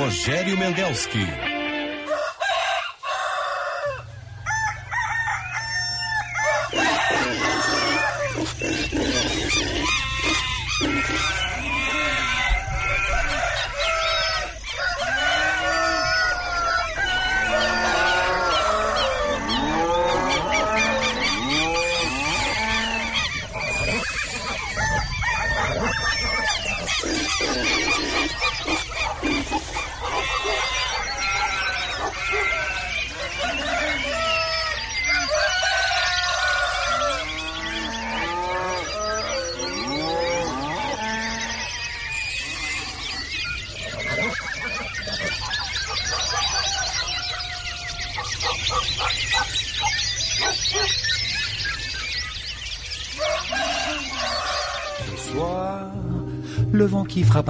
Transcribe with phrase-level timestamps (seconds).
[0.00, 1.49] Rogério Mendelski.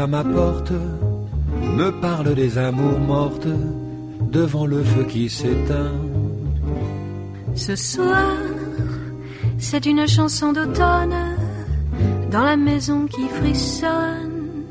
[0.00, 0.72] À ma porte
[1.77, 3.54] me parle des amours mortes
[4.38, 6.01] devant le feu qui s'éteint.
[7.54, 8.32] Ce soir,
[9.59, 11.21] c'est une chanson d'automne
[12.30, 14.65] dans la maison qui frissonne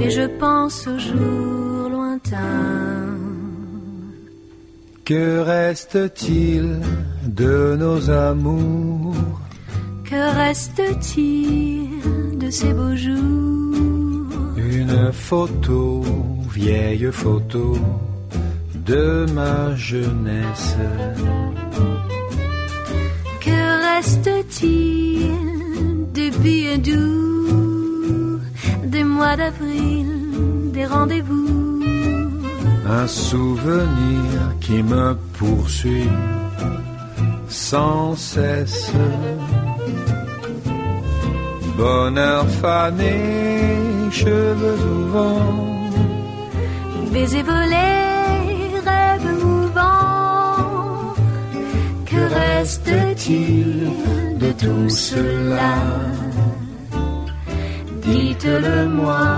[0.00, 3.18] et je pense aux jours lointains.
[5.04, 6.80] Que reste-t-il
[7.26, 9.14] de nos amours?
[10.10, 13.45] Que reste-t-il de ces beaux jours?
[14.78, 16.02] Une photo,
[16.52, 17.78] vieille photo
[18.74, 20.76] de ma jeunesse.
[23.40, 25.32] Que reste-t-il
[26.12, 28.38] des billets doux,
[28.84, 30.08] des mois d'avril,
[30.74, 31.82] des rendez-vous?
[32.86, 36.10] Un souvenir qui me poursuit
[37.48, 38.92] sans cesse.
[41.78, 43.16] Bonheur fané,
[44.10, 45.76] cheveux au vent,
[47.12, 47.92] Baiser volé,
[48.84, 51.14] rêve mouvant.
[52.04, 53.90] Que reste-t-il
[54.38, 55.76] de tout cela?
[58.02, 59.28] Dites-le moi.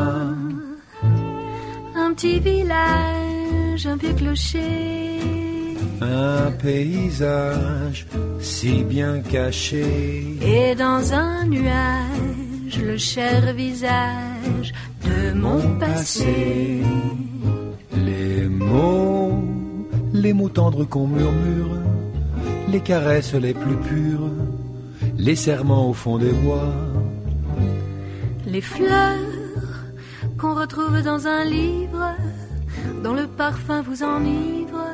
[1.94, 5.20] Un petit village, un vieux clocher.
[6.00, 8.06] un paysage
[8.40, 9.86] si bien caché.
[10.42, 14.27] Et dans un nuage, le cher visage
[15.04, 16.82] de mon passé.
[18.04, 19.44] Les mots,
[20.12, 21.76] les mots tendres qu'on murmure,
[22.68, 24.30] les caresses les plus pures,
[25.16, 26.72] les serments au fond des bois.
[28.46, 29.18] Les fleurs
[30.38, 32.14] qu'on retrouve dans un livre,
[33.02, 34.84] dont le parfum vous enivre,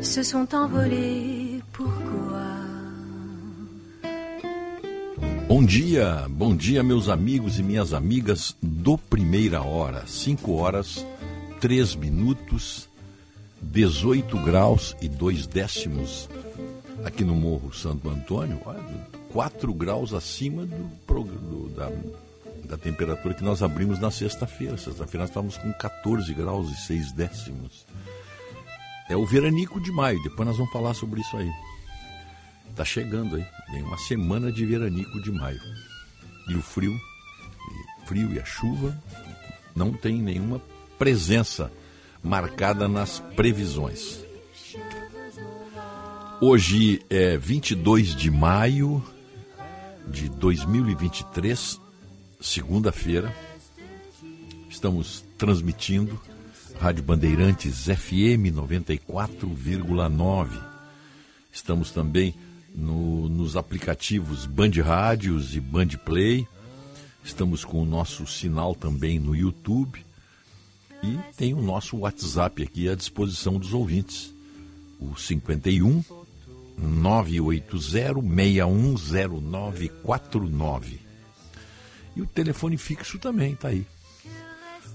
[0.00, 1.45] se sont envolés.
[5.56, 10.06] Bom dia, bom dia, meus amigos e minhas amigas do Primeira Hora.
[10.06, 11.02] 5 horas,
[11.62, 12.90] 3 minutos,
[13.62, 16.28] 18 graus e 2 décimos
[17.06, 18.60] aqui no Morro Santo Antônio.
[18.66, 18.84] Olha,
[19.32, 20.90] 4 graus acima do,
[21.24, 21.90] do- da,
[22.68, 24.76] da temperatura que nós abrimos na sexta-feira.
[24.76, 27.86] Sexta-feira nós estávamos com 14 graus e 6 décimos.
[29.08, 31.50] É o veranico de maio, depois nós vamos falar sobre isso aí.
[32.76, 35.62] Tá chegando aí, tem uma semana de veranico de maio.
[36.46, 38.94] E o frio, e frio e a chuva
[39.74, 40.60] não tem nenhuma
[40.98, 41.72] presença
[42.22, 44.22] marcada nas previsões.
[46.38, 49.02] Hoje é 22 de maio
[50.06, 51.80] de 2023,
[52.42, 53.34] segunda-feira.
[54.68, 56.20] Estamos transmitindo
[56.78, 60.62] Rádio Bandeirantes FM 94,9.
[61.50, 62.34] Estamos também
[62.76, 66.46] no- nos aplicativos Band Rádios e Band Play.
[67.24, 70.04] Estamos com o nosso sinal também no YouTube.
[71.02, 74.32] E tem o nosso WhatsApp aqui à disposição dos ouvintes.
[75.00, 76.02] O 51
[76.78, 81.00] 980 610949.
[82.14, 83.84] E o telefone fixo também está aí.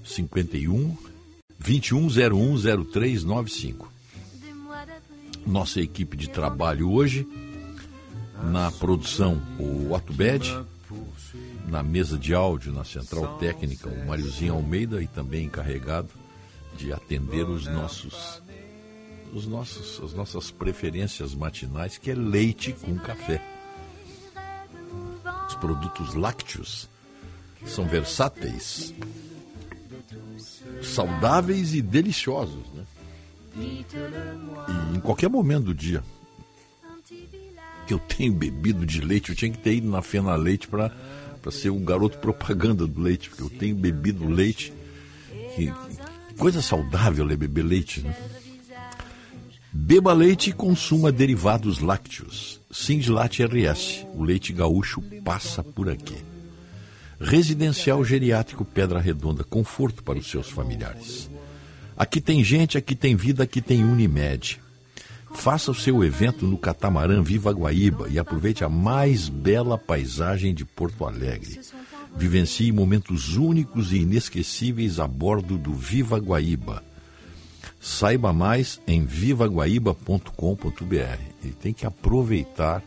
[0.04, 0.96] 51
[1.62, 3.86] 21010395.
[5.46, 7.24] Nossa equipe de trabalho hoje,
[8.42, 10.64] na produção, o Otto Bed,
[11.66, 16.10] na mesa de áudio, na central técnica, o Mariozinho Almeida e também encarregado
[16.76, 18.42] de atender os nossos,
[19.32, 23.42] os nossos, as nossas preferências matinais, que é leite com café.
[25.48, 26.88] Os produtos lácteos
[27.66, 28.92] são versáteis,
[30.82, 32.84] saudáveis e deliciosos, né?
[33.54, 36.02] E em qualquer momento do dia
[37.92, 40.90] que eu tenho bebido de leite, eu tinha que ter ido na Fena Leite para
[41.50, 44.72] ser um garoto propaganda do leite, porque eu tenho bebido leite
[45.54, 45.70] que,
[46.38, 48.16] Coisa saudável é beber leite, né?
[49.70, 52.58] Beba leite e consuma derivados lácteos.
[52.70, 56.16] Sindlat RS, o leite gaúcho passa por aqui.
[57.20, 61.30] Residencial Geriátrico Pedra Redonda, conforto para os seus familiares.
[61.96, 64.61] Aqui tem gente, aqui tem vida, aqui tem Unimed.
[65.34, 70.64] Faça o seu evento no catamarã Viva Guaíba e aproveite a mais bela paisagem de
[70.64, 71.60] Porto Alegre.
[72.16, 76.84] Vivencie momentos únicos e inesquecíveis a bordo do Viva Guaíba.
[77.80, 81.20] Saiba mais em vivaguaíba.com.br.
[81.42, 82.82] E tem que aproveitar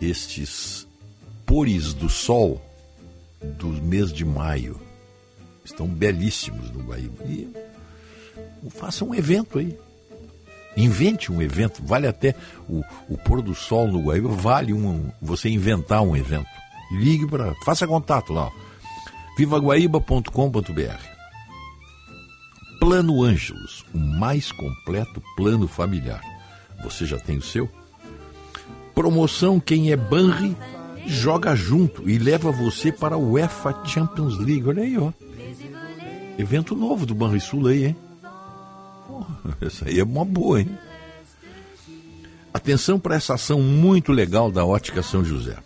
[0.00, 0.86] estes
[1.44, 2.62] pores do sol
[3.42, 4.80] do mês de maio.
[5.64, 7.24] Estão belíssimos no Guaíba.
[7.24, 7.48] E
[8.70, 9.76] faça um evento aí.
[10.78, 11.82] Invente um evento.
[11.84, 12.36] Vale até
[12.68, 16.46] o, o pôr do sol no Guaíba, vale um, você inventar um evento.
[16.92, 17.52] Ligue para.
[17.64, 18.48] Faça contato lá.
[19.36, 21.18] vivaguaíba.com.br
[22.78, 26.22] Plano Ângelos, o mais completo plano familiar.
[26.84, 27.68] Você já tem o seu?
[28.94, 30.56] Promoção Quem é Banri
[31.04, 34.68] joga junto e leva você para a UEFA Champions League.
[34.68, 35.12] Olha aí, ó.
[36.38, 37.96] Evento novo do Banrisul aí, hein?
[39.60, 40.78] essa aí é uma boa, hein?
[42.52, 45.56] Atenção para essa ação muito legal da Ótica São José.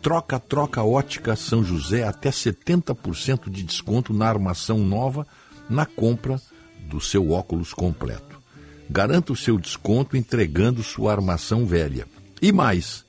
[0.00, 5.26] Troca, troca Ótica São José até 70% de desconto na armação nova
[5.68, 6.40] na compra
[6.88, 8.40] do seu óculos completo.
[8.88, 12.06] Garanta o seu desconto entregando sua armação velha.
[12.40, 13.04] E mais,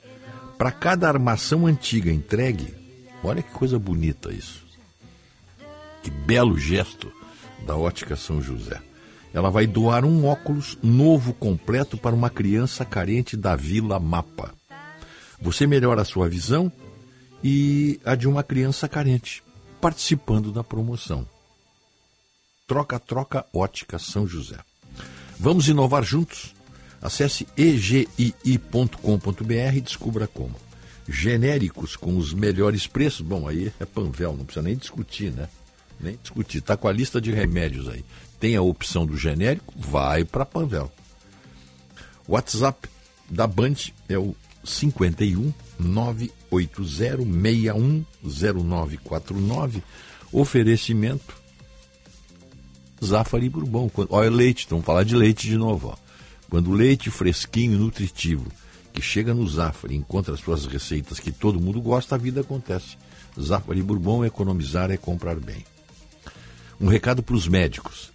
[0.56, 2.74] para cada armação antiga entregue,
[3.22, 4.64] olha que coisa bonita isso.
[6.02, 7.12] Que belo gesto
[7.66, 8.80] da Ótica São José.
[9.36, 14.54] Ela vai doar um óculos novo completo para uma criança carente da Vila Mapa.
[15.38, 16.72] Você melhora a sua visão
[17.44, 19.44] e a de uma criança carente,
[19.78, 21.28] participando da promoção.
[22.66, 24.56] Troca Troca Ótica São José.
[25.38, 26.54] Vamos inovar juntos?
[27.02, 28.86] Acesse egii.com.br
[29.76, 30.54] e descubra como.
[31.06, 33.20] Genéricos com os melhores preços.
[33.20, 35.46] Bom, aí é Panvel, não precisa nem discutir, né?
[36.00, 36.58] Nem discutir.
[36.58, 38.02] Está com a lista de remédios aí.
[38.38, 40.92] Tem a opção do genérico, vai para Panvel.
[42.28, 42.88] WhatsApp
[43.30, 43.76] da Band
[44.08, 44.34] é o
[44.64, 47.22] 51 980
[48.22, 49.82] 610949.
[50.32, 51.36] Oferecimento
[53.02, 53.90] Zafari Bourbon.
[54.10, 55.88] Olha leite, vamos falar de leite de novo.
[55.88, 55.96] Ó.
[56.48, 58.50] Quando o leite fresquinho e nutritivo
[58.92, 62.96] que chega no Zafari encontra as suas receitas que todo mundo gosta, a vida acontece.
[63.38, 65.64] Zafari Bourbon, economizar é comprar bem.
[66.80, 68.10] Um recado para os médicos.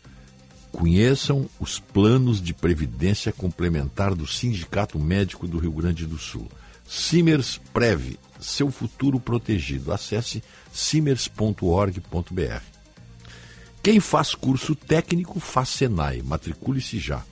[0.71, 6.47] Conheçam os planos de previdência complementar do Sindicato Médico do Rio Grande do Sul.
[6.87, 9.93] Simers Prev, seu futuro protegido.
[9.93, 12.61] Acesse simers.org.br.
[13.83, 17.23] Quem faz curso técnico faz Senai, matricule-se já.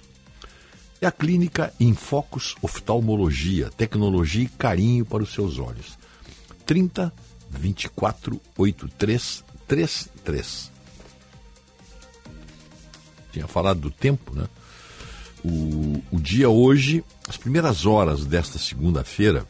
[1.01, 5.97] É a clínica Infocus Oftalmologia, tecnologia e carinho para os seus olhos.
[6.65, 7.13] 30
[7.50, 10.78] 24 83 33.
[13.39, 14.45] Tinha falado do tempo, né?
[15.44, 19.47] O, o dia hoje, as primeiras horas desta segunda-feira,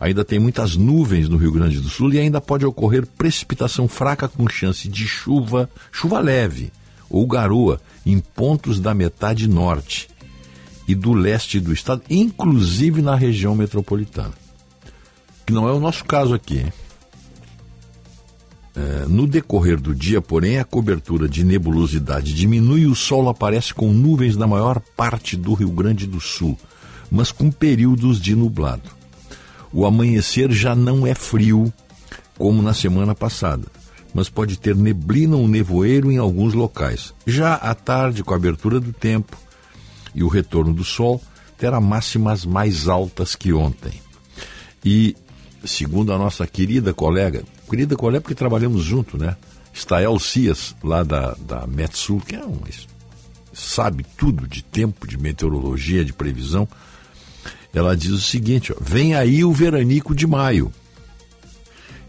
[0.00, 4.28] Ainda tem muitas nuvens no Rio Grande do Sul e ainda pode ocorrer precipitação fraca
[4.28, 6.70] com chance de chuva, chuva leve
[7.10, 10.08] ou garoa em pontos da metade norte
[10.86, 14.34] e do leste do estado, inclusive na região metropolitana.
[15.44, 16.60] Que não é o nosso caso aqui.
[16.60, 16.72] É,
[19.08, 23.92] no decorrer do dia, porém, a cobertura de nebulosidade diminui e o sol aparece com
[23.92, 26.58] nuvens na maior parte do Rio Grande do Sul,
[27.10, 28.98] mas com períodos de nublado
[29.72, 31.72] o amanhecer já não é frio
[32.36, 33.66] como na semana passada,
[34.14, 37.12] mas pode ter neblina ou nevoeiro em alguns locais.
[37.26, 39.36] Já à tarde, com a abertura do tempo
[40.14, 41.20] e o retorno do sol,
[41.58, 43.92] terá máximas mais altas que ontem.
[44.84, 45.16] E,
[45.64, 49.36] segundo a nossa querida colega, querida colega porque trabalhamos junto, né?
[49.74, 52.58] Stael Cias, lá da, da Metsul, que é um,
[53.52, 56.68] sabe tudo de tempo, de meteorologia, de previsão,
[57.72, 60.72] ela diz o seguinte: ó, vem aí o veranico de maio.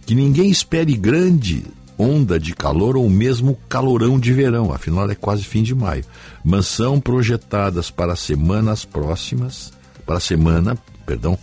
[0.06, 1.64] Que ninguém espere grande
[1.98, 6.06] onda de calor ou mesmo calorão de verão, afinal é quase fim de maio.
[6.44, 9.74] Mas são projetadas para semanas próximas,
[10.06, 11.38] para semana, perdão,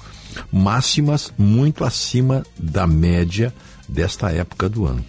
[0.51, 3.53] máximas muito acima da média
[3.89, 5.05] desta época do ano.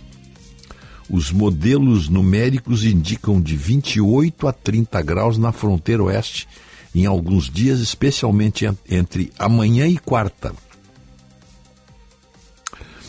[1.10, 6.48] Os modelos numéricos indicam de 28 a 30 graus na fronteira oeste
[6.94, 10.54] em alguns dias, especialmente entre amanhã e quarta.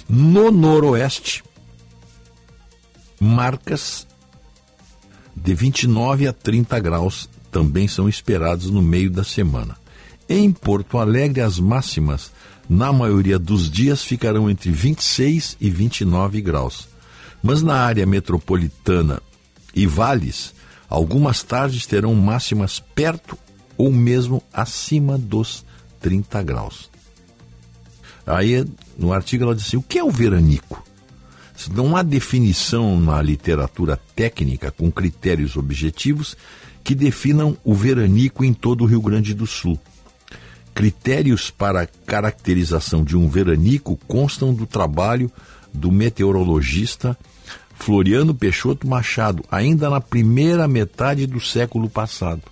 [0.08, 1.42] No noroeste,
[3.20, 4.06] marcas
[5.34, 9.76] de 29 a 30 graus também são esperados no meio da semana.
[10.28, 12.30] Em Porto Alegre, as máximas,
[12.68, 16.88] na maioria dos dias, ficarão entre 26 e 29 graus.
[17.42, 19.22] Mas na área metropolitana
[19.75, 20.54] e vales,
[20.88, 23.38] algumas tardes terão máximas perto
[23.76, 25.64] ou mesmo acima dos
[26.00, 26.90] 30 graus.
[28.26, 28.66] Aí
[28.98, 30.84] no artigo ela diz assim: o que é o veranico?
[31.72, 36.37] Não há definição na literatura técnica com critérios objetivos
[36.84, 39.78] que definam o veranico em todo o Rio Grande do Sul.
[40.78, 45.28] Critérios para caracterização de um veranico constam do trabalho
[45.75, 47.18] do meteorologista
[47.75, 52.42] Floriano Peixoto Machado, ainda na primeira metade do século passado.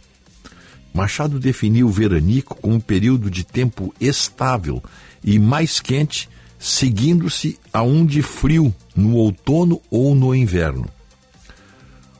[0.92, 4.83] Machado definiu o veranico como um período de tempo estável
[5.23, 6.28] e mais quente,
[6.59, 10.88] seguindo-se a um de frio no outono ou no inverno.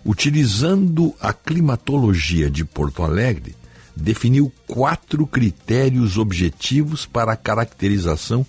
[0.05, 3.57] Utilizando a climatologia de Porto Alegre,
[3.97, 8.47] definiu quatro critérios objetivos para a caracterização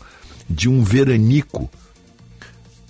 [0.49, 1.69] de um veranico: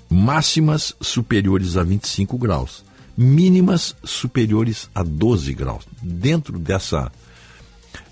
[0.09, 2.83] máximas superiores a 25 graus,
[3.15, 5.87] mínimas superiores a 12 graus.
[6.01, 7.11] Dentro dessa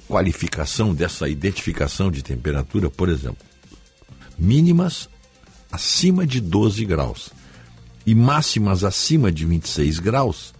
[0.07, 3.43] qualificação, dessa identificação de temperatura, por exemplo,
[4.37, 5.09] mínimas
[5.71, 7.31] acima de 12 graus
[8.05, 10.54] e máximas acima de 26 graus,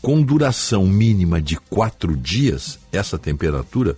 [0.00, 3.96] com duração mínima de quatro dias, essa temperatura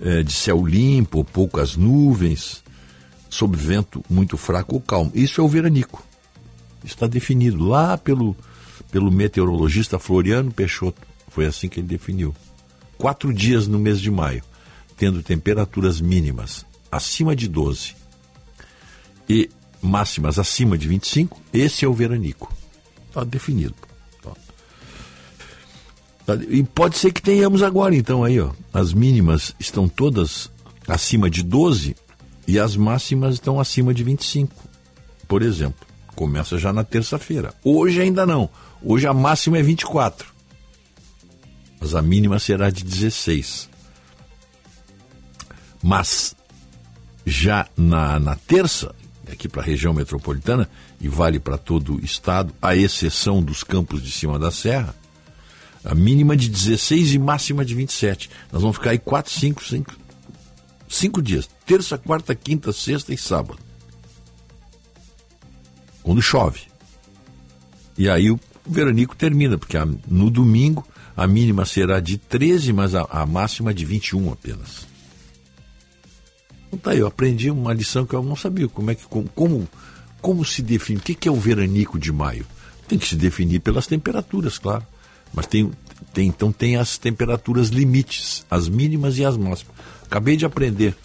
[0.00, 2.62] é, de céu limpo, poucas nuvens,
[3.28, 5.10] sob vento muito fraco ou calmo.
[5.14, 6.02] Isso é o veranico.
[6.84, 8.36] Está definido lá pelo,
[8.90, 11.02] pelo meteorologista Floriano Peixoto.
[11.28, 12.34] Foi assim que ele definiu
[12.96, 14.42] quatro dias no mês de maio,
[14.96, 17.94] tendo temperaturas mínimas acima de 12
[19.28, 19.50] e
[19.82, 22.52] máximas acima de 25, esse é o veranico.
[23.08, 23.74] Está definido.
[26.48, 28.50] E pode ser que tenhamos agora, então, aí, ó.
[28.72, 30.50] As mínimas estão todas
[30.88, 31.96] acima de 12
[32.48, 34.52] e as máximas estão acima de 25.
[35.28, 37.54] Por exemplo, começa já na terça-feira.
[37.64, 38.50] Hoje ainda não.
[38.82, 40.36] Hoje a máxima é 24
[41.80, 43.68] mas a mínima será de 16.
[45.82, 46.34] Mas
[47.24, 48.94] já na, na terça,
[49.30, 50.68] aqui para a região metropolitana,
[51.00, 54.94] e vale para todo o estado, à exceção dos campos de cima da serra,
[55.86, 58.28] a mínima de 16 e máxima de 27.
[58.52, 59.94] Nós vamos ficar aí 4, 5, 5,
[60.88, 61.48] 5 dias.
[61.64, 63.60] Terça, quarta, quinta, sexta e sábado.
[66.02, 66.62] Quando chove.
[67.96, 69.76] E aí o veranico termina, porque
[70.08, 74.88] no domingo a mínima será de 13, mas a, máxima de 21 apenas.
[76.66, 78.68] Então tá aí, eu aprendi uma lição que eu não sabia.
[78.68, 79.68] Como é que como, como,
[80.20, 80.98] como se define?
[80.98, 82.44] O que é o veranico de maio?
[82.88, 84.84] Tem que se definir pelas temperaturas, claro.
[85.36, 85.70] Mas tem,
[86.14, 89.76] tem, então tem as temperaturas limites, as mínimas e as máximas.
[90.02, 90.96] Acabei de aprender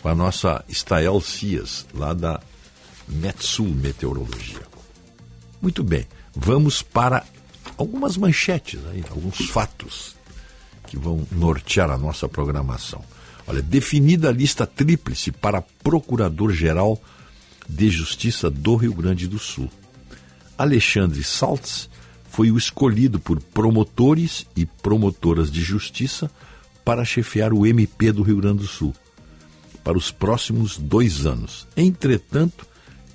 [0.00, 2.40] com a nossa Stael Cias, lá da
[3.08, 4.62] Metsul Meteorologia.
[5.60, 7.24] Muito bem, vamos para
[7.76, 10.14] algumas manchetes, aí, alguns fatos
[10.86, 13.02] que vão nortear a nossa programação.
[13.46, 17.02] Olha, definida a lista tríplice para Procurador-Geral
[17.68, 19.70] de Justiça do Rio Grande do Sul.
[20.56, 21.90] Alexandre Saltz
[22.34, 26.28] foi o escolhido por promotores e promotoras de justiça
[26.84, 28.92] para chefiar o MP do Rio Grande do Sul
[29.84, 31.68] para os próximos dois anos.
[31.76, 32.66] Entretanto,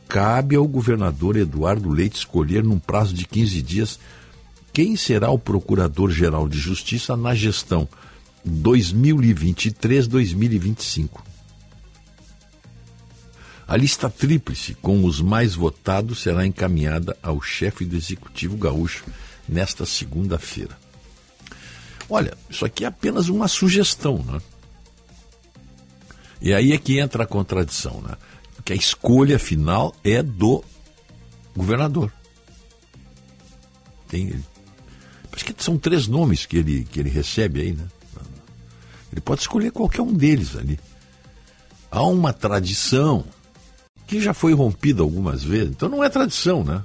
[0.08, 4.00] cabe ao governador Eduardo Leite escolher, num prazo de 15 dias,
[4.72, 7.90] quem será o Procurador-Geral de Justiça na gestão
[8.48, 11.29] 2023-2025.
[13.70, 19.06] A lista tríplice com os mais votados será encaminhada ao chefe do Executivo Gaúcho
[19.48, 20.76] nesta segunda-feira.
[22.10, 24.42] Olha, isso aqui é apenas uma sugestão, né?
[26.42, 28.18] E aí é que entra a contradição, né?
[28.56, 30.64] Porque a escolha final é do
[31.56, 32.12] governador.
[34.08, 34.44] Tem,
[35.32, 37.88] Acho que são três nomes que ele, que ele recebe aí, né?
[39.12, 40.80] Ele pode escolher qualquer um deles ali.
[41.92, 43.24] Há uma tradição
[44.10, 46.84] que já foi rompida algumas vezes, então não é tradição, né?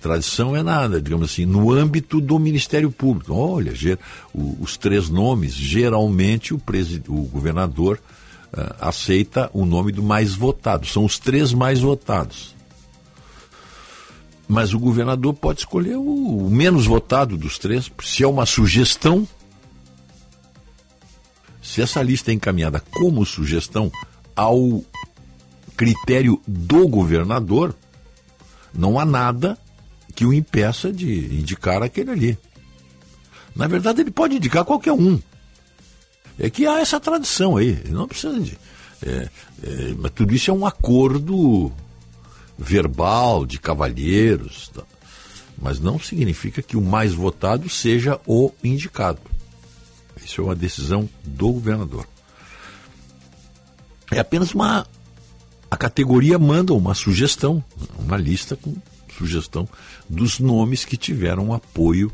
[0.00, 3.34] Tradição é nada, digamos assim, no âmbito do Ministério Público.
[3.34, 3.74] Olha,
[4.32, 6.62] os três nomes, geralmente o,
[7.08, 8.00] o governador
[8.46, 10.86] uh, aceita o nome do mais votado.
[10.86, 12.54] São os três mais votados.
[14.46, 19.28] Mas o governador pode escolher o menos votado dos três, se é uma sugestão.
[21.60, 23.92] Se essa lista é encaminhada como sugestão
[24.34, 24.82] ao
[25.78, 27.72] critério do governador,
[28.74, 29.56] não há nada
[30.12, 32.38] que o impeça de indicar aquele ali.
[33.54, 35.20] Na verdade, ele pode indicar qualquer um.
[36.36, 38.58] É que há essa tradição aí, não precisa de.
[39.00, 39.28] É,
[39.62, 41.72] é, mas tudo isso é um acordo
[42.58, 44.82] verbal de cavalheiros, tá?
[45.56, 49.20] mas não significa que o mais votado seja o indicado.
[50.24, 52.06] Isso é uma decisão do governador.
[54.10, 54.84] É apenas uma.
[55.78, 57.62] Categoria manda uma sugestão,
[57.96, 58.74] uma lista com
[59.16, 59.68] sugestão
[60.08, 62.10] dos nomes que tiveram apoio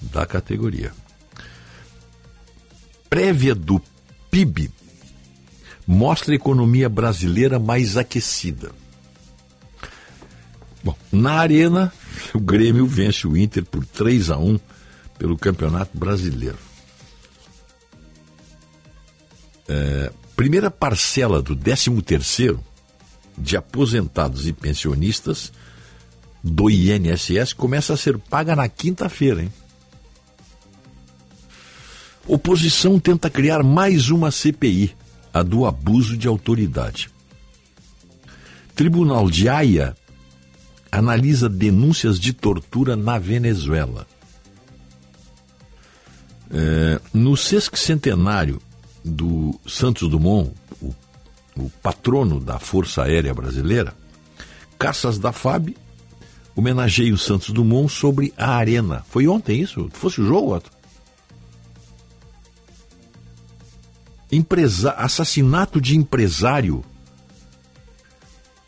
[0.00, 0.92] da categoria.
[3.08, 3.80] Prévia do
[4.30, 4.70] PIB
[5.86, 8.70] mostra a economia brasileira mais aquecida.
[10.84, 11.92] Bom, na Arena,
[12.34, 14.60] o Grêmio vence o Inter por 3 a 1
[15.18, 16.58] pelo Campeonato Brasileiro.
[19.68, 22.60] É, primeira parcela do 13º
[23.36, 25.52] de aposentados e pensionistas
[26.42, 29.52] do INSS começa a ser paga na quinta-feira, hein?
[32.26, 34.96] Oposição tenta criar mais uma CPI,
[35.32, 37.08] a do abuso de autoridade.
[38.74, 39.96] Tribunal de Haia
[40.90, 44.06] analisa denúncias de tortura na Venezuela.
[46.50, 48.60] É, no sesquicentenário
[49.04, 50.94] do Santos Dumont, o,
[51.56, 53.94] o patrono da Força Aérea Brasileira,
[54.78, 55.74] Caças da FAB
[56.56, 59.04] homenageia o Santos Dumont sobre a Arena.
[59.10, 59.90] Foi ontem isso?
[59.92, 60.70] Fosse o jogo, Otto?
[64.32, 64.92] Empresa...
[64.92, 66.82] Assassinato de empresário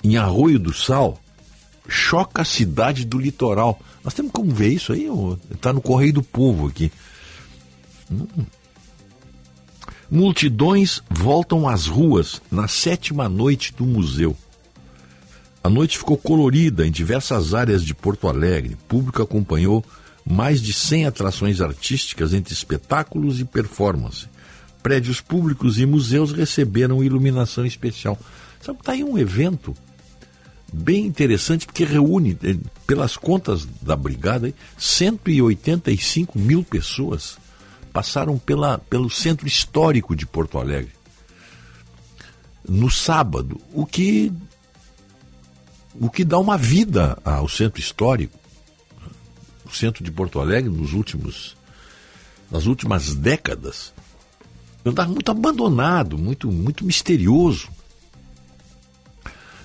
[0.05, 1.19] em Arroio do Sal
[1.89, 3.81] choca a cidade do litoral.
[4.05, 5.09] Nós temos como ver isso aí?
[5.51, 6.93] Está no Correio do Povo aqui.
[8.13, 8.27] Hum.
[10.11, 14.35] Multidões voltam às ruas na sétima noite do museu.
[15.63, 18.73] A noite ficou colorida em diversas áreas de Porto Alegre.
[18.73, 19.85] O público acompanhou
[20.25, 24.27] mais de 100 atrações artísticas entre espetáculos e performance.
[24.83, 28.19] Prédios públicos e museus receberam iluminação especial.
[28.63, 29.75] Sabe, está aí um evento
[30.73, 37.37] bem interessante porque reúne, eh, pelas contas da brigada, 185 mil pessoas
[37.89, 40.93] passaram pela, pelo centro histórico de Porto Alegre.
[42.69, 44.33] No sábado, o que,
[45.95, 48.39] o que dá uma vida ao centro histórico.
[49.65, 51.57] O centro de Porto Alegre, nos últimos,
[52.51, 53.93] nas últimas décadas,
[54.85, 57.69] andava muito abandonado, muito, muito misterioso.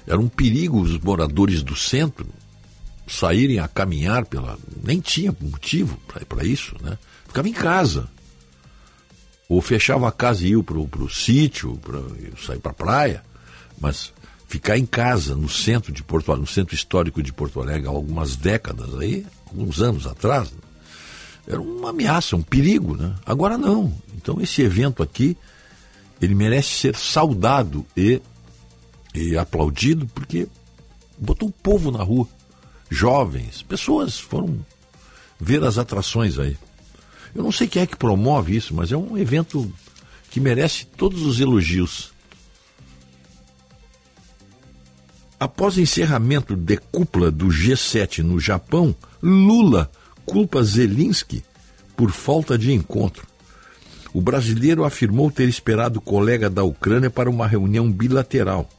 [0.06, 2.28] Era um perigo os moradores do centro
[3.08, 4.58] saírem a caminhar pela.
[4.82, 6.98] Nem tinha motivo para isso, né?
[7.34, 8.08] Ficava em casa.
[9.50, 12.00] Ou fechava a casa e ia para o sítio, para
[12.46, 13.24] sair para a praia.
[13.82, 14.14] Mas
[14.48, 17.90] ficar em casa, no centro de Porto Alegre, no centro histórico de Porto Alegre, há
[17.90, 20.60] algumas décadas aí, alguns anos atrás, né?
[21.48, 23.16] era uma ameaça, um perigo, né?
[23.26, 23.92] Agora não.
[24.16, 25.36] Então esse evento aqui,
[26.22, 28.22] ele merece ser saudado e
[29.16, 30.48] e aplaudido porque
[31.18, 32.28] botou o povo na rua,
[32.92, 34.64] jovens, pessoas foram
[35.40, 36.56] ver as atrações aí.
[37.36, 39.72] Eu não sei quem é que promove isso, mas é um evento
[40.30, 42.12] que merece todos os elogios.
[45.40, 49.92] Após encerramento de cúpula do G7 no Japão, Lula
[50.26, 51.44] culpa Zelensky
[51.96, 53.28] por falta de encontro.
[54.14, 58.70] O brasileiro afirmou ter esperado o colega da Ucrânia para uma reunião bilateral.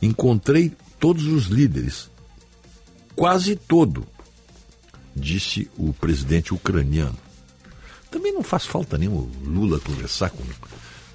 [0.00, 2.10] Encontrei todos os líderes,
[3.16, 4.06] quase todo,
[5.14, 7.23] disse o presidente ucraniano.
[8.14, 10.44] Também não faz falta o Lula conversar com,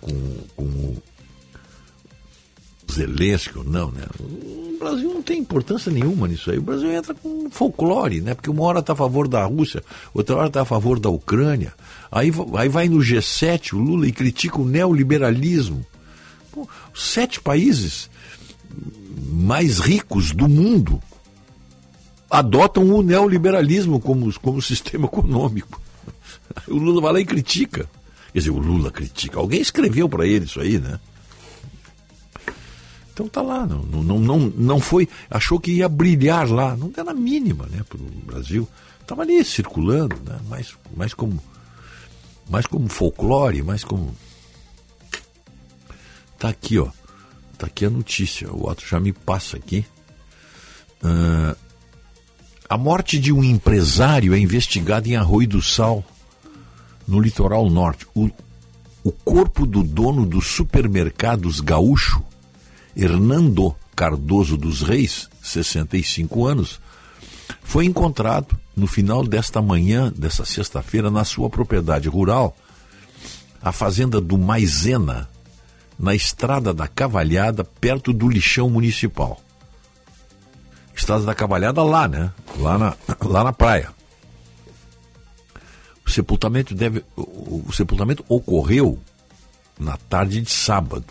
[0.02, 0.98] com, com
[2.92, 4.06] Zelensky ou não, né?
[4.20, 6.58] O Brasil não tem importância nenhuma nisso aí.
[6.58, 8.34] O Brasil entra com folclore, né?
[8.34, 9.82] Porque uma hora está a favor da Rússia,
[10.14, 11.74] outra hora está a favor da Ucrânia.
[12.12, 15.86] Aí, aí vai no G7 o Lula e critica o neoliberalismo.
[16.52, 18.10] Pô, sete países
[19.32, 21.02] mais ricos do mundo
[22.30, 25.80] adotam o neoliberalismo como, como sistema econômico.
[26.68, 27.90] O Lula vai lá e critica.
[28.32, 29.40] Quer dizer, o Lula critica.
[29.40, 31.00] Alguém escreveu para ele isso aí, né?
[33.20, 37.14] Então tá lá, não, não, não, não foi, achou que ia brilhar lá, não na
[37.14, 38.66] mínima, né, para o Brasil.
[39.02, 41.44] Estava ali circulando, né, mais, mais, como,
[42.50, 44.16] mais como folclore, mais como.
[46.38, 46.88] Tá aqui, ó.
[47.52, 49.86] Está aqui a notícia, o outro já me passa aqui.
[51.04, 51.58] Uh,
[52.70, 56.06] a morte de um empresário é investigada em Arroio do Sal,
[57.10, 58.06] no litoral norte.
[58.13, 58.30] O,
[59.04, 62.24] o corpo do dono dos supermercados gaúcho,
[62.95, 66.80] Hernando Cardoso dos Reis, 65 anos,
[67.63, 72.56] foi encontrado no final desta manhã, dessa sexta-feira, na sua propriedade rural,
[73.62, 75.28] a fazenda do Maisena,
[75.98, 79.41] na estrada da Cavalhada, perto do lixão municipal.
[80.95, 82.32] Estrada da Cavalhada lá, né?
[82.58, 82.95] Lá na,
[83.26, 83.99] lá na praia.
[86.10, 87.04] O sepultamento deve.
[87.15, 88.98] O, sepultamento ocorreu
[89.80, 91.06] na tarde de sábado,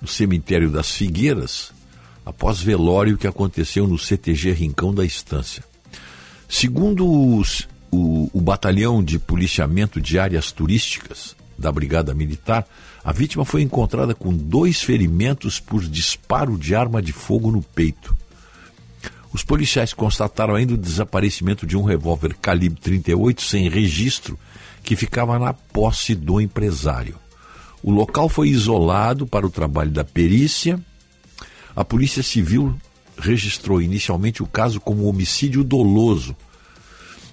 [0.00, 1.70] no cemitério das Figueiras,
[2.24, 5.62] após velório que aconteceu no CTG Rincão da Estância.
[6.48, 12.66] Segundo os, o, o Batalhão de Policiamento de Áreas Turísticas da Brigada Militar,
[13.04, 18.16] a vítima foi encontrada com dois ferimentos por disparo de arma de fogo no peito.
[19.36, 24.38] Os policiais constataram ainda o desaparecimento de um revólver calibre 38 sem registro
[24.82, 27.16] que ficava na posse do empresário.
[27.82, 30.80] O local foi isolado para o trabalho da perícia.
[31.76, 32.74] A Polícia Civil
[33.18, 36.34] registrou inicialmente o caso como homicídio doloso,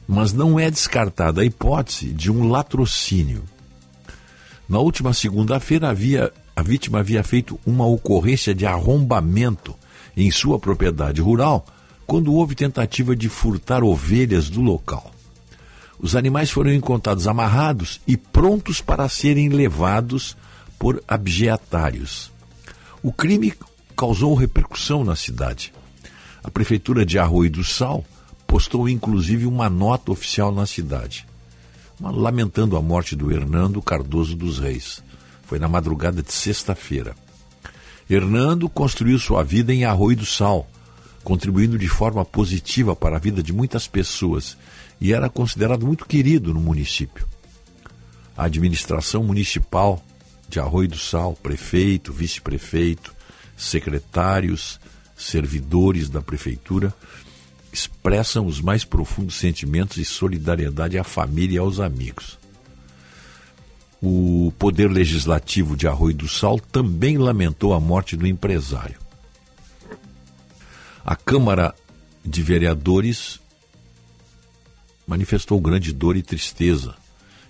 [0.06, 3.46] mas não é descartada a hipótese de um latrocínio.
[4.68, 5.90] Na última segunda-feira,
[6.54, 9.74] a vítima havia feito uma ocorrência de arrombamento
[10.18, 11.66] em sua propriedade rural
[12.06, 15.12] quando houve tentativa de furtar ovelhas do local.
[16.00, 20.36] Os animais foram encontrados amarrados e prontos para serem levados
[20.78, 22.32] por abjeatários.
[23.02, 23.54] O crime
[23.96, 25.74] causou repercussão na cidade.
[26.44, 28.04] A prefeitura de Arroio do Sal
[28.46, 31.26] postou inclusive uma nota oficial na cidade,
[32.00, 35.02] lamentando a morte do Hernando Cardoso dos Reis.
[35.46, 37.16] Foi na madrugada de sexta-feira.
[38.10, 40.68] Hernando construiu sua vida em Arroio do Sal,
[41.24, 44.58] contribuindo de forma positiva para a vida de muitas pessoas
[45.00, 47.28] e era considerado muito querido no município.
[48.36, 50.04] A administração municipal
[50.50, 53.14] de Arroio do Sal, prefeito, vice-prefeito,
[53.56, 54.80] secretários,
[55.16, 56.94] servidores da prefeitura,
[57.72, 62.38] expressam os mais profundos sentimentos de solidariedade à família e aos amigos.
[64.02, 69.03] O Poder Legislativo de Arroio do Sal também lamentou a morte do empresário.
[71.06, 71.76] A Câmara
[72.24, 73.38] de Vereadores
[75.06, 76.96] manifestou grande dor e tristeza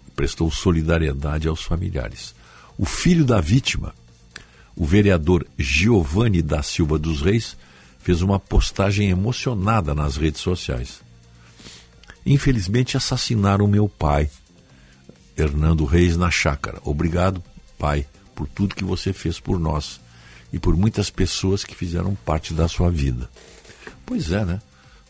[0.08, 2.34] e prestou solidariedade aos familiares.
[2.80, 3.94] O filho da vítima,
[4.76, 7.56] o vereador Giovanni da Silva dos Reis,
[8.00, 11.02] fez uma postagem emocionada nas redes sociais.
[12.26, 14.32] Infelizmente assassinaram meu pai,
[15.38, 16.80] Hernando Reis, na chácara.
[16.84, 17.44] Obrigado,
[17.78, 20.02] pai, por tudo que você fez por nós
[20.54, 23.28] e por muitas pessoas que fizeram parte da sua vida.
[24.06, 24.62] Pois é, né?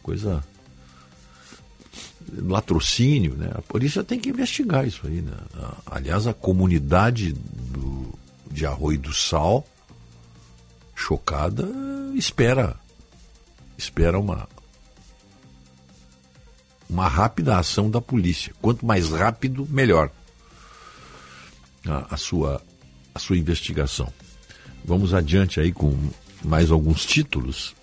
[0.02, 0.42] Coisa.
[2.32, 3.52] Latrocínio, né?
[3.54, 5.34] A polícia tem que investigar isso aí, né?
[5.86, 8.18] Aliás, a comunidade do,
[8.50, 9.68] de Arroio do Sal,
[10.96, 11.68] chocada,
[12.16, 12.78] espera.
[13.78, 14.48] Espera uma.
[16.90, 18.54] Uma rápida ação da polícia.
[18.62, 20.10] Quanto mais rápido, melhor.
[21.86, 22.62] A, a sua,
[23.14, 24.12] a sua investigação.
[24.86, 25.98] Vamos adiante aí com
[26.44, 27.76] mais alguns títulos.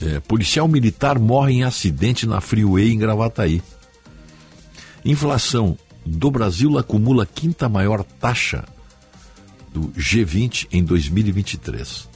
[0.00, 3.62] É, policial militar morre em acidente na Freeway em Gravataí.
[5.04, 8.64] Inflação do Brasil acumula quinta maior taxa
[9.72, 12.08] do G20 em 2023.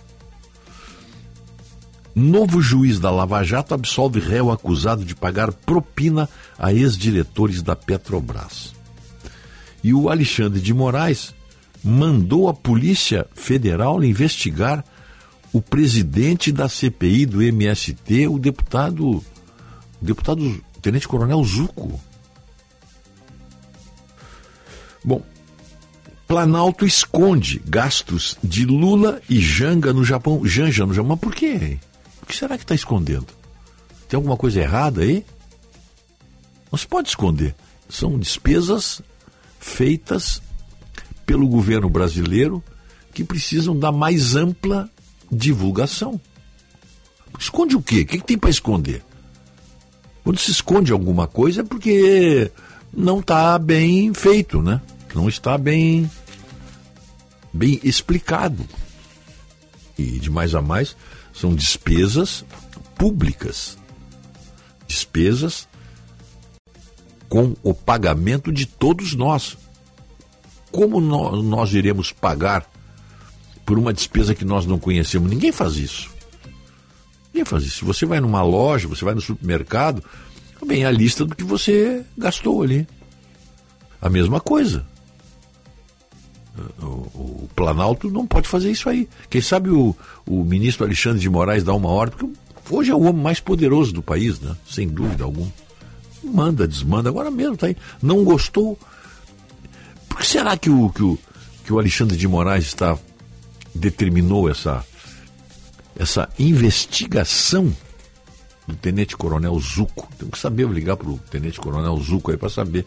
[2.15, 8.75] Novo juiz da Lava Jato absolve réu acusado de pagar propina a ex-diretores da Petrobras.
[9.83, 11.35] E o Alexandre de Moraes
[11.83, 14.85] mandou a Polícia Federal investigar
[15.53, 19.25] o presidente da CPI do MST, o deputado, o
[20.01, 22.01] deputado Tenente Coronel Zuco.
[25.05, 25.23] Bom,
[26.31, 30.47] Planalto esconde gastos de Lula e Janga no Japão.
[30.47, 31.11] Janja no Japão.
[31.11, 31.77] Mas por quê?
[32.23, 33.27] O que será que está escondendo?
[34.09, 35.25] Tem alguma coisa errada aí?
[36.71, 37.55] Não se pode esconder.
[37.89, 39.03] São despesas
[39.61, 40.43] feitas
[41.25, 42.65] pelo governo brasileiro
[43.13, 44.91] que precisam da mais ampla
[45.31, 46.21] divulgação.
[47.39, 48.01] Esconde o quê?
[48.01, 49.05] O que, que tem para esconder?
[50.25, 52.51] Quando se esconde alguma coisa é porque
[52.93, 54.81] não está bem feito, né?
[55.15, 56.11] Não está bem,
[57.53, 58.67] bem explicado.
[59.97, 60.97] E de mais a mais,
[61.33, 62.45] são despesas
[62.97, 63.79] públicas.
[64.87, 65.69] Despesas
[67.31, 69.57] com o pagamento de todos nós.
[70.71, 72.69] Como nós iremos pagar
[73.65, 75.31] por uma despesa que nós não conhecemos?
[75.31, 76.11] Ninguém faz isso.
[77.33, 77.79] Ninguém faz isso.
[77.79, 80.03] Se você vai numa loja, você vai no supermercado,
[80.67, 82.87] vem a lista do que você gastou ali.
[84.03, 84.85] A mesma coisa.
[86.83, 89.09] O, o, Planalto não pode fazer isso aí.
[89.29, 89.95] Quem sabe o,
[90.27, 93.93] o ministro Alexandre de Moraes dá uma ordem, porque hoje é o homem mais poderoso
[93.93, 94.57] do país, né?
[94.69, 95.51] sem dúvida alguma.
[96.23, 97.77] Manda, desmanda, agora mesmo tá aí.
[98.03, 98.79] Não gostou.
[100.09, 101.19] Por que será que o, que o,
[101.65, 102.99] que o Alexandre de Moraes está,
[103.75, 104.85] determinou essa,
[105.97, 107.75] essa investigação
[108.67, 110.09] do Tenente Coronel Zuco?
[110.19, 112.85] Tem que saber ligar para o Tenente Coronel Zuco aí para saber.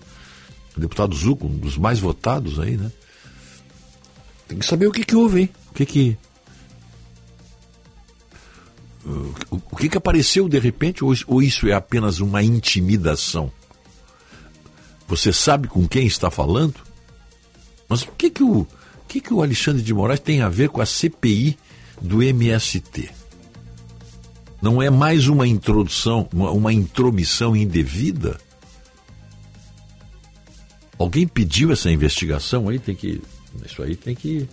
[0.76, 2.92] O deputado Zuco, um dos mais votados aí, né?
[4.48, 5.50] Tem que saber o que, que houve, hein?
[5.72, 6.18] O que que.
[9.52, 13.52] O, que, que apareceu de repente, ou, isso é apenas uma intimidação?
[15.08, 16.76] Você sabe com quem está falando?
[17.90, 18.68] Mas o que, que, o, o
[19.08, 21.58] que, que o Alexandre de Moraes tem a ver com a CPI
[22.02, 23.10] do MST?
[24.62, 28.40] Não é mais uma introdução, uma, uma intromissão indevida?
[30.98, 32.80] Alguém pediu essa investigação aí?
[32.80, 33.22] Tem que.
[33.66, 34.48] Isso aí tem que.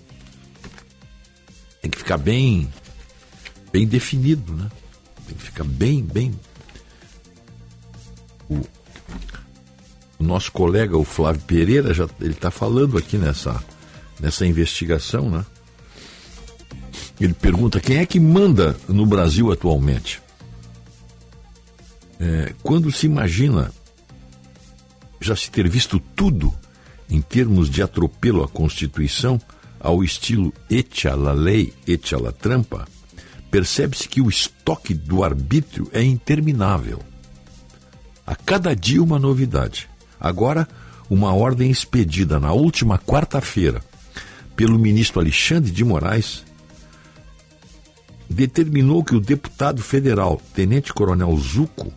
[1.80, 2.68] Tem que ficar bem
[3.72, 4.68] bem definido, né?
[5.26, 6.32] Tem que ficar bem, bem.
[8.48, 8.60] O,
[10.18, 13.62] o nosso colega, o Flávio Pereira, já ele está falando aqui nessa,
[14.18, 15.44] nessa investigação, né?
[17.20, 20.22] Ele pergunta quem é que manda no Brasil atualmente.
[22.18, 23.72] É, quando se imagina
[25.20, 26.52] já se ter visto tudo
[27.10, 29.40] em termos de atropelo à Constituição,
[29.78, 32.86] ao estilo echa la lei, echa la trampa,
[33.50, 37.00] percebe-se que o estoque do arbítrio é interminável.
[38.26, 39.88] A cada dia uma novidade.
[40.20, 40.68] Agora,
[41.08, 43.82] uma ordem expedida na última quarta-feira
[44.54, 46.44] pelo ministro Alexandre de Moraes
[48.28, 51.92] determinou que o deputado federal Tenente Coronel Zuco,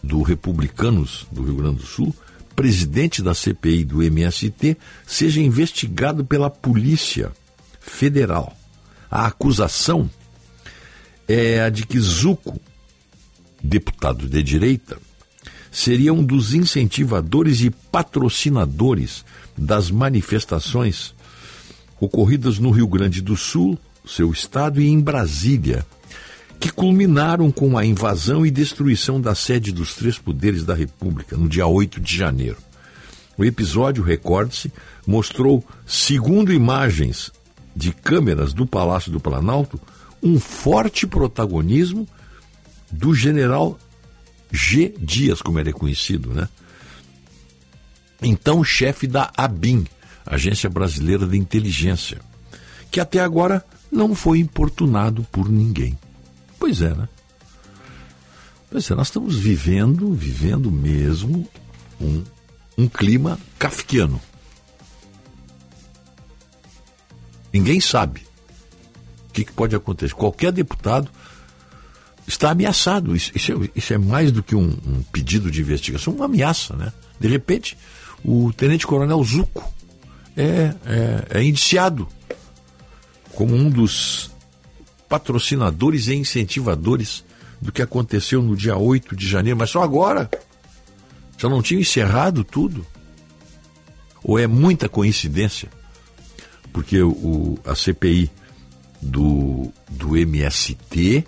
[0.00, 2.14] do Republicanos do Rio Grande do Sul,
[2.54, 7.32] presidente da CPI do MST, seja investigado pela Polícia
[7.80, 8.56] Federal.
[9.10, 10.08] A acusação
[11.28, 12.60] é a de que Zuco,
[13.62, 14.98] deputado de direita,
[15.70, 19.24] seria um dos incentivadores e patrocinadores
[19.56, 21.14] das manifestações
[22.00, 25.84] ocorridas no Rio Grande do Sul, seu estado, e em Brasília,
[26.60, 31.48] que culminaram com a invasão e destruição da sede dos três poderes da República no
[31.48, 32.58] dia 8 de janeiro.
[33.36, 34.72] O episódio, recorde-se,
[35.06, 37.32] mostrou, segundo imagens
[37.74, 39.80] de câmeras do Palácio do Planalto,
[40.24, 42.08] um forte protagonismo
[42.90, 43.78] do general
[44.50, 44.94] G.
[44.98, 46.48] Dias, como ele é conhecido, né?
[48.22, 49.86] Então, chefe da ABIN,
[50.24, 52.22] Agência Brasileira de Inteligência,
[52.90, 55.98] que até agora não foi importunado por ninguém.
[56.58, 57.06] Pois é, né?
[58.70, 61.46] Pois é, nós estamos vivendo, vivendo mesmo,
[62.00, 62.24] um,
[62.78, 64.20] um clima kafkiano.
[67.52, 68.33] Ninguém sabe
[69.34, 70.14] que, que pode acontecer?
[70.14, 71.10] Qualquer deputado
[72.26, 73.14] está ameaçado.
[73.14, 76.74] Isso, isso, é, isso é, mais do que um, um, pedido de investigação, uma ameaça,
[76.76, 76.92] né?
[77.18, 77.76] De repente,
[78.24, 79.74] o tenente-coronel Zuco
[80.36, 82.08] é, é, é, indiciado
[83.34, 84.30] como um dos
[85.08, 87.24] patrocinadores e incentivadores
[87.60, 90.30] do que aconteceu no dia 8 de janeiro, mas só agora.
[91.36, 92.86] Já não tinha encerrado tudo?
[94.22, 95.68] Ou é muita coincidência?
[96.72, 98.30] Porque o, a CPI
[99.04, 101.24] do, do MST,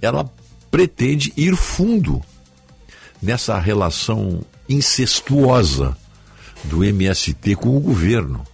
[0.00, 0.30] ela
[0.70, 2.22] pretende ir fundo
[3.20, 5.96] nessa relação incestuosa
[6.64, 8.44] do MST com o governo.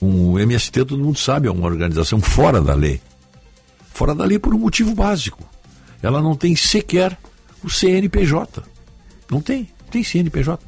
[0.00, 3.00] O MST, todo mundo sabe, é uma organização fora da lei.
[3.94, 5.42] Fora da lei por um motivo básico.
[6.02, 7.18] Ela não tem sequer
[7.64, 8.62] o CNPJ.
[9.30, 10.62] Não tem, não tem CNPJ.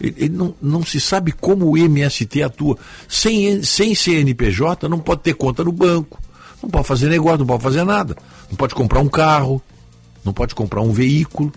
[0.00, 2.78] Ele não, não se sabe como o MST atua.
[3.08, 6.20] Sem, sem CNPJ, não pode ter conta no banco,
[6.62, 8.16] não pode fazer negócio, não pode fazer nada.
[8.48, 9.62] Não pode comprar um carro,
[10.24, 11.52] não pode comprar um veículo.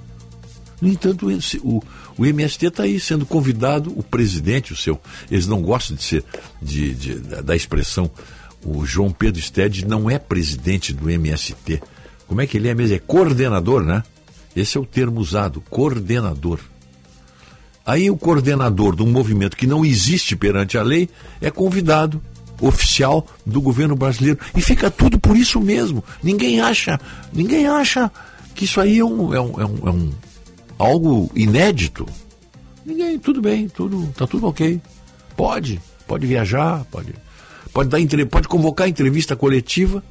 [0.82, 1.28] No entanto,
[1.64, 1.84] o,
[2.18, 5.00] o MST está aí sendo convidado, o presidente, o seu.
[5.30, 6.24] Eles não gostam de ser
[6.60, 8.10] de, de, da expressão.
[8.64, 11.82] O João Pedro Stede não é presidente do MST.
[12.28, 12.96] Como é que ele é mesmo?
[12.96, 14.04] É coordenador, né?
[14.56, 16.60] Esse é o termo usado, coordenador.
[17.86, 21.10] Aí o coordenador de um movimento que não existe perante a lei
[21.42, 22.22] é convidado
[22.62, 26.04] oficial do governo brasileiro e fica tudo por isso mesmo.
[26.22, 27.00] Ninguém acha,
[27.34, 28.12] ninguém acha
[28.54, 30.12] que isso aí é um, é um, é um, é um
[30.78, 32.06] algo inédito.
[32.86, 34.80] Ninguém, tudo bem, tudo tá tudo ok.
[35.36, 37.16] Pode, pode viajar, pode,
[37.74, 40.04] pode dar pode convocar entrevista coletiva,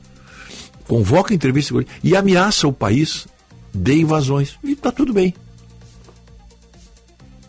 [0.88, 3.28] convoca entrevista coletiva e ameaça o país
[3.72, 5.34] de invasões e tá tudo bem.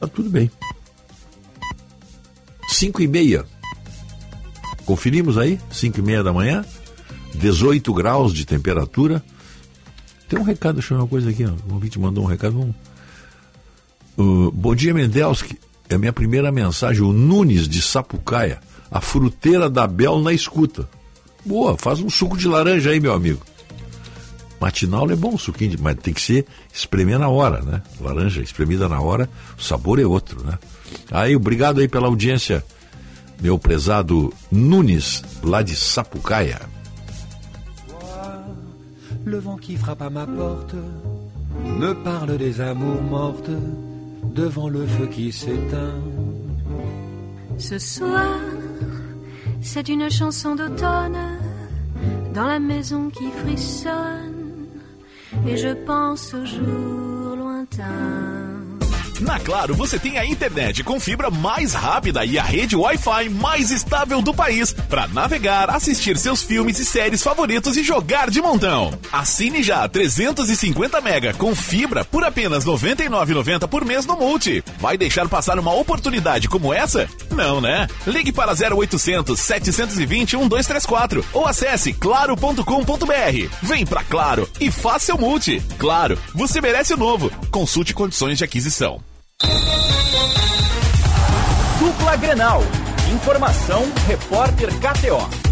[0.02, 0.50] Tá tudo bem.
[2.68, 3.46] 5 e meia.
[4.84, 6.66] Conferimos aí, 5 e meia da manhã,
[7.36, 9.24] 18 graus de temperatura.
[10.28, 11.52] Tem um recado, deixa eu ver uma coisa aqui, ó.
[11.70, 12.54] o ouvinte mandou um recado.
[12.54, 12.76] Vamos...
[14.18, 15.60] Uh, bom dia, Mendelski.
[15.88, 17.04] É a minha primeira mensagem.
[17.04, 18.60] O Nunes de Sapucaia,
[18.90, 20.90] a fruteira da Bel na escuta.
[21.46, 23.42] Boa, faz um suco de laranja aí, meu amigo.
[24.62, 27.82] Matinal é bom, suquinho, mas tem que ser espremer na hora, né?
[28.00, 30.60] Laranja espremida na hora, o sabor é outro, né?
[31.10, 32.64] Aí, obrigado aí pela audiência,
[33.42, 36.62] meu prezado Nunes, lá de Sapucaia.
[39.26, 40.76] Le vent qui frappe à ma porte
[41.80, 43.52] me parle des amours mortes
[44.34, 46.02] devant le feu qui s'éteint.
[47.58, 48.40] Ce soir,
[49.62, 51.18] c'est une chanson d'automne
[52.34, 54.31] dans la maison qui frissonne
[55.48, 58.61] et je pense aux jours lointains.
[59.22, 63.70] Na Claro, você tem a internet com fibra mais rápida e a rede Wi-Fi mais
[63.70, 68.94] estável do país para navegar, assistir seus filmes e séries favoritos e jogar de montão.
[69.12, 74.64] Assine já 350 mega com fibra por apenas R$ 99,90 por mês no Multi.
[74.80, 77.08] Vai deixar passar uma oportunidade como essa?
[77.30, 77.88] Não, né?
[78.08, 83.50] Ligue para 0800 720 1234 ou acesse claro.com.br.
[83.62, 85.62] Vem pra Claro e faça seu Multi.
[85.78, 87.32] Claro, você merece o novo.
[87.50, 89.02] Consulte condições de aquisição.
[91.80, 92.64] Dupla Grenal.
[93.12, 95.51] Informação, repórter KTO.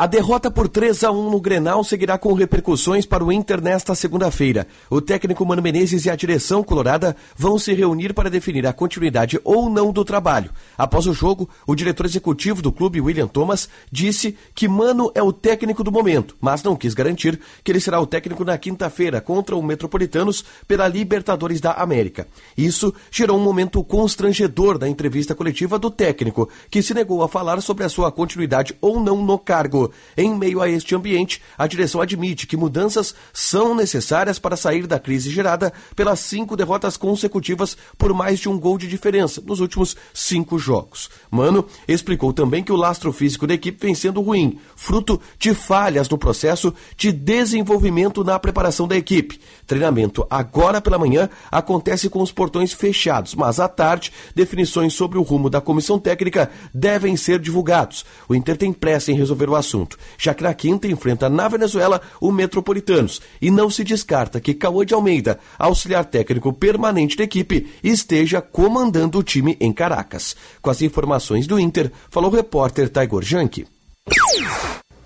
[0.00, 3.94] A derrota por 3 a 1 no Grenal seguirá com repercussões para o Inter nesta
[3.94, 4.66] segunda-feira.
[4.88, 9.38] O técnico Mano Menezes e a direção colorada vão se reunir para definir a continuidade
[9.44, 10.52] ou não do trabalho.
[10.78, 15.34] Após o jogo, o diretor executivo do clube, William Thomas, disse que Mano é o
[15.34, 19.54] técnico do momento, mas não quis garantir que ele será o técnico na quinta-feira contra
[19.54, 22.26] o Metropolitanos pela Libertadores da América.
[22.56, 27.60] Isso gerou um momento constrangedor da entrevista coletiva do técnico, que se negou a falar
[27.60, 29.89] sobre a sua continuidade ou não no cargo.
[30.16, 34.98] Em meio a este ambiente, a direção admite que mudanças são necessárias para sair da
[34.98, 39.96] crise gerada pelas cinco derrotas consecutivas por mais de um gol de diferença nos últimos
[40.12, 41.08] cinco jogos.
[41.30, 46.08] Mano explicou também que o lastro físico da equipe vem sendo ruim, fruto de falhas
[46.08, 49.40] no processo de desenvolvimento na preparação da equipe.
[49.66, 55.22] Treinamento agora pela manhã acontece com os portões fechados, mas à tarde, definições sobre o
[55.22, 58.04] rumo da comissão técnica devem ser divulgados.
[58.28, 59.79] O Inter tem pressa em resolver o assunto,
[60.18, 64.84] já que na quinta enfrenta na Venezuela o Metropolitanos e não se descarta que Cauã
[64.84, 70.36] de Almeida, auxiliar técnico permanente da equipe, esteja comandando o time em Caracas.
[70.60, 73.66] Com as informações do Inter, falou o repórter Taigor Janke.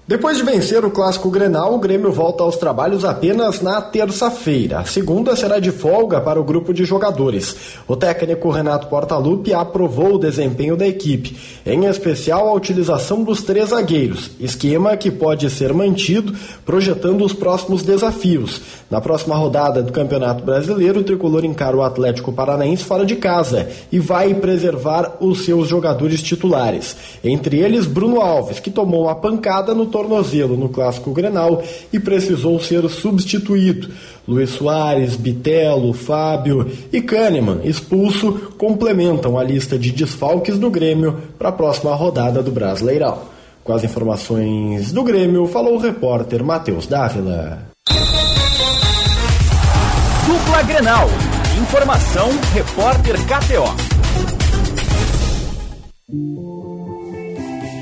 [0.06, 4.80] Depois de vencer o clássico Grenal, o Grêmio volta aos trabalhos apenas na terça-feira.
[4.80, 7.56] A segunda será de folga para o grupo de jogadores.
[7.88, 13.70] O técnico Renato Portaluppi aprovou o desempenho da equipe, em especial a utilização dos três
[13.70, 16.34] zagueiros, esquema que pode ser mantido
[16.66, 18.60] projetando os próximos desafios.
[18.90, 23.70] Na próxima rodada do Campeonato Brasileiro, o tricolor encara o Atlético Paranaense fora de casa
[23.90, 26.94] e vai preservar os seus jogadores titulares.
[27.24, 32.58] Entre eles, Bruno Alves, que tomou uma pancada no tornozelo no clássico Grenal e precisou
[32.58, 33.90] ser substituído.
[34.26, 41.50] Luiz Soares, Bitelo, Fábio e Kahneman, expulso, complementam a lista de desfalques do Grêmio para
[41.50, 43.18] a próxima rodada do Brasileirão.
[43.62, 47.68] Com as informações do Grêmio, falou o repórter Matheus Dávila.
[50.26, 51.06] Dupla Grenal.
[51.62, 53.94] Informação, repórter KTO.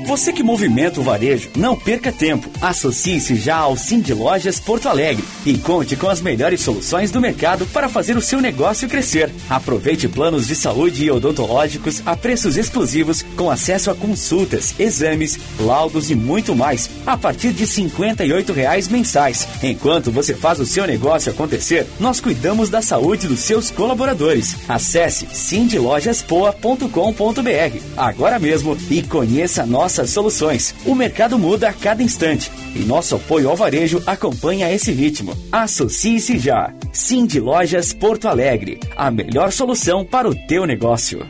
[0.05, 2.49] Você que movimenta o varejo, não perca tempo.
[2.61, 7.65] Associe-se já ao Cindy Lojas Porto Alegre e conte com as melhores soluções do mercado
[7.67, 9.31] para fazer o seu negócio crescer.
[9.49, 16.11] Aproveite planos de saúde e odontológicos a preços exclusivos com acesso a consultas, exames, laudos
[16.11, 19.47] e muito mais a partir de 58 reais mensais.
[19.63, 24.57] Enquanto você faz o seu negócio acontecer, nós cuidamos da saúde dos seus colaboradores.
[24.67, 30.73] Acesse cindylojaspoa.com.br agora mesmo e conheça a nossa nossas soluções.
[30.85, 35.37] O mercado muda a cada instante e nosso apoio ao varejo acompanha esse ritmo.
[35.51, 36.73] Associe-se já.
[36.91, 41.27] Cindy Lojas Porto Alegre, a melhor solução para o teu negócio.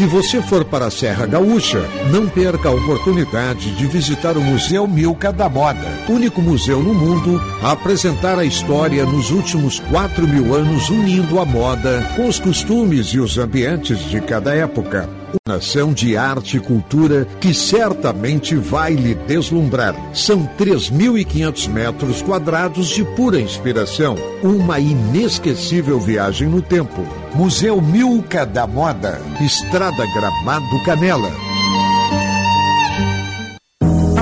[0.00, 4.86] Se você for para a Serra Gaúcha, não perca a oportunidade de visitar o Museu
[4.86, 10.54] Milka da Moda, único museu no mundo a apresentar a história nos últimos 4 mil
[10.54, 15.19] anos unindo a moda com os costumes e os ambientes de cada época.
[15.46, 19.94] Nação de arte e cultura que certamente vai lhe deslumbrar.
[20.14, 24.16] São 3.500 metros quadrados de pura inspiração.
[24.42, 27.04] Uma inesquecível viagem no tempo.
[27.34, 29.20] Museu Milka da Moda.
[29.40, 31.49] Estrada Gramado Canela.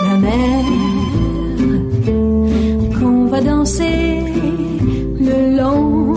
[0.00, 0.64] La mer
[2.98, 4.24] qu'on va danser
[5.20, 6.14] le long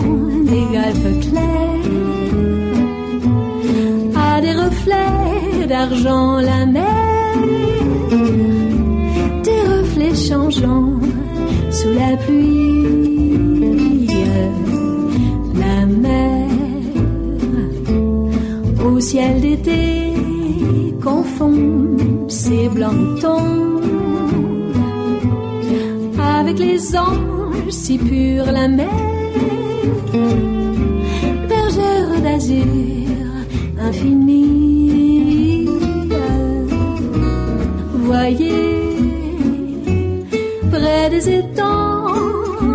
[0.50, 1.86] des galpes clairs
[4.16, 7.36] a des reflets d'argent la mer
[9.44, 10.98] des reflets changeants
[11.70, 12.65] sous la pluie
[19.08, 20.14] ciel d'été
[21.00, 23.80] confond ses blancs tons
[26.38, 28.98] avec les anges si purs la mer
[31.48, 32.66] bergère d'azur
[33.88, 34.46] infini
[38.08, 38.66] voyez
[40.72, 41.86] près des étangs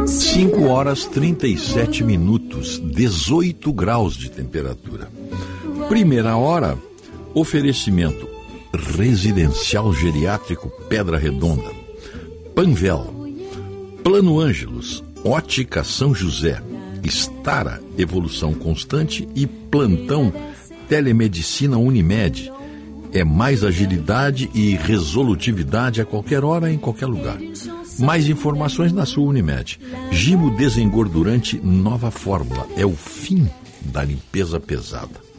[0.05, 5.07] 5 horas 37 minutos, 18 graus de temperatura.
[5.91, 6.77] Primeira hora,
[7.33, 8.25] oferecimento
[8.95, 11.69] Residencial Geriátrico Pedra Redonda,
[12.55, 13.13] Panvel,
[14.01, 16.63] Plano Ângelos, Ótica São José,
[17.03, 20.31] Estara Evolução Constante e Plantão
[20.87, 22.49] Telemedicina Unimed.
[23.11, 27.37] É mais agilidade e resolutividade a qualquer hora, em qualquer lugar.
[27.99, 29.77] Mais informações na sua Unimed.
[30.09, 32.65] Gimo Desengordurante Nova Fórmula.
[32.77, 33.45] É o fim
[33.81, 35.30] da limpeza pesada.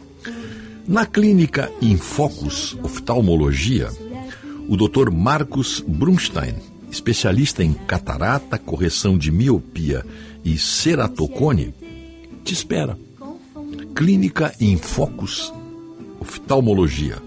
[0.86, 3.88] Na clínica Infocus Oftalmologia,
[4.68, 5.12] o Dr.
[5.12, 6.56] Marcos Brunstein,
[6.90, 10.04] especialista em catarata, correção de miopia
[10.44, 11.72] e ceratocone,
[12.42, 12.98] te espera.
[13.94, 15.52] Clínica Infocus
[16.18, 17.18] Oftalmologia.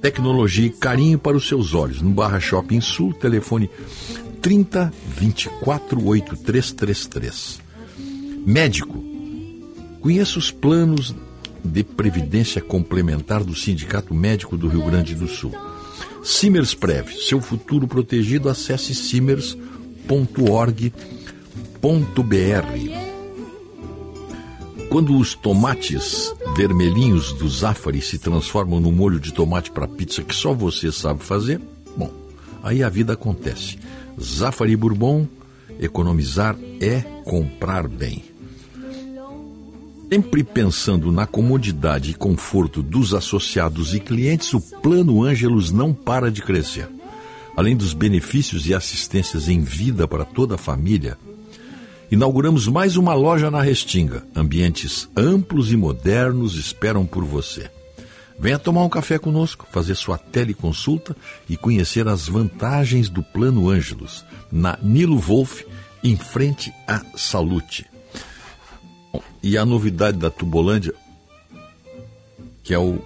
[0.00, 2.00] Tecnologia e carinho para os seus olhos.
[2.00, 3.68] No Barra Shopping Sul, telefone
[4.40, 7.60] 30 24 8333.
[8.46, 9.02] Médico.
[10.00, 11.14] Conheça os planos
[11.64, 15.52] de previdência complementar do Sindicato Médico do Rio Grande do Sul.
[16.22, 19.62] Simers Prev, seu futuro protegido, acesse simers.org.br.
[24.88, 30.34] Quando os tomates vermelhinhos do Zafari se transformam no molho de tomate para pizza que
[30.34, 31.60] só você sabe fazer,
[31.96, 32.10] bom,
[32.62, 33.78] aí a vida acontece.
[34.20, 35.26] Zafari Bourbon,
[35.80, 38.31] economizar é comprar bem.
[40.12, 46.30] Sempre pensando na comodidade e conforto dos associados e clientes, o Plano Ângelos não para
[46.30, 46.86] de crescer.
[47.56, 51.16] Além dos benefícios e assistências em vida para toda a família,
[52.10, 54.22] inauguramos mais uma loja na Restinga.
[54.36, 57.70] Ambientes amplos e modernos esperam por você.
[58.38, 61.16] Venha tomar um café conosco, fazer sua teleconsulta
[61.48, 65.62] e conhecer as vantagens do Plano Ângelos, na Nilo Wolf,
[66.04, 67.91] em frente à Salute.
[69.42, 70.94] E a novidade da Tubolândia,
[72.62, 72.98] que é o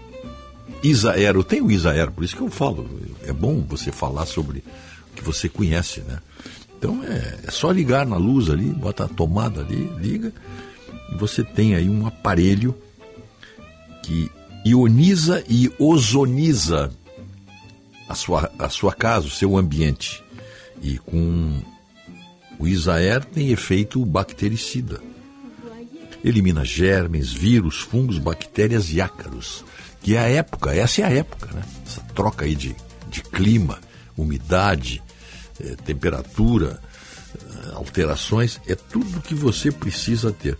[0.82, 1.42] Isaero.
[1.42, 2.88] Tem o Isaero, por isso que eu falo.
[3.24, 6.20] É bom você falar sobre o que você conhece, né?
[6.78, 10.32] Então é, é só ligar na luz ali, bota a tomada ali, liga,
[11.10, 12.76] e você tem aí um aparelho
[14.02, 14.30] que
[14.64, 16.90] ioniza e ozoniza
[18.08, 20.22] a sua, a sua casa, o seu ambiente.
[20.82, 21.60] E com
[22.58, 25.00] o Isaer tem efeito bactericida.
[26.24, 29.64] Elimina germes, vírus, fungos, bactérias e ácaros.
[30.00, 31.62] Que é a época, essa é a época, né?
[31.84, 32.76] Essa troca aí de,
[33.08, 33.78] de clima,
[34.16, 35.02] umidade,
[35.60, 36.80] eh, temperatura,
[37.34, 40.58] eh, alterações, é tudo que você precisa ter.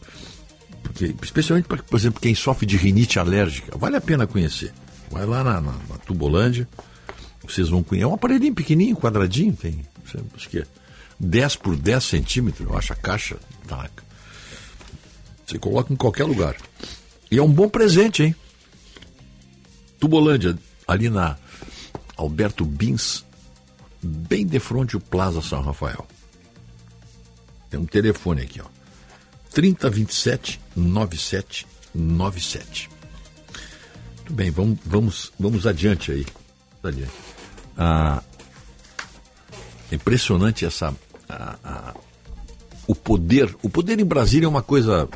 [0.83, 4.73] Porque, especialmente para, por exemplo, quem sofre de rinite alérgica, vale a pena conhecer.
[5.11, 6.69] Vai lá na, na, na Tubolândia,
[7.43, 8.05] vocês vão conhecer.
[8.05, 9.87] É um aparelhinho pequenininho, quadradinho, tem,
[10.35, 10.67] acho que é
[11.19, 13.37] 10 por 10 centímetros, eu acho a caixa.
[13.67, 13.89] Tá.
[15.47, 16.57] Você coloca em qualquer lugar.
[17.31, 18.37] E é um bom presente, hein?
[19.99, 21.37] Tubolândia, ali na
[22.17, 23.25] Alberto Bins,
[24.03, 26.07] bem de frente ao Plaza São Rafael.
[27.71, 28.67] Tem um telefone aqui, ó.
[29.53, 32.91] 3027 9797.
[34.17, 36.27] Muito bem, vamos, vamos, vamos adiante aí.
[36.83, 37.13] Adiante.
[37.77, 38.23] Ah,
[39.91, 40.95] impressionante essa.
[42.87, 43.55] O poder.
[43.63, 45.09] O poder em Brasília é uma coisa.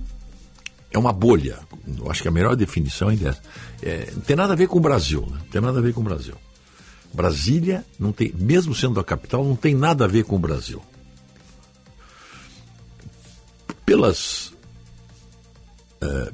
[0.91, 1.59] É uma bolha.
[1.99, 3.14] Eu acho que a melhor definição é,
[3.82, 5.38] é não tem nada a ver com o Brasil, né?
[5.38, 6.34] Não tem nada a ver com o Brasil.
[7.12, 10.80] Brasília não tem, mesmo sendo a capital, não tem nada a ver com o Brasil.
[13.84, 14.53] Pelas
[16.01, 16.32] é,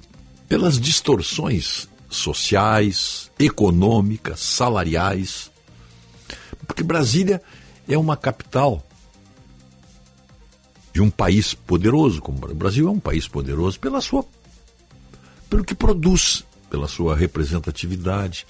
[0.49, 5.51] pelas distorções sociais, econômicas, salariais.
[6.67, 7.43] Porque Brasília
[7.89, 8.85] é uma capital
[10.93, 14.23] de um país poderoso, como o Brasil é um país poderoso pela sua
[15.49, 18.47] pelo que produz, pela sua representatividade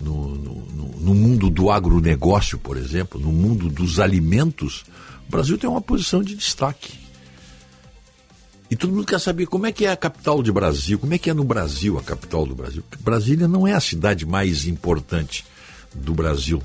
[0.00, 0.54] no, no,
[1.00, 4.84] no mundo do agronegócio, por exemplo, no mundo dos alimentos,
[5.28, 6.98] o Brasil tem uma posição de destaque.
[8.70, 11.18] E todo mundo quer saber como é que é a capital de Brasil, como é
[11.18, 12.82] que é no Brasil a capital do Brasil.
[12.88, 15.44] Porque Brasília não é a cidade mais importante
[15.92, 16.62] do Brasil.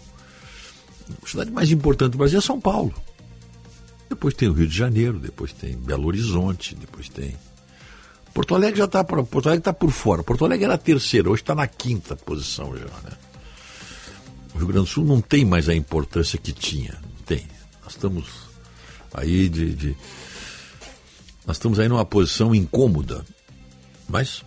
[1.24, 2.94] A cidade mais importante do Brasil é São Paulo.
[4.08, 7.36] Depois tem o Rio de Janeiro, depois tem Belo Horizonte, depois tem.
[8.36, 10.22] Porto Alegre já está Porto Alegre está por fora.
[10.22, 13.18] Porto Alegre era a terceira, hoje está na quinta posição já, né?
[14.54, 17.00] O Rio Grande do Sul não tem mais a importância que tinha.
[17.26, 17.48] Tem.
[17.82, 18.26] Nós estamos
[19.14, 19.98] aí de, de
[21.48, 23.26] nós estamos aí numa posição incômoda,
[24.10, 24.44] mas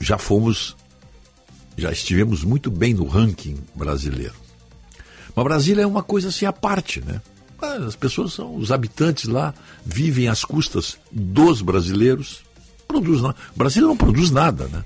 [0.00, 0.74] já fomos,
[1.76, 4.34] já estivemos muito bem no ranking brasileiro.
[5.36, 7.20] Mas Brasília é uma coisa assim à parte, né?
[7.60, 9.52] As pessoas são, os habitantes lá
[9.84, 12.40] vivem às custas dos brasileiros.
[12.92, 13.36] Produz nada.
[13.56, 14.84] Brasília não produz nada, né?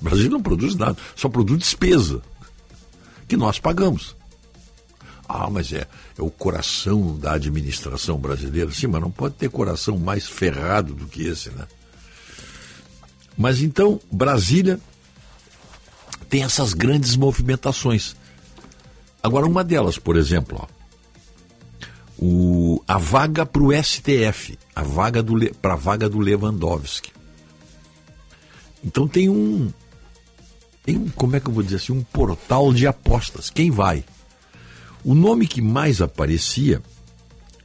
[0.00, 2.22] Brasília não produz nada, só produz despesa
[3.28, 4.16] que nós pagamos.
[5.28, 5.86] Ah, mas é,
[6.18, 8.70] é o coração da administração brasileira.
[8.72, 11.66] Sim, mas não pode ter coração mais ferrado do que esse, né?
[13.36, 14.80] Mas então, Brasília
[16.28, 18.16] tem essas grandes movimentações.
[19.22, 20.66] Agora, uma delas, por exemplo, ó,
[22.18, 25.22] o, a vaga para o STF, a vaga
[25.60, 27.12] para a vaga do Lewandowski.
[28.84, 29.72] Então tem um,
[30.84, 33.50] tem um, como é que eu vou dizer assim, um portal de apostas.
[33.50, 34.04] Quem vai?
[35.04, 36.82] O nome que mais aparecia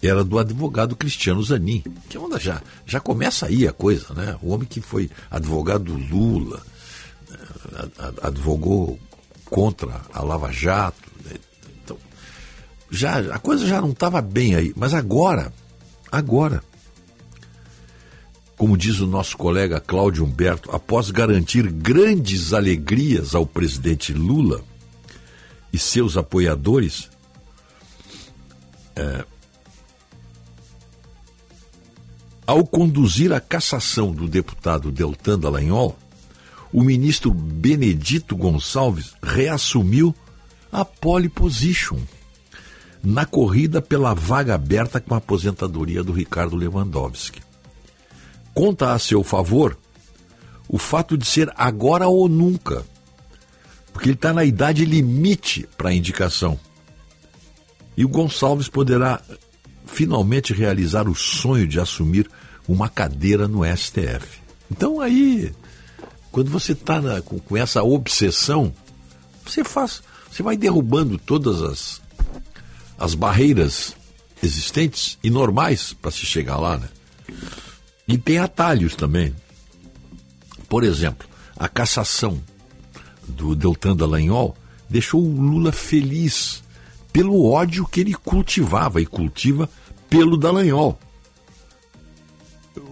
[0.02, 4.38] era do advogado Cristiano Zanin, que onda já, já começa aí a coisa, né?
[4.42, 6.62] O homem que foi advogado do Lula,
[7.32, 9.00] eh, advogou
[9.46, 11.10] contra a Lava Jato.
[11.26, 11.38] Né?
[11.84, 11.98] Então,
[12.92, 14.74] já, a coisa já não estava bem aí.
[14.76, 15.52] Mas agora,
[16.12, 16.64] agora,
[18.58, 24.64] como diz o nosso colega Cláudio Humberto, após garantir grandes alegrias ao presidente Lula
[25.72, 27.08] e seus apoiadores,
[28.96, 29.24] é,
[32.48, 35.96] ao conduzir a cassação do deputado Deltan Dallagnol,
[36.74, 40.16] o ministro Benedito Gonçalves reassumiu
[40.72, 42.00] a pole position
[43.04, 47.47] na corrida pela vaga aberta com a aposentadoria do Ricardo Lewandowski.
[48.58, 49.78] Conta a seu favor
[50.68, 52.84] o fato de ser agora ou nunca,
[53.94, 56.60] porque ele está na idade limite para a indicação.
[57.96, 59.22] E o Gonçalves poderá
[59.86, 62.28] finalmente realizar o sonho de assumir
[62.68, 64.42] uma cadeira no STF.
[64.72, 65.54] Então aí,
[66.32, 68.74] quando você está com, com, essa obsessão,
[69.46, 70.02] você faz,
[70.32, 72.02] você vai derrubando todas as,
[72.98, 73.96] as barreiras
[74.42, 76.90] existentes e normais para se chegar lá, né?
[78.08, 79.34] E tem atalhos também.
[80.70, 81.28] Por exemplo,
[81.58, 82.42] a cassação
[83.28, 84.56] do Deltan Dallagnol
[84.90, 86.64] deixou o Lula feliz
[87.12, 89.70] pelo ódio que ele cultivava e cultiva
[90.10, 90.98] pelo Dallagnol.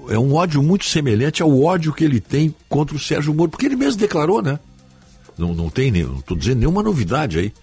[0.09, 3.65] É um ódio muito semelhante ao ódio que ele tem contra o Sérgio Moro, porque
[3.65, 4.59] ele mesmo declarou, né?
[5.37, 7.53] Não, não tem, não estou dizendo nenhuma novidade aí.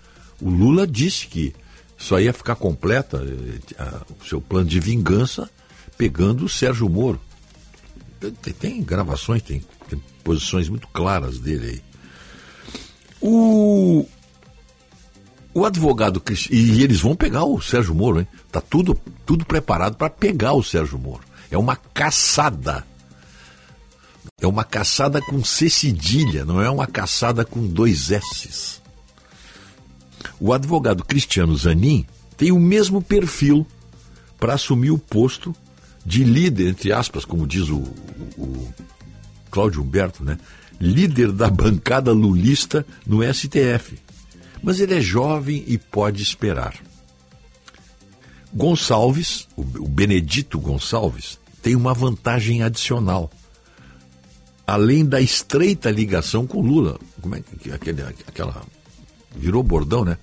[0.41, 1.55] O Lula disse que
[1.97, 3.23] só ia ficar completa
[3.79, 3.85] eh,
[4.21, 5.49] o seu plano de vingança
[5.97, 7.21] pegando o Sérgio Moro.
[8.31, 11.83] Tem, tem gravações, tem, tem posições muito claras dele aí.
[13.21, 14.07] O,
[15.55, 18.29] O advogado e eles vão pegar o Sérgio Moro, hein?
[18.51, 21.23] Tá tudo tudo preparado para pegar o Sérgio Moro.
[21.51, 22.87] É uma caçada.
[24.41, 28.81] É uma caçada com C cedilha, não é uma caçada com dois S's.
[30.41, 32.07] O advogado Cristiano Zanin
[32.37, 33.67] tem o mesmo perfil
[34.41, 35.55] para assumir o posto
[36.05, 37.79] de líder, entre aspas, como diz o,
[38.37, 38.73] o,
[39.51, 40.39] Cláudio Humberto, né?
[40.81, 43.99] líder da bancada lulista no STF.
[44.63, 46.75] Mas ele é jovem e pode esperar.
[48.53, 53.31] Gonçalves, o Benedito Gonçalves, tem uma vantagem adicional.
[54.67, 56.99] Além da estreita ligação com Lula.
[57.21, 58.63] Como é que aquele, aquela.
[59.35, 60.19] Virou bordão, né?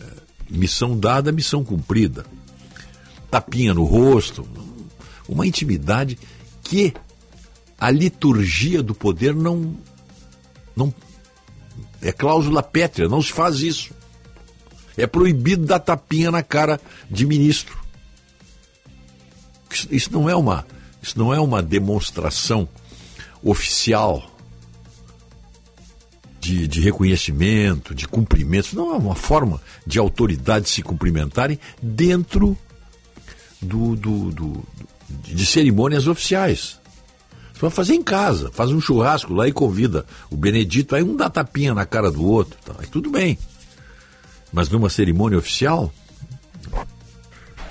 [0.00, 0.04] É,
[0.50, 2.24] missão dada, missão cumprida.
[3.30, 4.48] Tapinha no rosto.
[5.28, 6.18] Uma intimidade
[6.62, 6.94] que
[7.78, 9.76] a liturgia do poder não.
[10.74, 10.92] não
[12.00, 13.94] é cláusula pétrea, não se faz isso.
[14.96, 17.78] É proibido dar tapinha na cara de ministro.
[19.70, 20.66] Isso, isso não é uma,
[21.02, 22.68] isso não é uma demonstração
[23.42, 24.30] oficial
[26.40, 28.74] de, de, reconhecimento, de cumprimento.
[28.74, 32.56] Não é uma forma de autoridades se cumprimentarem dentro
[33.60, 34.64] do, do, do,
[35.08, 36.80] de cerimônias oficiais.
[37.52, 41.30] Você fazer em casa, faz um churrasco lá e convida o Benedito, aí um dá
[41.30, 42.74] tapinha na cara do outro, tá?
[42.78, 43.38] aí tudo bem.
[44.52, 45.90] Mas numa cerimônia oficial,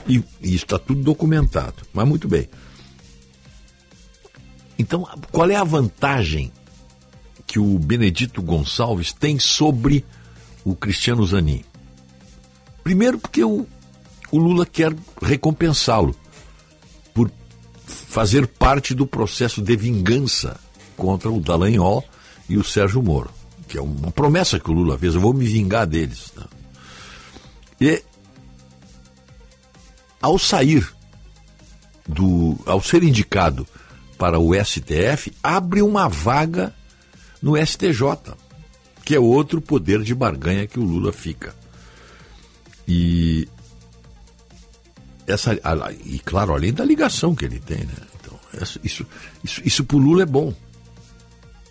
[0.07, 2.49] e, e está tudo documentado, mas muito bem.
[4.77, 6.51] Então, qual é a vantagem
[7.45, 10.03] que o Benedito Gonçalves tem sobre
[10.63, 11.63] o Cristiano Zanin?
[12.83, 13.65] Primeiro, porque o,
[14.31, 16.15] o Lula quer recompensá-lo
[17.85, 20.59] fazer parte do processo de vingança
[20.97, 22.03] contra o Dallagnol
[22.49, 23.29] e o Sérgio Moro,
[23.67, 26.31] que é uma promessa que o Lula fez, eu vou me vingar deles.
[26.35, 26.45] Né?
[27.81, 28.03] E
[30.21, 30.87] ao sair
[32.07, 33.67] do, ao ser indicado
[34.17, 36.73] para o STF, abre uma vaga
[37.41, 38.33] no STJ,
[39.03, 41.53] que é outro poder de barganha que o Lula fica.
[42.87, 43.47] E
[45.27, 45.53] essa,
[46.05, 47.93] e claro, além da ligação que ele tem, né?
[48.19, 48.39] Então,
[48.83, 49.05] isso,
[49.43, 50.53] isso, isso pro Lula é bom.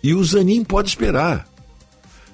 [0.03, 1.47] E o Zanin pode esperar.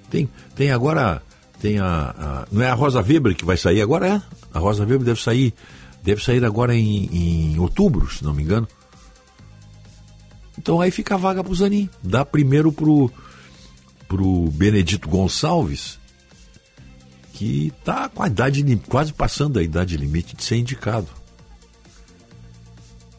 [0.10, 1.22] Tem, tem agora,
[1.62, 4.22] tem a, a, não é a Rosa Weber que vai sair agora, é?
[4.54, 5.54] A Rosa Weber deve sair,
[6.04, 7.06] deve sair agora em,
[7.54, 8.68] em outubro, se não me engano.
[10.58, 11.90] Então aí fica a vaga pro Zanin.
[12.04, 13.10] Dá primeiro pro,
[14.08, 16.01] pro Benedito Gonçalves
[17.34, 21.08] que está com a idade, quase passando a idade limite de ser indicado.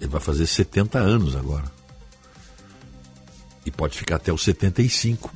[0.01, 1.71] Ele vai fazer 70 anos agora.
[3.65, 5.33] E pode ficar até os 75.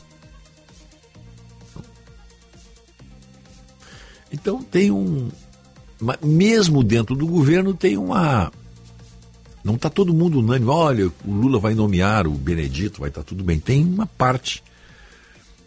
[4.32, 5.30] Então tem um.
[6.22, 8.52] Mesmo dentro do governo tem uma.
[9.62, 10.70] Não está todo mundo unânime.
[10.70, 13.58] Olha, o Lula vai nomear o Benedito, vai estar tá tudo bem.
[13.58, 14.62] Tem uma parte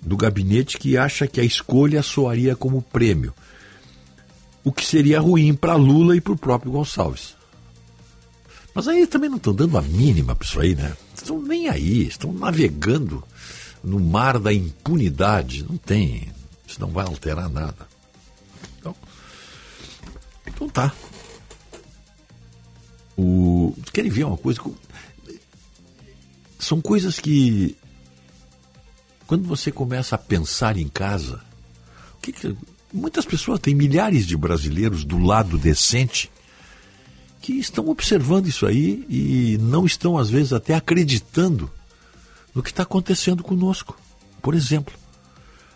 [0.01, 3.33] do gabinete que acha que a escolha soaria como prêmio,
[4.63, 7.35] o que seria ruim para Lula e para o próprio Gonçalves.
[8.73, 10.95] Mas aí também não estão dando a mínima para isso aí, né?
[11.15, 13.23] Estão nem aí, estão navegando
[13.83, 15.65] no mar da impunidade.
[15.67, 16.31] Não tem,
[16.67, 17.87] isso não vai alterar nada.
[18.77, 18.95] Então,
[20.47, 20.93] então tá.
[23.17, 24.61] O, querem ver uma coisa?
[26.57, 27.75] São coisas que
[29.29, 31.39] quando você começa a pensar em casa,
[32.19, 32.57] que que,
[32.91, 36.31] muitas pessoas, tem milhares de brasileiros do lado decente
[37.39, 41.69] que estão observando isso aí e não estão, às vezes, até acreditando
[42.55, 43.95] no que está acontecendo conosco.
[44.41, 44.95] Por exemplo,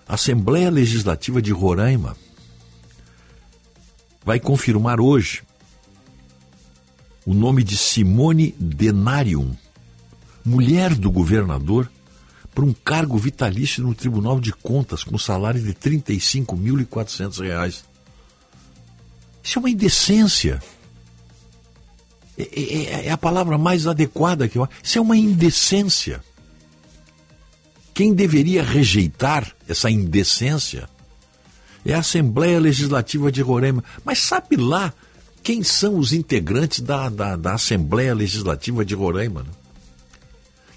[0.08, 2.18] a Assembleia Legislativa de Roraima
[4.26, 5.44] vai confirmar hoje
[7.24, 9.56] o nome de Simone Denarium,
[10.44, 11.88] mulher do governador
[12.54, 17.82] para um cargo vitalício no Tribunal de Contas com salário de R$ 35.400.
[19.44, 20.62] Isso é uma indecência.
[22.38, 26.24] É, é, é, é, a palavra mais adequada que eu Isso é uma indecência.
[27.94, 30.88] Quem deveria rejeitar essa indecência
[31.86, 33.84] é a Assembleia Legislativa de Roraima.
[34.06, 34.94] Mas sabe lá
[35.44, 39.44] quem são os integrantes da, da, da Assembleia Legislativa de Roraima?
[39.44, 39.50] Né?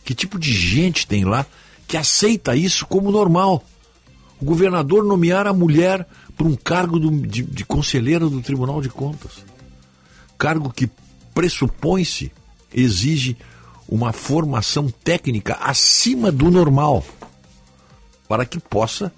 [0.04, 1.46] Que tipo de gente tem lá
[1.86, 3.62] que aceita isso como normal.
[4.40, 6.06] O governador nomear a mulher
[6.36, 9.44] para um cargo do, de, de conselheira do Tribunal de Contas.
[10.36, 10.90] Cargo que
[11.34, 12.32] pressupõe-se,
[12.72, 13.36] exige
[13.88, 17.04] uma formação técnica acima do normal,
[18.28, 19.12] para que possa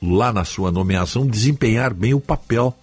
[0.00, 2.76] lá na sua nomeação, desempenhar bem o papel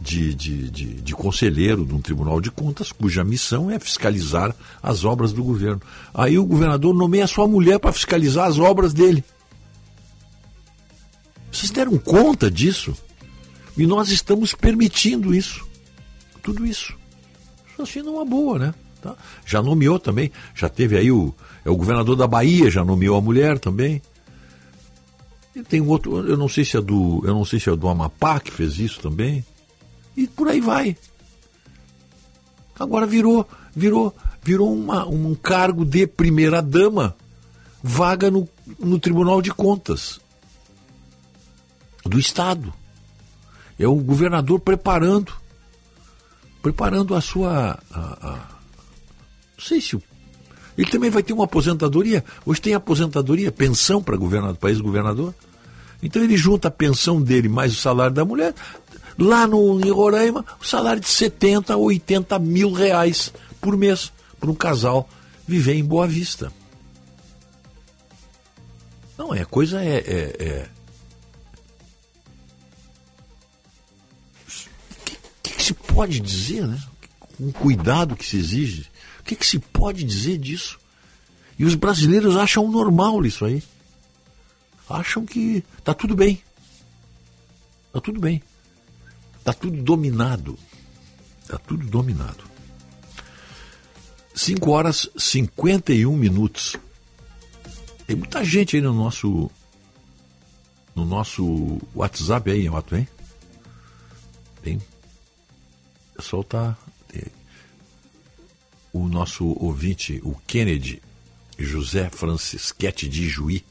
[0.00, 5.04] de, de, de, de, conselheiro de um tribunal de contas, cuja missão é fiscalizar as
[5.04, 5.82] obras do governo.
[6.14, 9.24] Aí o governador nomeia sua mulher para fiscalizar as obras dele.
[11.50, 12.94] Vocês deram conta disso?
[13.76, 15.66] E nós estamos permitindo isso.
[16.42, 16.96] Tudo isso.
[17.70, 18.74] Isso assim não é uma boa, né?
[19.00, 19.16] Tá?
[19.44, 20.30] Já nomeou também.
[20.54, 21.34] Já teve aí o.
[21.64, 24.00] É o governador da Bahia, já nomeou a mulher também.
[25.54, 27.22] E tem outro, eu não sei se é do.
[27.24, 29.44] Eu não sei se é do Amapá que fez isso também.
[30.18, 30.96] E por aí vai.
[32.76, 34.12] Agora virou, virou,
[34.42, 37.14] virou uma, um cargo de primeira dama,
[37.80, 38.48] vaga no,
[38.80, 40.18] no Tribunal de Contas
[42.04, 42.74] do Estado.
[43.78, 45.32] É o governador preparando,
[46.60, 47.78] preparando a sua.
[47.88, 48.32] A, a,
[49.56, 49.96] não sei se.
[50.76, 52.24] Ele também vai ter uma aposentadoria.
[52.44, 55.32] Hoje tem aposentadoria, pensão para governador, para ex-governador.
[56.02, 58.52] Então ele junta a pensão dele mais o salário da mulher.
[59.18, 64.50] Lá no, em Roraima, o salário de 70 a 80 mil reais por mês para
[64.50, 65.08] um casal
[65.46, 66.52] viver em Boa Vista.
[69.16, 70.68] Não, é coisa é, é, é
[75.68, 76.80] se pode dizer, né?
[77.36, 78.88] Com o cuidado que se exige,
[79.20, 80.78] o que, que se pode dizer disso?
[81.58, 83.62] E os brasileiros acham normal isso aí.
[84.88, 86.42] Acham que está tudo bem.
[87.88, 88.42] Está tudo bem.
[89.48, 90.58] Está tudo dominado.
[91.40, 92.44] Está tudo dominado.
[94.34, 96.76] 5 horas 51 minutos.
[98.06, 99.50] Tem muita gente aí no nosso
[100.94, 103.08] no nosso WhatsApp aí, Otto, hein?
[104.62, 104.82] Tem
[106.14, 106.76] pessoal está.
[108.92, 111.00] O nosso ouvinte, o Kennedy
[111.58, 113.64] José Francisquete de Juí.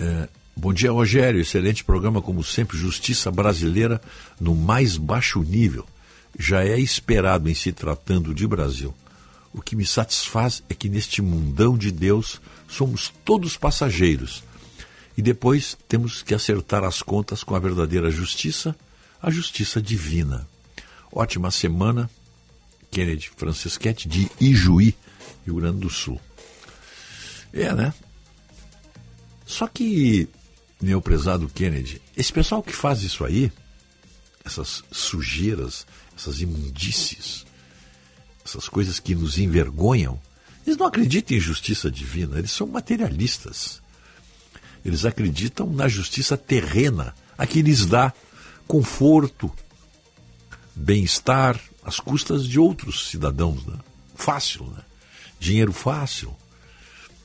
[0.00, 0.28] É,
[0.58, 1.40] bom dia, Rogério.
[1.40, 2.76] Excelente programa, como sempre.
[2.76, 4.00] Justiça brasileira
[4.40, 5.86] no mais baixo nível.
[6.38, 8.94] Já é esperado em se tratando de Brasil.
[9.52, 14.42] O que me satisfaz é que neste mundão de Deus somos todos passageiros.
[15.16, 18.76] E depois temos que acertar as contas com a verdadeira justiça,
[19.22, 20.46] a justiça divina.
[21.10, 22.10] Ótima semana,
[22.90, 24.94] Kennedy Francisquete, de Ijuí,
[25.44, 26.20] Rio Grande do Sul.
[27.52, 27.94] É, né?
[29.46, 30.28] Só que,
[30.80, 33.50] meu prezado Kennedy, esse pessoal que faz isso aí,
[34.44, 37.44] essas sujeiras, essas imundícies,
[38.44, 40.20] essas coisas que nos envergonham,
[40.66, 43.80] eles não acreditam em justiça divina, eles são materialistas.
[44.84, 48.12] Eles acreditam na justiça terrena, a que lhes dá
[48.66, 49.50] conforto,
[50.74, 53.64] bem-estar às custas de outros cidadãos.
[53.66, 53.78] Né?
[54.14, 54.82] Fácil, né?
[55.40, 56.36] Dinheiro fácil.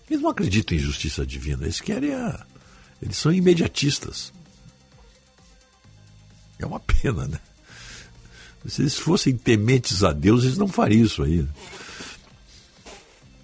[0.10, 2.46] Eles não acreditam em justiça divina, eles querem a.
[3.04, 4.32] Eles são imediatistas.
[6.58, 7.38] É uma pena, né?
[8.66, 11.46] Se eles fossem tementes a Deus, eles não fariam isso aí.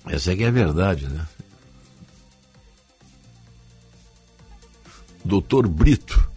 [0.05, 1.27] Essa é que é a verdade, né?
[5.25, 6.31] Doutor Brito,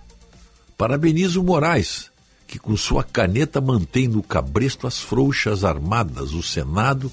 [0.76, 2.10] parabenizo o Moraes
[2.48, 7.10] que com sua caneta mantém no cabresto as frouxas armadas, o Senado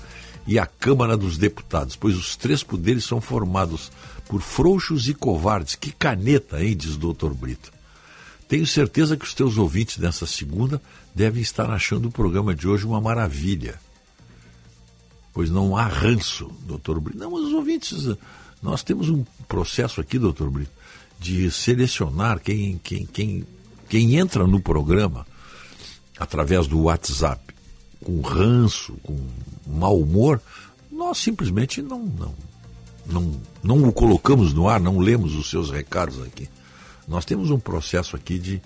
[0.49, 3.91] e a Câmara dos Deputados, pois os três poderes são formados
[4.27, 5.75] por frouxos e covardes.
[5.75, 7.71] Que caneta, hein, diz o doutor Brito.
[8.47, 10.81] Tenho certeza que os teus ouvintes nessa segunda
[11.13, 13.79] devem estar achando o programa de hoje uma maravilha.
[15.31, 17.19] Pois não há ranço, doutor Brito.
[17.19, 18.17] Não, mas os ouvintes,
[18.59, 20.71] nós temos um processo aqui, doutor Brito,
[21.19, 23.45] de selecionar quem, quem, quem,
[23.87, 25.27] quem entra no programa
[26.17, 27.53] através do WhatsApp
[28.03, 29.15] com ranço, com
[29.69, 30.41] mau humor,
[30.91, 32.35] nós simplesmente não, não,
[33.05, 36.49] não, não o colocamos no ar, não lemos os seus recados aqui.
[37.07, 38.61] Nós temos um processo aqui de,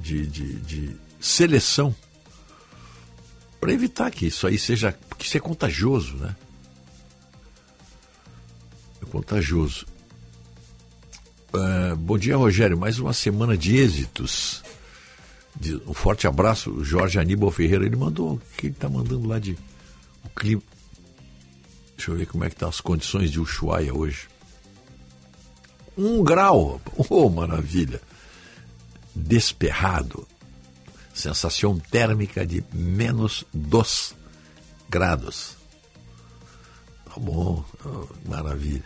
[0.00, 1.94] de, de, de seleção
[3.60, 4.96] para evitar que isso aí seja.
[5.08, 6.34] Porque isso é contagioso, né?
[9.02, 9.86] É contagioso.
[11.52, 12.76] Uh, bom dia, Rogério.
[12.76, 14.62] Mais uma semana de êxitos
[15.86, 17.86] um forte abraço, Jorge Aníbal Ferreira.
[17.86, 19.56] Ele mandou, o que ele está mandando lá de
[20.34, 20.62] clima.
[21.96, 24.28] Deixa eu ver como é que tá as condições de Ushuaia hoje.
[25.96, 28.00] Um grau, oh maravilha!
[29.14, 30.26] Desperrado.
[31.14, 34.16] Sensação térmica de menos 2
[34.88, 35.56] graus.
[37.04, 37.64] Tá bom,
[38.26, 38.84] maravilha.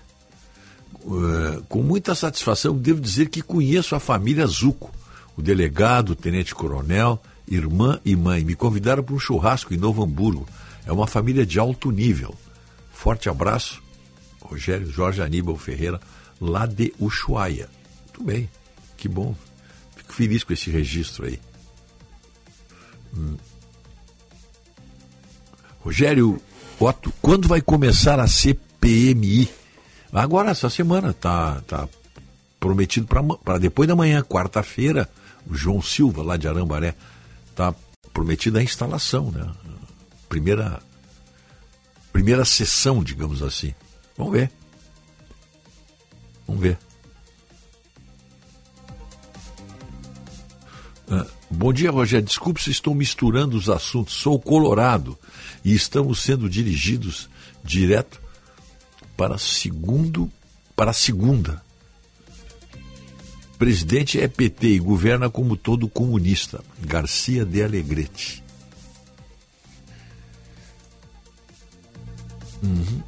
[1.02, 4.92] Uh, com muita satisfação, devo dizer que conheço a família Zuco
[5.38, 10.44] o delegado, o tenente-coronel, irmã e mãe me convidaram para um churrasco em Novo Hamburgo.
[10.88, 12.34] É uma família de alto nível.
[12.90, 13.82] Forte abraço,
[14.40, 16.00] Rogério Jorge Aníbal Ferreira,
[16.40, 17.68] lá de Ushuaia.
[18.06, 18.48] Muito bem.
[18.96, 19.36] Que bom.
[19.94, 21.38] Fico feliz com esse registro aí.
[23.14, 23.36] Hum.
[25.80, 26.40] Rogério
[26.80, 29.50] Otto, quando vai começar a CPMI?
[30.10, 31.86] Agora, essa semana, tá, tá
[32.58, 33.06] prometido
[33.44, 35.06] para depois da manhã, quarta-feira,
[35.46, 36.94] o João Silva, lá de Arambaré,
[37.54, 37.74] tá
[38.14, 39.46] prometida a instalação, né?
[40.28, 40.80] Primeira,
[42.12, 43.74] primeira sessão, digamos assim.
[44.16, 44.50] Vamos ver.
[46.46, 46.78] Vamos ver.
[51.10, 52.26] Ah, bom dia, Rogério.
[52.26, 54.14] Desculpe se estou misturando os assuntos.
[54.14, 55.18] Sou colorado
[55.64, 57.28] e estamos sendo dirigidos
[57.64, 58.20] direto
[59.16, 60.30] para segundo
[60.76, 61.62] para segunda.
[63.58, 66.62] Presidente é PT e governa como todo comunista.
[66.80, 68.44] Garcia de Alegrete.
[72.62, 73.02] Uhum.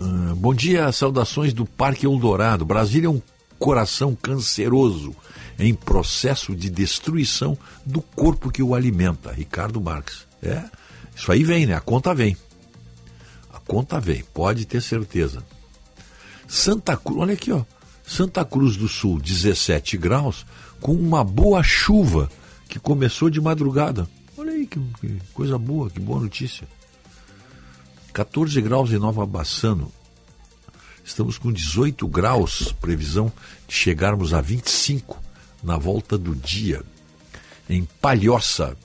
[0.00, 2.64] Uh, bom dia, saudações do Parque Eldorado.
[2.64, 3.22] Brasília é um
[3.58, 5.14] coração canceroso
[5.58, 9.30] em processo de destruição do corpo que o alimenta.
[9.30, 10.26] Ricardo Marques.
[10.42, 10.64] É,
[11.14, 11.74] isso aí vem, né?
[11.74, 12.36] A conta vem.
[13.52, 15.44] A conta vem, pode ter certeza.
[16.48, 17.62] Santa Cruz, olha aqui, ó.
[18.06, 20.46] Santa Cruz do Sul, 17 graus,
[20.80, 22.30] com uma boa chuva
[22.68, 24.08] que começou de madrugada.
[24.36, 26.66] Olha aí que, que coisa boa, que boa notícia.
[28.12, 29.92] 14 graus em Nova Bassano.
[31.04, 33.32] Estamos com 18 graus, previsão
[33.66, 35.20] de chegarmos a 25
[35.62, 36.82] na volta do dia.
[37.68, 38.76] Em Palhoça,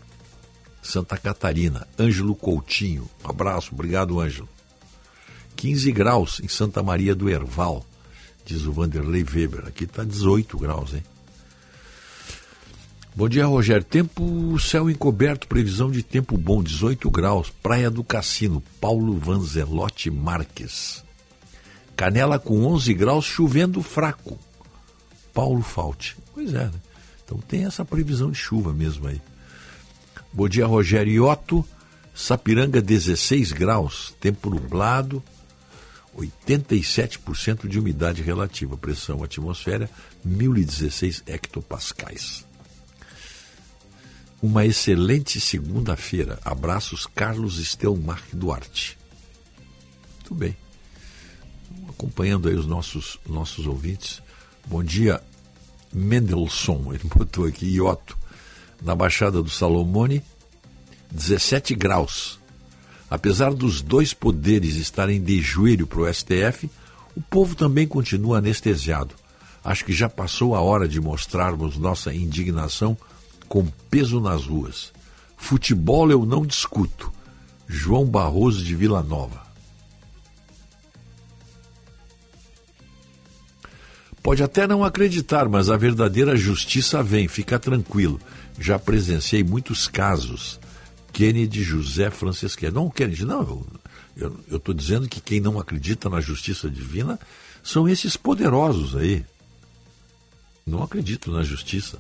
[0.81, 3.09] Santa Catarina, Ângelo Coutinho.
[3.23, 4.49] Um abraço, obrigado, Ângelo.
[5.55, 7.85] 15 graus em Santa Maria do Herval
[8.45, 9.65] diz o Vanderlei Weber.
[9.67, 11.03] Aqui está 18 graus, hein?
[13.17, 13.81] Bom dia, Rogério.
[13.81, 17.49] Tempo, céu encoberto, previsão de tempo bom, 18 graus.
[17.49, 21.01] Praia do Cassino, Paulo Vanzelotti Marques.
[21.95, 24.37] Canela com 11 graus, chovendo fraco.
[25.33, 26.17] Paulo Falte.
[26.33, 26.73] Pois é, né?
[27.23, 29.21] Então tem essa previsão de chuva mesmo aí.
[30.33, 31.65] Bom dia, Rogério Iotto.
[32.13, 35.23] Sapiranga, 16 graus, tempo nublado.
[36.17, 39.89] 87% de umidade relativa, pressão atmosfera
[40.21, 42.45] 1016 hectopascais.
[44.41, 46.39] Uma excelente segunda-feira.
[46.43, 48.97] Abraços, Carlos Estelmar Duarte.
[50.15, 50.55] Muito bem.
[51.89, 54.21] Acompanhando aí os nossos, nossos ouvintes.
[54.67, 55.21] Bom dia,
[55.93, 56.93] Mendelssohn.
[56.93, 58.17] Ele botou aqui, Ioto.
[58.81, 60.21] Na Baixada do Salomone,
[61.11, 62.39] 17 graus.
[63.09, 66.69] Apesar dos dois poderes estarem de joelho para o STF,
[67.15, 69.15] o povo também continua anestesiado.
[69.63, 72.97] Acho que já passou a hora de mostrarmos nossa indignação
[73.47, 74.91] com peso nas ruas.
[75.37, 77.11] Futebol eu não discuto.
[77.67, 79.45] João Barroso de Vila Nova.
[84.21, 88.19] Pode até não acreditar, mas a verdadeira justiça vem, fica tranquilo.
[88.59, 90.59] Já presenciei muitos casos
[91.13, 92.71] Kennedy José Francisquet.
[92.71, 93.65] Não Kennedy, não.
[94.17, 97.19] Eu estou dizendo que quem não acredita na justiça divina
[97.63, 99.23] são esses poderosos aí.
[100.65, 101.99] Não acredito na justiça.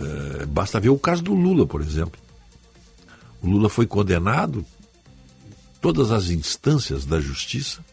[0.00, 2.20] É, basta ver o caso do Lula, por exemplo.
[3.42, 4.64] O Lula foi condenado,
[5.80, 7.84] todas as instâncias da justiça,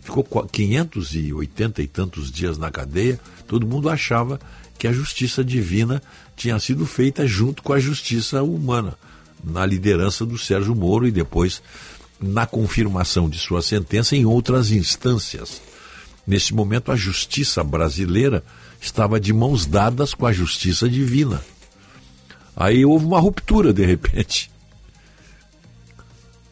[0.00, 4.40] ficou 580 e tantos dias na cadeia, todo mundo achava
[4.78, 6.02] que a justiça divina
[6.36, 8.96] tinha sido feita junto com a justiça humana,
[9.42, 11.62] na liderança do Sérgio Moro e depois
[12.20, 15.60] na confirmação de sua sentença em outras instâncias.
[16.26, 18.44] Nesse momento, a justiça brasileira
[18.80, 21.42] estava de mãos dadas com a justiça divina.
[22.56, 24.50] Aí houve uma ruptura de repente.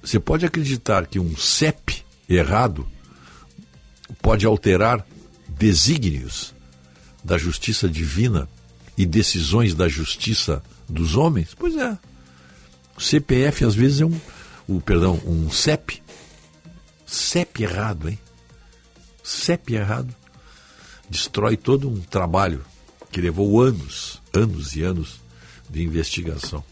[0.02, 2.86] Você pode acreditar que um CEP errado
[4.22, 5.04] pode alterar
[5.48, 6.54] desígnios
[7.24, 8.48] da justiça divina
[8.96, 11.54] e decisões da justiça dos homens?
[11.54, 11.98] Pois é.
[12.96, 14.20] O CPF às vezes é um,
[14.66, 16.02] o, perdão, um CEP.
[17.06, 18.18] CEP errado, hein?
[19.22, 20.14] CEP errado
[21.08, 22.64] destrói todo um trabalho
[23.10, 25.20] que levou anos, anos e anos
[25.68, 26.62] de investigação.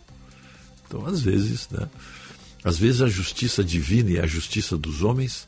[0.87, 1.89] Então, às vezes, né?
[2.65, 5.47] Às vezes a justiça divina e a justiça dos homens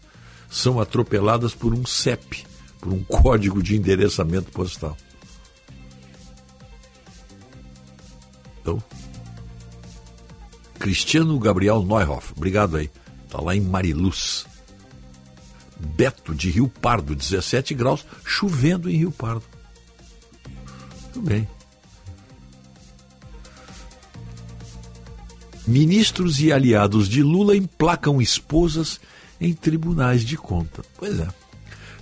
[0.49, 2.47] são atropeladas por um CEP,
[2.80, 4.97] por um código de endereçamento postal.
[8.61, 8.82] Então,
[10.78, 12.91] Cristiano Gabriel Neuhoff, obrigado aí.
[13.24, 14.47] Está lá em Mariluz.
[15.79, 19.45] Beto de Rio Pardo, 17 graus, chovendo em Rio Pardo.
[21.12, 21.49] Tudo bem.
[25.66, 28.99] Ministros e aliados de Lula emplacam esposas
[29.41, 30.83] em tribunais de conta.
[30.97, 31.29] Pois é.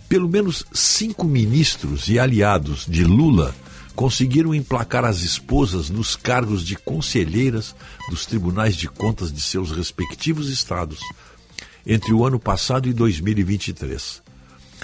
[0.09, 3.55] Pelo menos cinco ministros e aliados de Lula
[3.97, 7.75] conseguiram emplacar as esposas nos cargos de conselheiras
[8.09, 11.01] dos tribunais de contas de seus respectivos estados
[11.87, 14.23] entre o ano passado e 2023.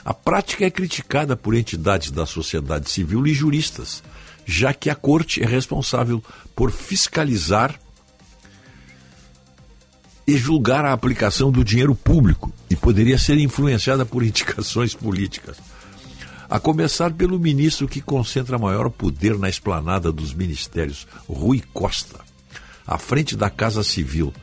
[0.04, 4.02] A prática é criticada por entidades da sociedade civil e juristas,
[4.46, 6.22] já que a corte é responsável
[6.54, 7.78] por fiscalizar
[10.26, 15.58] e julgar a aplicação do dinheiro público e poderia ser influenciada por indicações políticas.
[16.48, 22.20] A começar pelo ministro que concentra maior poder na esplanada dos ministérios, Rui Costa,
[22.86, 24.34] à frente da Casa Civil,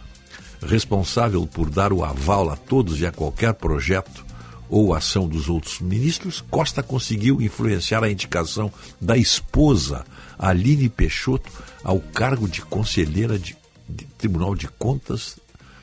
[0.61, 4.25] responsável por dar o aval a todos e a qualquer projeto
[4.69, 10.05] ou ação dos outros ministros, Costa conseguiu influenciar a indicação da esposa,
[10.37, 11.51] Aline Peixoto,
[11.83, 13.57] ao cargo de conselheira de,
[13.87, 15.37] de Tribunal de Contas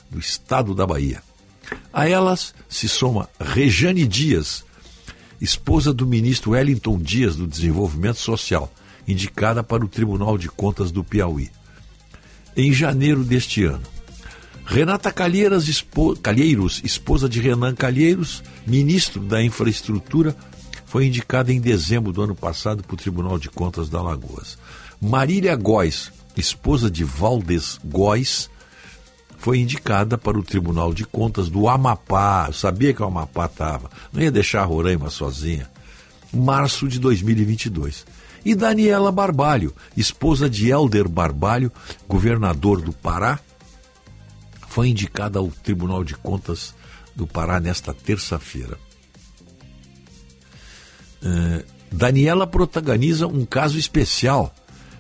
[0.09, 1.21] do Estado da Bahia.
[1.93, 4.65] A elas se soma Rejane Dias,
[5.41, 8.73] esposa do ministro Wellington Dias do Desenvolvimento Social,
[9.07, 11.51] indicada para o Tribunal de Contas do Piauí.
[12.57, 13.83] Em janeiro deste ano,
[14.67, 16.17] Renata Calheiras, espo...
[16.17, 20.37] Calheiros, esposa de Renan Calheiros, ministro da Infraestrutura,
[20.85, 24.59] foi indicada em dezembro do ano passado para o Tribunal de Contas da Alagoas.
[25.01, 28.51] Marília Góes, esposa de Valdes Góes,
[29.39, 32.47] foi indicada para o Tribunal de Contas do Amapá.
[32.49, 33.89] Eu sabia que o Amapá estava.
[34.13, 35.71] Não ia deixar a Roraima sozinha.
[36.33, 38.05] Março de 2022.
[38.45, 41.71] E Daniela Barbalho, esposa de Helder Barbalho,
[42.09, 43.39] governador do Pará,
[44.77, 46.75] foi indicada ao Tribunal de Contas
[47.15, 48.77] do Pará nesta terça-feira.
[51.23, 54.55] Uh, Daniela protagoniza um caso especial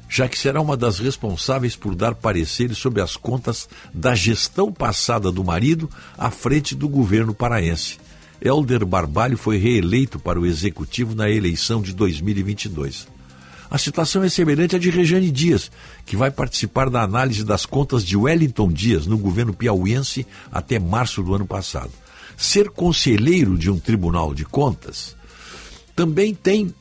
[0.08, 5.30] já que será uma das responsáveis por dar pareceres sobre as contas da gestão passada
[5.30, 7.98] do marido à frente do governo paraense.
[8.40, 13.08] Helder Barbalho foi reeleito para o executivo na eleição de 2022.
[13.70, 15.70] A situação é semelhante à de Rejane Dias,
[16.04, 21.22] que vai participar da análise das contas de Wellington Dias no governo piauiense até março
[21.22, 21.90] do ano passado.
[22.36, 25.16] Ser conselheiro de um tribunal de contas
[25.94, 26.74] também tem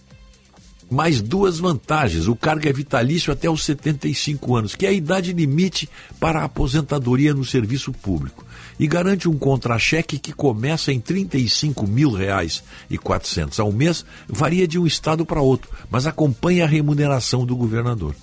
[0.90, 2.28] mais duas vantagens.
[2.28, 6.46] O cargo é vitalício até os 75 anos, que é a idade limite para a
[6.46, 8.45] aposentadoria no serviço público.
[8.80, 14.68] E garante um contra-cheque que começa em 35 mil reais e 400 ao mês, varia
[14.68, 18.16] de um estado para outro, mas acompanha a remuneração do governador.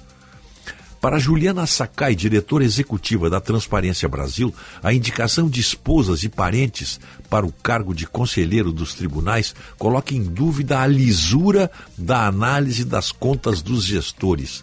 [1.03, 7.45] Para Juliana Sakai, diretora executiva da Transparência Brasil, a indicação de esposas e parentes para
[7.45, 13.61] o cargo de conselheiro dos tribunais coloca em dúvida a lisura da análise das contas
[13.61, 14.63] dos gestores.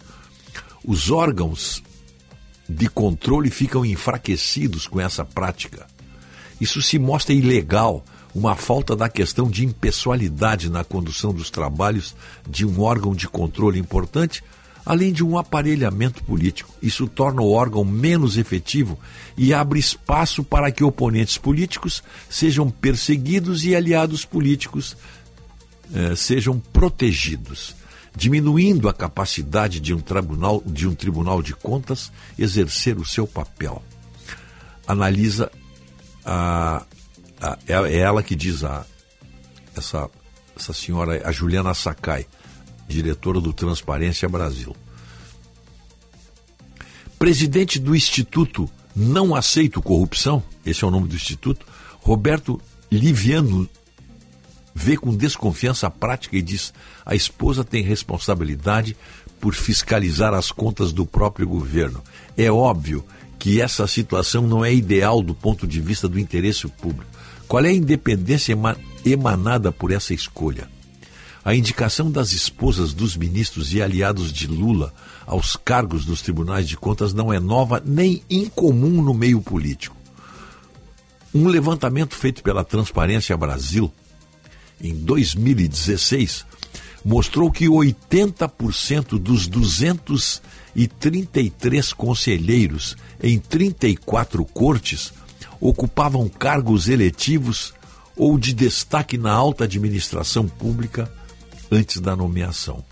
[0.82, 1.84] Os órgãos
[2.70, 5.88] de controle ficam enfraquecidos com essa prática.
[6.62, 8.06] Isso se mostra ilegal,
[8.36, 12.16] uma falta da questão de impessoalidade na condução dos trabalhos
[12.48, 14.44] de um órgão de controle importante
[14.86, 16.74] além de um aparelhamento político.
[16.82, 18.98] Isso torna o órgão menos efetivo
[19.38, 24.98] e abre espaço para que oponentes políticos sejam perseguidos e aliados políticos
[25.94, 27.76] eh, sejam protegidos,
[28.20, 33.82] diminuindo a capacidade de um tribunal de um tribunal de contas exercer o seu papel.
[34.86, 35.50] Analisa
[36.26, 36.86] a,
[37.42, 38.86] a é, é ela que diz a
[39.76, 40.10] essa
[40.54, 42.28] essa senhora, a Juliana Sakai
[42.90, 44.76] diretora do Transparência Brasil.
[47.18, 51.66] Presidente do Instituto Não Aceito Corrupção, esse é o nome do instituto,
[52.02, 52.60] Roberto
[52.92, 53.70] Liviano
[54.74, 56.74] vê com desconfiança a prática e diz:
[57.06, 58.96] a esposa tem responsabilidade
[59.40, 62.04] por fiscalizar as contas do próprio governo.
[62.38, 63.04] É óbvio
[63.38, 67.10] que essa situação não é ideal do ponto de vista do interesse público.
[67.48, 68.56] Qual é a independência
[69.06, 70.70] emanada por essa escolha?
[71.44, 74.94] A indicação das esposas dos ministros e aliados de Lula
[75.26, 79.96] aos cargos dos tribunais de contas não é nova nem incomum no meio político.
[81.34, 83.92] Um levantamento feito pela Transparência Brasil
[84.82, 86.46] em 2016
[87.04, 95.12] mostrou que 80% dos 233 conselheiros em 34 cortes
[95.60, 97.74] ocupavam cargos eletivos
[98.16, 101.12] ou de destaque na alta administração pública
[101.72, 102.86] antes da nomeação.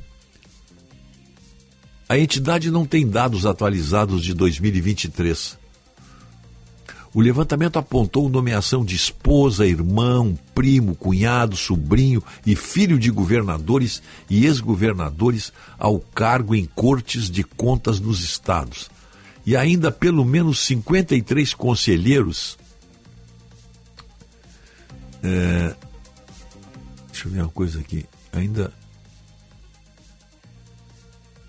[2.09, 5.59] A entidade não tem dados atualizados de 2023.
[7.17, 14.45] O levantamento apontou nomeação de esposa, irmão, primo, cunhado, sobrinho e filho de governadores e
[14.45, 18.91] ex-governadores ao cargo em cortes de contas nos estados.
[19.43, 22.55] E ainda pelo menos 53 conselheiros
[25.23, 25.75] é,
[27.07, 28.05] Deixa eu ver uma coisa aqui.
[28.31, 28.71] Ainda.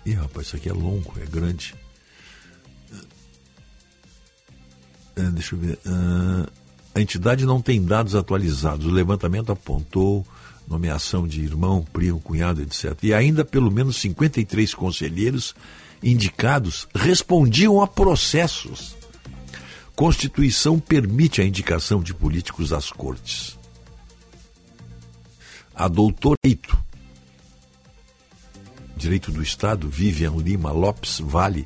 [0.03, 1.75] Ih, rapaz, isso aqui é longo, é grande.
[5.23, 5.79] Deixa eu ver.
[5.85, 6.49] Uh,
[6.93, 8.85] a entidade não tem dados atualizados.
[8.85, 10.25] O levantamento apontou
[10.67, 12.95] nomeação de irmão, primo, cunhado, etc.
[13.03, 15.55] E ainda pelo menos 53 conselheiros
[16.01, 18.95] indicados respondiam a processos.
[19.95, 23.57] Constituição permite a indicação de políticos às cortes.
[25.75, 26.77] A doutor Eito,
[28.95, 31.65] Direito do Estado, Vivian Lima Lopes Vale,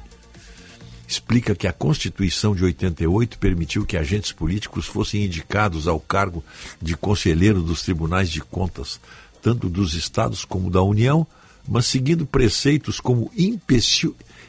[1.14, 6.44] explica que a Constituição de 88 permitiu que agentes políticos fossem indicados ao cargo
[6.82, 9.00] de conselheiro dos tribunais de contas,
[9.42, 11.28] tanto dos estados como da União,
[11.68, 13.32] mas seguindo preceitos como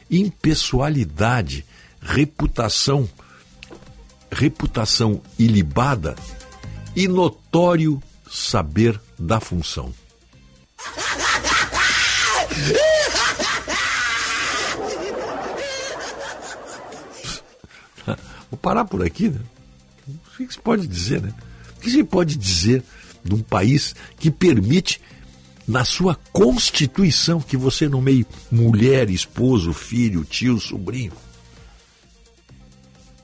[0.09, 1.63] impessoalidade,
[2.01, 3.07] reputação,
[4.31, 6.15] reputação ilibada
[6.95, 9.93] e notório saber da função.
[18.55, 19.41] Vou parar por aqui, né?
[20.07, 21.33] O que se pode dizer, né?
[21.77, 22.81] O que se pode dizer
[23.21, 25.01] de um país que permite,
[25.67, 31.11] na sua Constituição, que você nomeie mulher, esposo, filho, tio, sobrinho?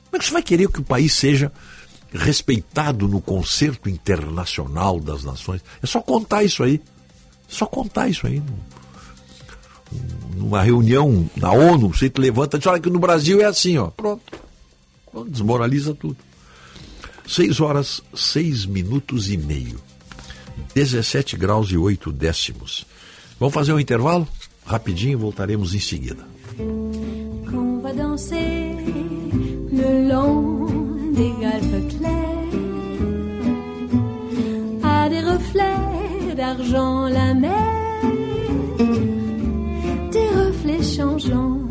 [0.05, 1.49] Como é que você vai querer que o país seja
[2.11, 5.63] respeitado no concerto internacional das nações?
[5.81, 6.81] É só contar isso aí.
[7.49, 8.43] É só contar isso aí.
[10.35, 13.77] Numa reunião na ONU, você te levanta e diz, olha que no Brasil é assim,
[13.77, 13.91] ó.
[13.91, 14.50] Pronto.
[15.27, 16.17] Desmoraliza tudo.
[17.27, 19.79] 6 horas, 6 minutos e meio.
[20.75, 22.85] 17 graus e 8 décimos.
[23.39, 24.27] Vamos fazer um intervalo?
[24.65, 26.25] Rapidinho, voltaremos em seguida.
[26.57, 28.75] Qu'on va danser
[29.71, 30.61] le long
[31.13, 31.31] des
[34.83, 38.01] À des reflets d'argent la mer
[40.11, 41.61] Des reflets changeants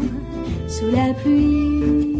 [0.69, 2.20] sous la pluie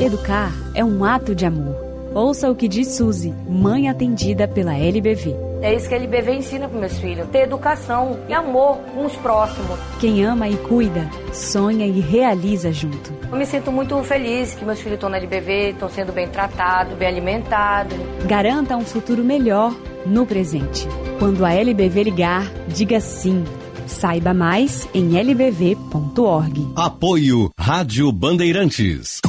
[0.00, 5.48] Educar é um ato de amor Ouça o que diz Suzy, mãe atendida pela LBV.
[5.60, 9.78] É isso que a LBV ensina para meus filhos: ter educação e amor uns próximos.
[10.00, 13.12] Quem ama e cuida, sonha e realiza junto.
[13.30, 16.96] Eu me sinto muito feliz que meus filhos estão na LBV, estão sendo bem tratados,
[16.96, 17.96] bem alimentados.
[18.26, 19.74] Garanta um futuro melhor
[20.06, 20.86] no presente.
[21.18, 23.44] Quando a LBV ligar, diga sim.
[23.86, 26.68] Saiba mais em lbv.org.
[26.76, 29.20] Apoio Rádio Bandeirantes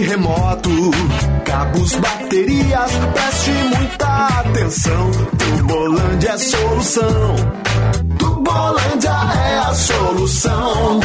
[0.00, 0.70] remoto,
[1.44, 5.10] cabos, baterias, preste muita atenção.
[5.38, 7.34] Tubolândia é solução.
[8.18, 11.00] Tubolândia é a solução.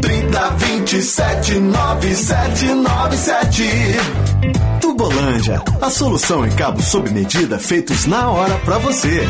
[0.00, 3.62] 30 27 9797.
[4.80, 9.26] Tubolândia, a solução em cabos sob medida feitos na hora para você.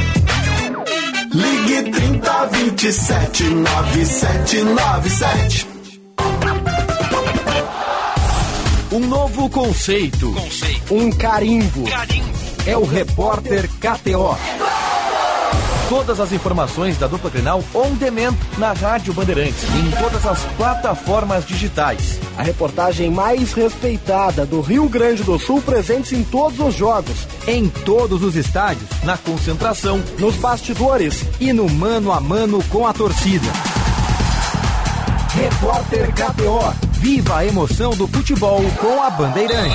[1.34, 5.66] Ligue 30 27 9797.
[8.92, 10.30] Um novo conceito.
[10.34, 10.94] conceito.
[10.94, 11.88] Um carimbo.
[11.88, 12.28] carimbo.
[12.66, 14.36] É o repórter KTO.
[15.88, 20.40] Todas as informações da dupla Grenal on demand na Rádio Bandeirantes e em todas as
[20.58, 22.20] plataformas digitais.
[22.36, 27.26] A reportagem mais respeitada do Rio Grande do Sul presente em todos os jogos.
[27.48, 32.92] Em todos os estádios, na concentração, nos bastidores e no mano a mano com a
[32.92, 33.50] torcida.
[35.34, 39.74] Repórter KTO Viva a emoção do futebol com a Bandeirante.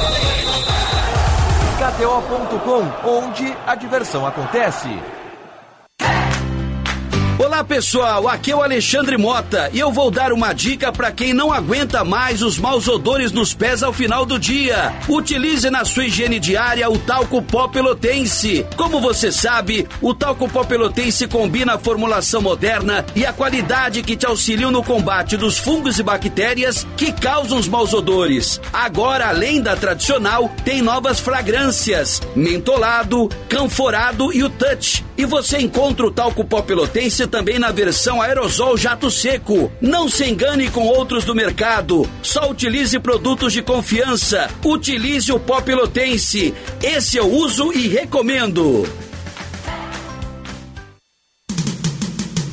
[1.78, 4.88] KTO.com, onde a diversão acontece.
[7.48, 11.34] Olá pessoal, aqui é o Alexandre Mota e eu vou dar uma dica para quem
[11.34, 14.94] não aguenta mais os maus odores nos pés ao final do dia.
[15.08, 18.66] Utilize na sua higiene diária o talco pó pelotense.
[18.76, 24.18] Como você sabe, o talco pó pelotense combina a formulação moderna e a qualidade que
[24.18, 28.60] te auxiliam no combate dos fungos e bactérias que causam os maus odores.
[28.74, 35.06] Agora, além da tradicional, tem novas fragrâncias: mentolado, canforado e o touch.
[35.18, 39.72] E você encontra o talco pó pelotense também na versão aerosol jato seco.
[39.82, 42.10] Não se engane com outros do mercado.
[42.22, 44.50] Só utilize produtos de confiança.
[44.64, 46.54] Utilize o pó pelotense.
[46.82, 48.88] Esse eu uso e recomendo.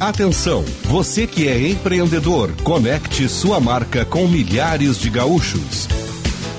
[0.00, 5.88] Atenção, você que é empreendedor, conecte sua marca com milhares de gaúchos.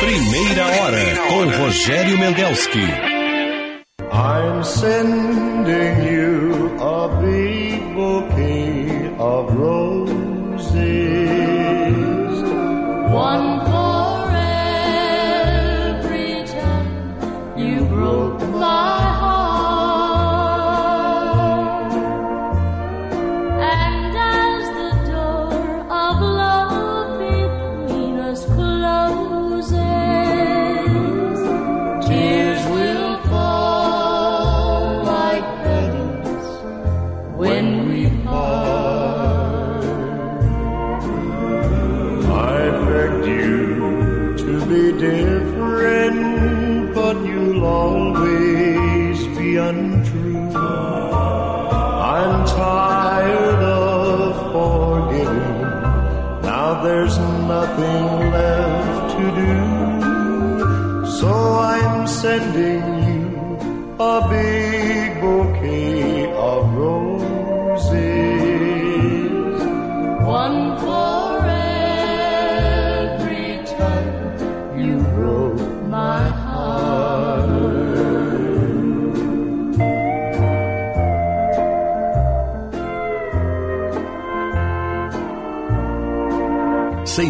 [0.00, 2.86] Primeira hora com Rogério Mendelski.
[4.12, 9.95] I'm sending you a big bouquet of roses.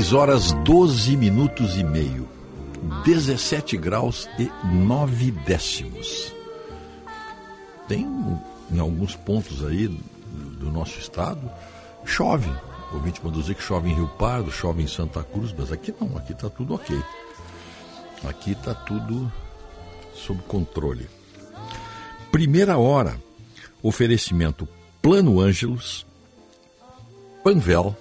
[0.07, 2.29] 6 horas 12 minutos e meio.
[3.05, 6.33] 17 graus e 9 décimos.
[7.89, 8.07] Tem
[8.71, 9.89] em alguns pontos aí
[10.61, 11.51] do nosso estado,
[12.05, 12.49] chove.
[12.93, 16.17] O ouvinte dizer que chove em Rio Pardo, chove em Santa Cruz, mas aqui não,
[16.17, 16.97] aqui está tudo ok.
[18.29, 19.31] Aqui está tudo
[20.15, 21.11] sob controle.
[22.31, 23.21] Primeira hora,
[23.83, 24.69] oferecimento
[25.03, 26.07] Plano Ângelos,
[27.43, 27.97] Panvel,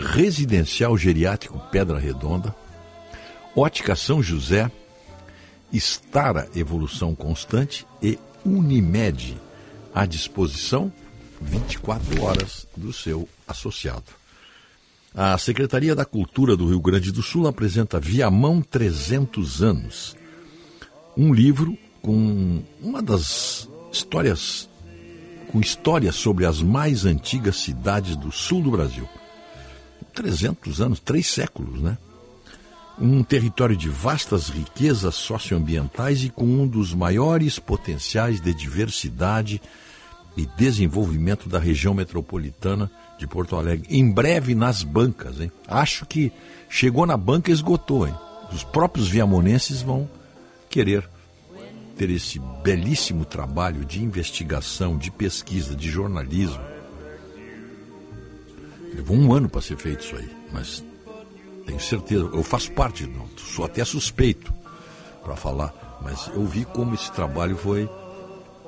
[0.00, 2.54] Residencial Geriátrico Pedra Redonda,
[3.54, 4.70] Ótica São José,
[5.72, 9.36] Estara Evolução Constante e Unimed,
[9.94, 10.92] à disposição
[11.40, 14.04] 24 horas do seu associado.
[15.14, 20.16] A Secretaria da Cultura do Rio Grande do Sul apresenta Viamão 300 anos,
[21.16, 24.68] um livro com uma das histórias
[25.50, 29.08] com histórias sobre as mais antigas cidades do sul do Brasil.
[30.10, 31.96] 300 anos, três séculos, né?
[32.98, 39.60] Um território de vastas riquezas socioambientais e com um dos maiores potenciais de diversidade
[40.36, 43.86] e desenvolvimento da região metropolitana de Porto Alegre.
[43.90, 45.50] Em breve nas bancas, hein?
[45.66, 46.32] Acho que
[46.68, 48.14] chegou na banca e esgotou, hein?
[48.52, 50.08] Os próprios viamonenses vão
[50.68, 51.08] querer
[51.96, 56.69] ter esse belíssimo trabalho de investigação, de pesquisa, de jornalismo.
[58.94, 60.84] Levou um ano para ser feito isso aí, mas
[61.66, 64.52] tenho certeza, eu faço parte, não, sou até suspeito
[65.22, 67.88] para falar, mas eu vi como esse trabalho foi,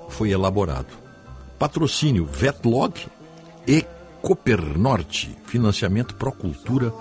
[0.08, 0.88] foi elaborado.
[1.58, 2.94] Patrocínio Vetlog
[3.66, 3.84] e
[4.20, 6.92] Coopernorte, financiamento Procultura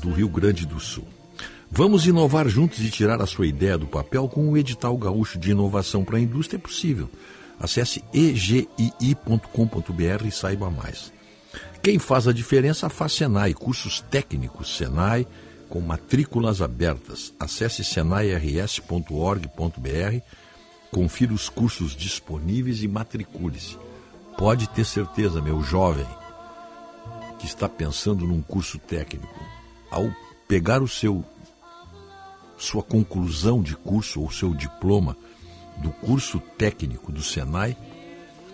[0.00, 1.06] do Rio Grande do Sul.
[1.70, 5.52] Vamos inovar juntos e tirar a sua ideia do papel com o edital gaúcho de
[5.52, 7.08] inovação para a indústria é possível.
[7.58, 8.66] Acesse egii.com.br
[10.26, 11.12] e saiba mais.
[11.82, 15.26] Quem faz a diferença faz Senai, cursos técnicos Senai,
[15.68, 17.34] com matrículas abertas.
[17.40, 19.00] Acesse senairs.org.br,
[20.92, 23.76] confira os cursos disponíveis e matricule-se.
[24.38, 26.06] Pode ter certeza, meu jovem,
[27.40, 29.42] que está pensando num curso técnico,
[29.90, 30.08] ao
[30.46, 31.24] pegar o seu
[32.56, 35.16] sua conclusão de curso ou seu diploma
[35.78, 37.76] do curso técnico do Senai,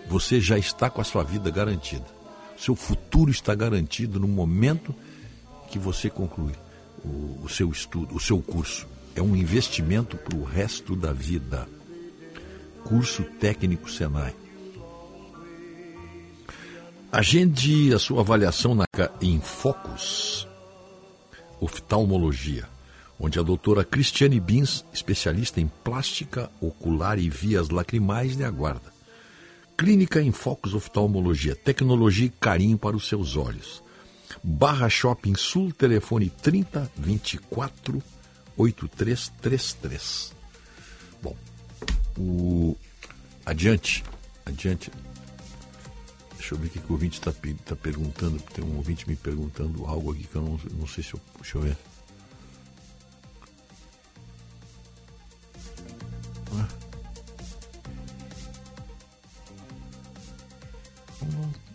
[0.07, 2.18] você já está com a sua vida garantida.
[2.59, 4.93] Seu futuro está garantido no momento
[5.71, 6.55] que você concluir
[7.05, 8.85] o, o seu estudo, o seu curso.
[9.15, 11.67] É um investimento para o resto da vida.
[12.83, 14.35] Curso técnico Senai.
[17.09, 18.85] Agende a sua avaliação na
[19.21, 20.45] em Focus,
[21.61, 22.67] oftalmologia,
[23.17, 28.88] onde a doutora Cristiane Bins, especialista em plástica ocular e vias lacrimais, lhe aguarda.
[29.79, 33.81] Clínica em Focus Oftalmologia, tecnologia e carinho para os seus olhos.
[34.43, 38.03] Barra Shopping Sul, telefone 30 24
[38.57, 40.35] 8333.
[41.23, 41.33] Bom,
[42.17, 42.75] o...
[43.45, 44.03] adiante,
[44.45, 44.91] adiante.
[46.35, 47.31] Deixa eu ver o que o ouvinte está
[47.63, 48.37] tá perguntando.
[48.53, 51.21] Tem um ouvinte me perguntando algo aqui que eu não, não sei se eu.
[51.39, 51.77] Deixa eu ver.
[56.51, 56.78] Ah.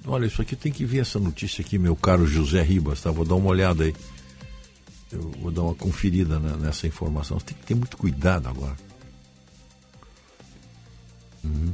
[0.06, 3.10] Olha, isso aqui tem que ver essa notícia aqui, meu caro José Ribas, tá?
[3.10, 3.94] Vou dar uma olhada aí.
[5.10, 7.38] Eu vou dar uma conferida nessa informação.
[7.38, 8.76] Você tem que ter muito cuidado agora.
[11.42, 11.72] Uhum.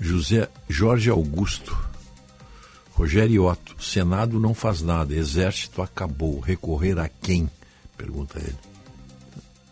[0.00, 1.76] José Jorge Augusto.
[2.92, 3.82] Rogério Otto.
[3.82, 5.14] Senado não faz nada.
[5.14, 6.40] Exército acabou.
[6.40, 7.50] Recorrer a quem?
[7.96, 8.58] Pergunta ele.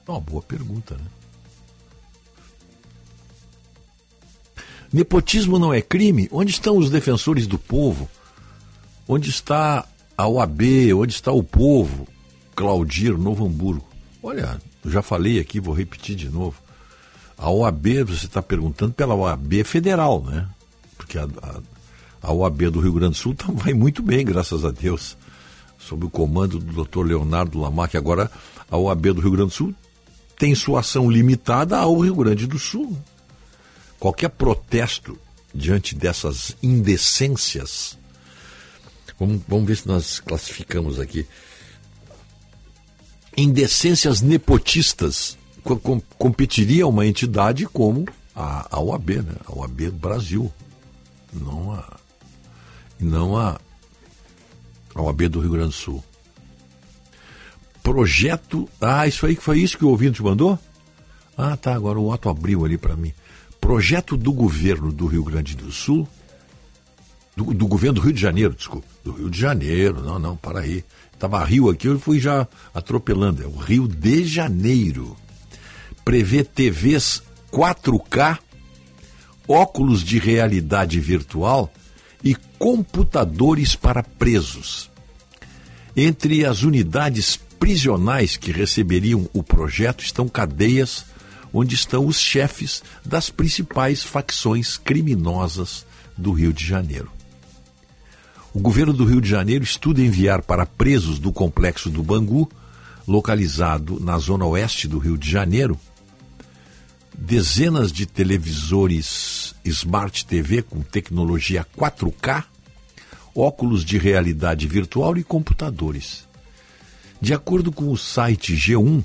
[0.06, 1.19] É uma boa pergunta, né?
[4.92, 6.28] Nepotismo não é crime?
[6.32, 8.08] Onde estão os defensores do povo?
[9.06, 9.86] Onde está
[10.16, 10.62] a OAB?
[10.96, 12.06] Onde está o povo?
[12.54, 13.88] Claudir, Novo Hamburgo.
[14.22, 16.56] Olha, já falei aqui, vou repetir de novo.
[17.38, 20.46] A OAB, você está perguntando pela OAB federal, né?
[20.96, 21.60] Porque a, a,
[22.22, 25.16] a OAB do Rio Grande do Sul tá, vai muito bem, graças a Deus.
[25.78, 27.06] Sob o comando do Dr.
[27.06, 27.94] Leonardo Lamarck.
[27.94, 28.30] Agora,
[28.70, 29.74] a OAB do Rio Grande do Sul
[30.36, 32.96] tem sua ação limitada ao Rio Grande do Sul.
[34.00, 35.18] Qualquer protesto
[35.54, 37.98] diante dessas indecências,
[39.18, 41.26] vamos, vamos ver se nós classificamos aqui.
[43.36, 49.34] Indecências nepotistas com, competiria uma entidade como a, a OAB, né?
[49.44, 50.50] a OAB Brasil,
[51.30, 51.98] não a,
[52.98, 53.60] não a,
[54.94, 56.02] a OAB do Rio Grande do Sul.
[57.82, 58.66] Projeto.
[58.80, 60.58] Ah, isso aí que foi isso que o ouvinte mandou?
[61.36, 63.12] Ah, tá, agora o Otto abriu ali para mim
[63.70, 66.08] projeto do governo do Rio Grande do Sul,
[67.36, 70.58] do, do, governo do Rio de Janeiro, desculpa, do Rio de Janeiro, não, não, para
[70.58, 70.84] aí.
[71.14, 75.16] Estava Rio aqui, eu fui já atropelando, é o Rio de Janeiro.
[76.04, 77.22] Prevê TVs
[77.52, 78.40] 4K,
[79.46, 81.72] óculos de realidade virtual
[82.24, 84.90] e computadores para presos.
[85.96, 91.04] Entre as unidades prisionais que receberiam o projeto estão cadeias
[91.52, 95.86] onde estão os chefes das principais facções criminosas
[96.16, 97.10] do Rio de Janeiro.
[98.52, 102.50] O governo do Rio de Janeiro estuda enviar para presos do complexo do Bangu,
[103.06, 105.78] localizado na zona oeste do Rio de Janeiro,
[107.16, 112.44] dezenas de televisores Smart TV com tecnologia 4K,
[113.34, 116.28] óculos de realidade virtual e computadores.
[117.20, 119.04] De acordo com o site G1,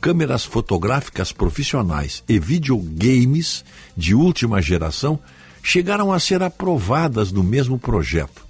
[0.00, 3.64] câmeras fotográficas profissionais e videogames
[3.96, 5.18] de última geração
[5.62, 8.46] chegaram a ser aprovadas no mesmo projeto.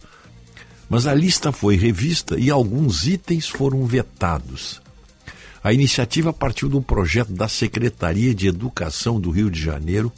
[0.88, 4.80] Mas a lista foi revista e alguns itens foram vetados.
[5.62, 10.12] A iniciativa partiu de um projeto da Secretaria de Educação do Rio de Janeiro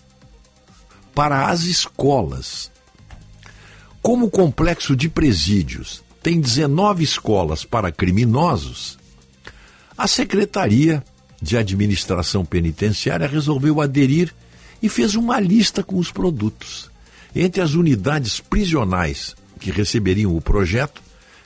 [1.14, 2.70] para as escolas.
[4.00, 8.98] Como o complexo de presídios tem 19 escolas para criminosos,
[9.96, 11.02] a secretaria
[11.42, 14.32] de Administração Penitenciária resolveu aderir
[14.80, 16.88] e fez uma lista com os produtos.
[17.34, 21.02] Entre as unidades prisionais que receberiam o projeto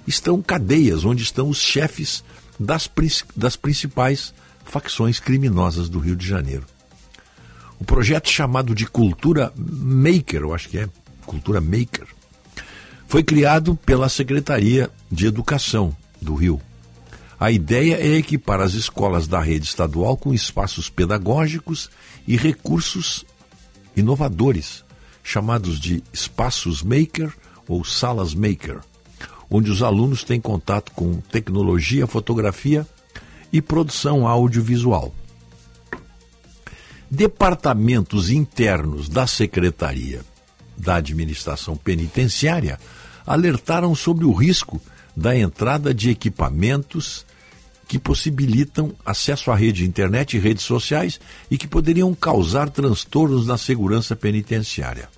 [0.07, 2.23] estão cadeias onde estão os chefes
[2.61, 2.91] das,
[3.35, 6.67] das principais facções criminosas do Rio de Janeiro.
[7.79, 10.89] O projeto chamado de Cultura Maker, eu acho que é
[11.25, 12.07] Cultura Maker,
[13.09, 16.61] foi criado pela Secretaria de Educação do Rio
[17.39, 21.91] a ideia é equipar as escolas da rede estadual com espaços pedagógicos
[22.27, 23.25] e recursos
[23.95, 24.85] inovadores,
[25.23, 27.33] chamados de espaços maker
[27.69, 28.81] ou salas maker.
[29.49, 32.85] onde os alunos têm contato com tecnologia, fotografia
[33.53, 35.15] e produção audiovisual.
[37.09, 40.25] Departamentos internos da Secretaria
[40.77, 42.79] da Administração Penitenciária
[43.25, 44.81] alertaram sobre o risco
[45.17, 47.25] da entrada de equipamentos
[47.89, 51.21] que possibilitam acesso à rede de internet e redes sociais
[51.51, 55.09] e que poderiam causar transtornos na segurança penitenciária.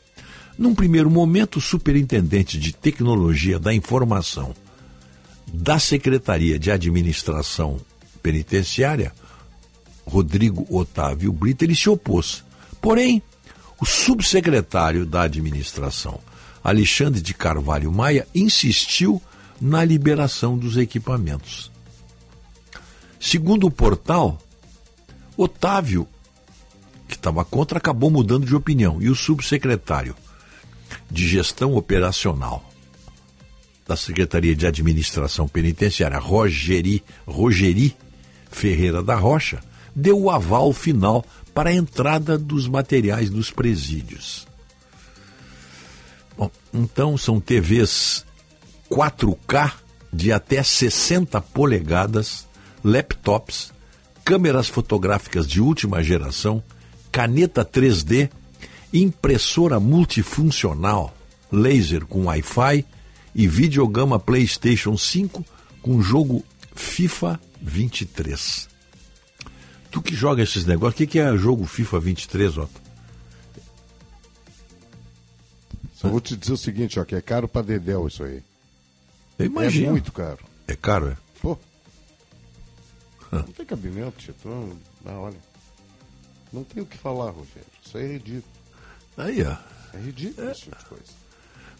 [0.58, 4.54] Num primeiro momento, o superintendente de tecnologia da informação
[5.52, 7.80] da Secretaria de Administração
[8.22, 9.12] Penitenciária,
[10.04, 12.44] Rodrigo Otávio Brito, ele se opôs.
[12.82, 13.22] Porém,
[13.80, 16.20] o subsecretário da administração,
[16.62, 19.22] Alexandre de Carvalho Maia, insistiu
[19.60, 21.70] na liberação dos equipamentos.
[23.20, 24.38] Segundo o portal,
[25.36, 26.06] Otávio,
[27.08, 29.02] que estava contra, acabou mudando de opinião.
[29.02, 30.14] E o subsecretário
[31.10, 32.64] de Gestão Operacional
[33.86, 37.96] da Secretaria de Administração Penitenciária, Rogeri, Rogeri
[38.50, 39.62] Ferreira da Rocha,
[39.94, 41.24] deu o aval final
[41.54, 44.46] para a entrada dos materiais nos presídios.
[46.36, 48.24] Bom, então são TVs
[48.90, 49.72] 4K
[50.12, 52.46] de até 60 polegadas
[52.82, 53.72] laptops,
[54.24, 56.62] câmeras fotográficas de última geração,
[57.10, 58.30] caneta 3D,
[58.92, 61.14] impressora multifuncional,
[61.50, 62.84] laser com Wi-Fi
[63.34, 65.44] e videogama PlayStation 5
[65.82, 66.44] com jogo
[66.74, 68.68] FIFA 23.
[69.90, 72.88] Tu que joga esses negócios, o que, que é jogo FIFA 23, Otto?
[75.94, 78.42] Só vou te dizer o seguinte, ó, que é caro pra Dedéu isso aí.
[79.38, 79.88] Eu imagino.
[79.88, 80.38] É muito caro.
[80.66, 81.16] É caro, é?
[81.40, 81.58] Pô.
[83.30, 84.78] Não tem cabimento, Tito.
[85.04, 85.36] Ah, olha.
[86.52, 87.68] Não tem o que falar, Rogério.
[87.84, 88.44] Isso aí é ridículo.
[89.16, 89.56] Aí, ó.
[89.96, 91.28] É ridículo esse tipo de coisa.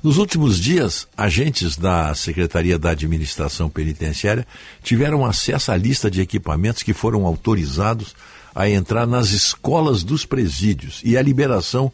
[0.02, 4.47] Nos últimos dias, agentes da Secretaria da Administração Penitenciária
[4.82, 8.14] tiveram acesso à lista de equipamentos que foram autorizados
[8.55, 11.93] a entrar nas escolas dos presídios e a liberação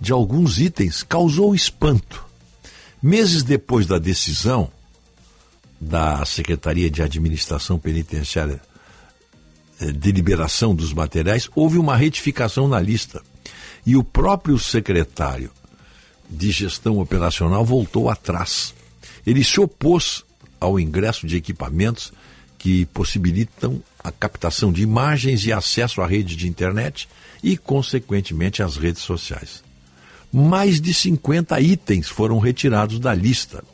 [0.00, 2.24] de alguns itens causou espanto.
[3.02, 4.70] Meses depois da decisão
[5.82, 8.60] da Secretaria de Administração Penitenciária
[9.80, 13.20] eh, de liberação dos materiais, houve uma retificação na lista.
[13.84, 15.50] E o próprio secretário
[16.30, 18.72] de gestão operacional voltou atrás.
[19.26, 20.24] Ele se opôs
[20.60, 22.12] ao ingresso de equipamentos
[22.56, 27.08] que possibilitam a captação de imagens e acesso à rede de internet
[27.42, 29.64] e, consequentemente, às redes sociais.
[30.32, 33.64] Mais de 50 itens foram retirados da lista,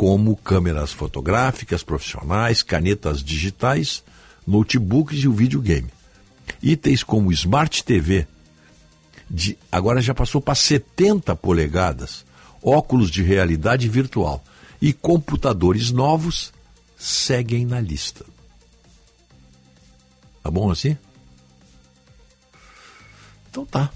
[0.00, 4.02] como câmeras fotográficas profissionais, canetas digitais,
[4.46, 5.90] notebooks e o videogame.
[6.62, 8.26] Itens como Smart TV,
[9.28, 12.24] de, agora já passou para 70 polegadas,
[12.62, 14.42] óculos de realidade virtual
[14.80, 16.50] e computadores novos
[16.96, 18.24] seguem na lista.
[20.42, 20.96] Tá bom assim?
[23.50, 23.90] Então tá.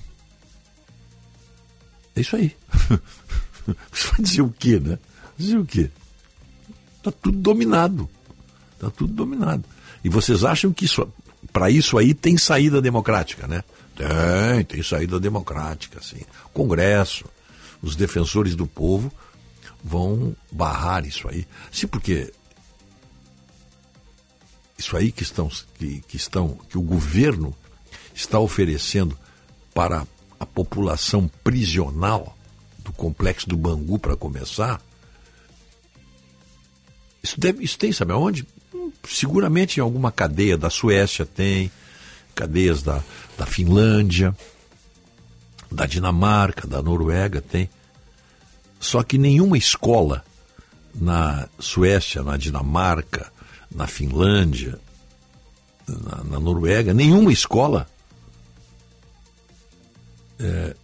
[2.14, 2.54] É isso aí.
[3.90, 4.98] Você vai dizer o quê, né?
[5.36, 5.90] Dizer o quê?
[7.02, 8.08] Tá tudo dominado.
[8.78, 9.64] Tá tudo dominado.
[10.02, 11.06] E vocês acham que isso,
[11.52, 13.62] para isso aí tem saída democrática, né?
[13.94, 16.22] Tem, tem saída democrática, sim.
[16.52, 17.24] Congresso,
[17.82, 19.12] os defensores do povo
[19.82, 21.46] vão barrar isso aí.
[21.70, 22.32] Sim, porque
[24.78, 25.48] isso aí que estão,
[25.78, 27.54] que, que estão, que o governo
[28.14, 29.16] está oferecendo
[29.72, 30.06] para
[30.38, 32.36] a população prisional
[32.78, 34.80] do complexo do Bangu para começar,
[37.24, 38.46] isso, deve, isso tem, sabe aonde?
[38.74, 41.72] Hum, seguramente em alguma cadeia da Suécia tem,
[42.34, 43.02] cadeias da,
[43.38, 44.36] da Finlândia,
[45.72, 47.70] da Dinamarca, da Noruega tem.
[48.78, 50.22] Só que nenhuma escola
[50.94, 53.32] na Suécia, na Dinamarca,
[53.74, 54.78] na Finlândia,
[55.88, 57.88] na, na Noruega, nenhuma escola
[60.38, 60.76] é,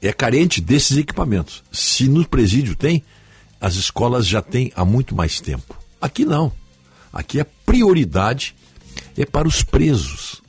[0.00, 1.62] é carente desses equipamentos.
[1.70, 3.04] Se no presídio tem,
[3.60, 5.76] as escolas já têm há muito mais tempo.
[6.00, 6.52] Aqui não.
[7.12, 8.54] Aqui a prioridade
[9.16, 10.42] é para os presos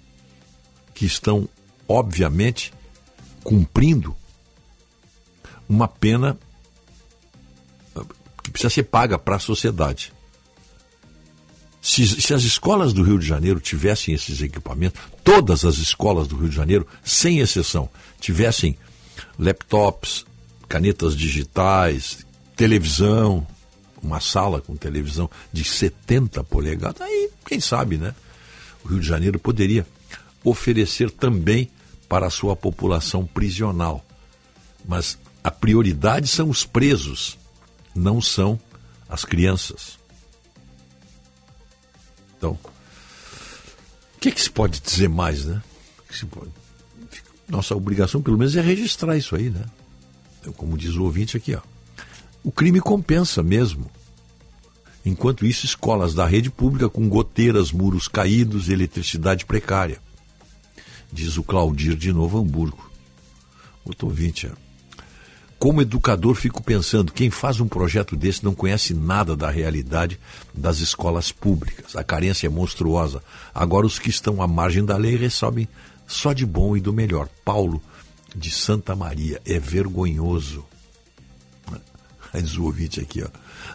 [0.94, 1.48] que estão,
[1.88, 2.74] obviamente,
[3.44, 4.16] cumprindo
[5.70, 6.38] uma pena
[8.44, 10.14] que precisa ser paga para a sociedade.
[11.82, 16.36] Se, se, as escolas do Rio de Janeiro tivessem esses equipamentos, todas as escolas do
[16.36, 17.90] Rio de Janeiro, sem exceção,
[18.20, 18.78] tivessem
[19.40, 20.26] laptops,
[20.68, 22.26] canetas digitais,
[22.58, 23.48] televisão,
[24.02, 28.14] uma sala com televisão de 70 polegadas, aí, quem sabe, né?
[28.84, 29.88] O Rio de Janeiro poderia
[30.44, 31.70] oferecer também
[32.10, 34.04] para a sua população prisional.
[34.86, 37.38] Mas a prioridade são os presos
[37.98, 38.60] não são
[39.10, 39.98] as crianças.
[42.38, 45.62] Então, o que, que se pode dizer mais, né?
[47.48, 49.66] Nossa obrigação, pelo menos, é registrar isso aí, né?
[50.40, 51.62] Então, como diz o ouvinte aqui, ó.
[52.48, 53.92] O crime compensa mesmo.
[55.06, 60.00] Enquanto isso, escolas da rede pública com goteiras, muros caídos e eletricidade precária.
[61.12, 62.90] Diz o Claudir de Novo Hamburgo.
[63.84, 64.56] Outro ouvinte, ó.
[65.60, 70.18] Como educador, fico pensando: quem faz um projeto desse não conhece nada da realidade
[70.54, 71.98] das escolas públicas.
[71.98, 73.22] A carência é monstruosa.
[73.54, 75.68] Agora, os que estão à margem da lei recebem
[76.08, 77.28] só de bom e do melhor.
[77.44, 77.84] Paulo
[78.34, 79.42] de Santa Maria.
[79.46, 80.64] É vergonhoso.
[82.34, 83.28] Diz o ouvinte aqui, ó.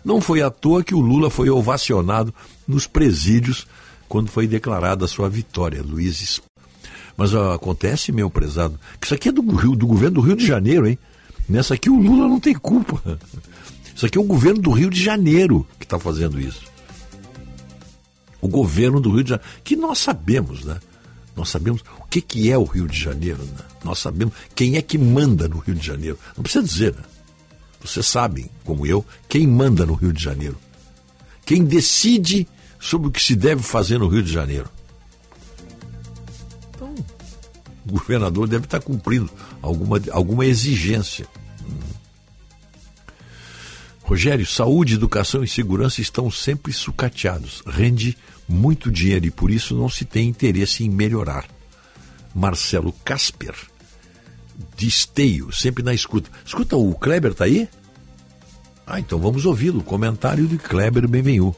[0.04, 2.34] Não foi à toa que o Lula foi ovacionado
[2.66, 3.66] nos presídios
[4.08, 6.40] quando foi declarada a sua vitória, Luiz.
[7.16, 10.36] Mas ó, acontece, meu prezado, que isso aqui é do, Rio, do governo do Rio
[10.36, 10.98] de Janeiro, hein?
[11.48, 13.18] Nessa aqui o Lula não tem culpa.
[13.94, 16.62] Isso aqui é o governo do Rio de Janeiro que está fazendo isso.
[18.40, 20.78] O governo do Rio de Janeiro, que nós sabemos, né?
[21.36, 23.64] Nós sabemos o que, que é o Rio de Janeiro, né?
[23.84, 26.18] Nós sabemos quem é que manda no Rio de Janeiro.
[26.36, 27.02] Não precisa dizer, né?
[27.84, 30.56] Vocês sabem, como eu, quem manda no Rio de Janeiro.
[31.44, 32.46] Quem decide
[32.78, 34.68] sobre o que se deve fazer no Rio de Janeiro.
[36.70, 36.94] Então,
[37.86, 39.30] o governador deve estar cumprindo
[39.60, 41.26] alguma, alguma exigência.
[44.02, 47.62] Rogério, saúde, educação e segurança estão sempre sucateados.
[47.66, 48.16] Rende
[48.48, 51.46] muito dinheiro e por isso não se tem interesse em melhorar.
[52.34, 53.54] Marcelo Casper,
[54.76, 56.30] de Esteio, sempre na escuta.
[56.44, 57.68] Escuta, o Kleber tá aí?
[58.86, 59.82] Ah, então vamos ouvi-lo.
[59.82, 61.54] Comentário de Kleber Benvenu.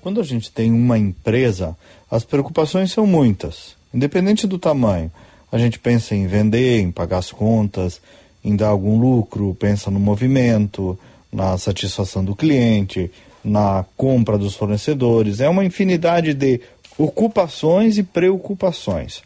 [0.00, 1.76] Quando a gente tem uma empresa,
[2.10, 5.10] as preocupações são muitas, independente do tamanho.
[5.50, 8.00] A gente pensa em vender, em pagar as contas,
[8.44, 10.98] em dar algum lucro, pensa no movimento,
[11.32, 13.10] na satisfação do cliente,
[13.42, 15.40] na compra dos fornecedores.
[15.40, 16.60] É uma infinidade de
[16.98, 19.22] ocupações e preocupações.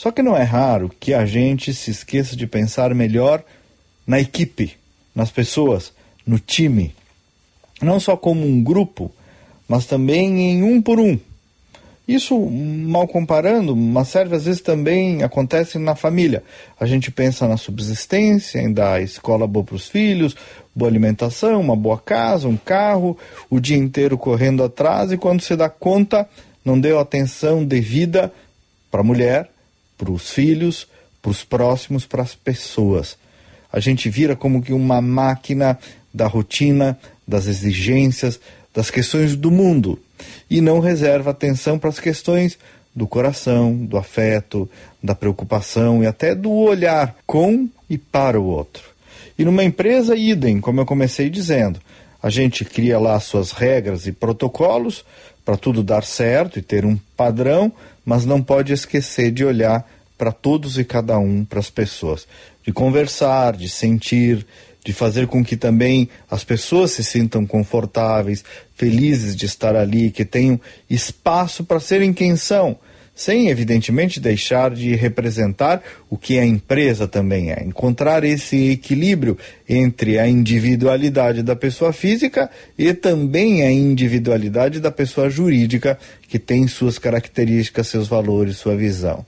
[0.00, 3.44] Só que não é raro que a gente se esqueça de pensar melhor
[4.06, 4.78] na equipe,
[5.14, 5.92] nas pessoas,
[6.26, 6.94] no time.
[7.82, 9.12] Não só como um grupo,
[9.68, 11.18] mas também em um por um.
[12.08, 16.42] Isso, mal comparando, mas serve às vezes também acontece na família.
[16.80, 20.34] A gente pensa na subsistência, em dar escola boa para os filhos,
[20.74, 23.18] boa alimentação, uma boa casa, um carro,
[23.50, 26.26] o dia inteiro correndo atrás e quando se dá conta,
[26.64, 28.32] não deu atenção devida
[28.90, 29.50] para a mulher,
[30.00, 30.88] para os filhos,
[31.20, 33.18] para os próximos, para as pessoas.
[33.70, 35.78] A gente vira como que uma máquina
[36.12, 36.98] da rotina,
[37.28, 38.40] das exigências,
[38.74, 39.98] das questões do mundo
[40.48, 42.58] e não reserva atenção para as questões
[42.96, 44.68] do coração, do afeto,
[45.02, 48.84] da preocupação e até do olhar com e para o outro.
[49.38, 51.78] E numa empresa, idem, como eu comecei dizendo.
[52.22, 55.04] A gente cria lá suas regras e protocolos
[55.44, 57.72] para tudo dar certo e ter um padrão,
[58.10, 59.88] mas não pode esquecer de olhar
[60.18, 62.26] para todos e cada um, para as pessoas,
[62.60, 64.44] de conversar, de sentir,
[64.84, 70.24] de fazer com que também as pessoas se sintam confortáveis, felizes de estar ali, que
[70.24, 70.60] tenham
[70.90, 72.76] espaço para serem quem são,
[73.20, 77.62] sem evidentemente deixar de representar o que a empresa também é.
[77.62, 79.36] Encontrar esse equilíbrio
[79.68, 86.66] entre a individualidade da pessoa física e também a individualidade da pessoa jurídica, que tem
[86.66, 89.26] suas características, seus valores, sua visão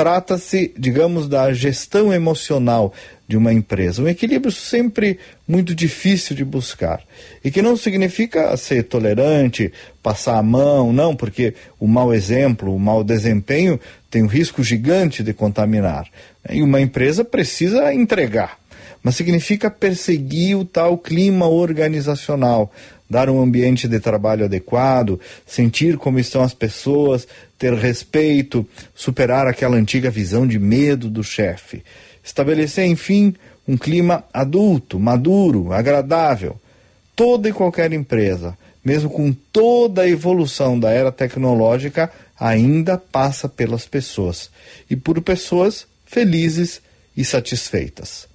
[0.00, 2.90] trata-se, digamos, da gestão emocional
[3.28, 4.02] de uma empresa.
[4.02, 7.02] Um equilíbrio sempre muito difícil de buscar.
[7.44, 9.70] E que não significa ser tolerante,
[10.02, 13.78] passar a mão, não, porque o mau exemplo, o mau desempenho
[14.10, 16.06] tem um risco gigante de contaminar.
[16.48, 18.58] E uma empresa precisa entregar.
[19.02, 22.72] Mas significa perseguir o tal clima organizacional,
[23.10, 27.26] dar um ambiente de trabalho adequado, sentir como estão as pessoas,
[27.58, 28.64] ter respeito,
[28.94, 31.82] superar aquela antiga visão de medo do chefe.
[32.22, 33.34] Estabelecer, enfim,
[33.66, 36.56] um clima adulto, maduro, agradável.
[37.16, 43.86] Toda e qualquer empresa, mesmo com toda a evolução da era tecnológica, ainda passa pelas
[43.86, 44.50] pessoas
[44.88, 46.80] e por pessoas felizes
[47.16, 48.29] e satisfeitas.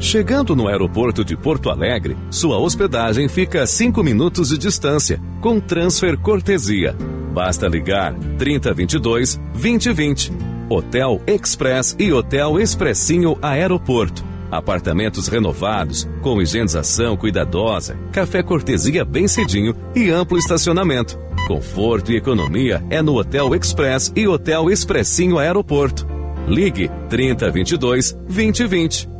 [0.00, 5.58] Chegando no aeroporto de Porto Alegre, sua hospedagem fica a 5 minutos de distância, com
[5.58, 6.94] transfer cortesia.
[7.32, 10.32] Basta ligar 3022 2020.
[10.70, 14.24] Hotel Express e Hotel Expressinho Aeroporto.
[14.52, 21.18] Apartamentos renovados, com higienização cuidadosa, café cortesia bem cedinho e amplo estacionamento.
[21.48, 26.06] Conforto e economia é no Hotel Express e Hotel Expressinho Aeroporto.
[26.46, 29.17] Ligue 3022 2020.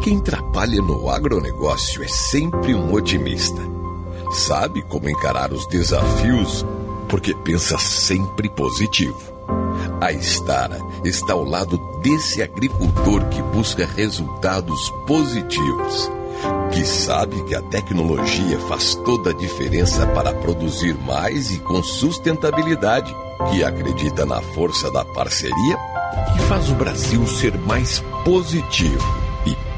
[0.00, 3.60] Quem trabalha no agronegócio é sempre um otimista.
[4.30, 6.64] Sabe como encarar os desafios
[7.08, 9.18] porque pensa sempre positivo.
[10.00, 16.10] A Estara está ao lado desse agricultor que busca resultados positivos,
[16.72, 23.14] que sabe que a tecnologia faz toda a diferença para produzir mais e com sustentabilidade,
[23.50, 25.76] que acredita na força da parceria
[26.36, 29.27] e faz o Brasil ser mais positivo.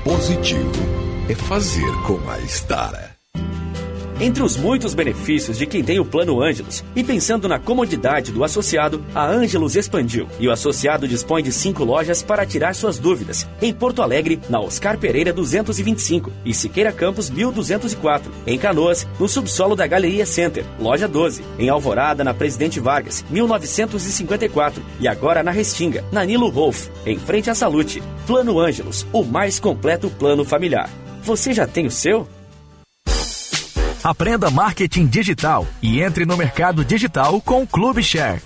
[0.04, 0.70] Positivo
[1.28, 3.09] é fazer com a Estara.
[4.20, 8.44] Entre os muitos benefícios de quem tem o Plano Ângelos e pensando na comodidade do
[8.44, 13.48] associado, a Ângelos expandiu e o associado dispõe de cinco lojas para tirar suas dúvidas.
[13.62, 18.30] Em Porto Alegre, na Oscar Pereira 225 e Siqueira Campos 1204.
[18.46, 21.42] Em Canoas, no subsolo da Galeria Center, loja 12.
[21.58, 27.48] Em Alvorada, na Presidente Vargas 1954 e agora na Restinga, na Nilo Wolf, em frente
[27.48, 28.02] à Salute.
[28.26, 30.90] Plano Ângelos, o mais completo plano familiar.
[31.22, 32.28] Você já tem o seu?
[34.02, 38.40] Aprenda marketing digital e entre no mercado digital com o Clube Share.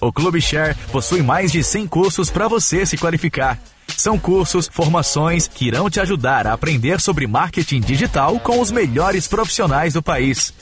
[0.00, 3.58] O Clube Share possui mais de 100 cursos para você se qualificar.
[3.88, 9.26] São cursos, formações que irão te ajudar a aprender sobre marketing digital com os melhores
[9.26, 10.54] profissionais do país.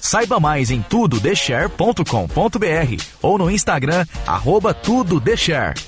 [0.00, 5.80] Saiba mais em tudodeshare.com.br ou no Instagram, arroba tudodeshare.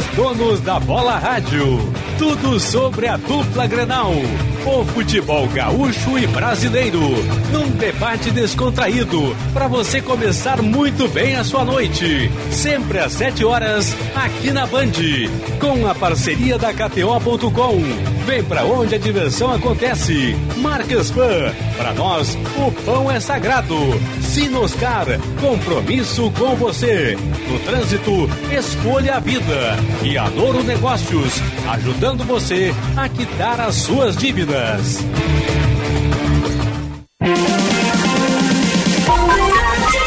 [0.00, 1.78] Os donos da bola rádio.
[2.16, 4.10] Tudo sobre a dupla Grenal.
[4.66, 7.00] O futebol gaúcho e brasileiro.
[7.50, 9.34] Num debate descontraído.
[9.54, 12.30] Para você começar muito bem a sua noite.
[12.50, 14.92] Sempre às 7 horas, aqui na Band.
[15.58, 17.80] Com a parceria da KTO.com.
[18.26, 20.36] Vem pra onde a diversão acontece.
[20.58, 21.52] Marcas Pan.
[21.78, 23.74] Para nós, o pão é sagrado.
[24.20, 25.06] Sinoscar.
[25.40, 27.16] Compromisso com você.
[27.48, 29.76] No trânsito, escolha a vida.
[30.02, 31.40] E a Noro Negócios.
[31.70, 34.49] Ajudando você a quitar as suas dívidas.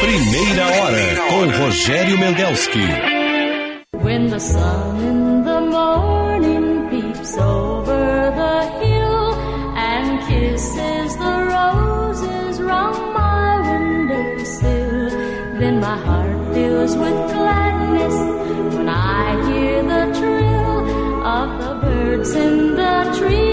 [0.01, 2.85] Primeira hora com Rogério Mendelski.
[4.01, 9.33] When the sun in the morning peeps over the hill
[9.77, 15.09] and kisses the roses round my windowsill,
[15.61, 18.15] then my heart fills with gladness
[18.75, 23.52] when I hear the trill of the birds in the treetops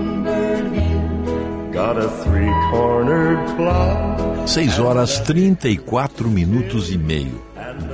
[4.45, 7.41] 6 horas 34 minutos e meio.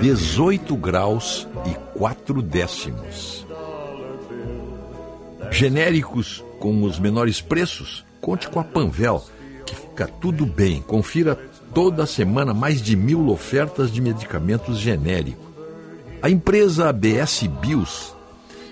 [0.02, 3.48] 18 graus e 4 décimos.
[5.50, 8.04] Genéricos com os menores preços?
[8.20, 9.24] Conte com a Panvel,
[9.66, 10.82] que fica tudo bem.
[10.82, 11.36] Confira
[11.74, 15.48] toda semana mais de mil ofertas de medicamentos genéricos.
[16.22, 18.14] A empresa ABS Bios,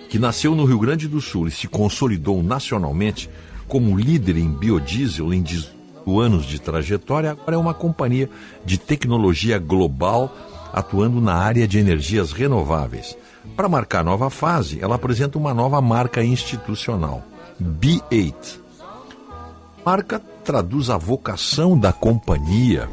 [0.09, 3.29] que nasceu no Rio Grande do Sul e se consolidou nacionalmente
[3.67, 8.29] como líder em biodiesel em 18 anos de trajetória, agora é uma companhia
[8.63, 10.35] de tecnologia global
[10.71, 13.17] atuando na área de energias renováveis.
[13.55, 17.23] Para marcar nova fase, ela apresenta uma nova marca institucional,
[17.61, 18.59] B8.
[18.81, 22.89] A marca traduz a vocação da companhia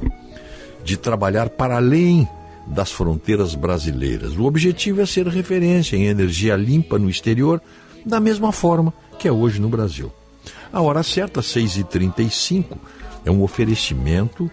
[0.85, 2.29] de trabalhar para além
[2.67, 4.37] das fronteiras brasileiras.
[4.37, 7.61] O objetivo é ser referência em energia limpa no exterior,
[8.05, 10.13] da mesma forma que é hoje no Brasil.
[10.73, 12.79] A hora certa, 6h35,
[13.25, 14.51] é um oferecimento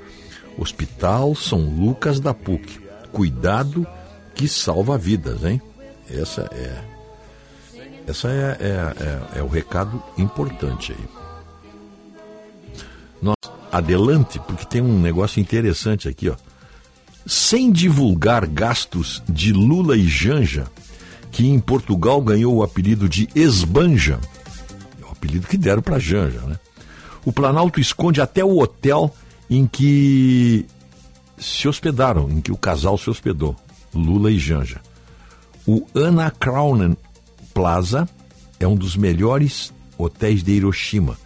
[0.58, 2.82] Hospital São Lucas da PUC.
[3.12, 3.88] Cuidado
[4.36, 5.62] que salva vidas, hein?
[6.10, 6.84] Essa é
[8.10, 11.06] essa é, é, é, é o recado importante aí.
[13.22, 13.36] Nós,
[13.72, 16.36] adelante, porque tem um negócio interessante aqui, ó.
[17.28, 20.66] Sem divulgar gastos de Lula e Janja,
[21.32, 24.20] que em Portugal ganhou o apelido de Esbanja,
[25.20, 26.58] apelido que deram para Janja, né?
[27.26, 29.14] O Planalto esconde até o hotel
[29.50, 30.66] em que
[31.38, 33.56] se hospedaram, em que o casal se hospedou,
[33.94, 34.82] Lula e Janja.
[35.68, 36.98] O Anna Crownen
[37.54, 38.08] Plaza
[38.60, 41.18] é um dos melhores hotéis de Hiroshima.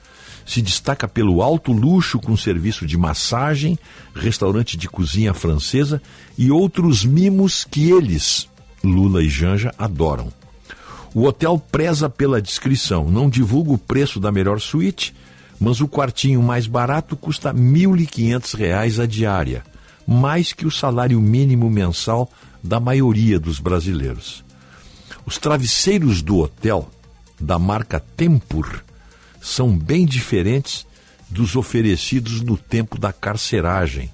[0.46, 3.78] Se destaca pelo alto luxo com serviço de massagem,
[4.14, 6.02] restaurante de cozinha francesa
[6.38, 8.50] e outros mimos que eles,
[8.84, 10.32] Lula e Janja, adoram.
[11.14, 15.14] O hotel preza pela descrição, não divulga o preço da melhor suíte,
[15.60, 19.64] mas o quartinho mais barato custa R$ 1.500 a diária,
[20.08, 22.30] mais que o salário mínimo mensal
[22.64, 24.44] da maioria dos brasileiros.
[25.26, 26.90] Os travesseiros do hotel,
[27.40, 28.84] da marca Tempur,
[29.40, 30.86] são bem diferentes
[31.30, 34.10] dos oferecidos no tempo da carceragem.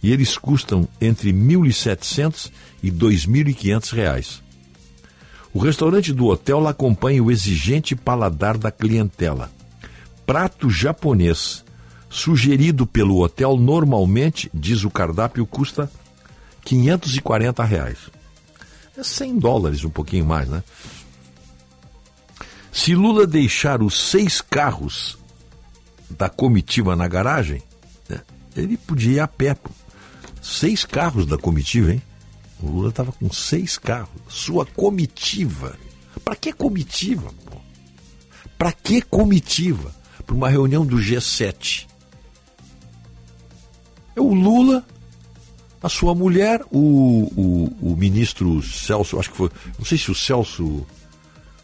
[0.00, 2.50] E eles custam entre R$ 1.700
[2.82, 4.47] e 2.500 reais.
[5.58, 9.50] O restaurante do hotel acompanha o exigente paladar da clientela.
[10.24, 11.64] Prato japonês,
[12.08, 15.90] sugerido pelo hotel, normalmente, diz o cardápio, custa
[16.64, 17.98] 540 reais.
[18.96, 20.62] É 100 dólares, um pouquinho mais, né?
[22.70, 25.18] Se Lula deixar os seis carros
[26.08, 27.60] da comitiva na garagem,
[28.08, 28.20] né,
[28.56, 29.56] ele podia ir a pé.
[30.40, 32.02] Seis carros da comitiva, hein?
[32.62, 34.10] O Lula estava com seis carros.
[34.28, 35.76] Sua comitiva.
[36.24, 37.30] Para que comitiva?
[38.56, 39.94] Para que comitiva?
[40.26, 41.86] Para uma reunião do G7.
[44.16, 44.84] É o Lula,
[45.80, 47.30] a sua mulher, o,
[47.80, 50.84] o, o ministro Celso, acho que foi, não sei se o Celso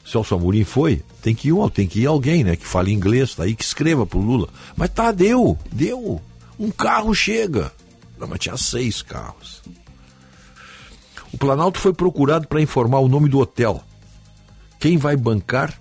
[0.04, 3.56] Celso Amorim foi, tem que ir, tem que ir alguém, né, que fale inglês, daí
[3.56, 4.48] que escreva pro Lula.
[4.76, 6.20] Mas tá, deu, deu.
[6.58, 7.72] Um carro chega.
[8.18, 9.62] Não, mas tinha seis carros.
[11.34, 13.82] O Planalto foi procurado para informar o nome do hotel,
[14.78, 15.76] quem vai bancar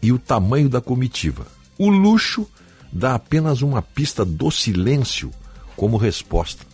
[0.00, 1.46] e o tamanho da comitiva.
[1.78, 2.48] O luxo
[2.90, 5.30] dá apenas uma pista do silêncio
[5.76, 6.64] como resposta.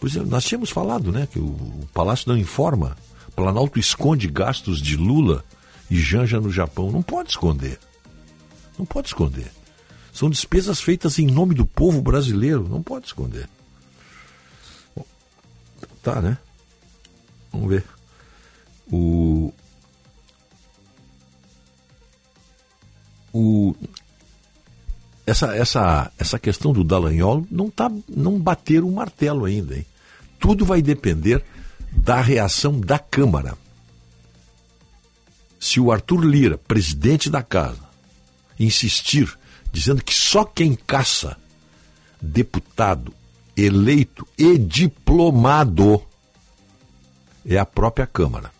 [0.00, 2.96] Pois é, nós tínhamos falado, né, que o, Palácio não informa.
[3.28, 5.44] O Planalto esconde gastos de Lula
[5.88, 6.90] e Janja no Japão.
[6.90, 7.78] Não pode esconder.
[8.76, 9.52] Não pode esconder.
[10.12, 12.68] São despesas feitas em nome do povo brasileiro.
[12.68, 13.48] Não pode esconder.
[14.96, 15.04] Bom,
[16.02, 16.36] tá, né?
[17.52, 17.84] Vamos ver.
[18.90, 19.52] O.
[23.32, 23.74] O.
[25.26, 29.86] Essa, essa, essa questão do Dallagnol não, tá, não bateram o martelo ainda, hein?
[30.38, 31.44] Tudo vai depender
[31.92, 33.56] da reação da Câmara
[35.60, 37.82] se o Arthur Lira, presidente da casa,
[38.58, 39.36] insistir
[39.72, 41.36] dizendo que só quem caça
[42.20, 43.12] deputado
[43.56, 46.02] eleito e diplomado
[47.54, 48.50] é a própria Câmara.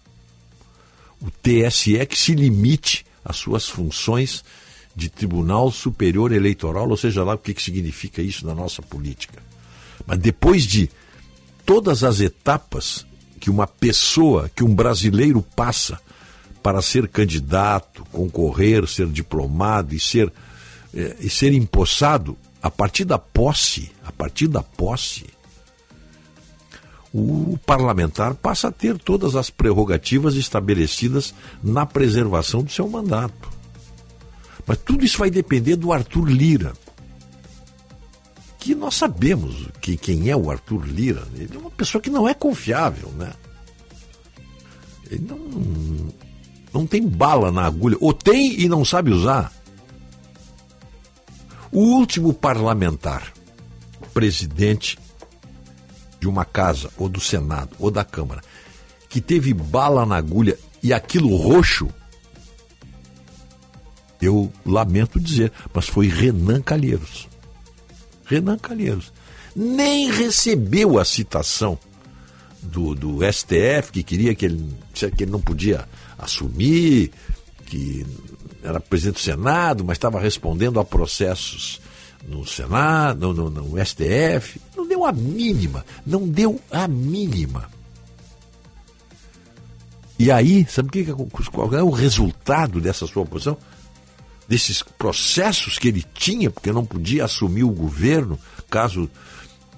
[1.21, 4.45] O TSE que se limite às suas funções
[4.95, 9.43] de Tribunal Superior Eleitoral, ou seja lá o que, que significa isso na nossa política.
[10.07, 10.91] Mas depois de
[11.65, 13.07] todas as etapas
[13.39, 16.01] que uma pessoa, que um brasileiro passa
[16.63, 20.33] para ser candidato, concorrer, ser diplomado e ser,
[20.95, 25.27] eh, e ser empossado, a partir da posse, a partir da posse,
[27.13, 33.49] o parlamentar passa a ter todas as prerrogativas estabelecidas na preservação do seu mandato.
[34.67, 36.75] Mas tudo isso vai depender do Arthur Lira.
[38.59, 41.27] Que nós sabemos que quem é o Arthur Lira.
[41.35, 43.33] Ele é uma pessoa que não é confiável, né?
[45.11, 46.13] Ele não,
[46.75, 47.97] não tem bala na agulha.
[47.99, 49.51] Ou tem e não sabe usar.
[51.73, 53.33] O último parlamentar,
[54.13, 54.99] presidente
[56.21, 58.43] de uma casa, ou do Senado, ou da Câmara,
[59.09, 61.89] que teve bala na agulha e aquilo roxo,
[64.21, 67.29] eu lamento dizer, mas foi Renan Calheiros.
[68.25, 69.13] Renan Calheiros.
[69.55, 71.79] Nem recebeu a citação
[72.63, 75.89] do, do STF, que queria que ele, que ele não podia
[76.19, 77.13] assumir,
[77.67, 78.05] que
[78.63, 81.81] era presidente do Senado, mas estava respondendo a processos
[82.27, 84.61] no Senado, no, no, no STF.
[84.77, 87.69] Não deu a mínima, não deu a mínima.
[90.19, 91.07] E aí, sabe que,
[91.53, 93.57] qual é o resultado dessa sua posição?
[94.49, 98.39] Desses processos que ele tinha, porque não podia assumir o governo,
[98.69, 99.09] caso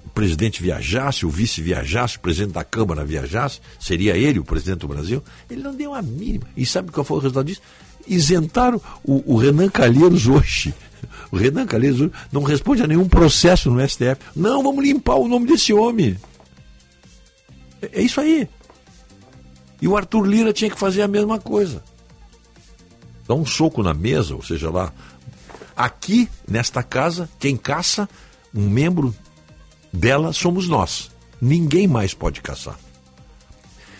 [0.03, 4.79] o presidente viajasse, o vice viajasse, o presidente da Câmara viajasse, seria ele o presidente
[4.79, 5.23] do Brasil.
[5.47, 6.47] Ele não deu a mínima.
[6.57, 7.61] E sabe qual foi o resultado disso?
[8.07, 10.73] Isentaram o, o Renan Calheiros hoje.
[11.31, 14.17] O Renan Calheiros não responde a nenhum processo no STF.
[14.35, 16.17] Não, vamos limpar o nome desse homem.
[17.81, 18.47] É, é isso aí.
[19.81, 21.83] E o Arthur Lira tinha que fazer a mesma coisa.
[23.27, 24.93] Dá um soco na mesa, ou seja lá.
[25.75, 28.09] Aqui, nesta casa, quem caça
[28.53, 29.15] um membro
[29.91, 31.09] dela somos nós.
[31.41, 32.77] Ninguém mais pode caçar.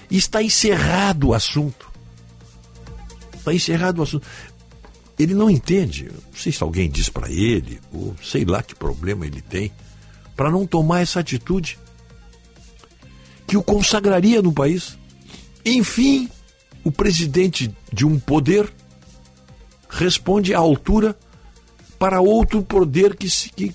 [0.10, 1.90] Está encerrado o assunto.
[3.34, 4.28] Está encerrado o assunto.
[5.22, 6.06] Ele não entende.
[6.06, 9.72] Não sei se alguém diz para ele, ou sei lá que problema ele tem,
[10.36, 11.78] para não tomar essa atitude
[13.46, 14.98] que o consagraria no país.
[15.64, 16.28] Enfim,
[16.84, 18.74] o presidente de um poder
[19.88, 21.16] responde à altura
[22.00, 23.72] para outro poder que, se, que,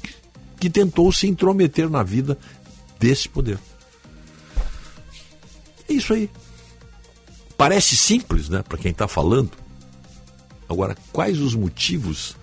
[0.58, 2.36] que tentou se intrometer na vida
[2.98, 3.60] desse poder.
[5.88, 6.28] É isso aí.
[7.56, 9.65] Parece simples, né, para quem está falando.
[10.68, 12.36] Agora, quais os motivos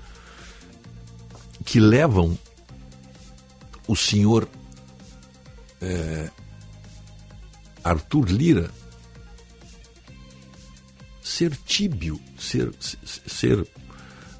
[1.66, 2.38] que levam
[3.88, 4.48] o senhor
[5.82, 6.30] é,
[7.84, 8.72] Arthur Lira
[11.22, 12.72] ser tíbio, ser,
[13.26, 13.68] ser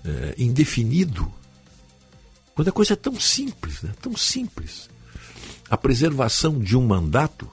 [0.06, 1.32] é, indefinido,
[2.56, 3.92] quando a coisa é tão simples, né?
[4.02, 4.90] tão simples.
[5.70, 7.50] A preservação de um mandato,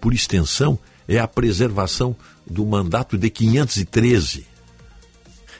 [0.00, 0.78] por extensão,
[1.08, 2.14] é a preservação
[2.46, 4.46] do mandato de 513.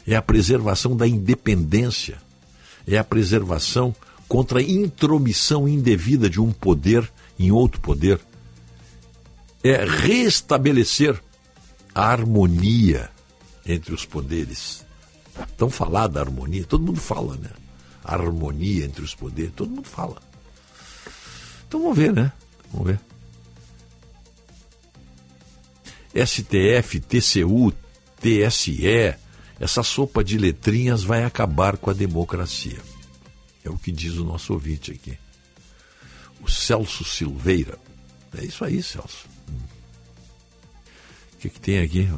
[0.06, 2.18] É a preservação da independência.
[2.86, 3.94] É a preservação
[4.28, 8.20] contra a intromissão indevida de um poder em outro poder.
[9.62, 11.22] É restabelecer
[11.94, 13.10] a harmonia
[13.64, 14.84] entre os poderes.
[15.56, 17.50] Tão falada a harmonia, todo mundo fala, né?
[18.04, 20.20] A harmonia entre os poderes, todo mundo fala.
[21.68, 22.32] Então vamos ver, né?
[22.72, 23.00] Vamos ver.
[26.26, 27.72] STF, TCU,
[28.20, 29.14] TSE,
[29.62, 32.80] essa sopa de letrinhas vai acabar com a democracia.
[33.64, 35.16] É o que diz o nosso ouvinte aqui.
[36.40, 37.78] O Celso Silveira.
[38.36, 39.24] É isso aí, Celso.
[41.32, 42.10] O que, que tem aqui?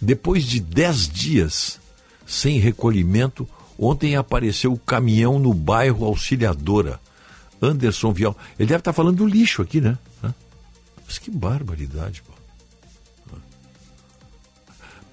[0.00, 1.78] Depois de dez dias
[2.26, 3.48] sem recolhimento,
[3.78, 7.00] ontem apareceu o caminhão no bairro Auxiliadora.
[7.62, 8.36] Anderson Vial.
[8.58, 9.96] Ele deve estar falando do lixo aqui, né?
[11.06, 12.33] Mas que barbaridade, pô.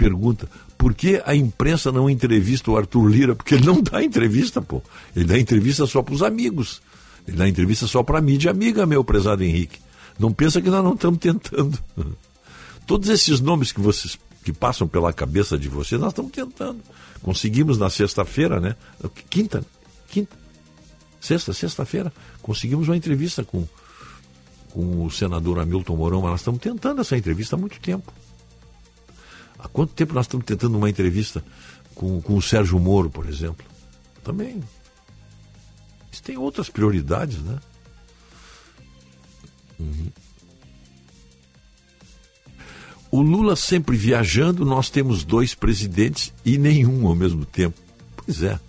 [0.02, 0.50] Pergunta,
[0.80, 3.36] por que a imprensa não entrevista o Arthur Lira?
[3.36, 4.82] Porque ele não dá entrevista, pô.
[5.16, 6.82] Ele dá entrevista só para os amigos.
[7.28, 9.78] Ele dá entrevista só para a mídia amiga, meu prezado Henrique.
[10.18, 11.78] Não pensa que nós não estamos tentando.
[12.88, 16.80] Todos esses nomes que vocês que passam pela cabeça de vocês, nós estamos tentando.
[17.22, 18.76] Conseguimos na sexta-feira, né?
[19.30, 19.64] Quinta,
[20.10, 20.36] quinta,
[21.20, 22.12] sexta, sexta-feira,
[22.42, 23.68] conseguimos uma entrevista com,
[24.72, 28.12] com o senador Hamilton Mourão, mas nós estamos tentando essa entrevista há muito tempo.
[29.64, 31.44] Há quanto tempo nós estamos tentando uma entrevista
[31.94, 33.66] com, com o Sérgio Moro, por exemplo?
[34.24, 34.62] Também.
[36.12, 37.60] Isso tem outras prioridades, né?
[39.80, 40.12] Uhum.
[43.12, 47.80] O Lula sempre viajando, nós temos dois presidentes e nenhum ao mesmo tempo.
[48.16, 48.60] Pois é.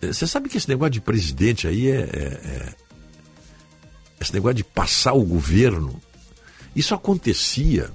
[0.00, 2.74] Você sabe que esse negócio de presidente aí é, é, é
[4.20, 6.00] esse negócio de passar o governo,
[6.74, 7.90] isso acontecia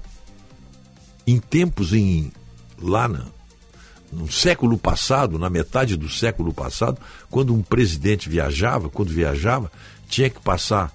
[1.26, 2.32] em tempos em
[2.80, 3.08] lá
[4.14, 6.98] no século passado, na metade do século passado,
[7.30, 9.70] quando um presidente viajava, quando viajava,
[10.08, 10.92] tinha que passar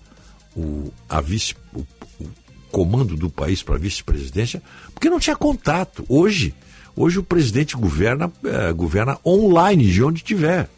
[0.55, 1.79] o, a vice, o,
[2.19, 2.29] o
[2.71, 4.61] comando do país para a vice-presidência,
[4.93, 6.05] porque não tinha contato.
[6.07, 6.53] Hoje,
[6.95, 10.69] hoje o presidente governa, é, governa online, de onde estiver.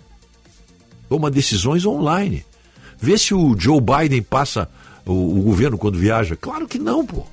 [1.07, 2.45] Toma decisões online.
[2.97, 4.69] Vê se o Joe Biden passa
[5.05, 6.35] o, o governo quando viaja?
[6.35, 7.25] Claro que não, pô.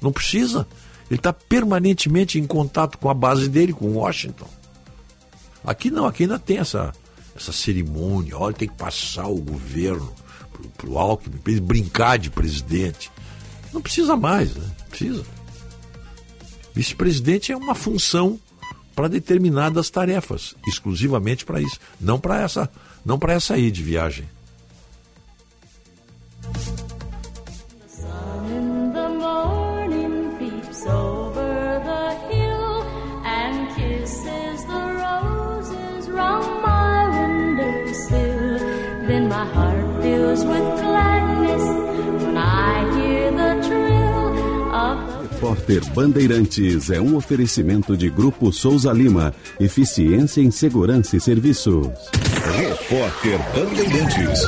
[0.00, 0.66] Não precisa.
[1.10, 4.48] Ele está permanentemente em contato com a base dele, com Washington.
[5.64, 6.92] Aqui não, aqui ainda tem essa,
[7.34, 8.36] essa cerimônia.
[8.36, 10.12] Olha, tem que passar o governo
[10.76, 13.10] para o Alckmin, pra ele brincar de presidente.
[13.72, 14.70] Não precisa mais, né?
[14.88, 15.24] Precisa.
[16.74, 18.38] Vice-presidente é uma função
[18.94, 22.70] para determinadas tarefas, exclusivamente para isso, não para essa,
[23.04, 24.28] não para essa aí de viagem.
[45.56, 49.34] Repórter Bandeirantes é um oferecimento de Grupo Souza Lima.
[49.58, 51.88] Eficiência em Segurança e Serviços.
[52.54, 54.40] Repórter Bandeirantes.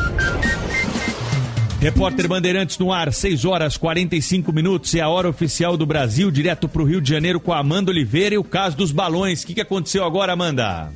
[1.80, 6.68] Repórter Bandeirantes no ar, 6 horas 45 minutos, é a hora oficial do Brasil, direto
[6.68, 9.43] para o Rio de Janeiro com a Amanda Oliveira e o caso dos balões.
[9.43, 10.93] O que, que aconteceu agora, Amanda?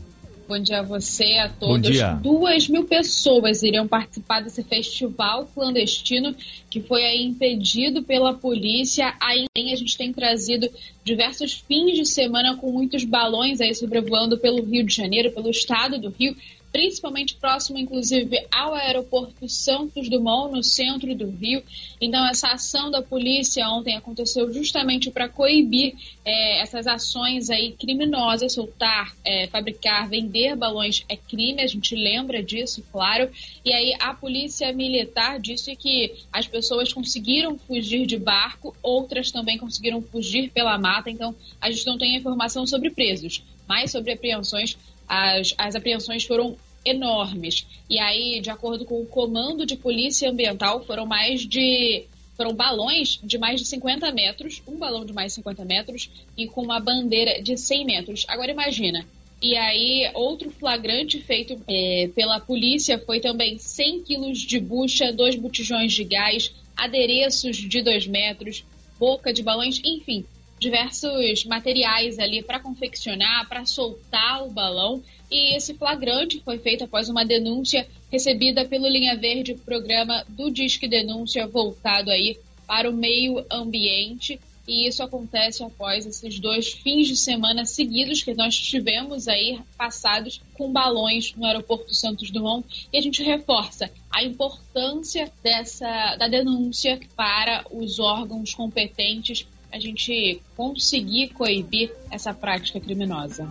[0.48, 1.90] Bom dia a você, a Bom todos.
[1.90, 2.12] dia.
[2.14, 6.35] Duas mil pessoas iriam participar desse festival clandestino
[6.69, 9.14] que foi aí impedido pela polícia.
[9.20, 10.69] Aí a gente tem trazido
[11.05, 15.98] diversos fins de semana com muitos balões aí sobrevoando pelo Rio de Janeiro, pelo estado
[15.98, 16.36] do Rio,
[16.72, 21.62] principalmente próximo, inclusive, ao aeroporto Santos Dumont, no centro do Rio.
[22.00, 25.94] Então, essa ação da polícia ontem aconteceu justamente para coibir
[26.24, 32.42] eh, essas ações aí criminosas, soltar, eh, fabricar, vender balões é crime, a gente lembra
[32.42, 33.30] disso, claro.
[33.64, 39.58] E aí a polícia militar disse que as pessoas conseguiram fugir de barco, outras também
[39.58, 44.76] conseguiram fugir pela mata, então a gente não tem informação sobre presos, mas sobre apreensões
[45.12, 47.66] as, as apreensões foram enormes.
[47.89, 52.05] E aí, de acordo com o Comando de Polícia Ambiental, foram mais de.
[52.34, 56.47] Foram balões de mais de 50 metros, um balão de mais de 50 metros e
[56.47, 58.24] com uma bandeira de 100 metros.
[58.26, 59.06] Agora imagina.
[59.40, 65.36] E aí, outro flagrante feito eh, pela polícia foi também 100 quilos de bucha, dois
[65.36, 68.64] botijões de gás, adereços de 2 metros,
[68.98, 70.24] boca de balões, enfim,
[70.62, 75.02] diversos materiais ali para confeccionar, para soltar o balão.
[75.30, 80.86] E esse flagrante foi feito após uma denúncia recebida pelo Linha Verde, programa do Disque
[80.86, 84.39] Denúncia voltado aí para o meio ambiente.
[84.68, 90.40] E isso acontece após esses dois fins de semana seguidos que nós tivemos aí passados
[90.55, 92.86] com balões no aeroporto Santos Dumont.
[92.93, 100.40] E a gente reforça a importância dessa da denúncia para os órgãos competentes a gente
[100.56, 103.48] conseguir coibir essa prática criminosa.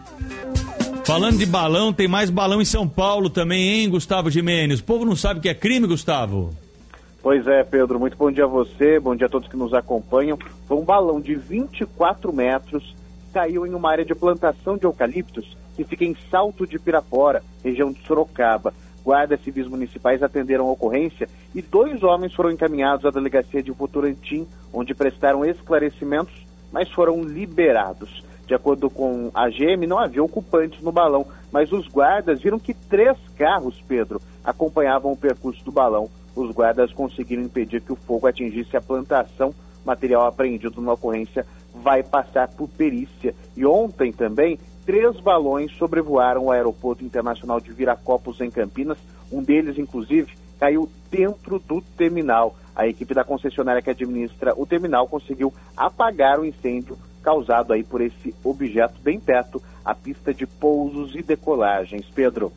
[1.04, 4.80] Falando de balão, tem mais balão em São Paulo também, hein, Gustavo Jimenez?
[4.80, 6.56] O povo não sabe o que é crime, Gustavo?
[7.24, 10.38] Pois é, Pedro, muito bom dia a você, bom dia a todos que nos acompanham.
[10.68, 12.96] Foi um balão de 24 metros
[13.26, 17.44] que caiu em uma área de plantação de eucaliptos que fica em Salto de Pirapora,
[17.64, 18.74] região de Sorocaba.
[19.04, 24.48] Guardas civis municipais atenderam a ocorrência e dois homens foram encaminhados à delegacia de Votorantim,
[24.72, 28.24] onde prestaram esclarecimentos, mas foram liberados.
[28.46, 32.74] De acordo com a GM, não havia ocupantes no balão, mas os guardas viram que
[32.74, 36.10] três carros, Pedro, acompanhavam o percurso do balão.
[36.36, 39.54] Os guardas conseguiram impedir que o fogo atingisse a plantação.
[39.86, 43.34] Material apreendido na ocorrência vai passar por perícia.
[43.56, 44.60] E ontem também,
[44.92, 48.98] três balões sobrevoaram o Aeroporto Internacional de Viracopos, em Campinas.
[49.32, 52.58] Um deles, inclusive, caiu dentro do terminal.
[52.76, 58.02] A equipe da concessionária que administra o terminal conseguiu apagar o incêndio causado aí por
[58.02, 62.06] esse objeto bem perto à pista de pousos e decolagens.
[62.14, 62.52] Pedro.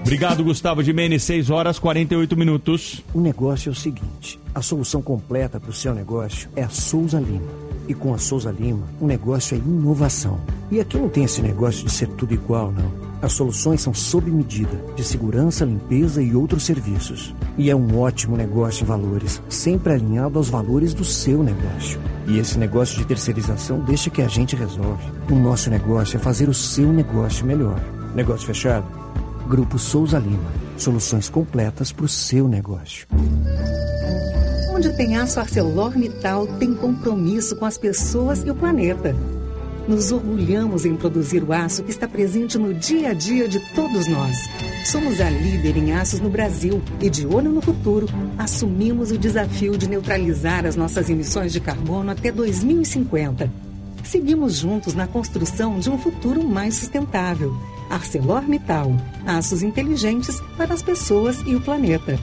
[0.00, 1.24] Obrigado, Gustavo Jimenez.
[1.24, 3.04] 6 horas 48 minutos.
[3.12, 7.20] O negócio é o seguinte: a solução completa para o seu negócio é a Souza
[7.20, 7.67] Lima.
[7.88, 10.38] E com a Souza Lima, o negócio é inovação.
[10.70, 13.08] E aqui não tem esse negócio de ser tudo igual, não.
[13.22, 17.34] As soluções são sob medida, de segurança, limpeza e outros serviços.
[17.56, 21.98] E é um ótimo negócio em valores, sempre alinhado aos valores do seu negócio.
[22.26, 25.02] E esse negócio de terceirização deixa que a gente resolve.
[25.30, 27.80] O nosso negócio é fazer o seu negócio melhor.
[28.14, 28.86] Negócio fechado?
[29.48, 30.67] Grupo Souza Lima.
[30.78, 33.06] Soluções completas para o seu negócio.
[34.72, 39.14] Onde tem aço ArcelorMittal, tem compromisso com as pessoas e o planeta.
[39.88, 44.06] Nos orgulhamos em produzir o aço que está presente no dia a dia de todos
[44.06, 44.36] nós.
[44.84, 48.06] Somos a líder em aços no Brasil e, de olho no futuro,
[48.36, 53.50] assumimos o desafio de neutralizar as nossas emissões de carbono até 2050.
[54.04, 57.52] Seguimos juntos na construção de um futuro mais sustentável.
[57.90, 58.92] ArcelorMittal.
[59.26, 62.18] Aços inteligentes para as pessoas e o planeta.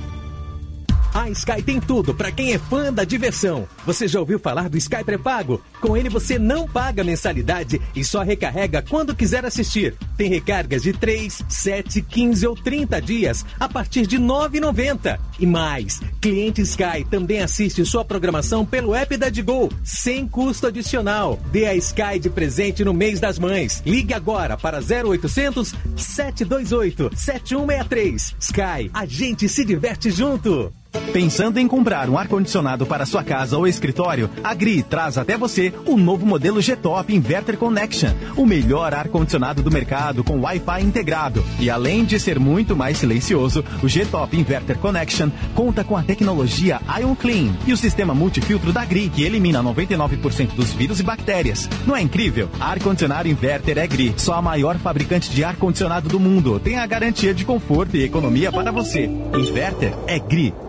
[1.15, 3.65] A Sky tem tudo para quem é fã da diversão.
[3.85, 5.61] Você já ouviu falar do Sky Pré-Pago?
[5.79, 9.95] Com ele você não paga mensalidade e só recarrega quando quiser assistir.
[10.17, 15.17] Tem recargas de 3, 7, 15 ou 30 dias a partir de R$ 9,90.
[15.39, 21.39] E mais, cliente Sky também assiste sua programação pelo app da Digo, sem custo adicional.
[21.49, 23.81] Dê a Sky de presente no mês das mães.
[23.85, 28.35] Ligue agora para 0800 728 7163.
[28.37, 30.73] Sky, a gente se diverte junto.
[31.11, 34.29] Pensando em comprar um ar-condicionado para sua casa ou escritório?
[34.43, 39.71] A GRI traz até você o novo modelo G-Top Inverter Connection, o melhor ar-condicionado do
[39.71, 41.43] mercado com Wi-Fi integrado.
[41.59, 46.81] E além de ser muito mais silencioso, o G-Top Inverter Connection conta com a tecnologia
[46.99, 51.69] Ion Clean e o sistema multifiltro da GRI, que elimina 99% dos vírus e bactérias.
[51.87, 52.49] Não é incrível?
[52.59, 56.59] Ar-condicionado Inverter é GRI, só a maior fabricante de ar-condicionado do mundo.
[56.59, 59.05] Tem a garantia de conforto e economia para você.
[59.33, 60.64] Inverter é GRI.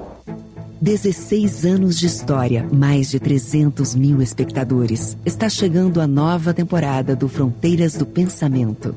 [0.87, 5.19] 16 anos de história, mais de 300 mil espectadores.
[5.27, 8.95] Está chegando a nova temporada do Fronteiras do Pensamento.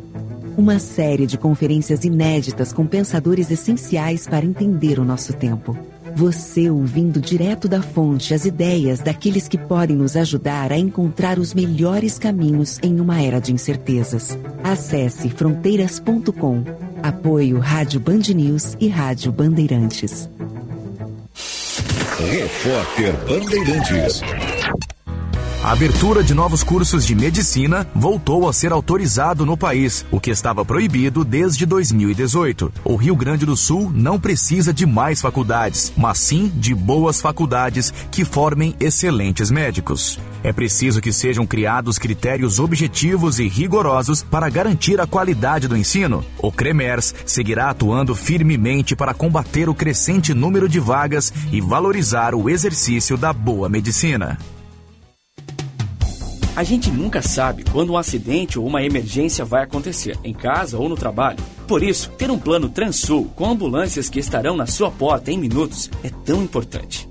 [0.56, 5.76] Uma série de conferências inéditas com pensadores essenciais para entender o nosso tempo.
[6.16, 11.56] Você ouvindo direto da fonte as ideias daqueles que podem nos ajudar a encontrar os
[11.56, 14.38] melhores caminhos em uma era de incertezas.
[14.64, 16.64] Acesse fronteiras.com.
[17.02, 20.30] Apoio Rádio Band News e Rádio Bandeirantes.
[22.19, 24.21] Repórter Bandeirantes.
[25.61, 30.31] A abertura de novos cursos de medicina voltou a ser autorizado no país, o que
[30.31, 32.72] estava proibido desde 2018.
[32.86, 37.94] O Rio Grande do Sul não precisa de mais faculdades, mas sim de boas faculdades
[38.10, 40.18] que formem excelentes médicos.
[40.41, 46.23] É preciso que sejam criados critérios objetivos e rigorosos para garantir a qualidade do ensino.
[46.38, 52.49] O CREMERS seguirá atuando firmemente para combater o crescente número de vagas e valorizar o
[52.49, 54.38] exercício da boa medicina.
[56.60, 60.90] A gente nunca sabe quando um acidente ou uma emergência vai acontecer, em casa ou
[60.90, 61.40] no trabalho.
[61.65, 65.90] Por isso, ter um plano Transul com ambulâncias que estarão na sua porta em minutos
[66.03, 67.10] é tão importante.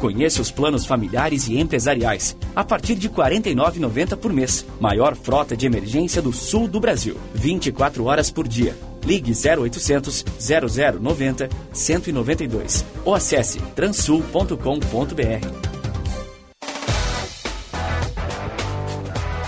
[0.00, 4.64] Conheça os planos familiares e empresariais, a partir de R$ 49,90 por mês.
[4.80, 8.74] Maior frota de emergência do sul do Brasil, 24 horas por dia.
[9.04, 15.65] Ligue 0800 0090 192 ou acesse transul.com.br.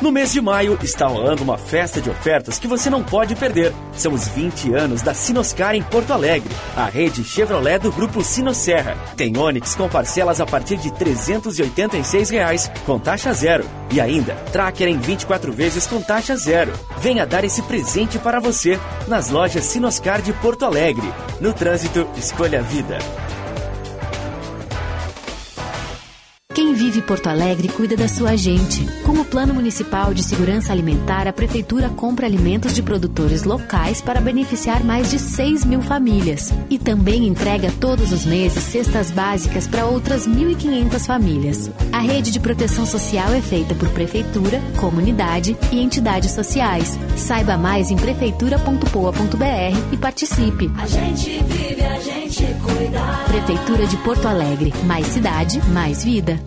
[0.01, 3.73] No mês de maio está rolando uma festa de ofertas que você não pode perder.
[3.93, 8.97] São os 20 anos da Sinoscar em Porto Alegre, a rede Chevrolet do grupo Sinosserra.
[9.17, 13.65] Tem Onix com parcelas a partir de 386 reais, com taxa zero.
[13.91, 16.73] E ainda, Tracker em 24 vezes com taxa zero.
[16.99, 21.13] Venha dar esse presente para você nas lojas Sinoscar de Porto Alegre.
[21.41, 22.99] No trânsito, escolha a vida.
[26.79, 28.87] Vive Porto Alegre cuida da sua gente.
[29.03, 34.21] Com o Plano Municipal de Segurança Alimentar, a Prefeitura compra alimentos de produtores locais para
[34.21, 36.53] beneficiar mais de 6 mil famílias.
[36.71, 41.69] E também entrega todos os meses cestas básicas para outras 1.500 famílias.
[41.93, 46.97] A rede de proteção social é feita por Prefeitura, comunidade e entidades sociais.
[47.17, 50.71] Saiba mais em prefeitura.poa.br e participe.
[50.79, 53.01] A gente vive, a gente cuida.
[53.27, 54.73] Prefeitura de Porto Alegre.
[54.85, 56.39] Mais cidade, mais vida.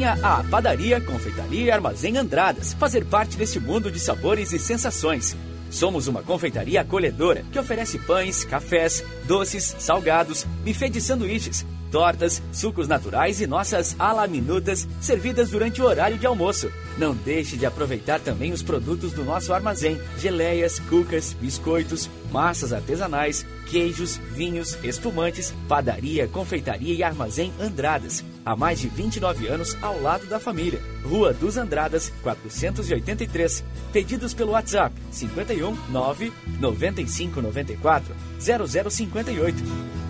[0.00, 5.36] Venha à Padaria, Confeitaria e Armazém Andradas fazer parte desse mundo de sabores e sensações.
[5.70, 12.88] Somos uma confeitaria acolhedora que oferece pães, cafés, doces, salgados, buffet de sanduíches, tortas, sucos
[12.88, 16.70] naturais e nossas alaminutas servidas durante o horário de almoço.
[16.96, 23.46] Não deixe de aproveitar também os produtos do nosso armazém: geleias, cucas, biscoitos, massas artesanais,
[23.66, 28.24] queijos, vinhos, espumantes, padaria, confeitaria e armazém Andradas.
[28.44, 30.80] Há mais de 29 anos ao lado da família.
[31.04, 33.64] Rua dos Andradas, 483.
[33.92, 40.09] Pedidos pelo WhatsApp 51 9 95 94 0058.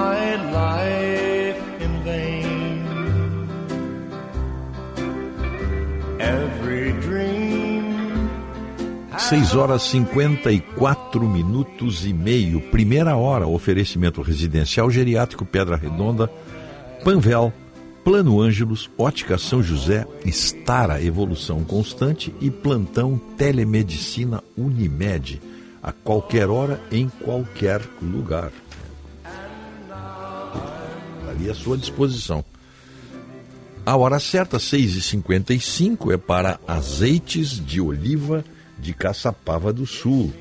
[9.32, 12.60] 6 horas 54 minutos e meio.
[12.60, 16.30] Primeira hora, oferecimento residencial geriátrico Pedra Redonda,
[17.02, 17.54] Panvel,
[18.04, 25.42] Plano Ângelos, Ótica São José, Estara Evolução Constante e Plantão Telemedicina Unimed.
[25.82, 28.52] A qualquer hora, em qualquer lugar.
[31.30, 32.44] Ali à sua disposição.
[33.86, 38.44] A hora certa, 6h55, é para azeites de oliva
[38.82, 40.34] de Caçapava do Sul,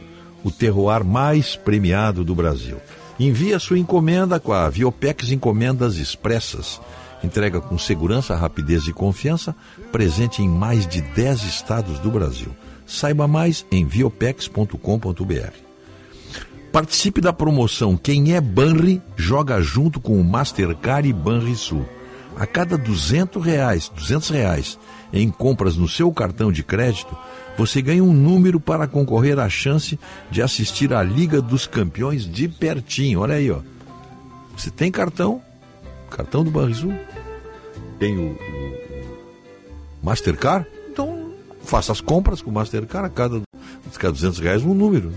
[0.42, 2.78] o terroir mais premiado do Brasil.
[3.18, 6.80] Envie a sua encomenda com a Viopex Encomendas Expressas.
[7.22, 9.54] Entrega com segurança, rapidez e confiança,
[9.92, 12.48] presente em mais de 10 estados do Brasil.
[12.86, 15.70] Saiba mais em viopex.com.br.
[16.72, 21.84] Participe da promoção Quem é Banri joga junto com o Mastercard e Banrisul.
[22.36, 24.78] A cada 200 reais, 200 reais
[25.12, 27.16] em compras no seu cartão de crédito,
[27.56, 29.98] você ganha um número para concorrer à chance
[30.30, 33.20] de assistir à Liga dos Campeões de pertinho.
[33.20, 33.60] Olha aí, ó.
[34.56, 35.42] Você tem cartão,
[36.10, 36.94] cartão do Banrisul,
[37.98, 38.36] tem o, o,
[40.02, 41.32] Mastercard, então
[41.62, 45.12] faça as compras com o Mastercard a cada, a cada 200 reais um número.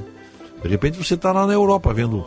[0.62, 2.26] De repente você está lá na Europa vendo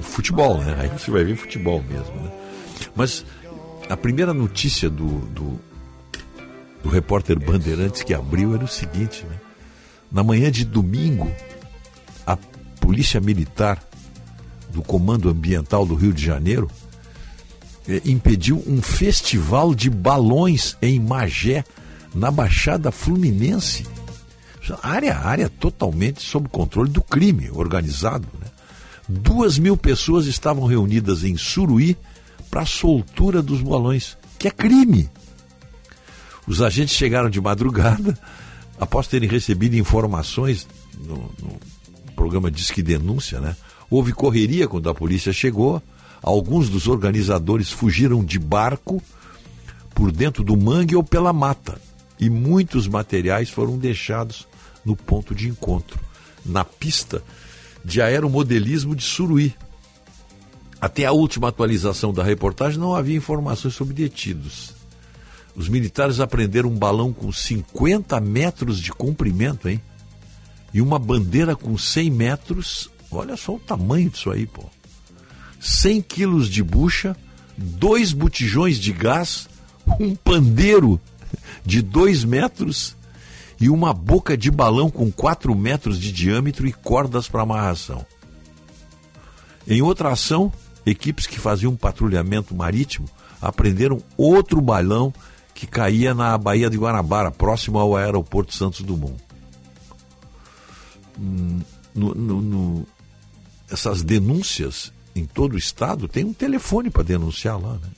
[0.00, 0.76] futebol, né?
[0.80, 2.32] Aí você vai ver futebol mesmo, né?
[2.94, 3.24] Mas
[3.88, 5.60] a primeira notícia do, do,
[6.86, 9.36] do repórter Bandeirantes que abriu era o seguinte, né?
[10.10, 11.28] Na manhã de domingo,
[12.24, 12.36] a
[12.80, 13.82] Polícia Militar
[14.72, 16.70] do Comando Ambiental do Rio de Janeiro
[17.88, 21.64] eh, impediu um festival de balões em Magé,
[22.14, 23.84] na Baixada Fluminense.
[24.80, 28.28] Área, área totalmente sob controle do crime organizado.
[28.40, 28.46] Né?
[29.08, 31.96] Duas mil pessoas estavam reunidas em Suruí
[32.48, 35.10] para a soltura dos balões, que é crime.
[36.46, 38.18] Os agentes chegaram de madrugada,
[38.78, 40.66] após terem recebido informações
[40.98, 41.58] no, no
[42.14, 43.56] programa Disque Denúncia, né?
[43.90, 45.82] Houve correria quando a polícia chegou.
[46.22, 49.02] Alguns dos organizadores fugiram de barco
[49.94, 51.80] por dentro do mangue ou pela mata.
[52.18, 54.46] E muitos materiais foram deixados
[54.84, 55.98] no ponto de encontro,
[56.44, 57.22] na pista
[57.84, 59.54] de aeromodelismo de Suruí.
[60.80, 64.75] Até a última atualização da reportagem não havia informações sobre detidos.
[65.56, 69.80] Os militares apreenderam um balão com 50 metros de comprimento, hein?
[70.74, 72.90] E uma bandeira com 100 metros.
[73.10, 74.64] Olha só o tamanho disso aí, pô.
[75.58, 77.16] 100 quilos de bucha,
[77.56, 79.48] dois botijões de gás,
[79.98, 81.00] um pandeiro
[81.64, 82.94] de 2 metros
[83.58, 88.04] e uma boca de balão com 4 metros de diâmetro e cordas para amarração.
[89.66, 90.52] Em outra ação,
[90.84, 93.08] equipes que faziam patrulhamento marítimo
[93.40, 95.12] apreenderam outro balão
[95.56, 99.16] que caía na Baía de Guanabara, próximo ao aeroporto Santos Dumont.
[101.18, 101.62] Hum,
[101.94, 102.86] no, no, no,
[103.70, 107.88] essas denúncias em todo o estado tem um telefone para denunciar lá, né?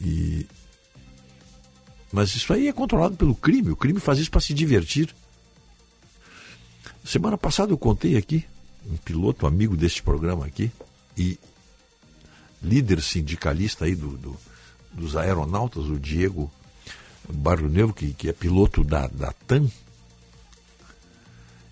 [0.00, 0.46] E,
[2.12, 3.72] mas isso aí é controlado pelo crime.
[3.72, 5.12] O crime faz isso para se divertir.
[7.04, 8.44] Semana passada eu contei aqui,
[8.88, 10.70] um piloto amigo deste programa aqui,
[11.18, 11.40] e
[12.62, 14.36] líder sindicalista aí do, do
[14.94, 16.50] dos aeronautas, o Diego
[17.28, 19.68] Barro que, que é piloto da, da TAM,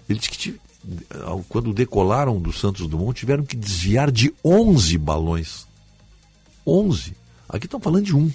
[0.08, 0.60] ele disse que
[1.48, 5.66] quando decolaram do Santos Dumont, tiveram que desviar de 11 balões.
[6.66, 7.14] 11.
[7.48, 8.30] Aqui estão falando de um.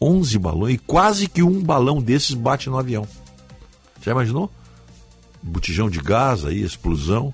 [0.00, 3.06] 11 balões e quase que um balão desses bate no avião.
[4.02, 4.50] Já imaginou?
[5.42, 7.32] Botijão de gás aí, explosão,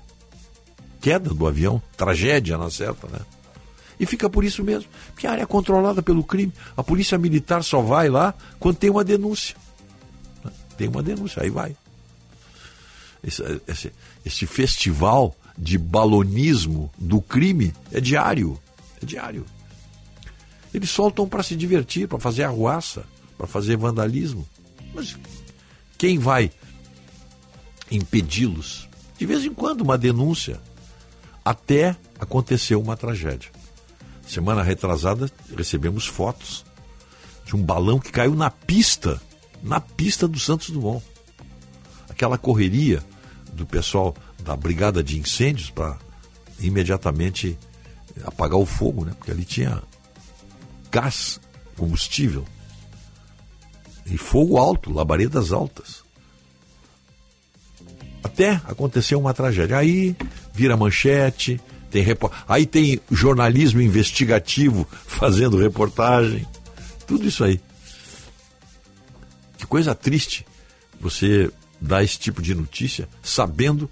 [1.01, 3.19] queda do avião, tragédia na certa, né?
[3.99, 6.53] E fica por isso mesmo, porque a área é controlada pelo crime.
[6.75, 9.55] A polícia militar só vai lá quando tem uma denúncia.
[10.77, 11.75] Tem uma denúncia, aí vai.
[13.23, 13.93] Esse, esse,
[14.25, 18.59] esse festival de balonismo do crime é diário.
[19.01, 19.45] É diário.
[20.73, 23.05] Eles soltam para se divertir, para fazer arruaça,
[23.37, 24.47] para fazer vandalismo.
[24.93, 25.15] Mas
[25.97, 26.51] quem vai
[27.91, 28.89] impedi-los?
[29.17, 30.59] De vez em quando, uma denúncia.
[31.45, 33.51] Até aconteceu uma tragédia.
[34.33, 36.65] Semana retrasada, recebemos fotos
[37.45, 39.21] de um balão que caiu na pista,
[39.61, 41.05] na pista do Santos Dumont.
[42.09, 43.03] Aquela correria
[43.53, 45.99] do pessoal da Brigada de Incêndios para
[46.59, 47.59] imediatamente
[48.23, 49.13] apagar o fogo, né?
[49.15, 49.83] Porque ali tinha
[50.89, 51.39] gás,
[51.77, 52.43] combustível.
[54.03, 56.03] E fogo alto, labaredas altas.
[58.23, 59.77] Até acontecer uma tragédia.
[59.77, 60.15] Aí
[60.51, 61.61] vira manchete,
[61.93, 62.03] tem
[62.47, 66.43] aí tem jornalismo investigativo fazendo reportagem.
[67.05, 67.61] Tudo isso aí.
[69.59, 70.43] Que coisa triste
[70.99, 73.87] você dar esse tipo de notícia sabendo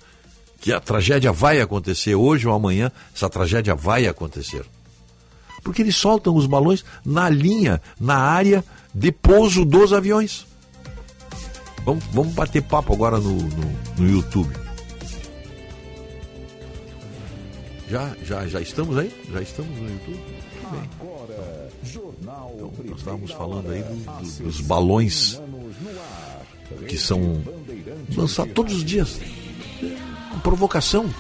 [0.59, 4.65] que a tragédia vai acontecer hoje ou amanhã, essa tragédia vai acontecer.
[5.63, 8.65] Porque eles soltam os balões na linha, na área
[8.95, 10.47] de pouso dos aviões.
[11.85, 14.70] Vamos, vamos bater papo agora no, no, no YouTube.
[17.91, 19.11] Já, já, já estamos aí?
[19.31, 20.17] Já estamos no YouTube?
[20.17, 20.89] Muito bem.
[22.55, 25.41] Então, nós estávamos falando aí do- do- dos balões
[26.87, 27.43] que são
[28.15, 29.19] lançados todos os dias.
[29.83, 31.13] É provocação.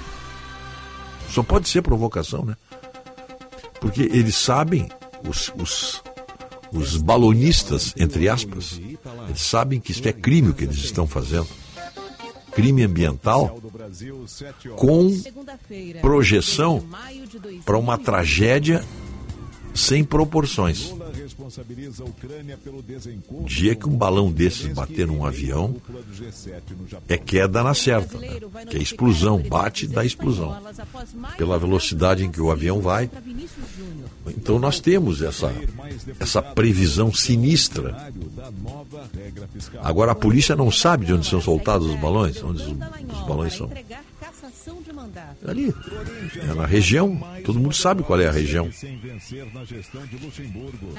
[1.29, 2.55] Só pode ser provocação, né?
[3.81, 4.87] Porque eles sabem,
[5.27, 6.01] os, os,
[6.71, 8.79] os balonistas, entre aspas,
[9.27, 11.47] eles sabem que isso é crime o que eles estão fazendo.
[12.53, 13.59] Crime ambiental
[14.75, 15.09] com
[16.01, 16.83] projeção
[17.65, 18.83] para uma tragédia
[19.73, 20.93] sem proporções.
[23.29, 25.75] O dia que um balão desses bater num avião,
[27.07, 28.39] é queda na certa, né?
[28.69, 30.61] que é explosão, bate dá explosão.
[31.37, 33.09] Pela velocidade em que o avião vai.
[34.27, 35.53] Então nós temos essa,
[36.19, 38.11] essa previsão sinistra.
[39.81, 43.53] Agora a polícia não sabe de onde são soltados os balões, onde os, os balões
[43.53, 43.69] são.
[45.47, 45.73] Ali,
[46.41, 48.69] é na região, todo mundo sabe qual é a região.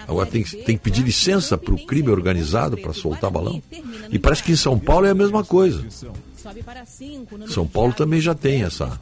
[0.09, 3.63] Agora tem, que- tem que pedir licença para o crime organizado para soltar balão.
[4.11, 5.87] E parece que em São Paulo é a mesma coisa.
[7.49, 8.99] São Paulo também já tem essa,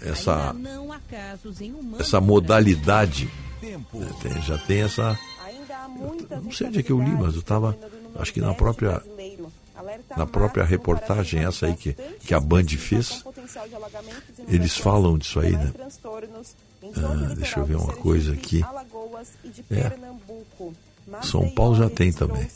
[0.00, 0.54] essa,
[1.98, 3.28] essa modalidade.
[4.46, 5.18] já tem essa.
[6.42, 7.76] Não sei onde é que eu li, mas eu estava,
[8.18, 9.02] acho que na própria,
[10.16, 13.22] na própria reportagem essa aí que, que a Band fez,
[14.48, 15.72] eles falam disso aí, né?
[16.96, 18.62] Ah, deixa eu ver uma coisa aqui.
[19.70, 19.88] É.
[21.22, 22.46] São Paulo já tem também.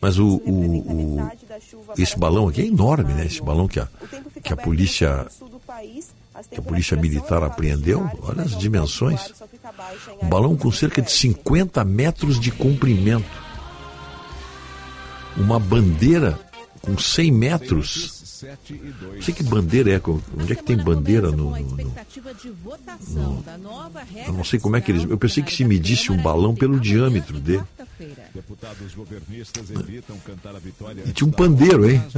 [0.00, 1.16] Mas o, o, o-
[2.02, 3.26] esse balão aqui é enorme, né?
[3.26, 3.86] Esse balão que a,
[4.42, 5.26] que a polícia
[6.50, 9.20] que a polícia militar apreendeu, olha as dimensões.
[10.22, 13.24] Um balão com cerca de 50 metros de comprimento.
[15.36, 16.38] Uma bandeira
[16.84, 18.22] com 100 metros.
[19.16, 20.00] Não sei que bandeira é,
[20.38, 21.94] onde é que tem bandeira no, no- no- no-
[24.26, 25.04] eu não sei como é que eles.
[25.08, 27.62] Eu pensei que se medisse um balão pelo diâmetro dele.
[31.06, 32.02] E tinha um pandeiro, hein?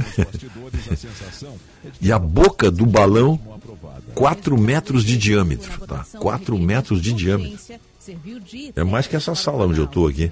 [2.01, 3.39] e a boca do balão,
[4.13, 5.87] 4 metros de diâmetro.
[5.87, 6.05] Tá?
[6.19, 7.57] 4 metros de diâmetro.
[8.75, 10.29] É mais que essa sala onde eu estou aqui.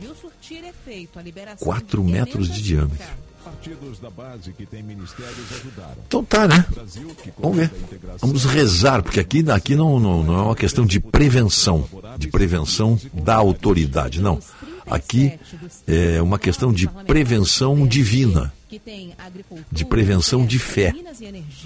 [1.60, 3.08] 4 metros de diâmetro.
[6.08, 6.66] Então tá, né?
[7.40, 7.72] Vamos ver.
[8.20, 13.00] Vamos rezar, porque aqui, aqui não, não, não é uma questão de prevenção, de prevenção
[13.14, 14.40] da autoridade, não.
[14.88, 15.34] Aqui
[15.88, 18.54] é uma questão de prevenção divina,
[19.72, 20.94] de prevenção de fé.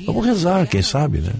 [0.06, 1.34] Vamos rezar, quem sabe, né?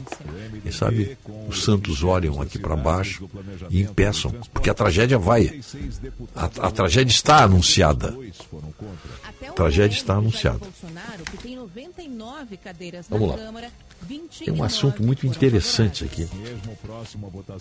[0.64, 1.18] Quem sabe
[1.48, 3.30] os santos olham aqui para baixo
[3.70, 5.62] e impeçam, porque a tragédia vai.
[6.36, 8.16] A, a tragédia está anunciada.
[9.48, 10.60] A tragédia está anunciada.
[13.10, 13.36] Vamos lá.
[14.08, 16.28] Tem um assunto muito interessante aqui.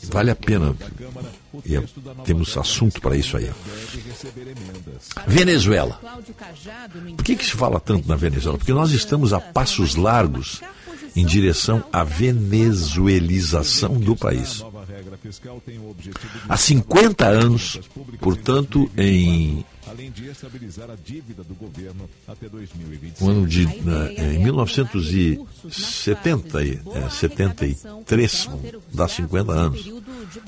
[0.04, 0.74] Vale a pena.
[1.64, 1.82] E é-
[2.24, 3.50] temos assunto para isso aí.
[5.26, 6.00] Venezuela.
[7.16, 8.56] Por que, que se fala tanto na Venezuela?
[8.58, 10.60] Porque nós estamos a passos largos
[11.16, 14.64] em direção à venezuelização do país.
[16.48, 17.80] Há 50 anos,
[18.20, 23.24] portanto, em além de estabilizar a dívida do governo até 2025.
[23.24, 29.84] o ano de né, em 1970 e- é, 73, vamos dá 50 anos.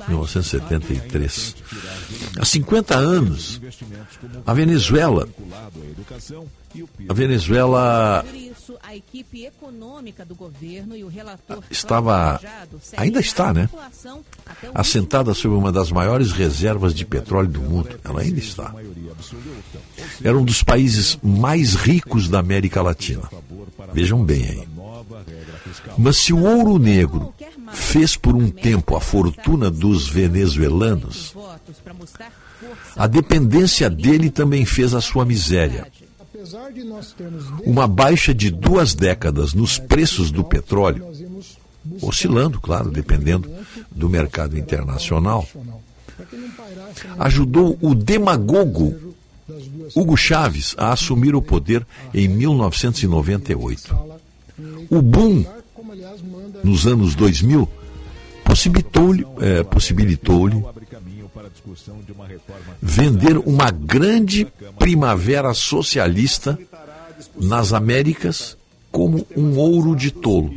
[0.08, 1.54] 1973.
[2.38, 3.60] Há 50 anos,
[4.46, 5.28] a Venezuela,
[7.08, 8.24] a Venezuela
[8.70, 12.40] isso, a equipe econômica do governo e o relator estava,
[12.96, 13.68] ainda está, né?
[14.74, 17.98] Assentada sobre uma das maiores reservas de petróleo do mundo.
[18.04, 18.74] Ela ainda está.
[20.22, 23.28] Era um dos países mais ricos da América Latina.
[23.92, 24.68] Vejam bem aí.
[25.98, 27.34] Mas se o ouro negro
[27.72, 31.34] fez por um tempo a fortuna dos venezuelanos,
[32.96, 35.86] a dependência dele também fez a sua miséria.
[37.64, 41.06] Uma baixa de duas décadas nos preços do petróleo,
[42.00, 43.50] oscilando, claro, dependendo
[43.90, 45.46] do mercado internacional,
[47.18, 49.14] ajudou o demagogo
[49.94, 53.96] Hugo Chávez a assumir o poder em 1998.
[54.90, 55.44] O boom
[56.62, 57.68] nos anos 2000
[58.44, 60.48] possibilitou-lhe é, possibilitou
[62.80, 64.46] vender uma grande
[64.78, 66.58] primavera socialista
[67.36, 68.56] nas Américas
[68.90, 70.52] como um ouro de tolo.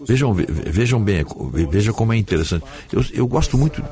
[0.00, 1.24] Vejam, vejam bem,
[1.70, 2.64] veja como é interessante.
[2.92, 3.82] Eu, eu gosto muito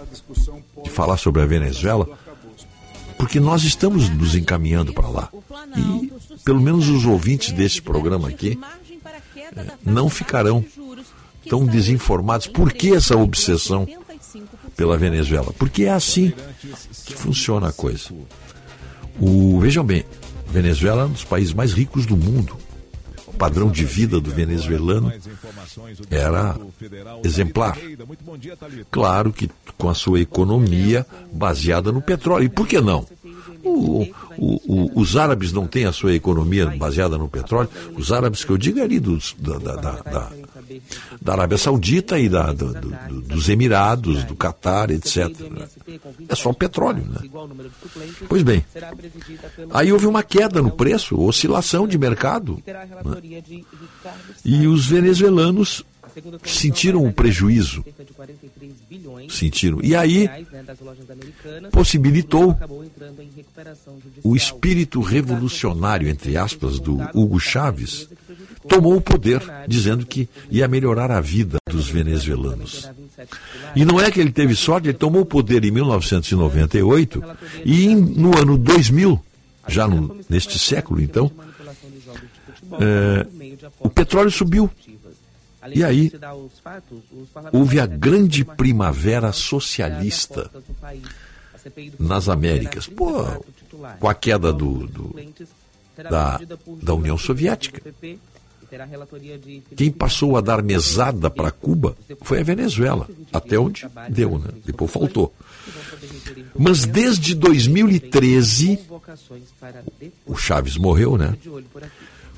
[0.82, 2.08] de falar sobre a Venezuela,
[3.16, 5.28] porque nós estamos nos encaminhando para lá.
[5.76, 6.12] E
[6.44, 8.58] pelo menos os ouvintes desse programa aqui
[9.56, 10.64] eh, não ficarão
[11.48, 12.46] tão desinformados.
[12.46, 13.86] Por que essa obsessão
[14.76, 15.52] pela Venezuela?
[15.58, 16.32] Porque é assim
[17.06, 18.10] que funciona a coisa.
[19.20, 20.04] O, vejam bem,
[20.48, 22.56] Venezuela é um dos países mais ricos do mundo.
[23.26, 25.12] O padrão de vida do venezuelano
[26.08, 26.56] era
[27.24, 27.76] exemplar.
[28.90, 32.44] Claro que com a sua economia baseada no petróleo.
[32.44, 33.04] E por que não?
[33.64, 34.02] O,
[34.36, 37.68] o, o, os árabes não têm a sua economia baseada no petróleo.
[37.96, 40.30] Os árabes que eu digo é ali dos, da, da, da,
[41.20, 45.30] da Arábia Saudita e da, do, do, dos Emirados, do Catar, etc.
[46.28, 47.28] É só petróleo, né?
[48.28, 48.64] Pois bem,
[49.70, 52.62] aí houve uma queda no preço, oscilação de mercado.
[52.66, 53.22] Né?
[54.44, 55.84] E os venezuelanos
[56.44, 57.84] sentiram o prejuízo.
[59.28, 59.80] Sentiram.
[59.82, 60.28] E aí
[61.72, 62.56] possibilitou
[64.22, 68.08] o espírito revolucionário, entre aspas, do Hugo Chávez,
[68.68, 72.90] tomou o poder, dizendo que ia melhorar a vida dos venezuelanos.
[73.74, 77.22] E não é que ele teve sorte, ele tomou o poder em 1998
[77.64, 79.20] e no ano 2000,
[79.68, 81.30] já no, neste século então,
[82.80, 83.26] é,
[83.80, 84.70] o petróleo subiu.
[85.72, 86.12] E aí
[87.52, 90.50] houve a grande primavera socialista
[91.98, 92.86] nas Américas.
[92.86, 93.24] Pô,
[93.98, 95.14] com a queda do, do
[95.96, 96.40] da,
[96.82, 97.80] da União Soviética.
[99.76, 104.48] Quem passou a dar mesada para Cuba foi a Venezuela, até onde deu, né?
[104.64, 105.32] Depois faltou.
[106.58, 108.78] Mas desde 2013,
[110.26, 111.36] o Chaves morreu, né?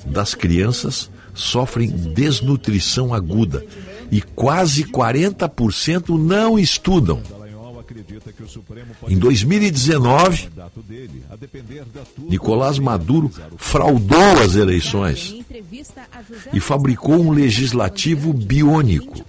[0.06, 3.66] das crianças sofrem desnutrição aguda
[4.10, 7.22] e quase 40% não estudam.
[9.08, 10.48] Em 2019,
[12.18, 15.34] Nicolás Maduro fraudou as eleições
[16.52, 19.24] e fabricou um legislativo biônico.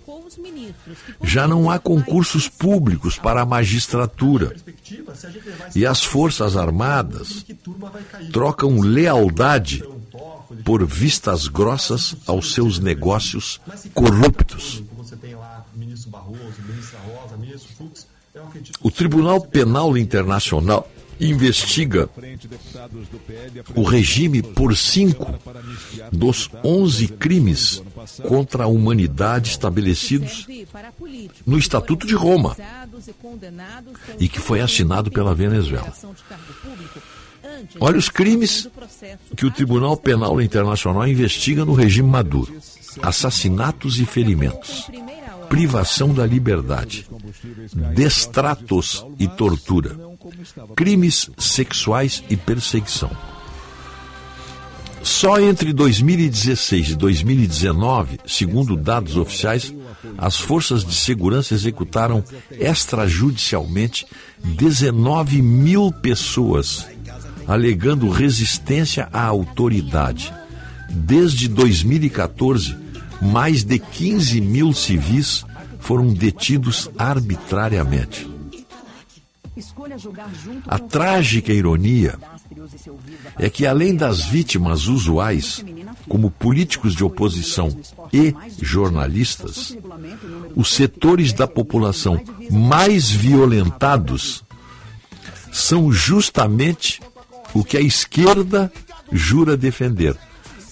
[1.24, 4.56] Já não há concursos públicos para a magistratura.
[5.76, 7.46] E as Forças Armadas
[8.32, 9.84] trocam lealdade
[10.64, 13.60] por vistas grossas aos seus negócios
[13.94, 14.84] corruptos.
[18.82, 20.90] O Tribunal Penal Internacional
[21.20, 22.10] investiga
[23.74, 25.34] o regime por cinco
[26.12, 27.82] dos onze crimes
[28.28, 30.46] contra a humanidade estabelecidos
[31.46, 32.56] no Estatuto de Roma.
[34.20, 35.92] e que foi assinado pela Venezuela.
[37.80, 38.68] Olha os crimes
[39.36, 42.54] que o Tribunal Penal Internacional investiga no regime Maduro:
[43.02, 44.90] assassinatos e ferimentos,
[45.50, 47.08] privação da liberdade,
[47.94, 49.98] destratos e tortura,
[50.76, 53.12] crimes sexuais e perseguição.
[55.06, 59.72] Só entre 2016 e 2019, segundo dados oficiais,
[60.18, 64.08] as forças de segurança executaram extrajudicialmente
[64.44, 66.88] 19 mil pessoas,
[67.48, 70.34] alegando resistência à autoridade.
[70.90, 72.76] Desde 2014,
[73.26, 75.44] mais de 15 mil civis
[75.80, 78.30] foram detidos arbitrariamente.
[80.68, 82.18] A trágica ironia
[83.38, 85.64] é que, além das vítimas usuais,
[86.10, 87.70] como políticos de oposição
[88.12, 89.78] e jornalistas,
[90.56, 92.22] os setores da população
[92.52, 94.44] mais violentados
[95.52, 97.02] são justamente
[97.54, 98.72] o que a esquerda
[99.12, 100.18] jura defender,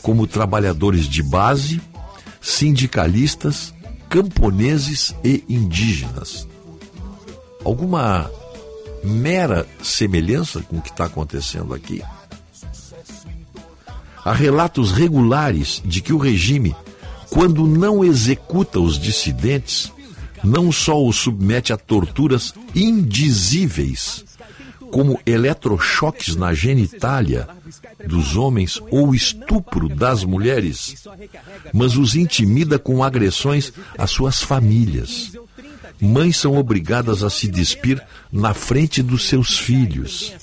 [0.01, 1.81] como trabalhadores de base,
[2.43, 3.73] sindicalistas,
[4.09, 6.45] camponeses e indígenas.
[7.63, 8.29] Alguma
[9.01, 12.03] mera semelhança com o que está acontecendo aqui?
[14.23, 16.75] Há relatos regulares de que o regime,
[17.29, 19.91] quando não executa os dissidentes,
[20.43, 24.25] não só os submete a torturas indizíveis,
[24.93, 27.47] como eletrochoques na genitália
[28.05, 31.03] dos homens ou estupro das mulheres,
[31.73, 35.31] mas os intimida com agressões às suas famílias
[35.99, 38.01] mães são obrigadas a se despir
[38.31, 40.33] na frente dos seus filhos,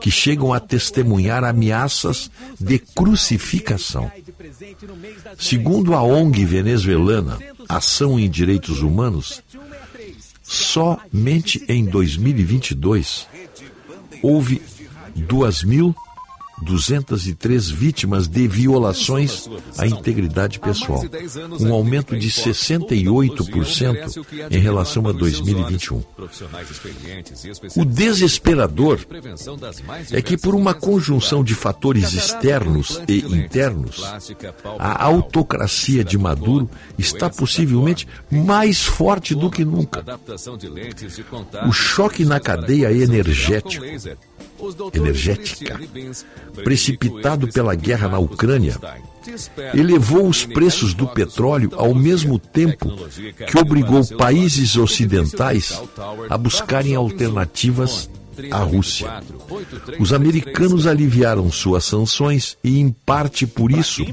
[0.00, 4.10] que chegam a testemunhar ameaças de crucificação.
[5.38, 9.40] Segundo a ONG venezuelana Ação em Direitos Humanos,
[10.42, 13.33] somente em 2022
[14.24, 14.58] houve
[15.28, 15.94] 2.000
[16.62, 19.48] 203 vítimas de violações
[19.78, 21.02] à integridade pessoal,
[21.60, 26.02] um aumento de 68% em relação a 2021.
[27.76, 29.00] O desesperador
[30.12, 34.02] é que, por uma conjunção de fatores externos e internos,
[34.78, 36.68] a autocracia de Maduro
[36.98, 40.04] está possivelmente mais forte do que nunca.
[41.66, 43.84] O choque na cadeia energético
[44.94, 45.80] energética,
[46.62, 48.76] precipitado pela guerra na Ucrânia,
[49.74, 52.92] elevou os preços do petróleo ao mesmo tempo
[53.50, 55.80] que obrigou países ocidentais
[56.28, 58.08] a buscarem alternativas
[58.50, 59.22] a Rússia.
[59.98, 64.04] Os americanos aliviaram suas sanções e, em parte por isso,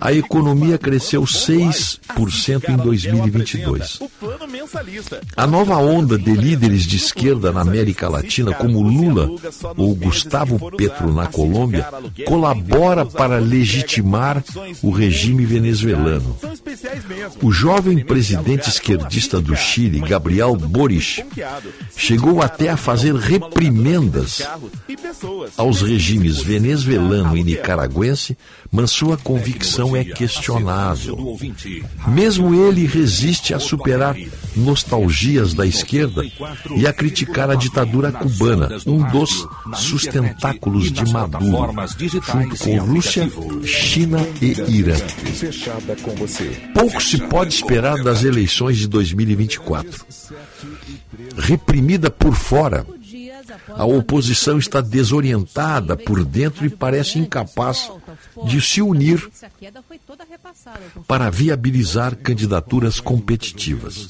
[0.00, 4.00] a economia cresceu 6% em 2022.
[5.36, 9.28] A nova onda de líderes de esquerda na América Latina, como Lula
[9.76, 11.86] ou Gustavo Petro na Colômbia,
[12.26, 14.42] colabora para legitimar
[14.82, 16.36] o regime venezuelano.
[17.42, 21.24] O jovem presidente esquerdista do Chile, Gabriel Boric,
[21.96, 23.14] chegou até a fazer
[23.52, 24.42] reprimendas
[25.56, 28.36] aos regimes venezuelano e nicaragüense,
[28.70, 31.38] mas sua convicção é questionável.
[32.08, 34.16] Mesmo ele resiste a superar
[34.56, 36.24] nostalgias da esquerda
[36.74, 41.74] e a criticar a ditadura cubana, um dos sustentáculos de Maduro,
[42.32, 43.30] junto com Rússia,
[43.64, 44.96] China e Irã.
[46.74, 50.06] Pouco se pode esperar das eleições de 2024.
[51.36, 52.86] Reprimida por fora,
[53.68, 57.90] a oposição está desorientada por dentro e parece incapaz
[58.44, 59.28] de se unir
[61.06, 64.08] para viabilizar candidaturas competitivas.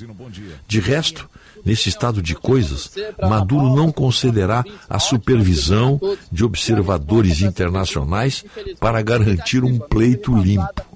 [0.66, 1.29] De resto,
[1.65, 6.01] nesse estado de coisas, Maduro não concederá a supervisão
[6.31, 8.45] de observadores internacionais
[8.79, 10.91] para garantir um pleito limpo.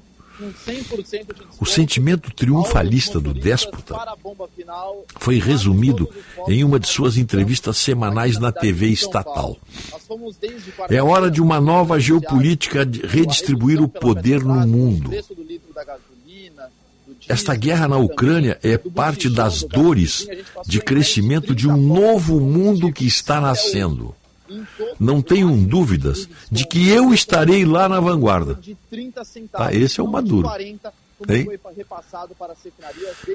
[1.59, 3.97] O sentimento triunfalista do déspota
[5.19, 6.09] foi resumido
[6.49, 9.57] em uma de suas entrevistas semanais na TV estatal.
[10.91, 15.11] É hora de uma nova geopolítica de redistribuir o poder no mundo.
[17.29, 20.27] Esta guerra na Ucrânia é parte das dores
[20.67, 24.15] de crescimento de um novo mundo que está nascendo.
[24.99, 28.59] Não tenham dúvidas de que eu estarei lá na vanguarda.
[29.55, 30.49] Ah, esse é o Maduro.
[31.29, 31.49] Hein?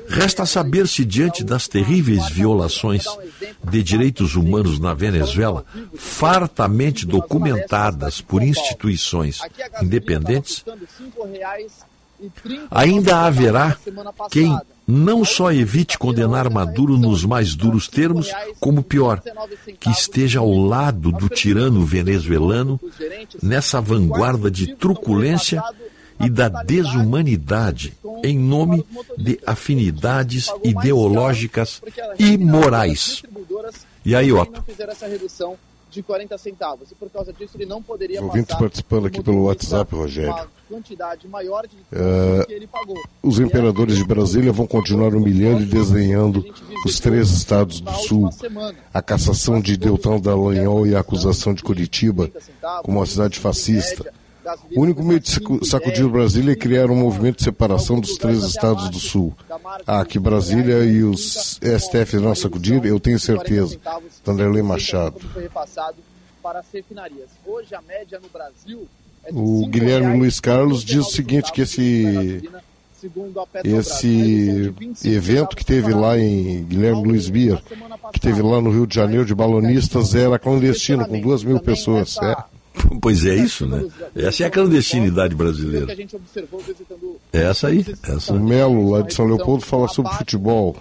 [0.08, 3.06] Resta saber se, diante das terríveis violações
[3.64, 5.66] de direitos humanos na Venezuela,
[5.96, 9.40] fartamente documentadas por instituições
[9.82, 10.64] independentes,
[12.70, 13.78] Ainda haverá
[14.30, 14.58] quem
[14.88, 19.22] não só evite condenar Maduro nos mais duros termos, como pior,
[19.80, 22.80] que esteja ao lado do tirano venezuelano
[23.42, 25.64] nessa vanguarda de truculência
[26.20, 27.94] e da desumanidade
[28.24, 28.86] em nome
[29.18, 31.82] de afinidades ideológicas
[32.20, 33.24] e morais.
[34.06, 34.64] E aí, Otto?
[35.92, 36.90] De 40 centavos.
[36.92, 40.32] E por causa disso ele não poderia Ouvintes passar participando aqui pelo WhatsApp, Rogério.
[40.34, 42.96] uma quantidade maior de do que ele pagou.
[43.22, 46.44] os imperadores de Brasília vão continuar humilhando e desenhando
[46.86, 48.30] os três estados do sul.
[48.94, 52.32] A cassação de Deltão Dallagnol e a acusação de Curitiba
[52.84, 54.14] como uma cidade fascista.
[54.76, 58.44] O único meio de sacu- sacudir Brasília é criar um movimento de separação dos três
[58.44, 59.34] estados do sul.
[59.88, 63.78] Ah, que Brasília e os STF não sacudir, eu tenho certeza.
[64.26, 65.16] Vanderlei Machado.
[69.32, 72.42] O Guilherme Luiz Carlos diz o seguinte, que esse,
[73.64, 74.74] esse
[75.06, 77.62] evento que teve lá em Guilherme Luiz Bier,
[78.12, 82.18] que teve lá no Rio de Janeiro de balonistas, era clandestino, com duas mil pessoas.
[82.18, 82.36] É.
[83.02, 83.86] Pois é isso, né?
[84.16, 85.88] Essa é a clandestinidade brasileira.
[87.34, 87.86] É essa aí.
[88.04, 88.34] Essa.
[88.34, 90.76] O Melo, lá de São Leopoldo, fala sobre futebol.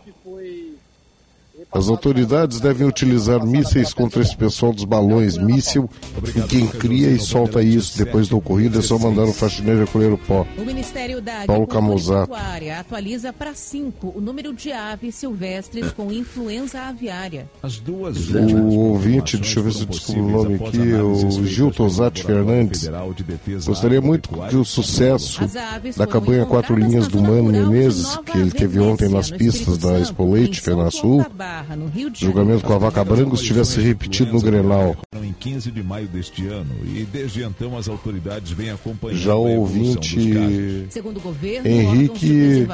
[1.72, 5.38] As autoridades devem utilizar mísseis contra esse pessoal dos balões.
[5.38, 5.88] Míssil
[6.34, 10.12] e quem cria e solta isso depois da ocorrida é só mandar um faxineiro recolher
[10.12, 10.44] o pó.
[10.58, 12.32] O Ministério da Paulo Agricultura Camusato.
[12.78, 17.48] atualiza para 5 o número de aves silvestres com influenza aviária.
[17.62, 21.70] As duas O ouvinte, deixa eu ver se eu descubro o nome aqui, o Gil
[21.70, 22.90] Tosati Fernandes.
[23.64, 25.40] Gostaria muito que o sucesso
[25.96, 30.32] da campanha Quatro Linhas do Mano Menezes, que ele teve ontem nas pistas da Expo
[30.32, 31.24] Leite, Fena Sul,
[31.60, 34.96] Barra, no Rio de julgamento com a Vaca Branca, estivesse repetido no Grenal.
[35.22, 39.46] Em 15 de maio deste ano e desde então as autoridades vêm acompanhando Já o
[39.58, 40.86] ouvinte.
[40.88, 42.66] Segundo o governo, Henrique,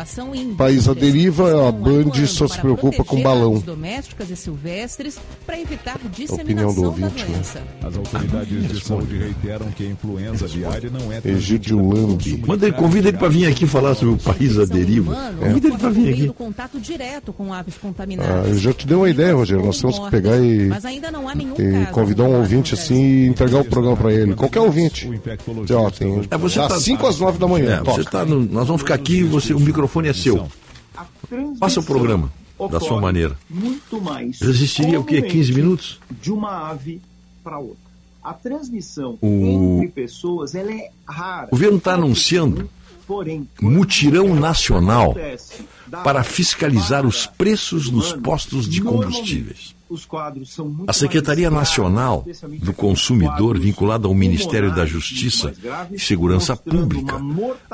[0.56, 3.58] País à Deriva, a Band só se preocupa com balão.
[3.58, 7.26] domésticas e silvestres para evitar opinião disseminação do da ouvinte, né?
[7.32, 7.62] doença.
[7.82, 12.42] As autoridades de saúde reiteram que a influenza aviária não é Egídio Lambi.
[12.46, 15.14] Manda ele, convida ele para vir aqui falar sobre o país à deriva.
[15.38, 16.28] Convida ele para vir aqui.
[16.28, 18.48] contato direto com aves Ah, contaminadas.
[18.48, 19.64] eu já te dei uma ideia, Rogério.
[19.64, 21.92] Nós temos que pegar e, Mas ainda não há nenhum e caso.
[21.92, 24.34] convidar um ouvinte assim e entregar o programa para ele.
[24.34, 25.08] Qualquer ouvinte.
[25.62, 27.80] Dizer, Ó, tem, É, você das tá- 5 às 9 da manhã.
[27.80, 30.46] É, você tá no- nós vamos ficar aqui, você, o microfone é seu.
[31.58, 32.30] Faça o programa
[32.70, 33.36] da sua maneira.
[33.50, 34.40] Muito mais.
[34.40, 35.22] Resistiria o quê?
[35.22, 35.98] 15 minutos?
[36.22, 37.00] De uma ave
[37.42, 37.76] para outra.
[38.22, 41.46] A transmissão O- entre pessoas ela é rara.
[41.48, 42.68] O governo está anunciando
[43.06, 45.14] Porém, mutirão nacional
[46.02, 49.75] para fiscalizar os preços nos postos de combustíveis.
[49.88, 52.24] Os quadros são muito A Secretaria mais Nacional
[52.60, 55.52] do Consumidor, vinculada ao Ministério da Justiça
[55.92, 57.20] e Segurança Pública,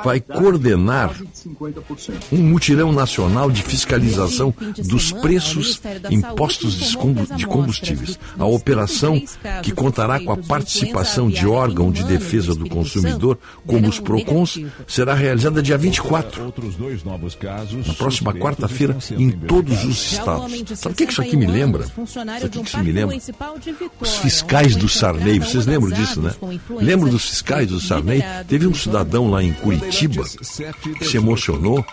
[0.04, 2.14] vai coordenar quase de 50%.
[2.32, 8.18] um mutirão nacional de fiscalização dos preços em postos de combu- de combustíveis.
[8.38, 9.20] A operação,
[9.62, 15.14] que contará com a participação de órgão de defesa do consumidor, como os PROCONs, será
[15.14, 17.86] realizada dia 24, Outros dois novos casos.
[17.86, 20.52] na próxima quarta-feira, em todos os estados.
[20.78, 22.01] Sabe o que isso aqui me 61 lembra?
[22.06, 23.06] Funcionário de um me parque lembra?
[23.06, 26.32] municipal de Os Vitória, fiscais onde do Sarney, vocês lembram disso, né?
[26.70, 28.22] Lembram dos fiscais do Sarney?
[28.48, 31.84] Teve um cidadão lá em Curitiba que se emocionou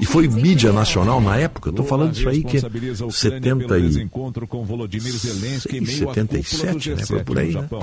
[0.00, 1.70] e foi mídia nacional na época.
[1.70, 2.60] Estou falando isso aí que é
[3.10, 6.96] 70 e Encontro com Volodymyr Zelensky em Sei, meio à cúpula do 77, né?
[6.96, 7.62] G7 Foi por aí, né?
[7.68, 7.82] Por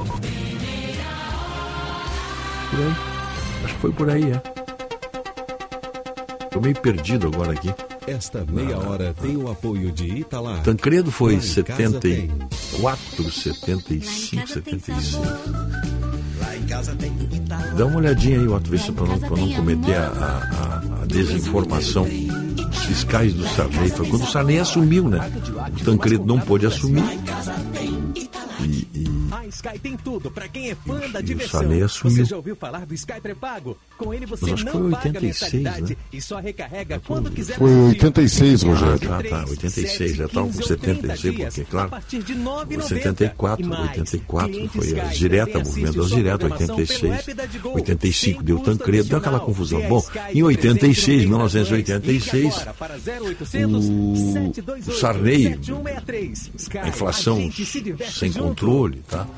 [2.79, 2.95] aí.
[3.63, 4.60] Acho que foi por aí, é.
[6.51, 7.73] Tô meio perdido agora aqui.
[8.05, 10.61] Esta meia hora tem o apoio de Italar.
[10.63, 12.27] Tancredo foi Lá em casa tem.
[12.27, 15.13] 74, 75, 76.
[16.39, 17.75] Lá em casa tem Italar.
[17.75, 22.03] Dá uma olhadinha aí, Otto, se para não, pra não cometer a, a- a- desinformação.
[22.03, 25.31] Os fiscais do Sarney, foi quando o Sarney assumiu, né?
[25.79, 27.03] O Tancredo não pôde assumir.
[28.61, 29.10] E, e
[29.51, 31.63] Sky tem tudo pra quem é fã da diversão.
[32.03, 33.77] Você já ouviu falar do Sky pré-pago?
[33.97, 35.97] Com ele você não foi paga 86, mensalidade né?
[36.11, 37.57] e só recarrega quando quiser.
[37.57, 39.13] Foi 86, Rogério.
[39.13, 42.81] Ah, tá, 86, já estava com 76, porque, claro, partir de 9,90.
[42.81, 47.13] 74, E mais, 84 cliente foi Sky as direta, movimento das diretas, programação 86, pelo
[47.13, 47.75] app da Digol.
[47.75, 49.83] 85 deu Tancredo, deu aquela confusão.
[49.83, 56.51] A Bom, em 86, Ligue 1986, agora para 0800 o, 728 o Sarney, 7163.
[56.55, 58.39] Sky, a inflação sem junto.
[58.39, 59.27] controle, tá?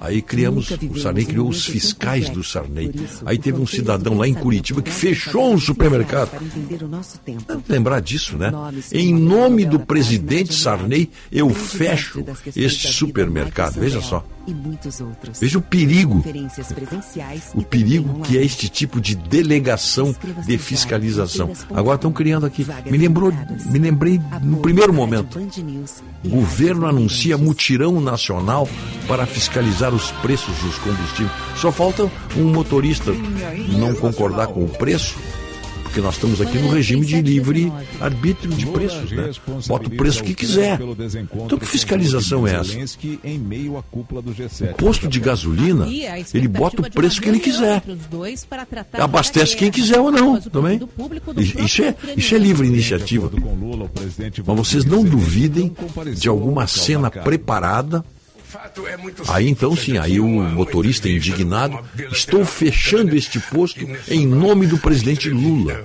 [0.00, 2.92] Aí criamos, o Sarney criou os fiscais do Sarney.
[3.24, 6.30] Aí teve um cidadão lá em Curitiba que fechou um supermercado.
[7.68, 8.52] Lembrar disso, né?
[8.92, 12.24] Em nome do presidente Sarney, eu fecho
[12.54, 13.74] este supermercado.
[13.80, 14.24] Veja só.
[15.40, 16.22] Veja o perigo.
[17.54, 20.14] O perigo que é este tipo de delegação
[20.46, 21.50] de fiscalização.
[21.70, 22.66] Agora estão criando aqui.
[22.90, 23.32] Me lembrou,
[23.66, 25.38] me lembrei no primeiro momento.
[26.22, 28.68] O governo anuncia mutirão nacional
[29.08, 31.32] para fiscalizar os preços dos combustíveis.
[31.56, 33.12] Só falta um motorista
[33.68, 35.16] não concordar com o preço,
[35.94, 39.30] porque nós estamos aqui no regime de livre arbítrio de preços, né?
[39.68, 40.80] Bota o preço que quiser.
[41.44, 42.64] Então que fiscalização é essa?
[42.64, 44.72] Zelensky em meio à cúpula do G7.
[44.72, 45.86] O posto de gasolina,
[46.34, 47.80] ele bota o preço que ele quiser.
[48.94, 50.80] Abastece quem quiser ou não, também.
[51.64, 53.30] Isso é, isso é livre iniciativa.
[54.44, 55.72] Mas vocês não duvidem
[56.16, 58.04] de alguma cena preparada.
[59.28, 61.78] Aí então sim, aí o motorista indignado,
[62.10, 65.84] estou fechando este posto em nome do presidente Lula.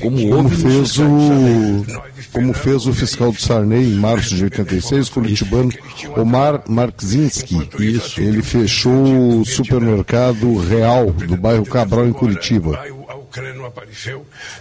[0.00, 1.86] Como Como fez o,
[2.32, 5.72] como fez o fiscal do Sarney em março de 86, curitibano
[6.16, 7.68] Omar Markzinski.
[7.78, 8.20] Isso.
[8.20, 12.99] Ele fechou o supermercado Real do bairro Cabral em Curitiba.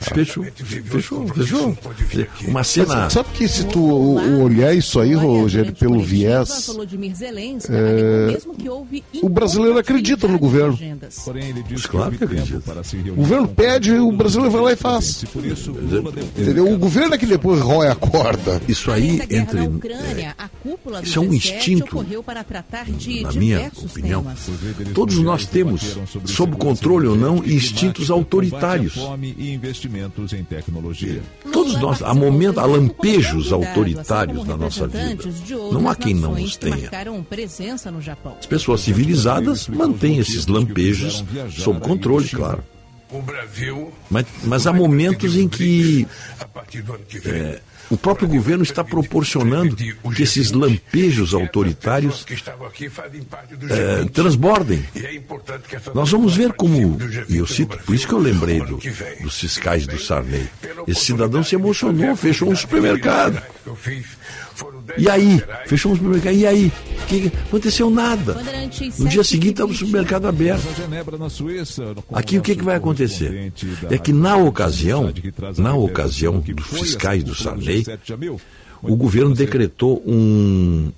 [0.01, 0.45] Fechou,
[0.85, 1.77] fechou, fechou.
[2.47, 2.95] Uma cena.
[2.95, 6.49] Mas sabe que se tu o- olhar isso aí, Rogério, pelo viés,
[7.69, 10.77] É, alegou mesmo que houve o brasileiro acredita no governo.
[11.25, 12.61] Porém, ele disse Claro que acredita.
[13.11, 15.23] O governo pede, o brasileiro vai lá e faz.
[16.37, 16.71] Entendeu?
[16.71, 18.61] O governo é que depois rói a corda.
[18.67, 19.59] Isso aí entre.
[19.61, 24.93] Ucrânia, do isso é um G7 instinto, ocorreu para tratar de na minha opinião, temas.
[24.93, 28.58] todos nós temos, sob controle ou não, instintos autoritários.
[28.89, 31.21] Fome e investimentos em tecnologia.
[31.51, 35.17] Todos nós, há momentos, há lampejos autoritários na nossa vida.
[35.71, 36.89] Não há quem não os tenha.
[38.39, 42.63] As pessoas civilizadas mantêm esses lampejos sob controle, claro.
[44.09, 46.05] Mas, mas há momentos em que
[47.25, 52.25] é, o próprio governo está proporcionando que esses lampejos autoritários
[53.69, 54.85] é, transbordem.
[55.93, 58.79] Nós vamos ver como, e eu cito, por isso que eu lembrei do,
[59.21, 60.47] dos fiscais do Sarney.
[60.87, 63.41] Esse cidadão se emocionou, fechou um supermercado.
[64.97, 65.41] E aí?
[65.65, 66.33] Fechou um supermercado.
[66.33, 66.71] E aí?
[67.09, 68.37] Que, aconteceu nada.
[68.99, 70.61] No dia seguinte estava o supermercado aberto.
[71.29, 73.51] Suíça, com Aqui o que, que vai acontecer?
[73.89, 75.11] É que na ocasião,
[75.57, 77.83] na ocasião dos fiscais do Sarney,
[78.83, 80.91] o governo decretou um.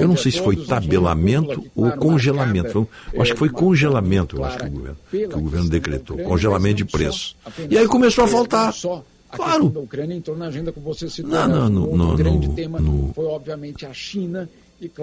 [0.00, 2.86] Eu não sei se foi tabelamento ou congelamento.
[3.12, 6.18] eu acho que foi congelamento, eu acho que o governo, que o governo decretou.
[6.18, 7.36] Congelamento de preço.
[7.68, 8.72] E aí começou a faltar.
[9.30, 9.68] a Claro.
[9.68, 11.30] da Ucrânia entrou na agenda que você citou.
[11.32, 11.54] Não, né?
[11.54, 14.48] não, no- outro no- grande no- tema no- foi, obviamente, a China.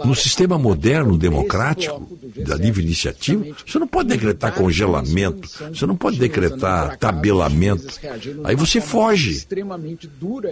[0.05, 5.49] No sistema moderno, democrático, bloco do G7, da livre iniciativa, você não pode decretar congelamento,
[5.73, 7.99] você não pode decretar tabelamento.
[8.45, 9.45] Aí você foge.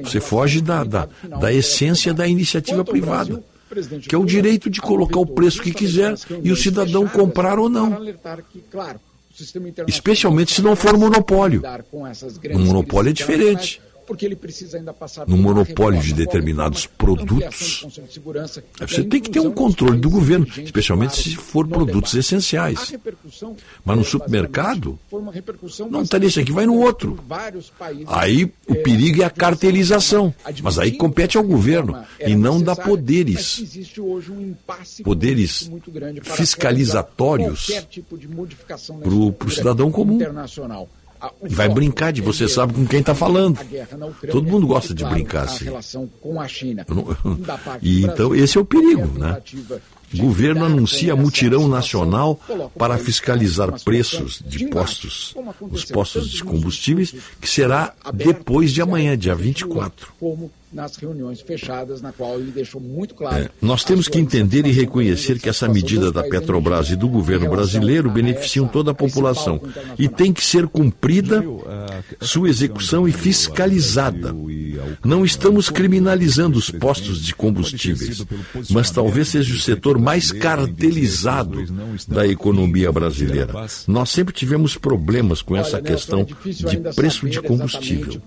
[0.04, 1.08] Você foge da, da,
[1.40, 3.42] da essência da iniciativa privada,
[4.08, 7.70] que é o direito de colocar o preço que quiser e o cidadão comprar ou
[7.70, 7.98] não.
[9.88, 11.62] Especialmente se não for monopólio.
[11.62, 13.82] grandes monopólio é diferente.
[14.06, 19.40] Porque ele precisa ainda passar No monopólio de determinados produtos, e Você tem que ter
[19.40, 22.94] um controle do governo, especialmente se for produtos essenciais.
[23.86, 25.00] Mas no foi, supermercado,
[25.90, 27.18] não está nesse aqui, vai no outro.
[28.08, 30.34] Aí o perigo é a cartelização.
[30.62, 33.64] Mas aí compete ao governo e não dá poderes.
[35.04, 35.70] Poderes
[36.24, 38.18] para fiscalizatórios qualquer tipo
[39.38, 40.20] pro cidadão comum.
[41.48, 43.60] E vai brincar de você é sabe com quem está falando.
[44.32, 45.66] Todo mundo e, gosta de brincar assim.
[47.82, 49.42] E então esse é o perigo, né?
[50.14, 52.40] O governo anuncia mutirão nacional
[52.78, 59.34] para fiscalizar preços de postos, os postos de combustíveis, que será depois de amanhã, dia
[59.34, 60.14] presidente 24.
[60.74, 63.44] Nas reuniões fechadas, na qual ele deixou muito claro.
[63.44, 67.50] É, nós temos que entender e reconhecer que essa medida da Petrobras e do governo
[67.50, 69.62] brasileiro beneficiam toda a população
[69.98, 71.44] e tem que ser cumprida
[72.22, 74.36] sua execução e fiscalizada.
[75.04, 78.26] Não estamos criminalizando os postos de combustíveis,
[78.70, 81.64] mas talvez seja o setor mais cartelizado
[82.08, 83.54] da economia brasileira.
[83.88, 88.22] Nós sempre tivemos problemas com essa questão é difícil de preço de combustível.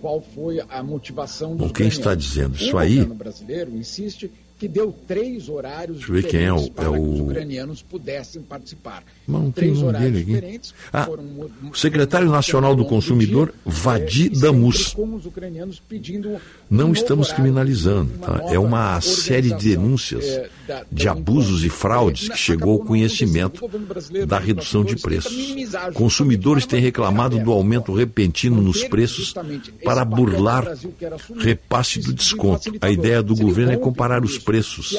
[1.56, 2.35] Bom, quem está ucranianos.
[2.36, 6.52] Dizendo isso o aí- governo brasileiro insiste que deu três horários Deixa ver quem é
[6.52, 9.02] o- diferentes para é que os o- ucranianos pudessem participar.
[9.28, 10.34] Não tem três o horários dele aqui.
[10.34, 10.74] diferentes.
[10.92, 11.24] Ah, foram
[11.70, 14.94] o secretário nacional do consumidor, Vadi e sempre Damus.
[14.94, 16.38] com os ucranianos pedindo um
[16.70, 18.44] Não novo estamos horário, criminalizando, tá?
[18.50, 22.78] É uma série de denúncias eh, da- de da- abusos e fraudes que chegou ao
[22.78, 23.68] conhecimento
[24.26, 25.54] da redução de preços.
[25.94, 29.34] Consumidores têm reclamado do aumento repentino nos preços
[29.84, 30.66] para burlar
[31.38, 32.72] repasse do desconto.
[32.80, 34.94] A ideia do governo é comparar os preços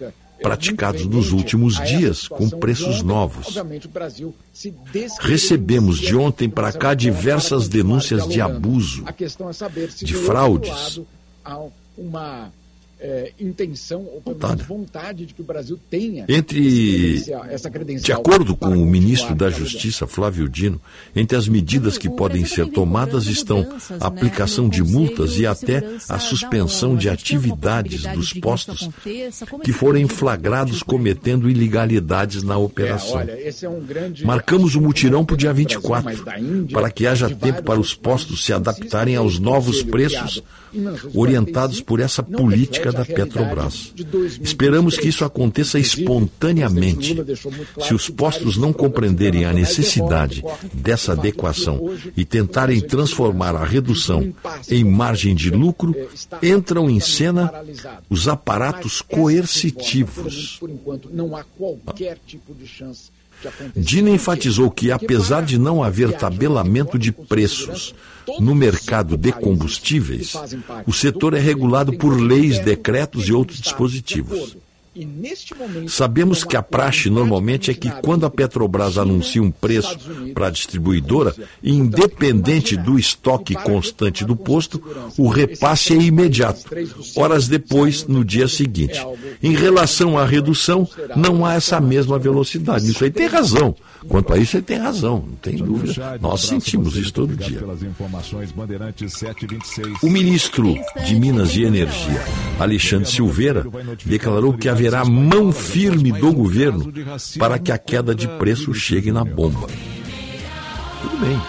[0.00, 0.12] eh,
[0.42, 3.54] praticados nos últimos dias com preços novos.
[5.20, 11.00] Recebemos de ontem para cá diversas denúncias de abuso, é de fraudes.
[13.00, 14.52] Eh, intenção ou pelo Vontade.
[14.54, 18.86] menos vontade de que o Brasil tenha Entre, credencial- essa credencial de acordo com o
[18.86, 19.48] ministro da.
[19.50, 20.80] Justiça, Flávio Dino,
[21.16, 23.66] entre as medidas que podem ser tomadas estão
[23.98, 28.88] a aplicação de multas e até a suspensão de atividades dos postos
[29.64, 33.20] que forem flagrados cometendo ilegalidades na É, operação.
[33.20, 33.48] é
[34.24, 37.62] Marcamos o mutirão para o dia Brasil, mas 24, da Índia, para que haja tempo
[37.62, 40.42] para os postos se adaptarem aos novos preços
[41.14, 43.92] orientados por essa política da Petrobras.
[44.42, 47.16] Esperamos que isso aconteça espontaneamente.
[47.80, 54.32] Se os postos não compreenderem a necessidade dessa adequação e tentarem transformar a redução
[54.70, 55.94] em margem de lucro,
[56.42, 57.52] entram em cena
[58.08, 60.56] os aparatos coercitivos.
[60.58, 63.17] por enquanto não há qualquer tipo de chance.
[63.76, 67.94] Dina enfatizou que, apesar de não haver tabelamento de preços
[68.40, 70.34] no mercado de combustíveis,
[70.86, 74.56] o setor é regulado por leis, decretos e outros dispositivos.
[74.98, 79.48] E neste momento, Sabemos que a praxe normalmente é que quando a Petrobras anuncia um
[79.48, 79.96] preço
[80.34, 84.82] para a distribuidora, independente do estoque constante do posto,
[85.16, 86.64] o repasse é imediato,
[87.14, 89.00] horas depois, no dia seguinte.
[89.40, 92.90] Em relação à redução, não há essa mesma velocidade.
[92.90, 93.76] Isso aí tem razão.
[94.08, 96.18] Quanto a isso, ele tem razão, não tem dúvida.
[96.20, 97.60] Nós sentimos isso todo dia.
[97.60, 100.02] Pelas informações, Bandeirantes 726.
[100.02, 102.24] O ministro de Minas e Energia,
[102.58, 103.66] Alexandre Silveira,
[104.04, 106.92] declarou que haverá mão firme do governo
[107.38, 109.66] para que a queda de preço chegue na bomba.
[111.02, 111.40] Tudo bem.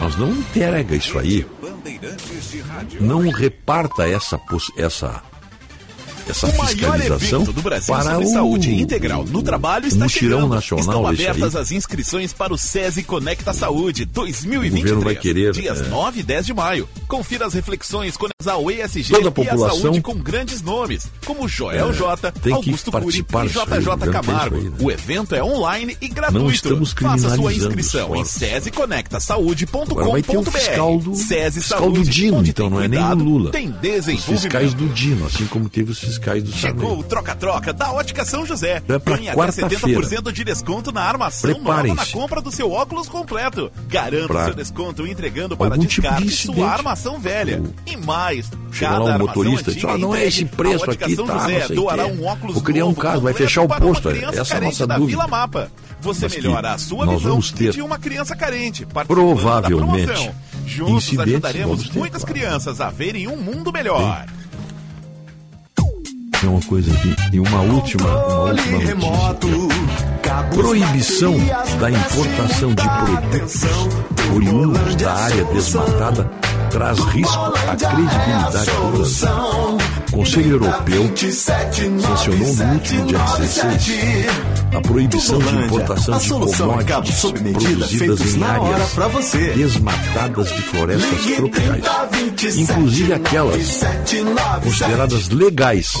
[0.00, 1.44] Mas não entrega isso aí.
[3.00, 4.40] Não reparta essa,
[4.76, 5.22] essa,
[6.28, 10.54] essa O fiscalização do Brasil para o, saúde integral no trabalho está mutirão chegando.
[10.54, 10.84] nacional.
[10.84, 14.72] Estão abertas as inscrições para o SESI Conecta Saúde 2023.
[14.72, 15.88] O governo vai querer, Dias é.
[15.88, 16.88] 9 e 10 de maio.
[17.08, 18.16] Confira as reflexões
[18.48, 22.32] ao ESG Toda a e a população saúde com grandes nomes, como Joel É, J,
[22.32, 24.56] tem que Augusto Cury participar e o JJ tem Camargo.
[24.56, 24.76] aí, né?
[24.80, 26.86] O evento é online e gratuito.
[27.00, 28.28] Faça sua inscrição em os
[30.38, 33.50] o fiscal do, SESI fiscal do Saúde, Dino, então tem não é nem do Lula.
[33.50, 34.40] Tem Os desenvolvimento.
[34.40, 37.00] fiscais do Dino, assim como teve os fiscais do Chegou Sarney.
[37.00, 38.82] o troca-troca da Ótica São José.
[38.88, 40.00] É Ganhe até quarta-feira.
[40.02, 43.70] 70% de desconto na armação nova na compra do seu óculos completo.
[43.88, 47.62] Garanta Pra seu desconto entregando para algum tipo de descarte sua armação velha.
[47.86, 48.37] E mais,
[48.78, 51.38] Cada lá um motorista e diz, antiga ah, não é esse preço aqui, São tá,
[51.38, 54.54] José não sei doará um óculos Vou criar um caso, vai fechar o posto, essa
[54.54, 55.16] é a nossa da dúvida.
[55.18, 55.70] Vila Mapa.
[56.00, 58.86] Você Mas melhora a sua nós visão vamos ter de uma criança carente.
[58.86, 60.30] Provavelmente.
[60.64, 62.38] Juntos incidentes, ajudaremos vamos ter, muitas claro.
[62.38, 64.26] crianças a verem um mundo melhor.
[66.40, 67.16] Tem uma coisa aqui.
[67.32, 70.08] E uma última, uma última notícia.
[70.54, 71.34] Proibição
[71.80, 73.62] da importação de produtos
[74.34, 76.30] oriundos da área desmatada
[76.68, 79.28] traz risco à credibilidade do Brasil.
[80.12, 84.26] O Conselho Europeu sancionou no último dia 16
[84.76, 93.12] a proibição de importação de commodities produzidas em áreas desmatadas de florestas tropicais, 3027 inclusive
[93.14, 94.64] aquelas 9797.
[94.64, 95.92] consideradas legais.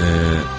[0.00, 0.57] É,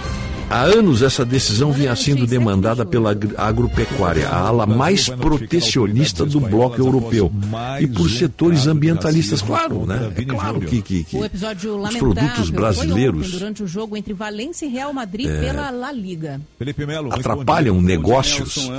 [0.50, 6.80] há anos essa decisão vinha sendo demandada pela agropecuária, a ala mais protecionista do bloco
[6.80, 7.32] europeu,
[7.80, 10.12] e por setores ambientalistas, claro, né?
[10.16, 14.14] É claro que, que, que O episódio os produtos brasileiros ontem, durante o jogo entre
[14.14, 15.40] Valência e Real Madrid É.
[15.40, 16.42] pela La Liga.
[16.58, 18.70] Felipe Melo, atrapalham negócios,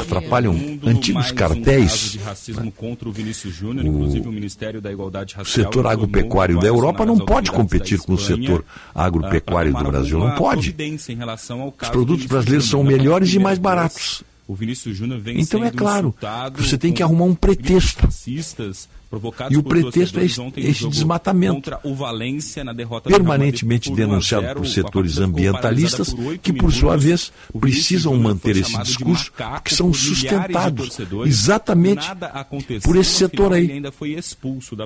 [0.00, 2.18] atrapalham antigos cartéis.
[2.76, 5.64] contra o Vinícius Júnior, inclusive o Ministério da Igualdade O Racial.
[5.64, 10.18] setor agropecuário da Europa não pode competir com o setor ah, agropecuário do Brasil.
[10.18, 10.74] Não pode.
[11.12, 12.82] Em relação ao Os caso produtos do brasileiros são.
[12.82, 14.22] Na melhores e mais baratos.
[14.46, 16.14] o Vinícius Júnior vem Então é claro,
[16.56, 18.08] você tem que arrumar um pretexto.
[19.12, 21.54] Provocados E o pretexto é esse- esse jogo desmatamento.
[21.56, 24.60] Contra o Valência na derrota permanentemente Real Madrid por 1 a denunciado 0.
[24.60, 29.30] por setores ambientalistas por que, por sua vez, precisam manter esse discurso
[29.62, 32.08] que são sustentados exatamente
[32.82, 33.82] por esse setor aí,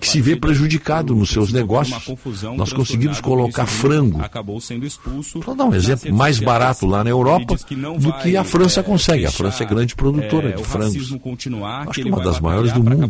[0.01, 1.97] que se vê prejudicado nos seus negócios.
[2.57, 4.19] Nós conseguimos colocar frango.
[4.19, 7.55] Para dar um exemplo, mais barato lá na Europa
[8.01, 9.27] do que a França é, consegue.
[9.27, 10.97] A França é grande produtora é, de frangos.
[11.13, 13.09] Acho que ele uma das maiores do mundo.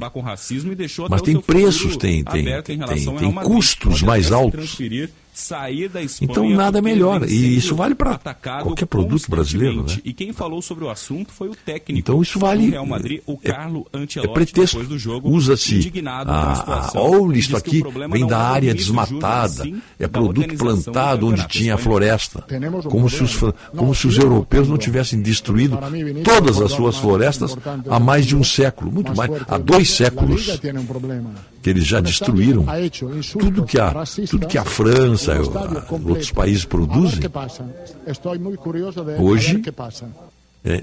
[1.09, 2.78] Mas tem preços, tem- tem- tem-
[3.17, 4.52] tem custos mais altos.
[4.60, 7.29] transferir, sair da Espanha, Então nada melhor.
[7.29, 8.19] E isso vale para
[8.63, 9.99] qualquer produto brasileiro, né?
[10.05, 13.21] E quem falou sobre o assunto foi o técnico Então isso vale- do Real Madrid,
[13.27, 14.77] o é- Carlo É Ancelotti, pretexto.
[14.79, 15.93] depois do jogo, Usa-se.
[16.07, 19.63] a Ah, situação, olha, isso aqui vem da é área desmatada.
[19.65, 21.79] sim É produto plantado onde tinha espanhol.
[21.79, 22.45] floresta.
[22.89, 23.37] Como se os,
[23.77, 25.79] como se os europeus não tivessem destruído
[26.25, 27.57] todas as suas florestas
[27.89, 30.47] há mais de um século, muito mais, há dois séculos
[31.63, 32.65] que eles já destruíram
[33.39, 33.93] tudo que a,
[34.31, 36.09] tudo que a França, no o- estádio a- completo.
[36.11, 37.21] outros países produzem.
[39.19, 39.63] Hoje,
[40.65, 40.81] é,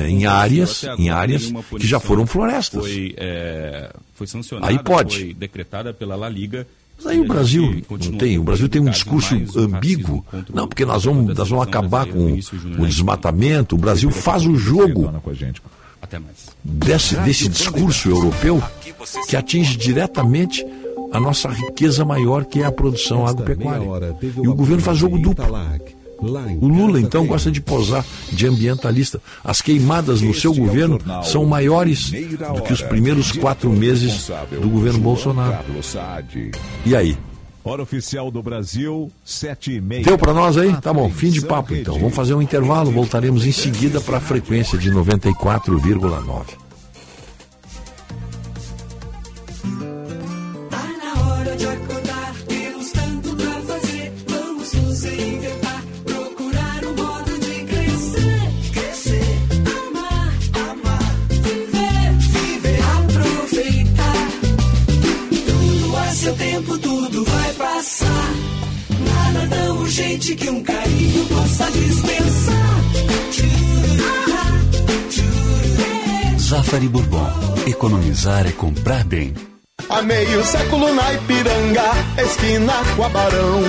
[0.00, 2.80] é, em áreas, em áreas que já foram florestas.
[2.80, 4.26] Foi, é, foi
[4.62, 5.18] Aí pode.
[5.18, 6.66] foi decretada pela La Liga.
[6.96, 10.24] Mas aí o Brasil não tem, o Brasil tem um discurso ambíguo.
[10.52, 12.32] Não, porque nós vamos, nós vamos acabar com
[12.78, 13.74] o desmatamento.
[13.74, 15.10] O Brasil faz o jogo
[16.62, 18.62] desse, desse discurso europeu
[19.28, 20.62] que atinge diretamente
[21.12, 24.16] a nossa riqueza maior, que é a produção agropecuária.
[24.42, 25.44] E o governo faz jogo duplo.
[26.60, 29.20] O Lula, então, gosta de posar de ambientalista.
[29.42, 32.10] As queimadas no seu governo são maiores
[32.54, 35.64] do que os primeiros quatro meses do governo Bolsonaro.
[36.84, 37.16] E aí?
[37.62, 40.02] Hora oficial do Brasil, sete e meia.
[40.02, 40.74] Deu para nós aí?
[40.80, 41.98] Tá bom, fim de papo então.
[41.98, 46.59] Vamos fazer um intervalo, voltaremos em seguida para a frequência de 94,9.
[69.50, 72.80] Nada tão urgente que um carinho possa dispensar.
[76.38, 77.30] Zafari Bourbon.
[77.66, 79.34] Economizar é comprar bem.
[79.88, 81.90] Há meio século na Ipiranga,
[82.24, 83.62] esquina com a Barão.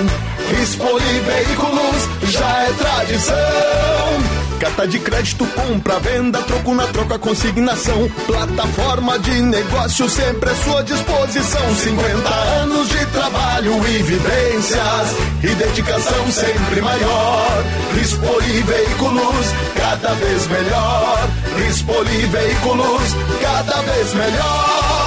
[0.50, 4.31] Rispoli Veículos já é tradição.
[4.62, 8.08] Carta de crédito, compra, venda, troco na troca, consignação.
[8.28, 11.74] Plataforma de negócio sempre à sua disposição.
[11.74, 12.28] 50
[12.62, 15.16] anos de trabalho e vivências.
[15.42, 17.64] E dedicação sempre maior.
[17.96, 21.28] Rispoli Veículos, cada vez melhor.
[21.58, 25.01] Rispoli Veículos, cada vez melhor.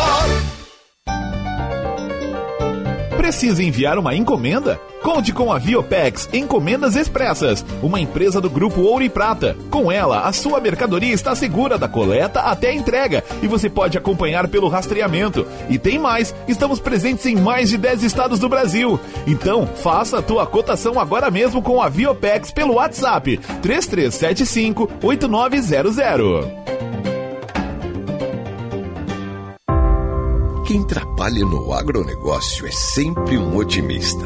[3.26, 4.80] Precisa enviar uma encomenda?
[5.02, 9.58] Conte com a Viopex Encomendas Expressas, uma empresa do grupo Ouro e Prata.
[9.72, 13.98] Com ela, a sua mercadoria está segura da coleta até a entrega e você pode
[13.98, 15.48] acompanhar pelo rastreamento.
[15.72, 19.00] E tem mais, estamos presentes em mais de 10 estados do Brasil.
[19.26, 26.75] Então, faça a tua cotação agora mesmo com a Viopex pelo WhatsApp 3375 8900.
[30.66, 34.26] Quem trabalha no agronegócio é sempre um otimista.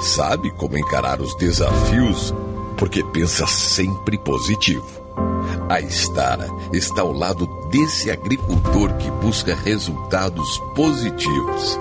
[0.00, 2.34] Sabe como encarar os desafios
[2.76, 4.84] porque pensa sempre positivo.
[5.68, 11.78] A Estara está ao lado desse agricultor que busca resultados positivos,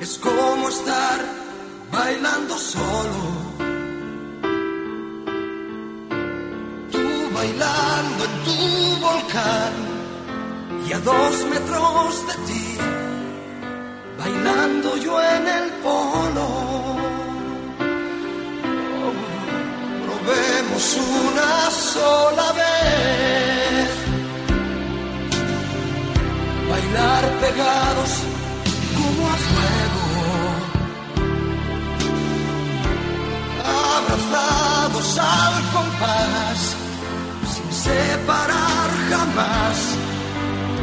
[0.01, 1.19] Es como estar
[1.91, 3.23] bailando solo.
[6.91, 9.73] Tú bailando en tu volcán
[10.87, 12.77] y a dos metros de ti.
[14.17, 16.76] Bailando yo en el polo.
[20.77, 23.89] Una sola vez.
[26.69, 28.11] Bailar pegados
[28.95, 30.05] como a fuego.
[33.89, 36.59] Abrazados al compás,
[37.53, 39.77] sin separar jamás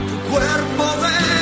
[0.08, 1.33] tu cuerpo de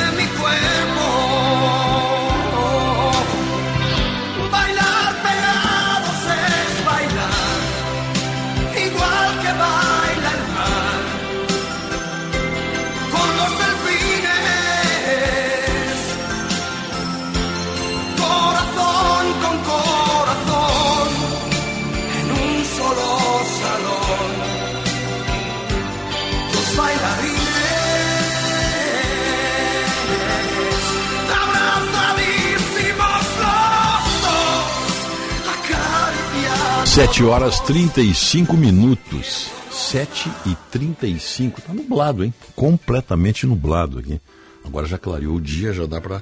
[36.93, 39.49] 7 horas 35 minutos.
[39.71, 41.59] 7 e 35.
[41.59, 42.31] Tá nublado, hein?
[42.55, 44.21] Completamente nublado aqui.
[44.63, 46.21] Agora já clareou o dia, já dá para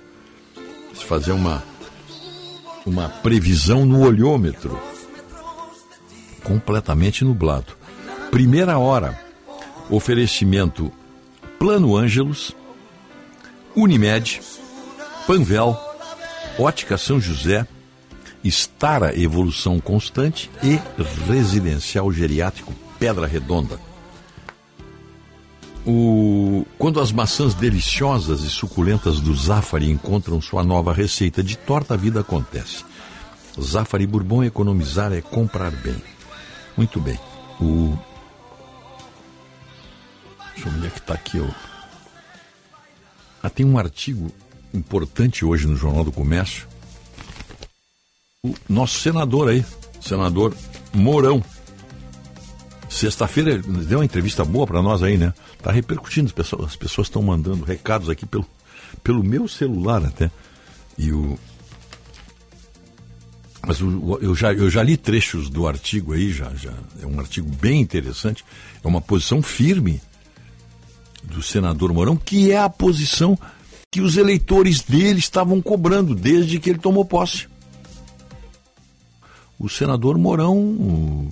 [0.93, 1.61] fazer uma
[2.85, 4.82] uma previsão no olhômetro.
[6.41, 7.74] Completamente nublado.
[8.32, 9.19] Primeira hora.
[9.90, 10.90] Oferecimento
[11.59, 12.56] Plano Ângelos,
[13.75, 14.40] Unimed,
[15.27, 15.77] Panvel,
[16.58, 17.67] Ótica São José,
[18.44, 20.80] Estara Evolução Constante e
[21.28, 23.80] Residencial Geriátrico Pedra Redonda.
[25.86, 26.66] O...
[26.78, 31.98] Quando as maçãs deliciosas e suculentas do Zafari encontram sua nova receita de torta, a
[31.98, 32.84] vida acontece.
[33.60, 36.02] Zafari Bourbon economizar é comprar bem.
[36.78, 37.20] Muito bem.
[37.60, 37.98] O...
[40.53, 41.40] Deixa eu ver é que está aqui.
[41.40, 41.48] Ó.
[43.42, 44.32] Ah, tem um artigo
[44.74, 46.70] importante hoje no Jornal do Comércio
[48.44, 49.64] o nosso senador aí,
[50.02, 50.56] senador
[50.94, 51.44] Mourão.
[52.90, 55.32] Sexta-feira deu uma entrevista boa para nós aí, né?
[55.61, 58.45] Tá repercutindo, as pessoas as pessoas estão mandando recados aqui pelo,
[59.03, 60.32] pelo meu celular até.
[60.98, 61.38] E o
[63.66, 67.20] mas o- eu, já, eu já li trechos do artigo aí, já, já é um
[67.20, 68.44] artigo bem interessante.
[68.84, 70.02] É uma posição firme
[71.24, 73.38] do senador Mourão, que é a posição
[73.92, 77.50] que os eleitores dele estavam cobrando desde que ele tomou posse
[79.61, 81.30] o senador Mourão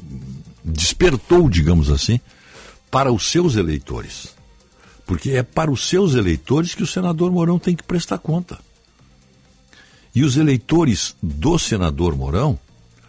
[0.63, 2.19] despertou, digamos assim,
[2.91, 4.35] para os seus eleitores.
[5.05, 8.59] Porque é para os seus eleitores que o senador Mourão tem que prestar conta.
[10.13, 12.59] E os eleitores do senador Mourão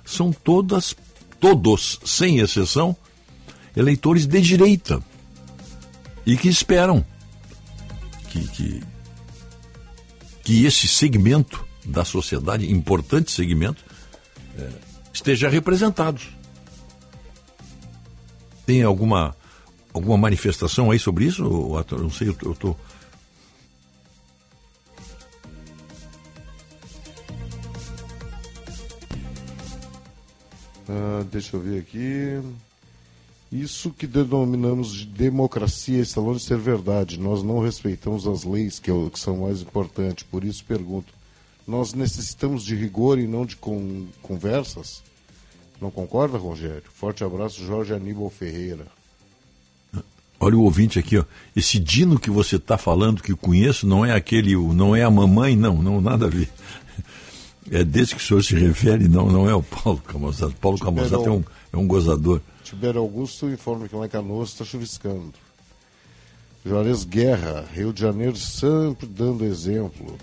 [0.05, 0.97] são todas,
[1.39, 2.97] todos, sem exceção,
[3.77, 5.03] eleitores de direita.
[6.25, 7.05] E que esperam
[8.31, 8.83] que, que,
[10.43, 13.85] que esse segmento da sociedade, importante segmento,
[14.57, 14.90] eh,
[15.21, 16.21] esteja representado.
[18.67, 19.37] Tem alguma
[19.93, 21.77] alguma manifestação aí sobre isso?
[21.77, 22.01] Ator?
[22.01, 22.77] não sei, eu estou.
[30.89, 32.41] Ah, deixa eu ver aqui.
[33.53, 37.19] Isso que denominamos de democracia está longe de ser verdade.
[37.19, 40.25] Nós não respeitamos as leis, que, é o- que são mais importantes.
[40.25, 41.13] Por isso pergunto:
[41.67, 45.03] nós necessitamos de rigor e não de con- conversas?
[45.81, 46.83] Não concorda, Rogério?
[46.93, 48.87] Forte abraço, Jorge Aníbal Ferreira.
[50.39, 51.25] Olha o ouvinte aqui, ó.
[51.55, 55.11] Esse Dino que você está falando, que eu conheço, não é aquele, não é a
[55.11, 56.49] mamãe, não, não, nada a ver.
[57.71, 60.57] É desse que o senhor se refere, não, não é o Paulo Camozato.
[60.57, 62.41] Paulo Camozato é um, é um gozador.
[62.65, 65.33] Tibério Augusto informa que lá em Canoas está chuviscando.
[66.65, 70.19] Juarez Guerra, Rio de Janeiro sempre dando exemplo.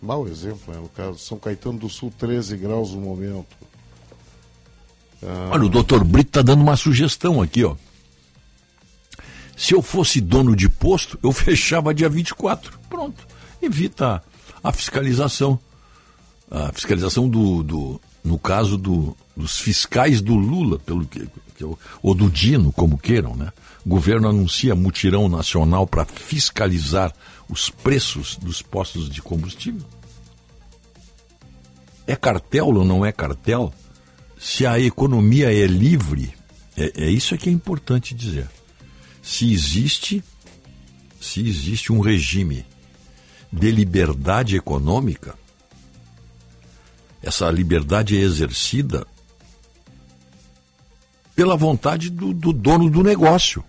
[0.00, 1.18] Mau exemplo, né, no caso.
[1.18, 3.54] São Caetano do Sul, 13 graus no momento.
[5.26, 7.74] Ah, Olha, o doutor Brito está dando uma sugestão aqui, ó.
[9.56, 12.78] Se eu fosse dono de posto, eu fechava dia 24.
[12.88, 13.26] Pronto.
[13.60, 14.22] Evita
[14.62, 15.58] a fiscalização.
[16.48, 21.64] A fiscalização do, do no caso do, dos fiscais do Lula, pelo que, que
[22.02, 23.52] ou do Dino, como queiram, né?
[23.84, 27.12] O governo anuncia mutirão nacional para fiscalizar
[27.48, 29.86] os preços dos postos de combustível.
[32.06, 33.72] É cartel ou não é cartel?
[34.38, 36.32] Se a economia é livre,
[36.76, 38.48] é, é isso que é importante dizer.
[39.22, 40.22] Se existe,
[41.20, 42.64] se existe um regime
[43.52, 45.34] de liberdade econômica,
[47.22, 49.06] essa liberdade é exercida
[51.34, 53.64] pela vontade do, do dono do negócio.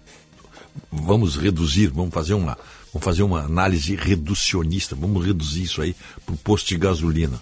[0.91, 2.57] Vamos reduzir, vamos fazer uma,
[2.93, 7.41] vamos fazer uma análise reducionista, vamos reduzir isso aí para o posto de gasolina.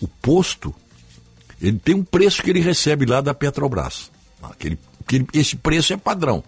[0.00, 0.74] O posto,
[1.60, 4.10] ele tem um preço que ele recebe lá da Petrobras.
[4.42, 6.42] Aquele, aquele, esse preço é padrão.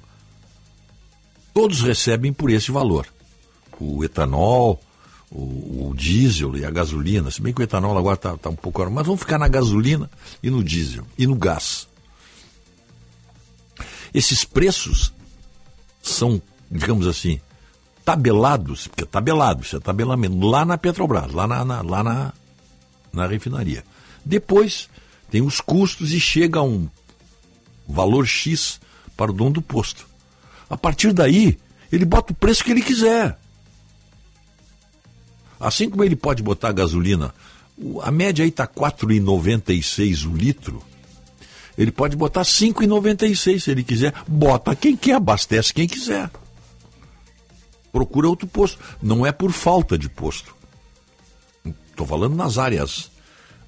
[1.53, 3.07] Todos recebem por esse valor.
[3.81, 4.81] O etanol,
[5.31, 7.31] o, o diesel e a gasolina.
[7.31, 8.89] Se bem que o etanol agora está um pouco.
[8.91, 10.09] Mas vamos ficar na gasolina
[10.43, 11.89] e no diesel e no gás.
[14.13, 15.13] Esses preços
[16.03, 16.41] são,
[16.71, 17.41] digamos assim,
[18.05, 22.33] tabelados, porque é tabelado, isso é tabelamento, lá na Petrobras, lá na, na- lá na,
[23.13, 23.85] na refinaria.
[24.25, 24.90] Depois
[25.31, 26.89] tem os custos e chega a um
[27.89, 28.81] valor X
[29.17, 30.07] para o dono do posto.
[30.69, 31.59] A partir daí,
[31.91, 33.39] ele bota o preço que ele quiser.
[35.59, 37.35] Assim como ele pode botar a gasolina,
[38.03, 40.83] a média aí está R$ 4,96 o litro.
[41.79, 44.13] Ele pode botar R$ 5,96 se ele quiser.
[44.27, 46.31] Bota quem quer, abastece quem quiser.
[47.93, 48.79] Procura outro posto.
[49.03, 50.55] Não é por falta de posto.
[51.91, 53.11] Estou falando nas áreas,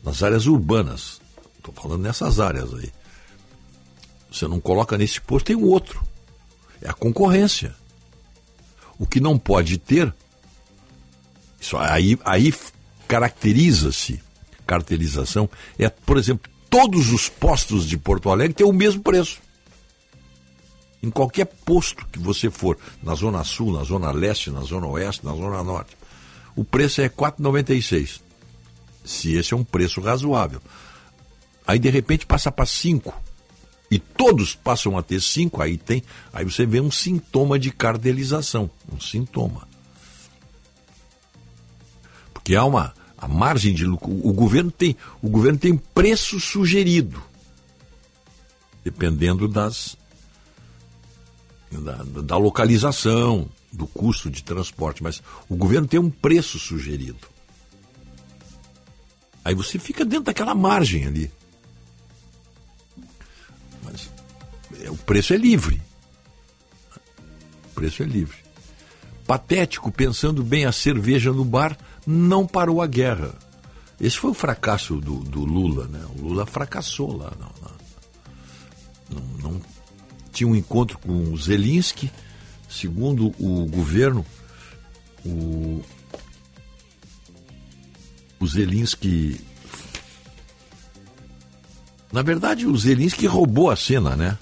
[0.03, 1.22] nas áreas urbanas.
[1.63, 2.93] Estou falando nessas áreas aí.
[4.31, 6.03] Você não coloca nesse posto, tem o outro.
[6.81, 7.73] É a concorrência.
[8.99, 10.13] O que não pode ter,
[11.61, 12.53] isso aí, aí
[13.07, 14.21] caracteriza-se,
[14.67, 19.41] caracterização, é, por exemplo, todos os postos de Porto Alegre têm o mesmo preço.
[21.01, 25.25] Em qualquer posto que você for, na Zona Sul, na Zona Leste, na Zona Oeste,
[25.25, 25.97] na Zona Norte,
[26.57, 28.21] o preço é R$ 4,96.
[29.05, 30.61] Se esse é um preço razoável.
[31.67, 33.13] Aí de repente passa para 5.
[33.91, 36.03] E todos passam a ter 5, aí tem.
[36.33, 38.71] Aí você vê um sintoma de cartelização.
[38.91, 39.69] Um sintoma.
[42.33, 44.11] Porque há uma a margem de lucro.
[44.11, 47.23] O governo tem, o governo tem preço sugerido.
[48.83, 49.97] Dependendo das
[51.71, 57.27] da, da localização, do custo de transporte, mas o governo tem um preço sugerido.
[59.45, 61.31] Aí você fica dentro daquela margem ali.
[64.91, 65.81] O preço é livre.
[67.67, 68.37] O preço é livre.
[69.27, 73.35] Patético, pensando bem, a cerveja no bar não parou a guerra.
[74.01, 76.05] Esse foi o fracasso do, do Lula, né?
[76.17, 77.33] O Lula fracassou lá.
[77.39, 77.53] Não,
[79.11, 79.61] não, não,
[80.33, 82.11] tinha um encontro com o Zelensky,
[82.69, 84.27] segundo o governo,
[85.25, 85.83] o,
[88.41, 89.41] o Zelensky.
[92.13, 94.37] Na verdade, o Zelensky roubou a cena, né?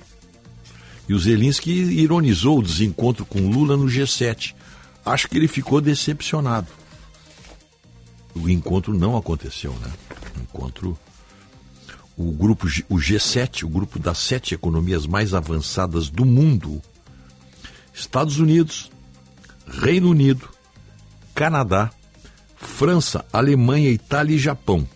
[1.10, 4.54] E o Zelensky ironizou o desencontro com Lula no G7.
[5.04, 6.68] Acho que ele ficou decepcionado.
[8.32, 9.92] O encontro não aconteceu, né?
[10.36, 10.96] O encontro.
[12.16, 16.80] O grupo, o G7, o grupo das sete economias mais avançadas do mundo,
[17.92, 18.88] Estados Unidos,
[19.66, 20.48] Reino Unido,
[21.34, 21.90] Canadá,
[22.54, 24.86] França, Alemanha, Itália e Japão.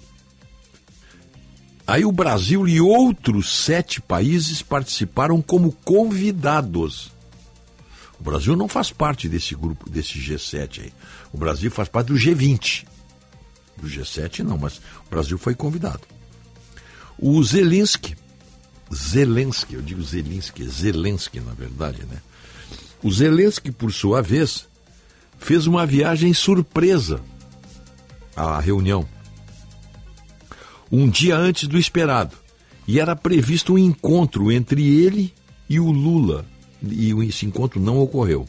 [1.86, 7.12] Aí o Brasil e outros sete países participaram como convidados.
[8.18, 10.92] O Brasil não faz parte desse grupo, desse G7 aí.
[11.32, 12.86] O Brasil faz parte do G20.
[13.76, 16.00] Do G7 não, mas o Brasil foi convidado.
[17.18, 18.16] O Zelensky,
[18.92, 22.18] Zelensky, eu digo Zelensky, Zelensky na verdade, né?
[23.02, 24.66] O Zelensky, por sua vez,
[25.38, 27.20] fez uma viagem surpresa
[28.34, 29.06] à reunião.
[30.96, 32.36] Um dia antes do esperado.
[32.86, 35.34] E era previsto um encontro entre ele
[35.68, 36.46] e o Lula.
[36.80, 38.46] E esse encontro não ocorreu.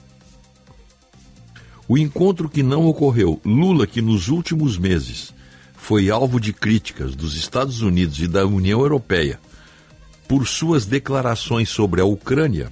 [1.88, 5.33] O encontro que não ocorreu, Lula, que nos últimos meses
[5.75, 9.40] foi alvo de críticas dos Estados Unidos e da União Europeia
[10.27, 12.72] por suas declarações sobre a Ucrânia,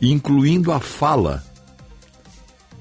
[0.00, 1.44] incluindo a fala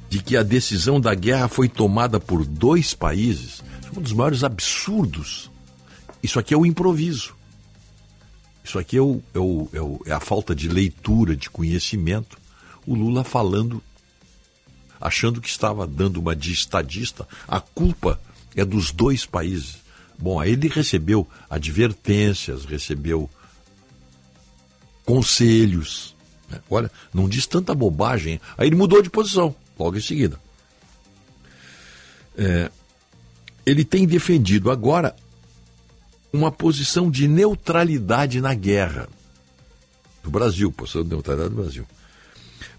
[0.07, 3.61] de que a decisão da guerra foi tomada por dois países,
[3.93, 5.48] um dos maiores absurdos.
[6.21, 7.35] Isso aqui é o improviso.
[8.63, 12.37] Isso aqui é, o, é, o, é, o, é a falta de leitura, de conhecimento.
[12.85, 13.81] O Lula falando,
[14.99, 17.27] achando que estava dando uma de estadista.
[17.47, 18.19] A culpa
[18.55, 19.77] é dos dois países.
[20.17, 23.29] Bom, aí ele recebeu advertências, recebeu
[25.05, 26.15] conselhos.
[26.49, 26.59] né?
[26.69, 28.39] Olha, não diz tanta bobagem.
[28.57, 30.39] Aí ele mudou de posição, logo em seguida.
[32.37, 32.69] É,
[33.65, 35.15] ele tem defendido agora
[36.31, 39.09] uma posição de neutralidade na guerra.
[40.23, 41.85] Do Brasil, posição de neutralidade do Brasil.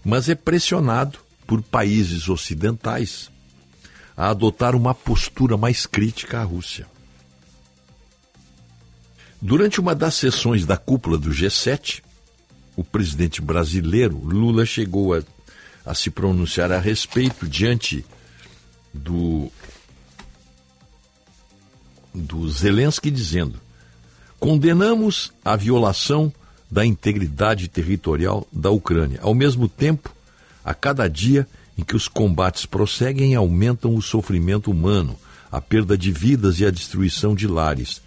[0.03, 3.29] Mas é pressionado por países ocidentais
[4.15, 6.87] a adotar uma postura mais crítica à Rússia.
[9.41, 12.03] Durante uma das sessões da cúpula do G7,
[12.75, 15.23] o presidente brasileiro Lula chegou a,
[15.85, 18.05] a se pronunciar a respeito diante
[18.93, 19.51] do
[22.13, 23.59] do Zelensky dizendo:
[24.39, 26.31] condenamos a violação
[26.69, 29.19] da integridade territorial da Ucrânia.
[29.21, 30.13] Ao mesmo tempo,
[30.63, 35.17] a cada dia em que os combates prosseguem, aumentam o sofrimento humano,
[35.51, 38.01] a perda de vidas e a destruição de lares.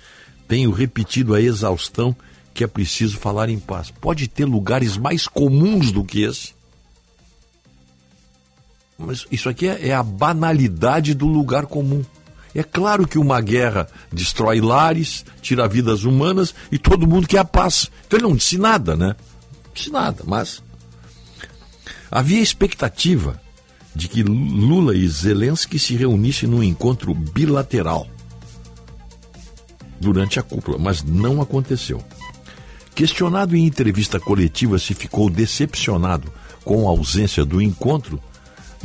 [0.46, 2.14] Tenho repetido a exaustão
[2.52, 3.90] que é preciso falar em paz.
[3.90, 6.54] Pode ter lugares mais comuns do que esse?
[8.96, 12.04] Mas isso aqui é, é a banalidade do lugar comum.
[12.54, 17.44] É claro que uma guerra destrói lares, tira vidas humanas e todo mundo quer a
[17.44, 17.90] paz.
[18.06, 19.16] Então ele não disse nada, né?
[19.66, 20.62] Não disse nada, mas
[22.10, 23.40] havia expectativa
[23.94, 28.06] de que Lula e Zelensky se reunissem num encontro bilateral
[30.00, 32.02] durante a cúpula, mas não aconteceu.
[32.94, 36.32] Questionado em entrevista coletiva se ficou decepcionado
[36.64, 38.20] com a ausência do encontro,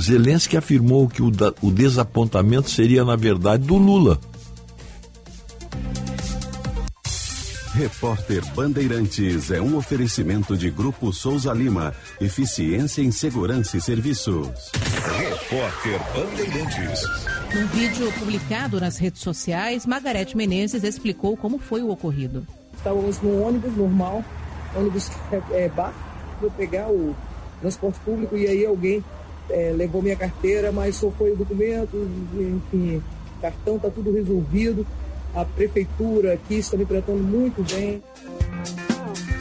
[0.02, 4.20] Zelensky afirmou que o, da- o desapontamento seria, na verdade, do Lula.
[7.74, 11.94] Repórter Bandeirantes é um oferecimento de Grupo Souza Lima.
[12.20, 14.72] Eficiência em Segurança e Serviços.
[15.18, 17.02] Repórter Bandeirantes.
[17.54, 22.46] Num vídeo publicado nas redes sociais, Margarete Menezes explicou como foi o ocorrido.
[22.76, 24.24] Estávamos no ônibus normal,
[24.76, 25.94] ônibus é, é, bar,
[26.42, 27.16] vou pegar o
[27.62, 29.04] transporte público e aí alguém
[29.50, 31.96] é, levou minha carteira, mas só foi o documento,
[32.34, 33.02] enfim,
[33.42, 34.86] cartão está tudo resolvido.
[35.34, 38.02] A prefeitura aqui está me tratando muito bem.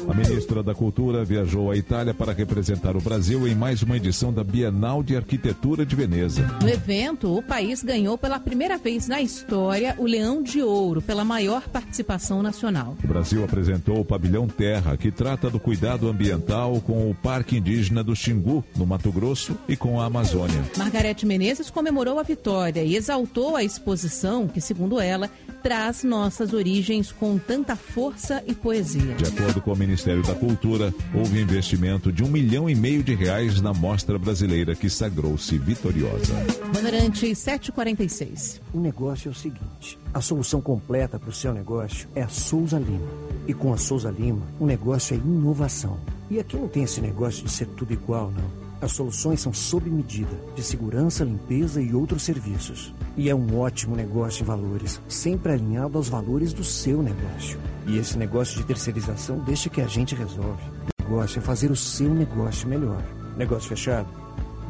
[0.09, 4.33] A ministra da Cultura viajou à Itália para representar o Brasil em mais uma edição
[4.33, 6.41] da Bienal de Arquitetura de Veneza.
[6.63, 11.27] No evento, o país ganhou pela primeira vez na história o Leão de Ouro, pela
[11.27, 12.97] maior participação nacional.
[13.05, 18.03] O Brasil apresentou o Pavilhão Terra, que trata do cuidado ambiental com o Parque Indígena
[18.03, 20.65] do Xingu, no Mato Grosso, e com a Amazônia.
[20.79, 25.31] Margarete Menezes comemorou a vitória e exaltou a exposição que, segundo ela,
[25.63, 29.15] traz nossas origens com tanta força e poesia.
[29.17, 33.17] De acordo com o Ministério da Cultura, houve investimento de um milhão e meio de
[33.17, 36.35] reais na mostra brasileira que sagrou-se vitoriosa.
[36.73, 38.61] Bandeirante 746.
[38.73, 42.79] O negócio é o seguinte: a solução completa para o seu negócio é a Souza
[42.79, 43.09] Lima.
[43.49, 45.99] E com a Souza Lima, o negócio é inovação.
[46.31, 48.68] E aqui não tem esse negócio de ser tudo igual, não.
[48.81, 52.95] As soluções são sob medida, de segurança, limpeza e outros serviços.
[53.17, 57.59] E é um ótimo negócio em valores, sempre alinhado aos valores do seu negócio.
[57.87, 60.63] E esse negócio de terceirização deixa que a gente resolve.
[61.01, 63.03] O negócio é fazer o seu negócio melhor.
[63.37, 64.09] Negócio fechado?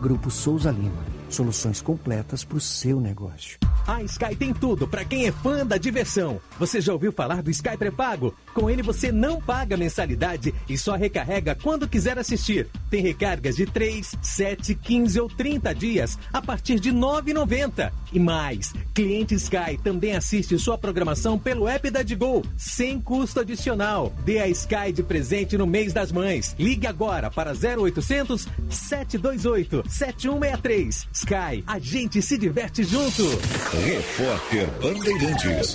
[0.00, 1.17] Grupo Souza Lima.
[1.28, 3.58] Soluções completas para o seu negócio.
[3.86, 6.40] A Sky tem tudo para quem é fã da diversão.
[6.58, 8.34] Você já ouviu falar do Sky pré-pago?
[8.52, 12.68] Com ele você não paga mensalidade e só recarrega quando quiser assistir.
[12.90, 17.90] Tem recargas de 3, 7, 15 ou 30 dias a partir de R$ 9,90.
[18.12, 24.12] E mais, cliente Sky também assiste sua programação pelo app da Digol, sem custo adicional.
[24.24, 26.54] Dê a Sky de presente no mês das mães.
[26.58, 31.08] Ligue agora para 0800 728 7163.
[31.18, 33.24] Sky, a gente se diverte junto.
[33.72, 35.74] Repórter Bandeirantes.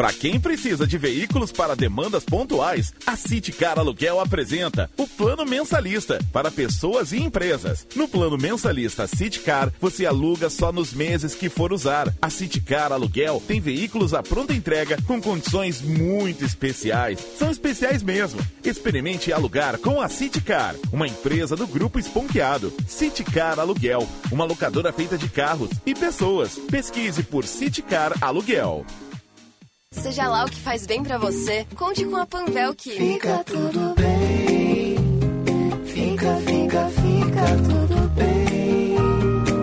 [0.00, 5.44] Para quem precisa de veículos para demandas pontuais, a City Car Aluguel apresenta o Plano
[5.44, 7.86] Mensalista para pessoas e empresas.
[7.94, 12.10] No Plano Mensalista City Car, você aluga só nos meses que for usar.
[12.22, 17.18] A City Car Aluguel tem veículos à pronta entrega com condições muito especiais.
[17.38, 18.40] São especiais mesmo.
[18.64, 22.72] Experimente alugar com a City Car, uma empresa do Grupo Esponqueado.
[22.88, 26.54] City Car Aluguel, uma locadora feita de carros e pessoas.
[26.70, 28.86] Pesquise por City Car Aluguel.
[29.92, 33.92] Seja lá o que faz bem pra você, conte com a Panvel que Fica tudo
[33.96, 34.96] bem.
[35.84, 38.96] Fica, fica, fica tudo bem.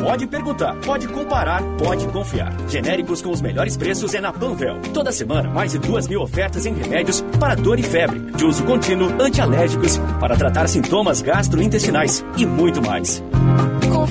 [0.02, 2.54] Pode perguntar, pode comparar, pode confiar.
[2.68, 4.82] Genéricos com os melhores preços é na Panvel.
[4.94, 8.66] Toda semana, mais de duas mil ofertas em remédios para dor e febre, de uso
[8.66, 13.24] contínuo, antialérgicos, para tratar sintomas gastrointestinais e muito mais.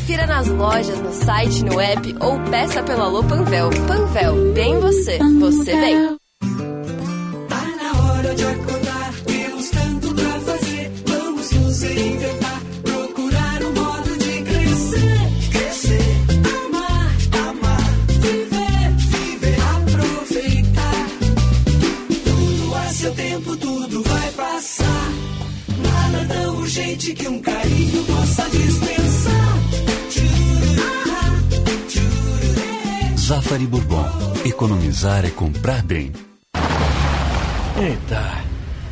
[0.06, 3.70] Confira nas lojas, no site, no app ou peça pelo Alô Panvel.
[3.88, 6.16] Panvel, bem você, você bem.
[7.48, 10.92] Tá na hora de acordar, temos tanto pra fazer.
[11.06, 15.18] Vamos nos reinventar, procurar um modo de crescer.
[15.50, 16.08] Crescer,
[16.54, 17.10] amar,
[17.50, 21.06] amar, viver, viver, aproveitar.
[22.24, 25.12] Tudo a seu tempo, tudo vai passar.
[25.82, 28.95] Nada tão urgente que um carinho possa dispensar.
[33.26, 34.08] Zafari Bourbon.
[34.44, 36.12] Economizar é comprar bem.
[37.76, 38.22] Eita,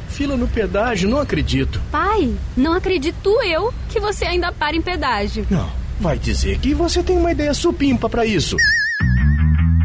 [0.08, 1.80] fila no pedágio, não acredito.
[1.92, 5.46] Pai, não acredito eu que você ainda para em pedágio.
[5.48, 8.56] Não, vai dizer que você tem uma ideia supimpa pra isso.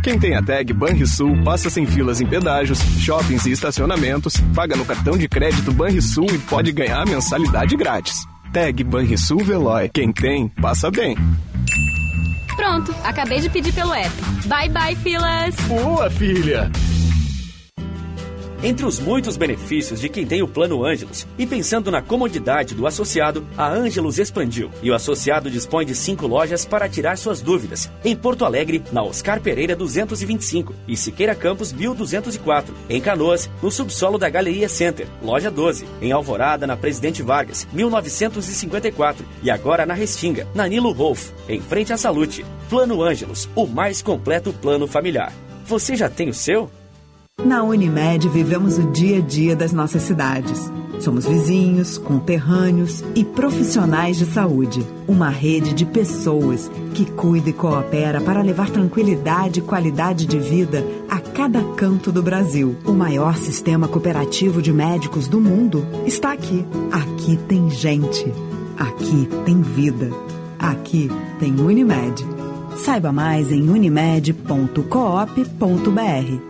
[0.01, 4.83] Quem tem a tag Banrisul passa sem filas em pedágios, shoppings e estacionamentos, paga no
[4.83, 8.15] cartão de crédito Banrisul e pode ganhar mensalidade grátis.
[8.51, 9.91] Tag Banrisul Veloy.
[9.93, 11.15] Quem tem, passa bem.
[12.59, 14.11] Pronto, acabei de pedir pelo app.
[14.45, 15.55] Bye bye, filas.
[15.69, 16.69] Boa, filha.
[18.61, 22.85] Entre os muitos benefícios de quem tem o Plano Ângelos e pensando na comodidade do
[22.85, 27.89] associado, a Ângelos expandiu e o associado dispõe de cinco lojas para tirar suas dúvidas.
[28.03, 32.75] Em Porto Alegre, na Oscar Pereira 225 e Siqueira Campos 1204.
[32.89, 35.85] Em Canoas, no subsolo da Galeria Center, loja 12.
[36.01, 41.93] Em Alvorada, na Presidente Vargas 1954 e agora na Restinga, na Nilo Wolf, em frente
[41.93, 42.45] à Salute.
[42.69, 45.31] Plano Ângelos, o mais completo plano familiar.
[45.65, 46.69] Você já tem o seu?
[47.45, 50.69] Na Unimed vivemos o dia a dia das nossas cidades.
[50.99, 54.85] Somos vizinhos, conterrâneos e profissionais de saúde.
[55.07, 60.85] Uma rede de pessoas que cuida e coopera para levar tranquilidade e qualidade de vida
[61.09, 62.75] a cada canto do Brasil.
[62.85, 66.65] O maior sistema cooperativo de médicos do mundo está aqui.
[66.91, 68.33] Aqui tem gente.
[68.77, 70.11] Aqui tem vida.
[70.59, 71.09] Aqui
[71.39, 72.27] tem Unimed.
[72.75, 76.48] Saiba mais em unimed.coop.br.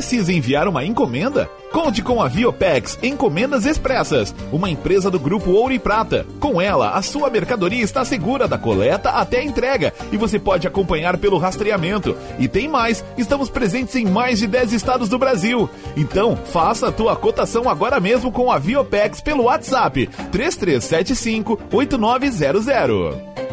[0.00, 1.46] Precisa enviar uma encomenda?
[1.70, 6.26] Conte com a Viopex Encomendas Expressas, uma empresa do grupo Ouro e Prata.
[6.40, 10.66] Com ela, a sua mercadoria está segura da coleta até a entrega e você pode
[10.66, 12.16] acompanhar pelo rastreamento.
[12.38, 15.68] E tem mais, estamos presentes em mais de 10 estados do Brasil.
[15.94, 23.49] Então, faça a tua cotação agora mesmo com a Viopex pelo WhatsApp 3375 8900.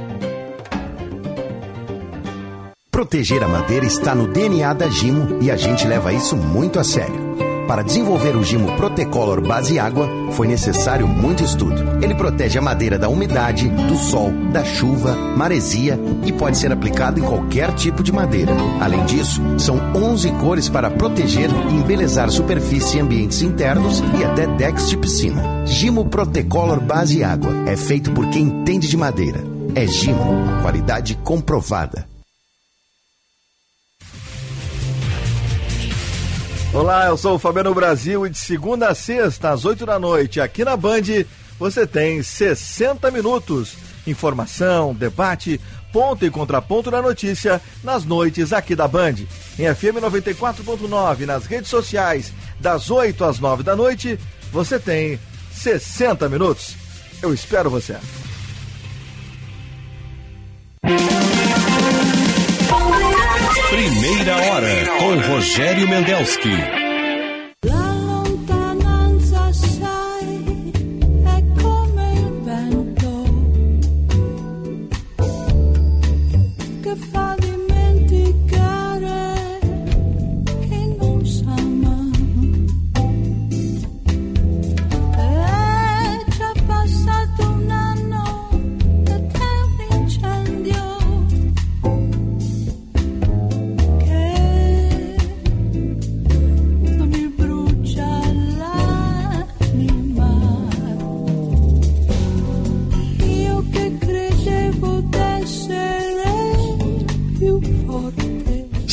[2.97, 6.83] Proteger a madeira está no DNA da Gimo e a gente leva isso muito a
[6.83, 7.37] sério.
[7.67, 11.75] Para desenvolver o Gimo Protecolor Base Água, foi necessário muito estudo.
[12.01, 17.19] Ele protege a madeira da umidade, do sol, da chuva, maresia e pode ser aplicado
[17.19, 18.51] em qualquer tipo de madeira.
[18.81, 24.47] Além disso, são 11 cores para proteger e embelezar superfície e ambientes internos e até
[24.47, 25.67] decks de piscina.
[25.67, 29.43] Gimo Protecolor Base Água é feito por quem entende de madeira.
[29.75, 32.16] É Gimo, qualidade comprovada.
[36.73, 40.41] Olá, eu sou o Fabiano Brasil e de segunda a sexta, às 8 da noite,
[40.41, 41.01] aqui na Band,
[41.57, 43.75] você tem 60 minutos.
[44.05, 45.59] Informação, debate,
[45.93, 49.15] ponto e contraponto da notícia nas noites aqui da Band.
[49.57, 54.19] Em FM 94.9, nas redes sociais, das 8 às 9 da noite,
[54.51, 55.17] você tem
[55.53, 56.75] 60 minutos.
[57.21, 57.95] Eu espero você.
[63.77, 66.49] Primeira hora com Rogério Mendelski.
[67.63, 67.97] La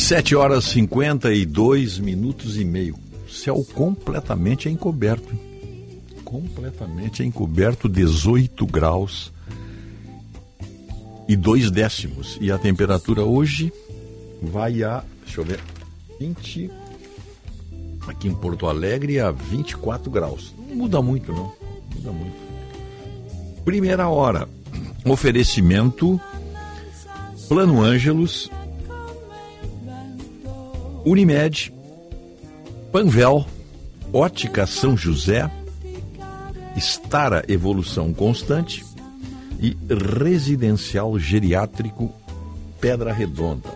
[0.05, 2.95] 7 horas 52 minutos e meio.
[3.27, 5.35] Céu completamente encoberto.
[6.23, 9.33] Completamente encoberto, 18 graus
[11.27, 12.37] e 2 décimos.
[12.39, 13.73] E a temperatura hoje
[14.43, 15.03] vai a.
[15.23, 15.59] Deixa eu ver.
[16.19, 16.69] 20.
[18.07, 20.53] Aqui em Porto Alegre a 24 graus.
[20.69, 21.51] Não muda muito, não.
[21.95, 22.37] Muda muito.
[23.65, 24.47] Primeira hora.
[25.03, 26.21] Oferecimento
[27.47, 28.51] Plano Ângelos,
[31.05, 31.71] Unimed,
[32.91, 33.45] Panvel,
[34.11, 35.49] Ótica São José,
[36.75, 38.83] Estara Evolução Constante
[39.61, 42.11] e Residencial Geriátrico
[42.81, 43.69] Pedra Redonda.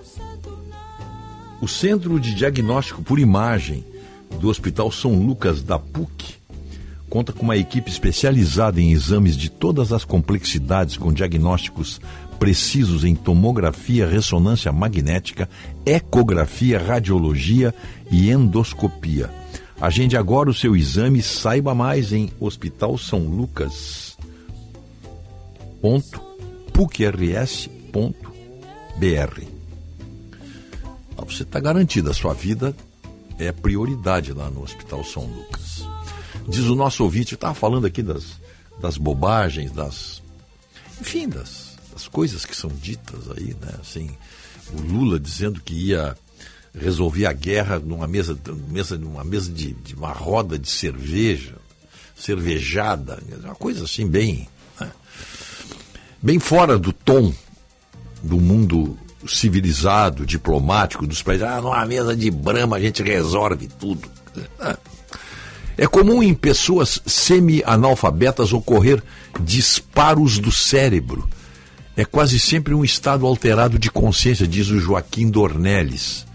[1.62, 3.86] O Centro de Diagnóstico por Imagem
[4.40, 6.36] do Hospital São Lucas da PUC
[7.10, 12.02] conta com uma equipe especializada em exames de todas as complexidades com diagnósticos
[12.40, 15.50] precisos em tomografia, ressonância magnética,
[15.86, 17.76] ecografia, radiologia
[18.10, 19.30] e endoscopia.
[19.80, 24.18] Agende agora o seu exame, saiba mais em Hospital São Lucas.
[26.74, 27.70] pucrs.br.
[31.26, 32.76] Você está garantido, a sua vida
[33.38, 35.88] é prioridade lá no Hospital São Lucas.
[36.48, 38.40] Diz o nosso ouvinte, estava falando aqui das,
[38.82, 40.22] das bobagens, das.
[41.00, 41.59] Enfim, das,
[42.00, 43.74] das coisas que são ditas aí, né?
[43.82, 44.10] Assim,
[44.74, 46.16] o Lula dizendo que ia
[46.74, 48.38] resolver a guerra numa mesa,
[48.70, 51.56] mesa numa mesa de, de uma roda de cerveja,
[52.16, 54.48] cervejada, uma coisa assim bem,
[54.80, 54.90] né?
[56.22, 57.34] bem fora do tom
[58.24, 58.98] do mundo
[59.28, 61.46] civilizado, diplomático dos países.
[61.46, 64.08] Ah, numa mesa de brama a gente resolve tudo.
[65.78, 69.04] É comum em pessoas semi-analfabetas ocorrer
[69.42, 71.28] disparos do cérebro.
[72.00, 76.26] É quase sempre um estado alterado de consciência, diz o Joaquim Dornelles.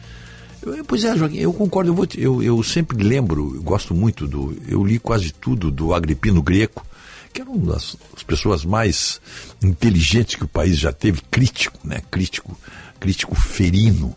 [0.60, 4.28] Eu, pois é, Joaquim, eu concordo, eu, vou, eu, eu sempre lembro, eu gosto muito
[4.28, 4.54] do.
[4.68, 6.86] Eu li quase tudo do Agripino Greco,
[7.32, 9.22] que era uma das, pessoas mais
[9.62, 12.02] inteligentes que o país já teve, crítico, né?
[12.10, 12.60] Crítico,
[13.00, 14.14] crítico ferino.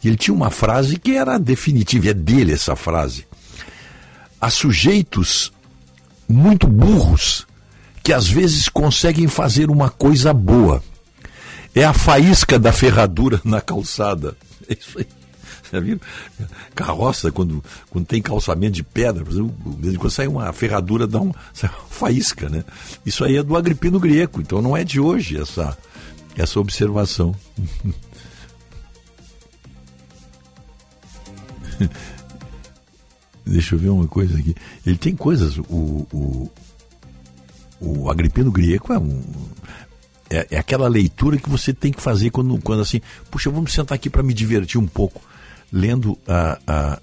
[0.00, 3.26] E ele tinha uma frase que era definitiva, é dele essa frase.
[4.40, 5.52] Há sujeitos
[6.28, 7.48] muito burros
[8.04, 10.84] que às vezes conseguem fazer uma coisa boa.
[11.74, 14.36] É a faísca da ferradura na calçada.
[14.68, 15.06] É isso aí.
[15.72, 16.00] Já viram?
[16.74, 19.54] Carroça, quando, quando tem calçamento de pedra, por exemplo,
[19.98, 22.62] quando sai uma ferradura, dá uma, uma faísca, né?
[23.06, 25.76] Isso aí é do Agripino Greco, então não é de hoje essa,
[26.36, 27.34] essa observação.
[33.46, 34.54] Deixa eu ver uma coisa aqui.
[34.86, 35.58] Ele tem coisas.
[35.58, 36.50] O, o,
[37.80, 39.22] o Agripino Grieco é um.
[40.30, 43.94] É, é, aquela leitura que você tem que fazer quando, quando assim, puxa, vamos sentar
[43.94, 45.20] aqui para me divertir um pouco,
[45.70, 46.98] lendo a, a,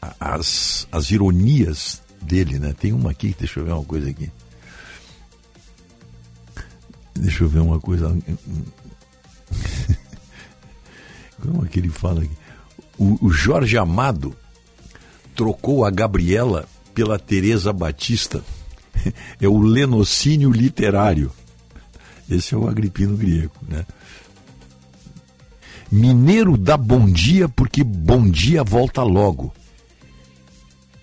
[0.00, 2.72] a, as, as ironias dele, né?
[2.78, 4.30] Tem uma aqui, deixa eu ver uma coisa aqui.
[7.14, 8.08] Deixa eu ver uma coisa.
[11.42, 12.36] Como é que ele fala aqui?
[12.96, 14.34] O, o Jorge Amado
[15.34, 18.42] trocou a Gabriela pela Teresa Batista.
[19.40, 21.30] É o lenocínio literário.
[22.30, 23.84] Esse é o Agripino Grieco, né?
[25.90, 29.52] Mineiro dá bom dia porque bom dia volta logo.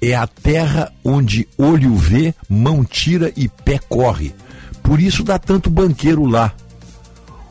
[0.01, 4.33] É a terra onde olho vê, mão tira e pé corre.
[4.81, 6.55] Por isso dá tanto banqueiro lá.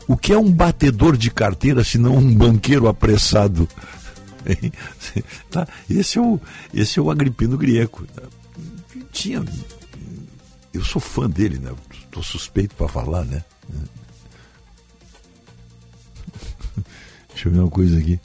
[0.07, 3.69] O que é um batedor de carteira se não um banqueiro apressado?
[5.49, 5.67] tá?
[5.89, 6.39] esse, é o,
[6.73, 8.05] esse é o Agripino Grieco.
[9.11, 9.45] Tinha,
[10.73, 11.73] eu sou fã dele, né?
[11.91, 13.43] Estou suspeito para falar, né?
[17.29, 18.19] Deixa eu ver uma coisa aqui.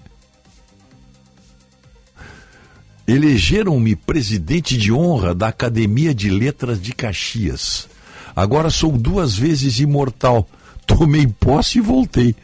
[3.06, 7.88] Elegeram-me presidente de honra da Academia de Letras de Caxias.
[8.34, 10.48] Agora sou duas vezes imortal.
[10.86, 12.34] Tomei posse e voltei.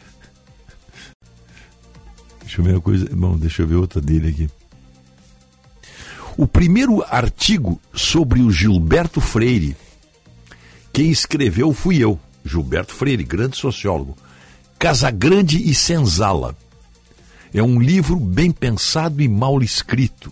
[2.41, 3.09] Deixa eu ver uma coisa.
[3.11, 4.49] Bom, deixa eu ver outra dele aqui.
[6.37, 9.75] O primeiro artigo sobre o Gilberto Freire,
[10.93, 14.17] quem escreveu fui eu, Gilberto Freire, grande sociólogo.
[14.77, 16.55] Casagrande e Senzala.
[17.53, 20.31] É um livro bem pensado e mal escrito.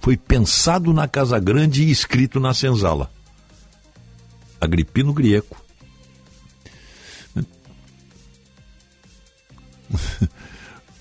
[0.00, 3.10] Foi pensado na Casa Grande e escrito na Senzala.
[4.60, 5.60] Agripino Grieco.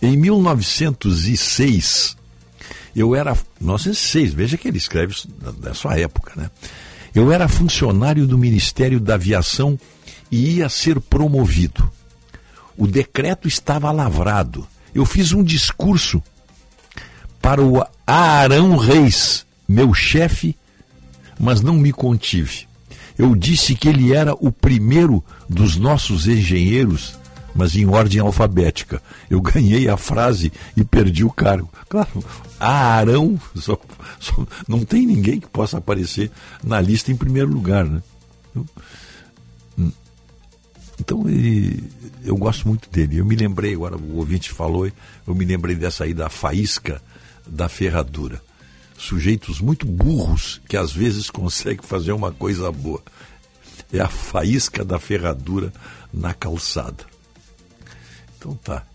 [0.01, 2.17] Em 1906,
[2.95, 3.37] eu era.
[3.59, 5.15] 1906, veja que ele escreve
[5.59, 6.51] da sua época, né?
[7.13, 9.79] Eu era funcionário do Ministério da Aviação
[10.31, 11.89] e ia ser promovido.
[12.75, 14.67] O decreto estava lavrado.
[14.95, 16.21] Eu fiz um discurso
[17.41, 20.55] para o Arão Reis, meu chefe,
[21.39, 22.67] mas não me contive.
[23.17, 27.15] Eu disse que ele era o primeiro dos nossos engenheiros
[27.53, 29.01] mas em ordem alfabética.
[29.29, 31.69] Eu ganhei a frase e perdi o cargo.
[31.87, 32.23] Claro,
[32.59, 33.77] Arão, só,
[34.19, 36.31] só, não tem ninguém que possa aparecer
[36.63, 37.85] na lista em primeiro lugar.
[37.85, 38.01] Né?
[40.99, 41.83] Então ele,
[42.23, 43.17] eu gosto muito dele.
[43.17, 47.01] Eu me lembrei, agora o ouvinte falou, eu me lembrei dessa aí da faísca
[47.45, 48.41] da ferradura.
[48.97, 53.01] Sujeitos muito burros que às vezes conseguem fazer uma coisa boa.
[53.91, 55.73] É a faísca da ferradura
[56.13, 57.12] na calçada.
[58.43, 58.85] Então tá.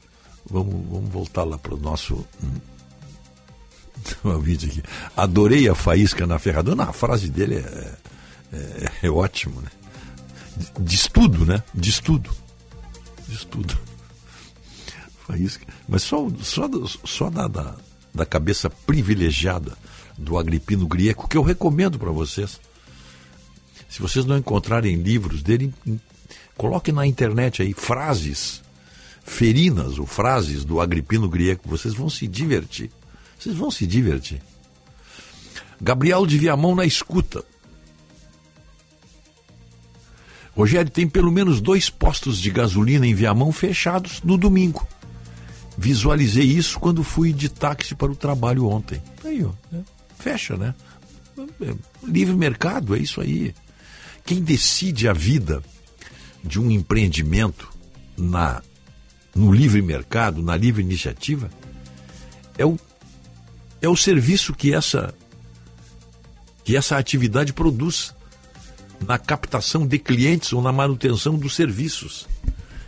[0.45, 2.27] Vamos, vamos voltar lá para o nosso
[4.23, 4.83] um vídeo aqui.
[5.17, 6.77] Adorei a faísca na ferradura.
[6.77, 7.95] Não, a frase dele é,
[8.53, 9.71] é, é ótimo, né?
[10.81, 11.63] Diz tudo, né?
[11.75, 12.31] Diz tudo.
[13.27, 13.79] Diz tudo.
[15.27, 15.67] Faísca.
[15.89, 16.69] Mas só, só,
[17.05, 17.75] só da, da,
[18.13, 19.79] da cabeça privilegiada
[20.19, 22.61] do Agripino Grieco, que eu recomendo para vocês.
[23.89, 25.73] Se vocês não encontrarem livros dele,
[26.55, 28.63] coloquem na internet aí frases
[29.29, 31.69] ferinas ou frases do Agripino Grieco.
[31.69, 32.91] Vocês vão se divertir.
[33.39, 34.43] Vocês vão se divertir.
[35.81, 37.45] Gabriel de Viamão na escuta.
[40.57, 44.87] Rogério, tem pelo menos dois postos de gasolina em Viamão fechados no domingo.
[45.77, 49.01] Visualizei isso quando fui de táxi para o trabalho ontem.
[49.25, 49.85] Aí, ó, né?
[50.19, 50.75] fecha, né?
[51.61, 53.55] É, livre mercado, é isso aí.
[54.25, 55.63] Quem decide a vida
[56.43, 57.69] de um empreendimento
[58.17, 58.61] na
[59.35, 61.51] no livre mercado, na livre iniciativa,
[62.57, 62.79] é o,
[63.81, 65.15] é o serviço que essa,
[66.65, 68.15] que essa atividade produz
[69.07, 72.27] na captação de clientes ou na manutenção dos serviços.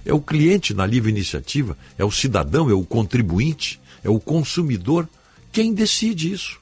[0.04, 5.08] É o cliente na livre iniciativa, é o cidadão, é o contribuinte, é o consumidor
[5.52, 6.58] quem decide isso.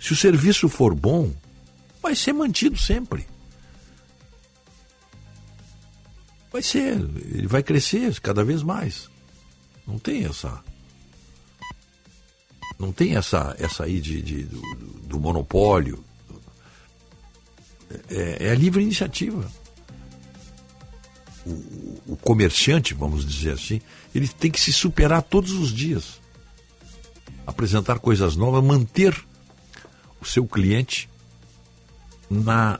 [0.00, 1.32] Se o serviço for bom,
[2.02, 3.26] vai ser mantido sempre.
[6.50, 6.96] Vai ser,
[7.32, 9.08] ele vai crescer cada vez mais.
[9.86, 10.62] Não tem essa.
[12.78, 14.60] Não tem essa, essa aí de, de do,
[15.04, 16.04] do, monopólio.
[18.10, 19.50] É, é, a livre iniciativa.
[21.46, 23.80] O, o comerciante, vamos dizer assim,
[24.14, 26.20] ele tem que se superar todos os dias.
[27.46, 29.18] Apresentar coisas novas, manter
[30.20, 31.08] o seu cliente
[32.30, 32.78] na,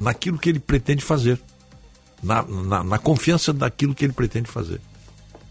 [0.00, 1.40] naquilo que ele pretende fazer
[2.22, 4.80] na, na, na confiança daquilo que ele pretende fazer.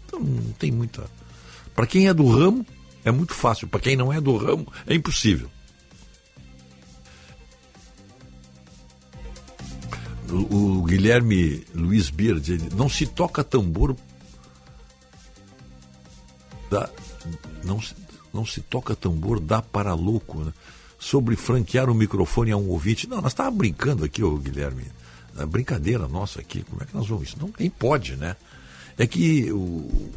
[0.06, 1.04] Então não tem muita.
[1.74, 2.66] Para quem é do ramo,
[3.04, 3.68] é muito fácil.
[3.68, 5.50] Para quem não é do ramo, é impossível.
[10.30, 13.94] O, o Guilherme Luiz Bird, ele, não se toca tambor.
[16.70, 16.88] Dá,
[17.64, 17.80] não,
[18.32, 20.38] não se toca tambor, dá para louco.
[20.38, 20.52] Né?
[20.98, 23.06] Sobre franquear o microfone a um ouvinte.
[23.06, 24.86] Não, nós estávamos brincando aqui, ô Guilherme
[25.36, 27.36] a brincadeira nossa aqui, como é que nós vamos isso?
[27.40, 28.36] Não, nem pode, né?
[28.98, 30.10] É que o,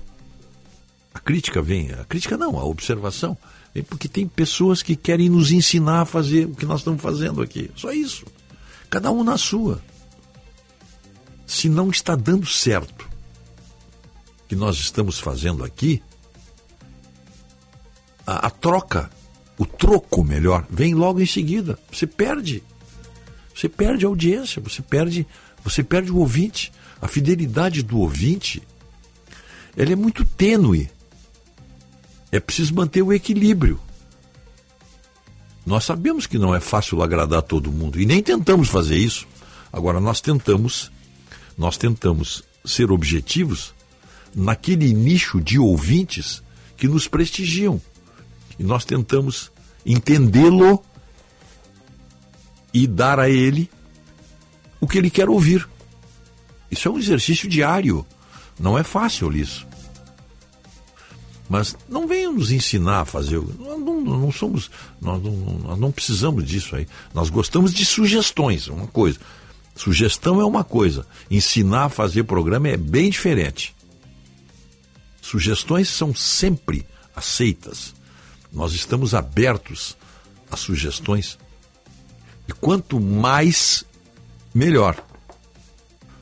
[1.14, 3.38] a crítica vem, a crítica não, a observação,
[3.74, 7.42] vem porque tem pessoas que querem nos ensinar a fazer o que nós estamos fazendo
[7.42, 7.72] aqui.
[7.76, 8.26] Só isso.
[8.90, 9.82] Cada um na sua.
[11.46, 13.10] Se não está dando certo
[14.44, 16.02] o que nós estamos fazendo aqui,
[18.26, 19.10] a, a troca,
[19.58, 21.80] o troco melhor, vem logo em seguida.
[21.92, 22.64] Você perde.
[23.56, 25.26] Você perde a audiência, você perde,
[25.64, 26.74] você perde o ouvinte.
[27.02, 28.62] A fidelidade do ouvinte,
[29.78, 30.90] ela é muito tênue.
[32.32, 33.80] É preciso manter o equilíbrio.
[35.66, 39.26] Nós sabemos que não é fácil agradar todo mundo e nem tentamos fazer isso.
[39.72, 40.92] Agora nós tentamos,
[41.58, 43.74] nós tentamos ser objetivos
[44.36, 46.44] naquele nicho de ouvintes
[46.76, 47.82] que nos prestigiam.
[48.60, 49.52] E nós tentamos
[49.86, 50.84] entendê-lo
[52.76, 53.70] e dar a ele
[54.82, 55.66] o que ele quer ouvir.
[56.70, 58.06] Isso é um exercício diário.
[58.60, 59.66] Não é fácil isso.
[61.48, 63.40] Mas não venham nos ensinar a fazer.
[63.40, 64.70] Nós não, não somos.
[65.00, 66.86] Nós não, nós não precisamos disso aí.
[67.14, 69.20] Nós gostamos de sugestões, uma coisa.
[69.74, 71.08] Sugestão é uma coisa.
[71.32, 73.74] Ensinar a fazer programa é bem diferente.
[75.22, 77.96] Sugestões são sempre aceitas.
[78.52, 79.96] Nós estamos abertos
[80.52, 81.38] a sugestões
[82.48, 83.84] e quanto mais,
[84.54, 85.04] melhor.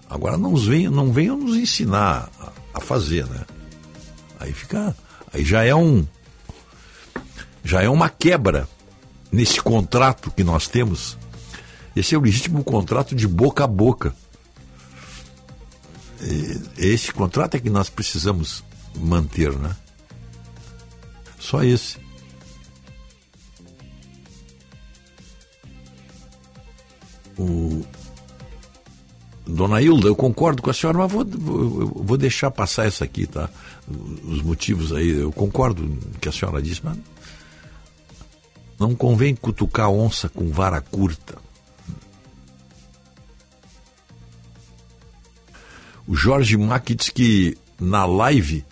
[0.10, 3.45] Agora não venham, não venham nos ensinar a, a fazer, né?
[4.40, 4.95] Aí fica.
[5.34, 6.06] Aí já é um.
[7.64, 8.68] Já é uma quebra
[9.32, 11.18] nesse contrato que nós temos.
[11.95, 14.14] Esse é o legítimo contrato de boca a boca.
[16.77, 18.64] Esse contrato é que nós precisamos
[18.95, 19.76] manter, né?
[21.40, 22.02] Só esse.
[27.38, 27.86] O
[29.45, 33.28] Dona Hilda, eu concordo com a senhora, mas vou, vou, vou deixar passar essa aqui,
[33.28, 33.50] tá?
[34.24, 36.98] Os motivos aí, eu concordo que a senhora disse, mas
[38.80, 41.38] não convém cutucar onça com vara curta.
[46.08, 48.66] O Jorge Mack diz que na live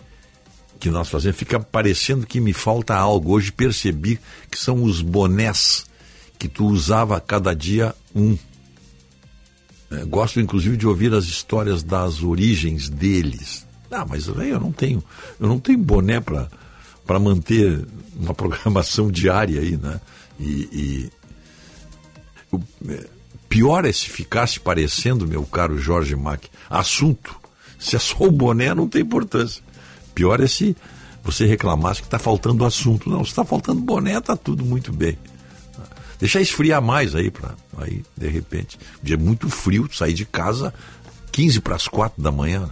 [0.78, 3.32] que nós fazemos fica parecendo que me falta algo.
[3.32, 4.18] Hoje percebi
[4.50, 5.86] que são os bonés
[6.38, 8.36] que tu usava cada dia um.
[9.92, 13.66] É, gosto inclusive de ouvir as histórias das origens deles.
[13.90, 15.04] Ah, mas aí eu não tenho,
[15.38, 16.48] eu não tenho boné para
[17.06, 17.84] para manter
[18.16, 20.00] uma programação diária aí, né?
[20.40, 21.10] E, e
[22.50, 23.06] o, é,
[23.48, 27.36] pior é se ficasse parecendo, meu caro Jorge Mack, assunto.
[27.78, 29.62] Se é só o boné, não tem importância.
[30.14, 30.76] Pior é se
[31.22, 33.10] você reclamasse que está faltando assunto.
[33.10, 35.18] Não, se está faltando boné, está tudo muito bem.
[36.18, 38.78] Deixar esfriar mais aí, pra, aí de repente.
[39.02, 40.72] Um dia muito frio, sair de casa
[41.32, 42.60] 15 para as 4 da manhã.
[42.60, 42.70] né?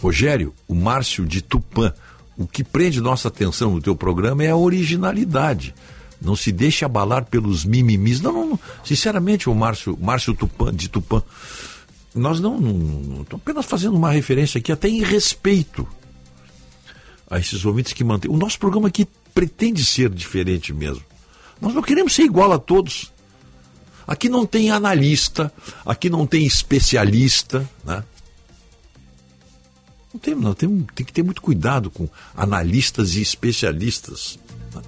[0.00, 1.92] Rogério, o Márcio de Tupã,
[2.36, 5.74] o que prende nossa atenção no teu programa é a originalidade.
[6.20, 8.20] Não se deixe abalar pelos mimimis.
[8.20, 8.60] Não, não, não.
[8.84, 11.22] sinceramente, o Márcio, Márcio Tupã, de Tupã,
[12.14, 15.86] nós não, não, estamos apenas fazendo uma referência aqui, até em respeito
[17.30, 18.30] a esses ouvintes que mantêm.
[18.30, 21.04] O nosso programa aqui pretende ser diferente mesmo.
[21.60, 23.12] Nós não queremos ser igual a todos.
[24.06, 25.52] Aqui não tem analista,
[25.86, 28.02] aqui não tem especialista, né?
[30.12, 34.38] Não tem, não, tem, tem que ter muito cuidado com analistas e especialistas.
[34.74, 34.82] né?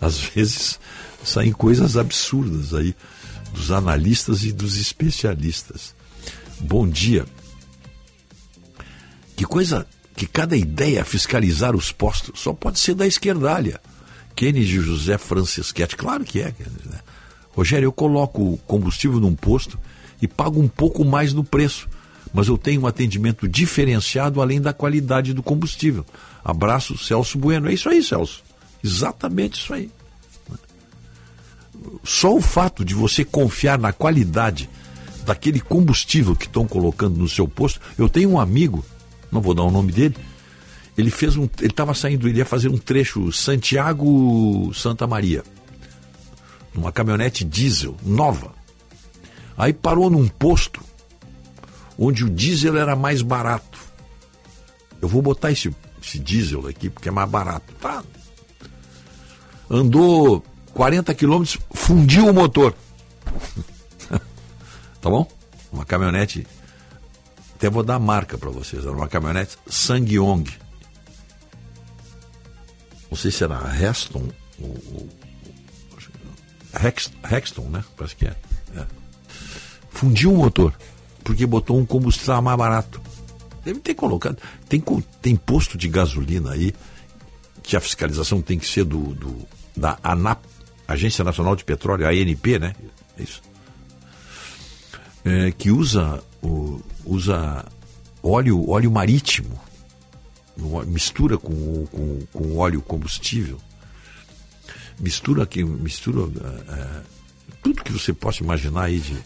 [0.00, 0.78] Às vezes
[1.24, 2.94] saem coisas absurdas aí
[3.54, 5.94] dos analistas e dos especialistas.
[6.60, 7.24] Bom dia.
[9.36, 13.80] Que coisa, que cada ideia fiscalizar os postos só pode ser da esquerdalha.
[14.34, 16.54] Kennedy José Francisquete, claro que é.
[16.84, 17.00] Né?
[17.54, 19.78] Rogério, eu coloco combustível num posto
[20.20, 21.88] e pago um pouco mais no preço,
[22.32, 26.04] mas eu tenho um atendimento diferenciado além da qualidade do combustível.
[26.44, 27.68] Abraço, Celso Bueno.
[27.68, 28.42] É isso aí, Celso.
[28.82, 29.90] Exatamente isso aí.
[32.04, 34.68] Só o fato de você confiar na qualidade
[35.24, 37.80] daquele combustível que estão colocando no seu posto.
[37.98, 38.84] Eu tenho um amigo,
[39.32, 40.14] não vou dar o nome dele,
[40.96, 41.48] ele fez um.
[41.58, 45.42] Ele estava saindo, ele ia fazer um trecho Santiago Santa Maria.
[46.74, 48.52] Numa caminhonete diesel, nova.
[49.56, 50.82] Aí parou num posto
[51.98, 53.78] onde o diesel era mais barato.
[55.00, 57.72] Eu vou botar esse, esse diesel aqui porque é mais barato.
[57.80, 58.02] Tá.
[59.70, 60.44] Andou
[60.74, 62.74] 40 quilômetros, fundiu o motor.
[65.00, 65.26] tá bom?
[65.72, 66.46] Uma caminhonete.
[67.62, 68.82] Até vou dar a marca para vocês.
[68.84, 70.50] Era uma caminhonete Sangyong.
[73.08, 73.60] Não sei se era
[76.84, 77.84] Hex, Hexton, né?
[77.96, 78.34] Parece que é.
[78.74, 78.84] é.
[79.90, 80.74] Fundiu o motor.
[81.22, 83.00] Porque botou um combustível mais barato.
[83.64, 84.38] Deve ter colocado.
[84.68, 84.82] Tem,
[85.20, 86.74] tem posto de gasolina aí
[87.62, 90.42] que a fiscalização tem que ser do, do- da ANAP,
[90.88, 92.74] Agência Nacional de Petróleo, ANP, né?
[93.16, 93.40] É isso.
[95.24, 96.71] É, que usa, o,
[97.12, 97.64] usa
[98.22, 99.60] óleo, óleo marítimo,
[100.86, 103.58] mistura com, com, com óleo combustível,
[104.98, 107.02] mistura aqui, mistura é, é,
[107.62, 109.16] tudo que você possa imaginar aí de,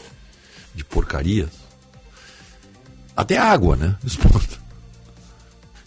[0.75, 1.49] de porcaria.
[3.17, 3.97] Até água, né?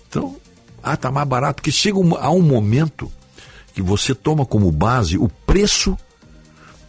[0.10, 0.38] Então,
[0.82, 3.12] ah, tá mais barato, porque chega um, a um momento
[3.76, 5.96] que você toma como base o preço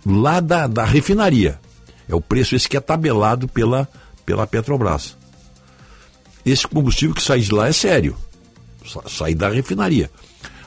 [0.07, 1.61] lá da, da refinaria.
[2.09, 3.87] É o preço esse que é tabelado pela,
[4.31, 5.17] pela Petrobras.
[6.47, 8.17] Esse combustível que sai de lá é sério.
[8.87, 10.09] Sa- Sai da refinaria.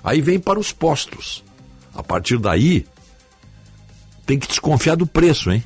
[0.03, 1.45] Aí vem para os postos.
[1.95, 2.85] A partir daí,
[4.25, 5.64] tem que desconfiar do preço, hein?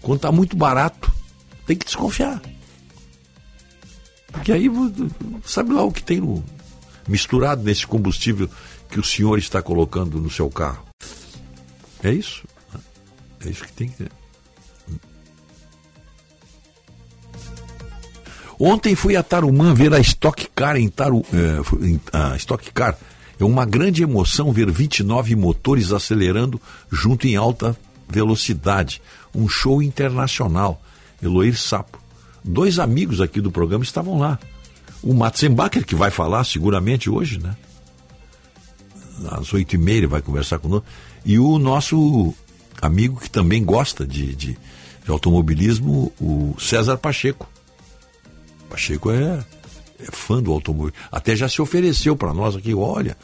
[0.00, 1.12] Quando está muito barato,
[1.66, 2.40] tem que desconfiar.
[4.30, 4.68] Porque aí
[5.44, 6.44] sabe lá o que tem no,
[7.08, 8.48] misturado nesse combustível
[8.88, 10.86] que o senhor está colocando no seu carro.
[12.04, 12.44] É isso.
[13.44, 14.12] É isso que tem que ter.
[18.62, 20.92] Ontem fui a Tarumã ver a Stock Car em
[21.80, 22.94] em- a Stock Car.
[23.38, 26.60] É uma grande emoção ver 29 motores acelerando
[26.92, 27.74] junto em alta
[28.06, 29.00] velocidade.
[29.34, 30.82] Um show internacional.
[31.22, 31.98] Eloir Sapo.
[32.44, 34.38] Dois amigos aqui do programa estavam lá.
[35.02, 37.56] O Matzenbacher, que vai falar seguramente hoje, né?
[39.30, 40.86] Às oito e meia ele vai conversar conosco.
[41.24, 42.34] E o nosso
[42.82, 44.58] amigo que também gosta de, de,
[45.04, 47.48] de automobilismo, o César Pacheco.
[48.70, 49.44] Pacheco é,
[49.98, 50.94] é fã do automóvel.
[51.10, 53.16] Até já se ofereceu para nós aqui, olha,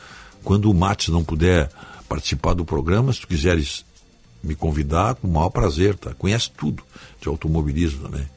[0.43, 1.71] quando o Matos não puder
[2.09, 3.85] participar do programa, se tu quiseres
[4.43, 6.13] me convidar, com o maior prazer, tá?
[6.15, 6.83] Conhece tudo
[7.21, 8.29] de automobilismo também.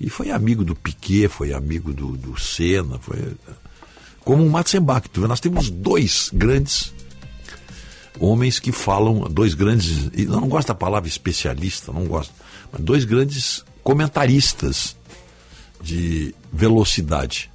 [0.00, 3.18] E foi amigo do Piquet, foi amigo do, do Senna, foi
[4.20, 5.08] como o Matzenbach.
[5.08, 6.92] Tu vê, Nós temos dois grandes
[8.18, 12.32] homens que falam, dois grandes, eu não gosto da palavra especialista, não gosto,
[12.72, 14.96] mas dois grandes comentaristas
[15.80, 17.50] de velocidade.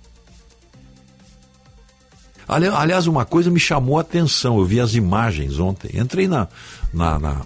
[2.48, 6.48] Ali- Aliás, uma coisa me chamou a atenção, eu vi as imagens ontem, entrei na,
[6.94, 7.46] na, na-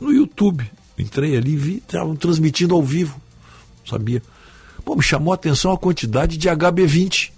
[0.00, 3.20] no YouTube, entrei ali e vi, estavam transmitindo ao vivo,
[3.88, 4.22] sabia?
[4.84, 7.32] Pô, me chamou a atenção a quantidade de HB20.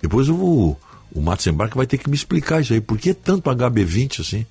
[0.00, 0.76] Depois o,
[1.12, 2.80] o Matos Embarque vai ter que me explicar isso aí.
[2.80, 4.44] Por que tanto HB20 assim?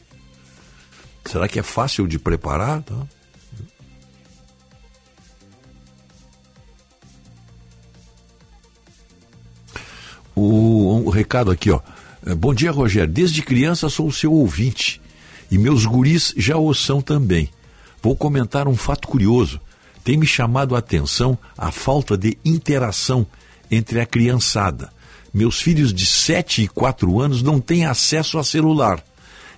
[1.26, 2.82] Será que é fácil de preparar?
[2.82, 2.96] Tá?
[10.36, 11.80] O, o recado aqui, ó.
[12.26, 13.12] É, Bom dia, Rogério.
[13.12, 15.02] Desde criança sou o seu ouvinte.
[15.50, 17.50] E meus guris já o são também.
[18.02, 19.60] Vou comentar um fato curioso.
[20.04, 23.26] Tem me chamado a atenção a falta de interação
[23.70, 24.92] entre a criançada.
[25.34, 29.04] Meus filhos de 7 e 4 anos não têm acesso a celular.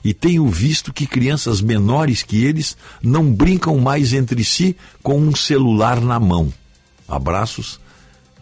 [0.03, 5.33] E tenho visto que crianças menores que eles não brincam mais entre si com um
[5.33, 6.53] celular na mão.
[7.07, 7.79] Abraços,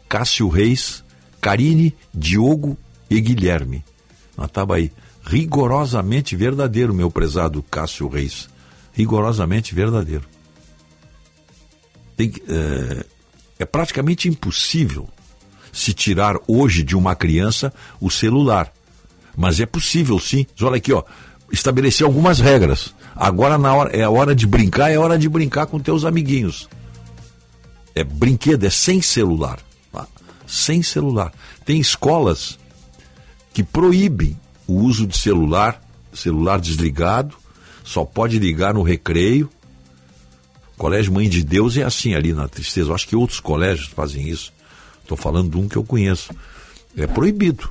[0.10, 1.04] Cássio Reis,
[1.42, 2.78] Karine, Diogo
[3.10, 3.84] e Guilherme.
[4.42, 4.92] Estava aí.
[5.24, 8.48] Rigorosamente verdadeiro, meu prezado Cássio Reis.
[8.94, 10.24] Rigorosamente verdadeiro.
[12.16, 13.06] Tem é,
[13.60, 15.10] é praticamente impossível
[15.72, 18.72] se tirar hoje de uma criança o celular.
[19.36, 20.46] Mas é possível sim.
[20.62, 21.04] Olha aqui, ó.
[21.52, 22.94] Estabelecer algumas regras.
[23.16, 26.70] Agora na hora, é a hora de brincar, é hora de brincar com teus amiguinhos.
[27.94, 29.60] É brinquedo, é sem celular.
[30.52, 31.32] Sem celular.
[31.64, 32.60] Tem escolas
[33.54, 35.82] que proíbem o uso de celular,
[36.14, 37.38] celular desligado,
[37.86, 39.50] só pode ligar no recreio.
[40.78, 42.90] Colégio Mãe de Deus é assim ali na tristeza.
[42.90, 44.52] Eu acho que outros colégios fazem isso.
[45.02, 46.34] Estou falando de um que eu conheço.
[46.98, 47.70] É proibido.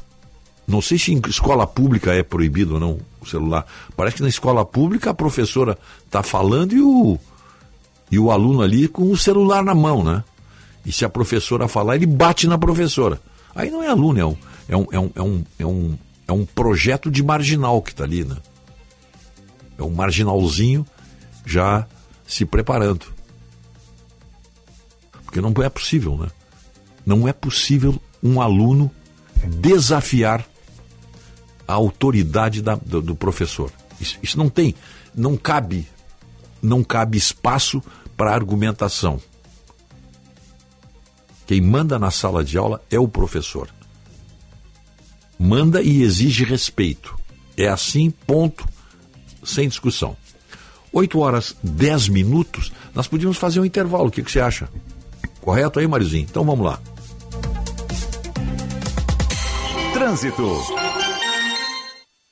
[0.67, 3.67] Não sei se em escola pública é proibido ou não o celular.
[3.94, 5.76] Parece que na escola pública a professora
[6.07, 7.18] está falando e o,
[8.10, 10.25] e o aluno ali com o celular na mão, né?
[10.84, 13.20] E se a professora falar, ele bate na professora.
[13.55, 14.36] Aí não é aluno, é um,
[14.68, 18.05] é um, é um, é um, é um, é um projeto de marginal que está
[18.05, 18.36] ali, né?
[19.76, 20.86] É um marginalzinho
[21.44, 21.86] já
[22.26, 23.07] se preparando.
[25.25, 26.28] Porque não é possível, né?
[27.05, 28.91] Não é possível um aluno
[29.47, 30.44] desafiar
[31.67, 33.70] a autoridade da- do, do professor.
[34.00, 34.75] Isso, isso não tem,
[35.15, 35.89] não cabe,
[36.62, 37.83] não cabe espaço
[38.17, 39.20] para argumentação.
[41.51, 43.69] Quem manda na sala de aula é o professor.
[45.37, 47.19] Manda e exige respeito.
[47.57, 48.65] É assim, ponto,
[49.43, 50.17] sem discussão.
[50.93, 54.07] 8 horas 10 minutos, nós podíamos fazer um intervalo.
[54.07, 54.69] O que, que você acha?
[55.41, 56.25] Correto aí, Marizinho?
[56.31, 56.81] Então vamos lá.
[59.93, 60.57] Trânsito.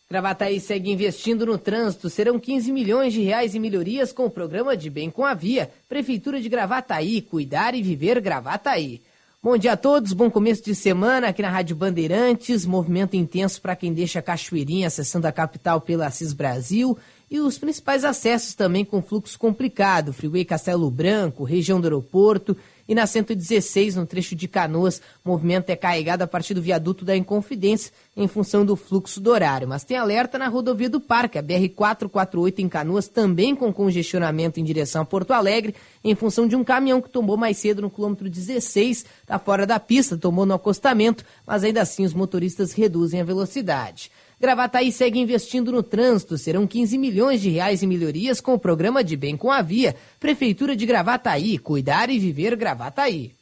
[0.08, 2.08] Gravataí segue investindo no trânsito.
[2.08, 5.72] Serão 15 milhões de reais em melhorias com o programa de Bem com a Via.
[5.88, 9.02] Prefeitura de Gravataí, cuidar e viver Gravataí.
[9.40, 12.66] Bom dia a todos, bom começo de semana aqui na Rádio Bandeirantes.
[12.66, 16.98] Movimento intenso para quem deixa a Cachoeirinha acessando a capital pela Assis Brasil.
[17.30, 20.12] E os principais acessos também com fluxo complicado.
[20.12, 22.56] Freeway Castelo Branco, região do aeroporto.
[22.88, 27.04] E na 116, no trecho de Canoas, o movimento é carregado a partir do viaduto
[27.04, 29.68] da Inconfidência, em função do fluxo do horário.
[29.68, 34.64] Mas tem alerta na rodovia do Parque, a BR-448 em Canoas, também com congestionamento em
[34.64, 38.30] direção a Porto Alegre, em função de um caminhão que tombou mais cedo no quilômetro
[38.30, 43.24] 16, está fora da pista, tomou no acostamento, mas ainda assim os motoristas reduzem a
[43.24, 44.10] velocidade.
[44.40, 46.38] Gravataí segue investindo no trânsito.
[46.38, 49.96] Serão 15 milhões de reais em melhorias com o programa de Bem com a Via.
[50.20, 51.58] Prefeitura de Gravataí.
[51.58, 53.32] Cuidar e viver Gravataí.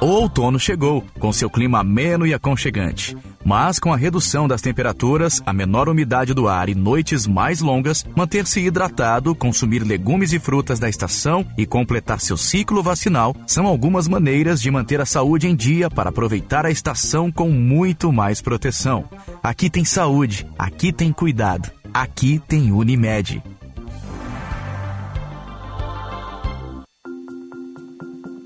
[0.00, 3.16] O outono chegou, com seu clima ameno e aconchegante.
[3.44, 8.04] Mas com a redução das temperaturas, a menor umidade do ar e noites mais longas,
[8.16, 14.08] manter-se hidratado, consumir legumes e frutas da estação e completar seu ciclo vacinal são algumas
[14.08, 19.04] maneiras de manter a saúde em dia para aproveitar a estação com muito mais proteção.
[19.42, 23.42] Aqui tem saúde, aqui tem cuidado, aqui tem Unimed.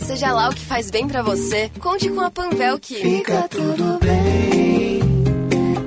[0.05, 3.99] Seja lá o que faz bem pra você, conte com a Panvel que Fica tudo
[4.01, 5.01] bem.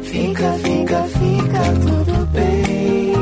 [0.03, 3.13] Fica, fica, fica tudo bem.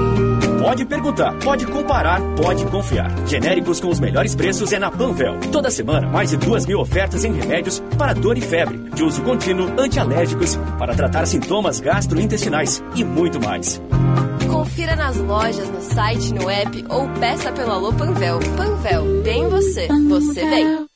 [0.62, 3.12] Pode perguntar, pode comparar, pode confiar.
[3.28, 5.40] Genéricos com os melhores preços é na Panvel.
[5.52, 9.22] Toda semana, mais de duas mil ofertas em remédios para dor e febre, de uso
[9.24, 13.82] contínuo, antialérgicos, para tratar sintomas gastrointestinais e muito mais.
[14.74, 18.40] Confira nas lojas, no site, no app ou peça pelo Alô Panvel.
[18.58, 20.88] Panvel, bem você, você bem.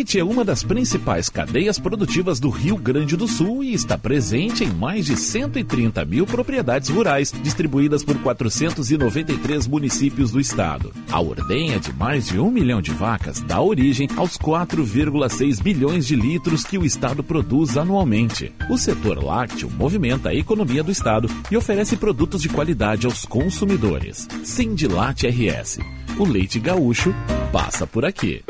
[0.00, 4.64] Leite é uma das principais cadeias produtivas do Rio Grande do Sul e está presente
[4.64, 10.90] em mais de 130 mil propriedades rurais, distribuídas por 493 municípios do estado.
[11.12, 16.16] A ordenha de mais de um milhão de vacas dá origem aos 4,6 bilhões de
[16.16, 18.54] litros que o estado produz anualmente.
[18.70, 24.26] O setor lácteo movimenta a economia do estado e oferece produtos de qualidade aos consumidores.
[24.44, 25.78] Sindilate RS.
[26.18, 27.14] O leite gaúcho
[27.52, 28.42] passa por aqui.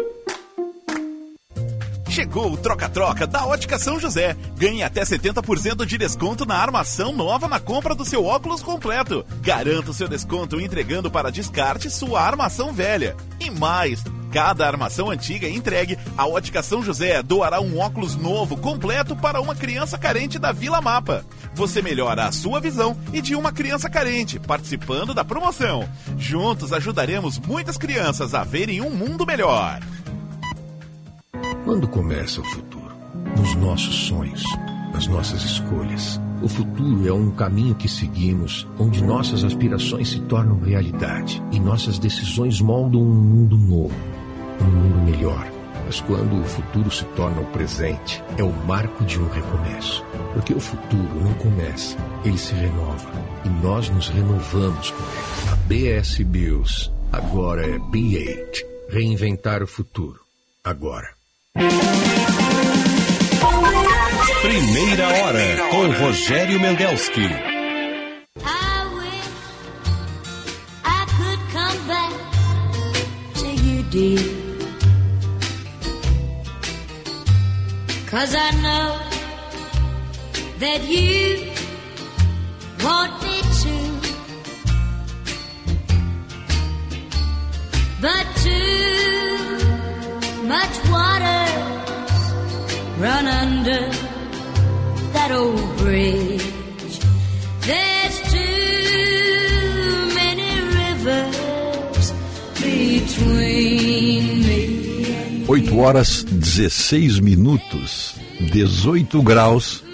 [2.10, 4.36] Chegou o troca-troca da Ótica São José.
[4.56, 9.24] Ganhe até 70% de desconto na armação nova na compra do seu óculos completo.
[9.40, 13.16] Garanta o seu desconto entregando para descarte sua armação velha.
[13.38, 19.14] E mais, cada armação antiga entregue, a Ótica São José doará um óculos novo completo
[19.14, 21.24] para uma criança carente da Vila Mapa.
[21.54, 25.88] Você melhora a sua visão e de uma criança carente, participando da promoção.
[26.18, 29.80] Juntos ajudaremos muitas crianças a verem um mundo melhor.
[31.70, 32.92] Quando começa o futuro?
[33.38, 34.42] Nos nossos sonhos,
[34.92, 36.20] nas nossas escolhas.
[36.42, 41.96] O futuro é um caminho que seguimos, onde nossas aspirações se tornam realidade e nossas
[41.96, 43.94] decisões moldam um mundo novo,
[44.60, 45.48] um mundo melhor.
[45.86, 50.04] Mas quando o futuro se torna o presente, é o marco de um recomeço.
[50.34, 53.12] Porque o futuro não começa, ele se renova.
[53.44, 55.52] E nós nos renovamos com ele.
[55.52, 55.56] A
[56.00, 58.66] BS Bills agora é B8.
[58.88, 60.18] Reinventar o futuro.
[60.64, 61.19] Agora.
[64.42, 67.28] Primeira hora com Rogério Mendelski.
[73.90, 74.40] To.
[78.06, 78.98] Cause I know
[80.60, 81.50] that you
[82.84, 83.76] want me to.
[88.00, 89.39] But too
[90.50, 91.46] much water
[92.98, 93.82] run under
[95.12, 96.42] that old bridge.
[97.60, 102.12] There's too many rivers
[102.58, 108.16] between me 8 horas 16 minutos,
[108.52, 109.84] 18 graus.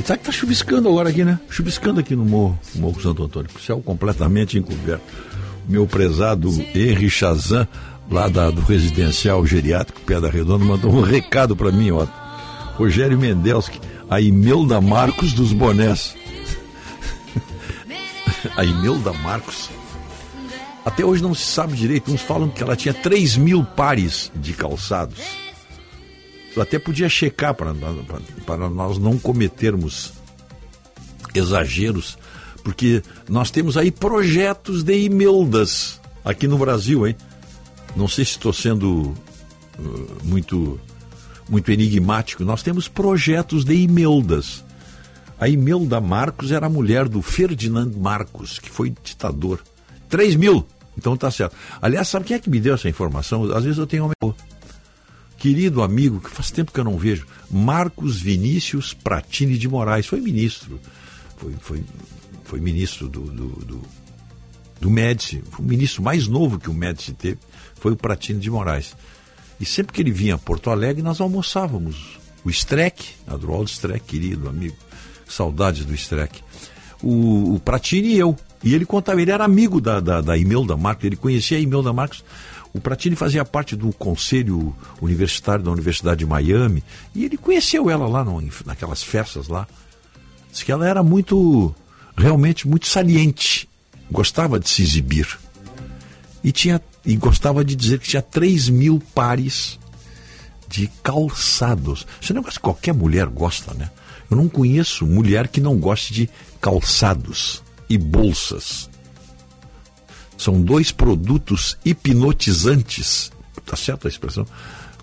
[0.00, 1.38] E sabe que tá chuviscando agora aqui, né?
[1.50, 3.50] Chuviscando aqui no Morro, Morro Santo Antônio.
[3.54, 5.04] O céu completamente encoberto.
[5.68, 7.68] Meu prezado Henri Chazan,
[8.10, 12.06] lá da- do residencial geriátrico Pedra Redonda, mandou um recado para mim, ó.
[12.76, 16.14] Rogério Mendelski, a Imelda Marcos dos bonés.
[18.56, 19.70] a Imelda Marcos.
[20.84, 22.10] Até hoje não se sabe direito.
[22.12, 25.18] Uns falam que ela tinha 3 mil pares de calçados.
[26.56, 27.72] Eu até podia checar para
[28.44, 30.12] para nós não cometermos
[31.34, 32.18] exageros,
[32.62, 37.16] porque nós temos aí projetos de Imeldas aqui no Brasil, hein?
[37.96, 39.14] Não sei se estou sendo
[39.78, 40.80] uh, muito
[41.48, 42.44] muito enigmático.
[42.44, 44.64] Nós temos projetos de Imeldas.
[45.38, 49.60] A Imelda Marcos era a mulher do Ferdinand Marcos, que foi ditador.
[50.08, 50.66] 3 mil.
[50.96, 51.56] Então tá certo.
[51.80, 53.44] Aliás, sabe quem é que me deu essa informação?
[53.52, 54.32] Às vezes eu tenho um
[55.42, 60.20] querido amigo, que faz tempo que eu não vejo, Marcos Vinícius Pratini de Moraes, foi
[60.20, 60.78] ministro,
[61.36, 61.84] foi, foi,
[62.44, 63.82] foi ministro do, do, do,
[64.80, 67.38] do Médici, foi o ministro mais novo que o Médici teve,
[67.82, 68.96] foi o Pratini de Moraes.
[69.58, 72.16] E sempre que ele vinha a Porto Alegre, nós almoçávamos.
[72.44, 74.76] O Streck, Adroaldo Streck, querido amigo,
[75.28, 76.40] saudades do Streck.
[77.02, 78.36] O, o Pratini e eu.
[78.62, 81.92] E ele contava, ele era amigo da, da, da Imelda Marcos, ele conhecia a Imelda
[81.92, 82.24] Marcos.
[82.72, 88.06] O Pratini fazia parte do conselho universitário da Universidade de Miami e ele conheceu ela
[88.06, 89.66] lá no, naquelas festas lá.
[90.52, 91.74] Diz que ela era muito,
[92.16, 93.68] realmente muito saliente,
[94.08, 95.26] gostava de se exibir.
[96.42, 99.78] E, tinha, e gostava de dizer que tinha 3 mil pares
[100.68, 102.06] de calçados.
[102.20, 103.90] Esse negócio que qualquer mulher gosta, né?
[104.30, 106.30] Eu não conheço mulher que não goste de
[106.60, 108.88] calçados e bolsas.
[110.38, 113.30] São dois produtos hipnotizantes.
[113.66, 114.46] Tá certo a expressão?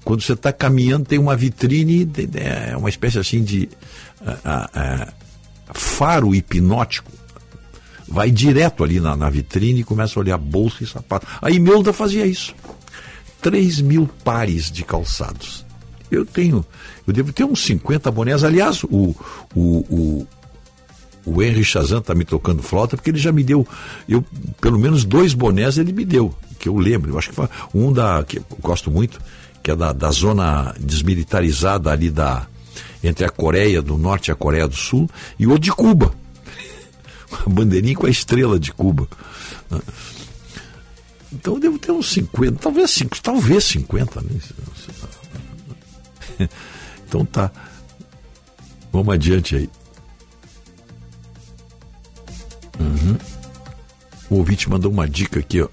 [0.04, 3.70] Quando você está caminhando, tem uma vitrine, é uma espécie assim de
[4.26, 5.14] ah, ah,
[5.72, 7.12] faro hipnótico.
[8.10, 11.28] Vai direto ali na, na vitrine e começa a olhar bolsa e sapato.
[11.42, 12.56] A Imelda fazia isso.
[13.42, 15.66] 3 mil pares de calçados.
[16.12, 16.66] Eu tenho,
[17.06, 18.44] eu devo ter uns 50 bonés.
[18.44, 19.16] Aliás, o,
[19.56, 20.28] o, o,
[21.26, 23.68] o Henry Chazan está me tocando flauta porque ele já me deu,
[24.08, 24.26] eu,
[24.60, 27.12] pelo menos dois bonés ele me deu, que eu lembro.
[27.12, 29.20] Eu acho que foi um da, que eu gosto muito,
[29.62, 32.48] que é da, da zona desmilitarizada ali da,
[33.04, 36.12] entre a Coreia do Norte e a Coreia do Sul, e o de Cuba.
[37.32, 39.08] A bandeirinha com a estrela de Cuba.
[41.32, 44.22] Então eu devo ter uns 50, talvez 5, talvez 50.
[44.22, 44.40] Né?
[47.08, 47.52] Então tá.
[48.92, 49.70] Vamos adiante aí.
[52.80, 53.18] Uhum.
[54.30, 55.68] O ouvinte mandou uma dica aqui, ó.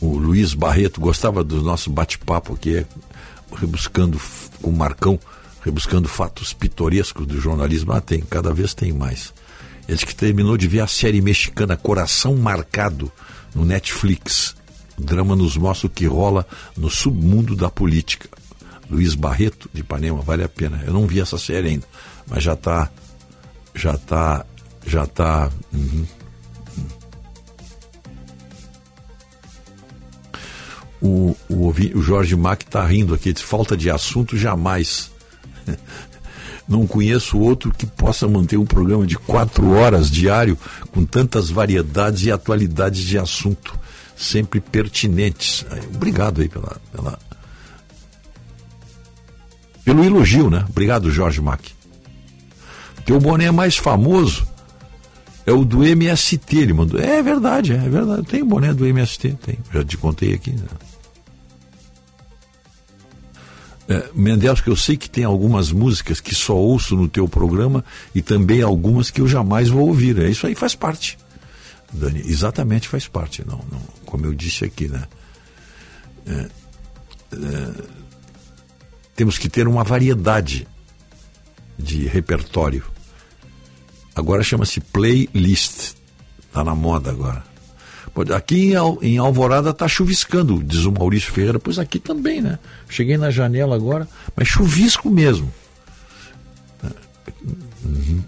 [0.00, 2.86] O Luiz Barreto gostava do nosso bate-papo aqui,
[3.56, 4.20] rebuscando
[4.62, 5.18] com o Marcão,
[5.62, 7.92] rebuscando fatos pitorescos do jornalismo.
[7.92, 9.32] Ah, tem, cada vez tem mais.
[9.88, 13.10] Ele que terminou de ver a série mexicana Coração Marcado
[13.54, 14.54] no Netflix.
[14.98, 16.46] O drama nos mostra o que rola
[16.76, 18.28] no submundo da política.
[18.90, 20.82] Luiz Barreto, de Ipanema, vale a pena.
[20.86, 21.86] Eu não vi essa série ainda,
[22.26, 22.90] mas já está.
[23.74, 24.46] Já está.
[24.86, 25.50] Já está.
[25.72, 26.06] Uhum.
[31.00, 35.10] O, o, o Jorge Mac está rindo aqui, de falta de assunto jamais.
[36.68, 40.56] Não conheço outro que possa manter um programa de quatro horas diário
[40.92, 43.78] com tantas variedades e atualidades de assunto,
[44.14, 45.64] sempre pertinentes.
[45.94, 47.18] Obrigado aí pela, pela
[49.82, 50.66] pelo elogio, né?
[50.68, 51.60] Obrigado, Jorge Mac.
[53.06, 54.46] Teu boné mais famoso
[55.46, 57.00] é o do MST, ele mandou.
[57.00, 58.24] É verdade, é verdade.
[58.24, 59.58] Tem boné do MST, tem.
[59.72, 60.50] Já te contei aqui.
[60.50, 60.66] Né?
[63.88, 67.82] É, Mendels, que eu sei que tem algumas músicas que só ouço no teu programa
[68.14, 70.18] e também algumas que eu jamais vou ouvir.
[70.18, 71.18] É, isso aí faz parte.
[71.90, 73.42] Dani, exatamente faz parte.
[73.46, 75.04] Não, não, como eu disse aqui, né?
[76.26, 76.48] É,
[77.32, 77.82] é,
[79.16, 80.68] temos que ter uma variedade
[81.78, 82.84] de repertório.
[84.14, 85.94] Agora chama-se playlist.
[86.46, 87.42] Está na moda agora.
[88.34, 88.72] Aqui
[89.02, 92.58] em, Alvorada está chuviscando, diz o Maurício Ferreira, pois aqui também, né?
[92.88, 95.52] Cheguei na janela agora, mas chuvisco mesmo.
[97.84, 98.22] Uhum.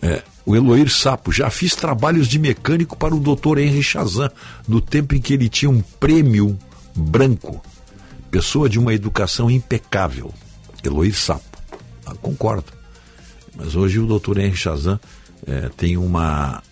[0.00, 3.58] É, o Eloir Sapo, já fiz trabalhos de mecânico para o Dr.
[3.58, 4.30] Henry Chazan,
[4.66, 6.56] no tempo em que ele tinha um prêmio
[6.94, 7.60] branco.
[8.30, 10.32] Pessoa de uma educação impecável.
[10.84, 11.58] Eloir Sapo.
[12.06, 12.77] Ah, concordo.
[13.58, 15.00] Mas hoje o doutor Henry Chazan
[15.44, 16.62] é, tem uma.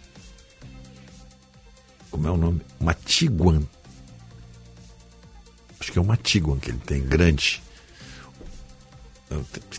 [2.13, 2.61] Como é o nome?
[2.79, 3.63] Uma Tiguan.
[5.81, 7.61] Acho que é uma Tiguan que ele tem, grande.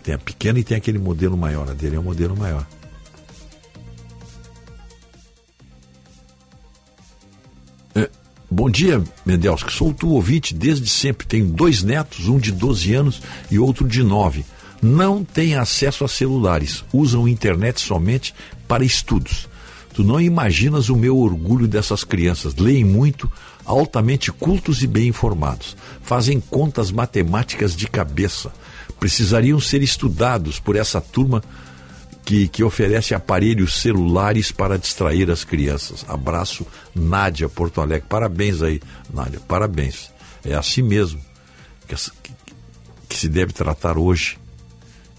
[0.03, 1.69] Tem a pequena e tem aquele modelo maior.
[1.69, 2.67] A dele é o um modelo maior.
[7.95, 8.09] É,
[8.51, 9.71] bom dia, Mendelski.
[9.71, 11.25] Sou tu ouvinte desde sempre.
[11.25, 14.45] Tenho dois netos, um de 12 anos e outro de 9
[14.81, 18.33] não têm acesso a celulares, usam internet somente
[18.67, 19.47] para estudos.
[19.93, 22.55] Tu não imaginas o meu orgulho dessas crianças.
[22.55, 23.31] Leem muito,
[23.65, 25.75] altamente cultos e bem informados.
[26.03, 28.51] Fazem contas matemáticas de cabeça.
[28.99, 31.43] Precisariam ser estudados por essa turma
[32.23, 36.05] que, que oferece aparelhos celulares para distrair as crianças.
[36.07, 38.07] Abraço, Nádia, Porto Alegre.
[38.07, 38.79] Parabéns aí,
[39.11, 40.11] Nádia, parabéns.
[40.45, 41.19] É assim mesmo
[41.87, 42.33] que, que,
[43.09, 44.37] que se deve tratar hoje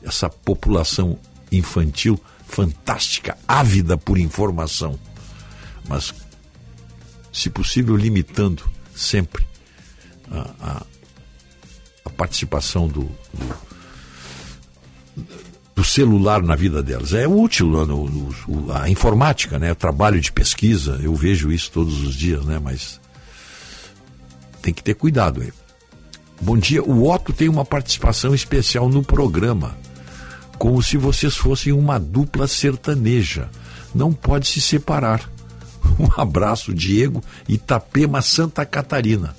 [0.09, 1.19] essa população
[1.53, 4.99] infantil fantástica, ávida por informação,
[5.87, 6.15] mas,
[7.33, 8.65] se possível, limitando
[8.95, 9.47] sempre
[10.31, 10.83] a, a,
[12.07, 13.09] a participação do,
[15.15, 15.27] do,
[15.77, 17.13] do, celular na vida delas.
[17.13, 19.73] É útil no, no, a informática, né?
[19.73, 22.59] o trabalho de pesquisa, eu vejo isso todos os dias, né?
[22.59, 23.01] mas
[24.61, 25.53] tem que ter cuidado aí.
[26.41, 29.77] Bom dia, o Otto tem uma participação especial no programa
[30.59, 33.49] como se vocês fossem uma dupla sertaneja.
[33.95, 35.31] Não pode se separar.
[35.99, 39.35] Um abraço, Diego, Itapema, Santa Catarina.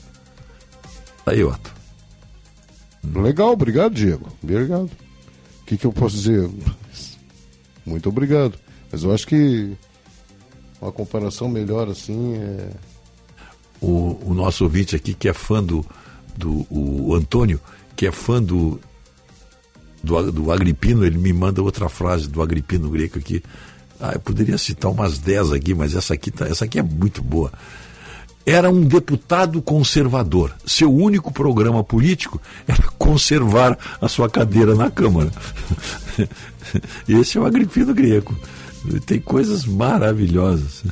[1.26, 1.72] Aí, Otto.
[3.04, 4.28] Legal, obrigado, Diego.
[4.44, 4.90] Obrigado.
[5.62, 6.50] O que, que eu posso dizer?
[7.86, 8.58] Muito obrigado.
[8.92, 9.78] Mas eu acho que
[10.82, 12.70] uma comparação melhor assim é.
[13.80, 15.86] o, o nosso ouvinte aqui, que é fã do,
[16.36, 17.62] do o Antônio,
[17.96, 18.80] que é fã do,
[20.04, 23.44] do, do Agripino, ele me manda outra frase do Agripino Greco aqui.
[24.00, 27.22] Ah, eu poderia citar umas 10 aqui, mas essa aqui, tá, essa aqui é muito
[27.22, 27.52] boa.
[28.46, 30.56] Era um deputado conservador.
[30.66, 35.32] Seu único programa político era conservar a sua cadeira na Câmara.
[37.08, 38.36] Esse é o Agripino Greco.
[39.06, 40.84] Tem coisas maravilhosas.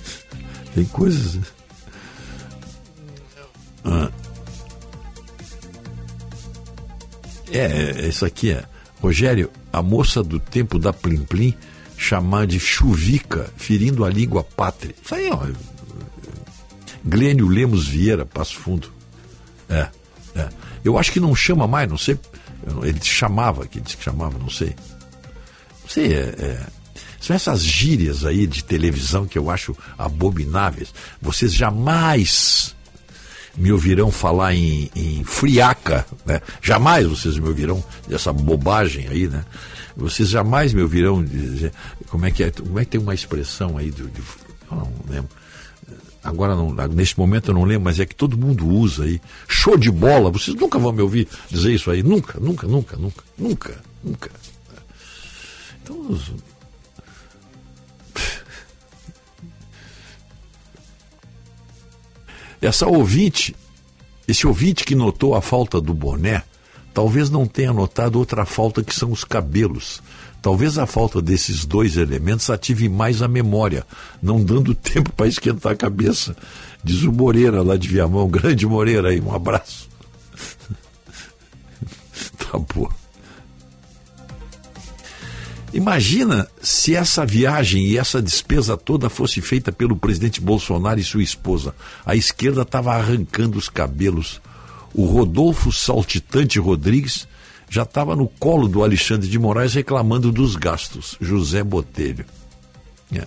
[0.74, 1.38] Tem coisas.
[3.84, 4.10] Ah.
[7.50, 8.64] É, é, isso aqui é.
[9.00, 11.54] Rogério, a moça do tempo da Plim Plim
[11.96, 14.94] chamar de chuvica, ferindo a língua pátria.
[15.02, 15.46] Isso aí, ó.
[17.04, 18.92] Glênio Lemos Vieira, Passo Fundo.
[19.68, 19.88] É,
[20.34, 20.48] é.
[20.84, 22.18] Eu acho que não chama mais, não sei.
[22.82, 24.74] Ele chamava, que disse que chamava, não sei.
[25.82, 26.66] Não sei, é, é.
[27.20, 30.92] São essas gírias aí de televisão que eu acho abomináveis.
[31.20, 32.74] Vocês jamais
[33.60, 36.40] me ouvirão falar em, em friaca, né?
[36.62, 39.44] Jamais vocês me ouvirão dessa bobagem aí, né?
[39.94, 41.70] Vocês jamais me ouvirão dizer
[42.08, 44.22] como é que é, como é que tem uma expressão aí do, de,
[44.70, 45.28] não lembro.
[46.24, 49.20] Agora não, nesse momento eu não lembro, mas é que todo mundo usa aí.
[49.46, 53.22] Show de bola, vocês nunca vão me ouvir dizer isso aí, nunca, nunca, nunca, nunca,
[53.38, 54.30] nunca, nunca.
[55.82, 56.18] Então,
[62.60, 63.56] Essa ouvinte,
[64.28, 66.42] esse ouvinte que notou a falta do boné,
[66.92, 70.02] talvez não tenha notado outra falta que são os cabelos.
[70.42, 73.86] Talvez a falta desses dois elementos ative mais a memória,
[74.22, 76.36] não dando tempo para esquentar a cabeça.
[76.82, 79.88] Diz o Moreira lá de Viamão, grande Moreira aí, um abraço.
[82.38, 82.99] tá bom.
[85.72, 91.22] Imagina se essa viagem e essa despesa toda fosse feita pelo presidente Bolsonaro e sua
[91.22, 91.74] esposa.
[92.04, 94.40] A esquerda estava arrancando os cabelos.
[94.92, 97.28] O Rodolfo Saltitante Rodrigues
[97.68, 101.16] já estava no colo do Alexandre de Moraes reclamando dos gastos.
[101.20, 102.26] José Botelho.
[103.12, 103.24] É.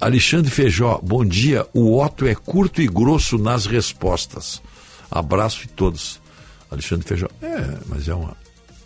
[0.00, 1.68] Alexandre Feijó, bom dia.
[1.72, 4.60] O Otto é curto e grosso nas respostas.
[5.08, 6.20] Abraço a todos.
[6.68, 7.28] Alexandre Feijó.
[7.40, 8.36] É, mas é uma.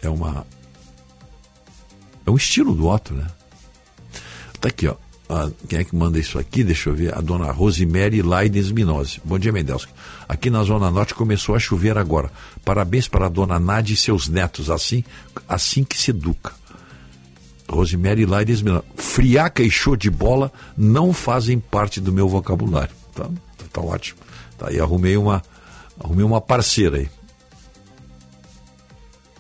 [0.03, 0.47] É uma
[2.27, 3.27] é um estilo do Otto, né?
[4.61, 4.97] Tá aqui, ó.
[5.29, 6.63] Ah, quem é que manda isso aqui?
[6.63, 7.17] Deixa eu ver.
[7.17, 9.21] A dona Rosemary Leiden Minose.
[9.25, 9.93] Bom dia, Mendelski.
[10.29, 12.31] Aqui na Zona Norte começou a chover agora.
[12.65, 14.71] Parabéns para a dona Nádia e seus netos.
[14.71, 15.03] Assim,
[15.49, 16.53] assim que se educa.
[17.69, 18.85] Rosemary Leiden Minose.
[18.97, 22.95] Friaca e show de bola não fazem parte do meu vocabulário.
[23.15, 24.21] Tá, tá, tá ótimo.
[24.59, 25.43] Tá aí, arrumei uma,
[25.99, 27.09] arrumei uma parceira aí.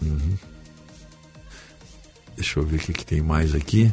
[0.00, 0.36] Uhum.
[2.36, 3.92] Deixa eu ver o que, que tem mais aqui.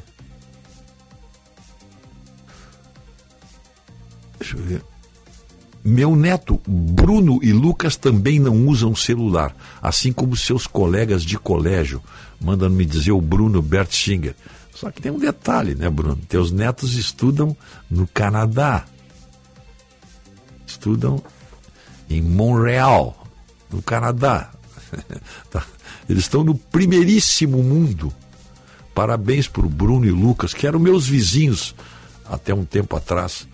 [4.40, 4.84] Deixa eu ver.
[5.84, 12.02] Meu neto Bruno e Lucas também não usam celular, assim como seus colegas de colégio.
[12.40, 14.36] Mandando me dizer o Bruno Bertschinger.
[14.74, 16.16] Só que tem um detalhe, né, Bruno?
[16.28, 17.56] Teus netos estudam
[17.90, 18.86] no Canadá.
[20.66, 21.22] Estudam
[22.10, 23.28] em Montreal,
[23.70, 24.52] no Canadá.
[25.50, 25.64] Tá?
[26.10, 28.14] Eles estão no primeiríssimo mundo.
[29.02, 31.74] Parabéns para o Bruno e Lucas, que eram meus vizinhos
[32.24, 33.48] até um tempo atrás,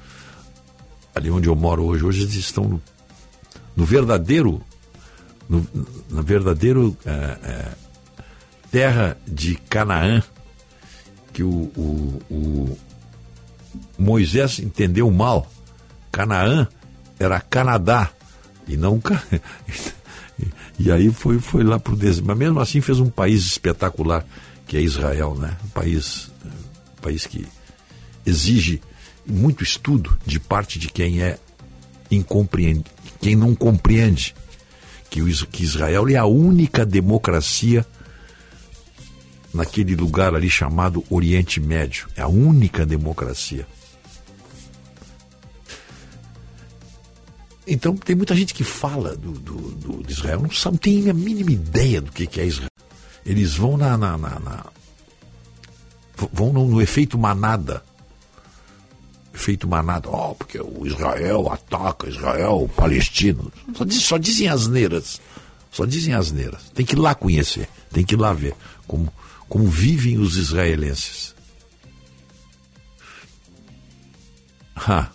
[1.15, 2.03] ali onde eu moro hoje.
[2.03, 2.81] Hoje eles estão no,
[3.73, 4.61] no verdadeiro,
[5.47, 5.65] no,
[6.09, 7.71] na verdadeiro é, é,
[8.69, 10.21] terra de Canaã,
[11.31, 12.77] que o, o, o
[13.97, 15.49] Moisés entendeu mal.
[16.11, 16.67] Canaã
[17.17, 18.11] era Canadá
[18.67, 19.01] e não
[20.77, 22.27] e aí foi foi lá para o deserto.
[22.27, 24.25] Mas mesmo assim fez um país espetacular
[24.67, 25.57] que é Israel, né?
[25.65, 27.47] Um país, um país que
[28.25, 28.81] exige
[29.25, 31.39] muito estudo de parte de quem é
[32.11, 32.85] incompreende,
[33.21, 34.35] quem não compreende
[35.09, 37.85] que, Israel é a única democracia
[39.53, 42.07] naquele lugar ali chamado Oriente Médio.
[42.15, 43.65] É a única democracia.
[47.65, 51.13] Então tem muita gente que fala do, do, do de Israel, não sabe, tem a
[51.13, 52.76] mínima ideia do que, que é Israel.
[53.27, 54.65] Eles vão na, na, na, na
[56.31, 57.83] vão no, no, efeito manada.
[59.35, 63.51] Efeito manada, ó, oh, porque o Israel ataca Israel, palestino.
[63.75, 65.19] Só, diz, só dizem asneiras.
[65.69, 66.71] Só dizem asneiras.
[66.73, 68.55] Tem que ir lá conhecer, tem que ir lá ver
[68.87, 69.13] como,
[69.49, 71.35] como vivem os israelenses.
[74.73, 75.09] Ha,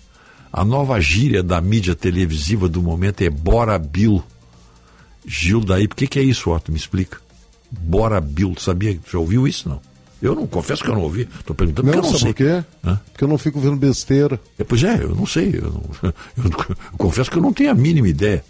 [0.53, 4.23] a nova gíria da mídia televisiva do momento é Bora Bill.
[5.25, 6.71] Gil daí, por que, que é isso, Otto?
[6.71, 7.23] Me explica.
[7.81, 8.99] Bora Bill, sabia?
[9.11, 9.81] Já ouviu isso, não?
[10.21, 11.29] Eu não confesso que eu não ouvi.
[11.41, 12.47] Estou perguntando Não, porque eu não sabe sei.
[12.55, 12.99] por quê?
[13.13, 14.39] Porque eu não fico vendo besteira.
[14.59, 15.51] É, pois é, eu não sei.
[15.57, 18.45] Eu, não- eu eu confesso que eu não tenho a mínima ideia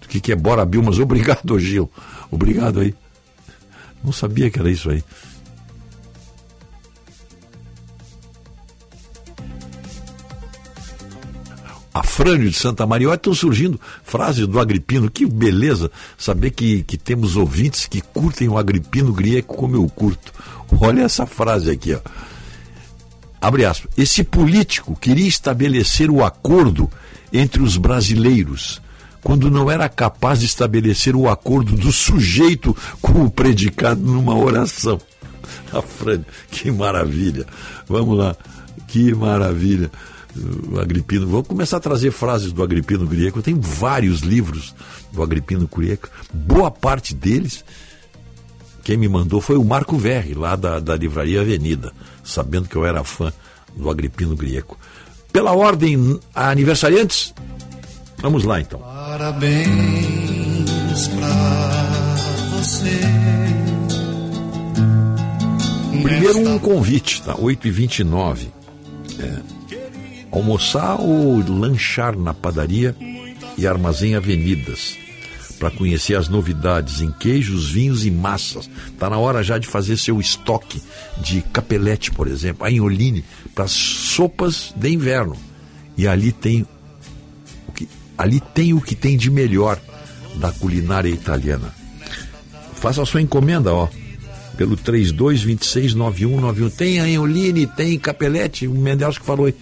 [0.00, 1.90] do que, que é Bora Bill, mas obrigado, Gil.
[2.30, 2.94] Obrigado aí.
[4.02, 5.02] Não sabia que era isso aí.
[12.00, 17.36] Afrânio de Santa Maria, estão surgindo frases do Agripino, que beleza saber que, que temos
[17.36, 20.32] ouvintes que curtem o Agripino Grieco como eu curto.
[20.80, 22.00] Olha essa frase aqui, ó.
[23.40, 23.90] Abre aspas.
[23.96, 26.90] Esse político queria estabelecer o acordo
[27.32, 28.82] entre os brasileiros,
[29.22, 35.00] quando não era capaz de estabelecer o acordo do sujeito com o predicado numa oração.
[35.72, 37.46] Afrânio, que maravilha.
[37.88, 38.36] Vamos lá,
[38.86, 39.90] que maravilha.
[40.72, 43.38] O Agripino, vou começar a trazer frases do Agripino Grieco.
[43.38, 44.74] Eu tenho vários livros
[45.12, 47.64] do Agripino Grieco, boa parte deles
[48.86, 51.92] quem me mandou foi o Marco Verri, lá da, da Livraria Avenida,
[52.22, 53.32] sabendo que eu era fã
[53.74, 54.78] do Agripino Grieco.
[55.32, 57.34] Pela ordem, aniversariantes,
[58.18, 58.78] vamos lá então.
[58.78, 59.66] Parabéns
[61.08, 63.00] pra você.
[66.04, 67.34] Primeiro um convite, tá?
[67.34, 68.46] 8h29.
[69.18, 69.55] É,
[70.36, 72.94] almoçar ou lanchar na padaria
[73.56, 74.96] e armazém Avenidas
[75.58, 78.68] para conhecer as novidades em queijos, vinhos e massas.
[78.98, 80.82] Tá na hora já de fazer seu estoque
[81.18, 83.24] de capelete, por exemplo, a Inholine,
[83.54, 85.34] para sopas de inverno.
[85.96, 86.66] E ali tem
[87.66, 89.80] o que ali tem o que tem de melhor
[90.34, 91.74] da culinária italiana.
[92.74, 93.88] Faça a sua encomenda, ó,
[94.58, 96.70] pelo 32269191.
[96.70, 99.54] Tem a Inholine, tem capelete, o Mendelso que falou aí.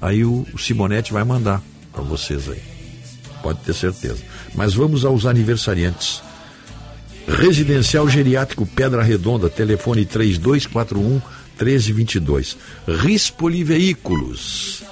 [0.00, 2.62] Aí o, o Simonetti vai mandar para vocês aí.
[3.42, 4.22] Pode ter certeza.
[4.54, 6.22] Mas vamos aos aniversariantes.
[7.26, 11.20] Residencial Geriátrico Pedra Redonda, telefone 3241
[11.60, 12.56] 1322.
[12.86, 14.82] Rispoli Veículos.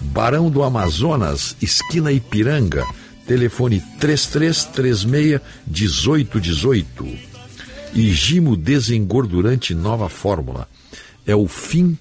[0.00, 2.84] Barão do Amazonas, esquina Ipiranga,
[3.26, 7.34] telefone 3336 1818.
[7.94, 10.68] E Gimo Desengordurante Nova Fórmula.
[11.26, 11.96] É o fim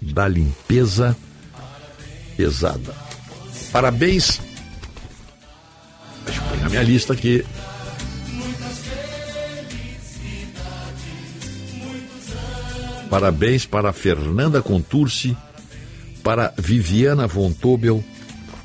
[0.00, 1.16] da limpeza
[2.36, 2.94] pesada.
[3.72, 4.40] Parabéns.
[6.24, 7.44] Deixa eu pegar minha lista aqui.
[13.12, 15.36] Parabéns para Fernanda Contursi,
[16.22, 18.02] para Viviana Von Tobel,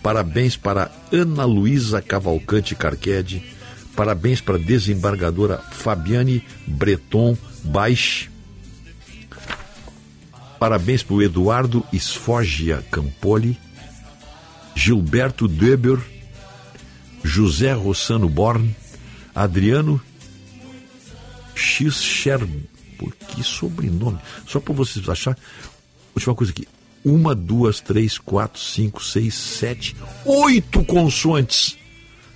[0.02, 3.44] parabéns para Ana Luísa Cavalcante Carquede,
[3.94, 8.30] parabéns para a desembargadora Fabiane Breton Baix,
[10.60, 13.58] parabéns para o Eduardo Esfogia Campoli,
[14.76, 16.00] Gilberto Deber,
[17.24, 18.76] José Rossano Born,
[19.34, 20.02] Adriano
[21.56, 22.48] X Scher...
[22.98, 24.18] Pô, que sobrenome.
[24.48, 25.38] Só para vocês achar.
[26.16, 26.68] Última coisa aqui.
[27.06, 29.95] Uma, duas, três, quatro, cinco, seis, sete,
[30.26, 31.77] oito consoantes.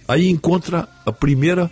[0.08, 1.72] Aí encontra a primeira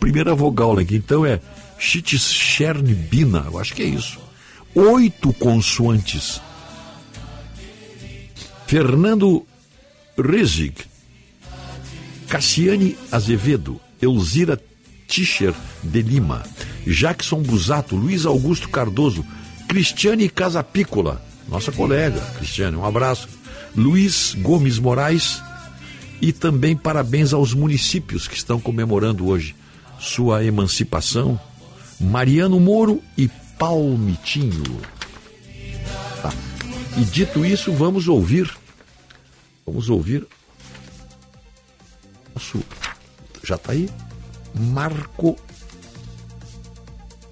[0.00, 0.96] primeira vogal aqui.
[0.96, 1.38] Então é
[1.78, 4.18] Chitschernbina, eu acho que é isso.
[4.74, 6.40] Oito consoantes.
[8.66, 9.44] Fernando
[10.16, 10.74] Rizig,
[12.28, 14.60] Cassiane Azevedo, Elzira
[15.08, 16.44] Tischer de Lima,
[16.86, 19.26] Jackson Busato, Luiz Augusto Cardoso,
[19.66, 23.28] Cristiane Casapícola, nossa colega, Cristiane, um abraço.
[23.76, 25.42] Luiz Gomes Moraes
[26.20, 29.56] e também parabéns aos municípios que estão comemorando hoje
[29.98, 31.38] sua emancipação,
[32.00, 33.28] Mariano Moro e
[33.60, 34.80] Palmitinho.
[36.20, 36.32] Tá.
[36.96, 38.50] E dito isso, vamos ouvir,
[39.64, 40.26] vamos ouvir
[42.40, 42.64] nosso,
[43.44, 43.90] já está aí,
[44.54, 45.36] Marco.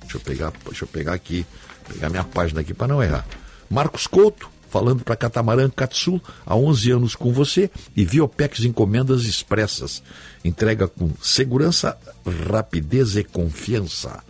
[0.02, 1.47] Deixa eu pegar, deixa eu pegar aqui,
[1.89, 3.26] pegar minha página aqui para não errar.
[3.70, 10.02] Marcos Couto, falando para Catamarã Katsu, há 11 anos com você, e Viopex Encomendas Expressas.
[10.44, 11.98] Entrega com segurança,
[12.47, 14.23] rapidez e confiança.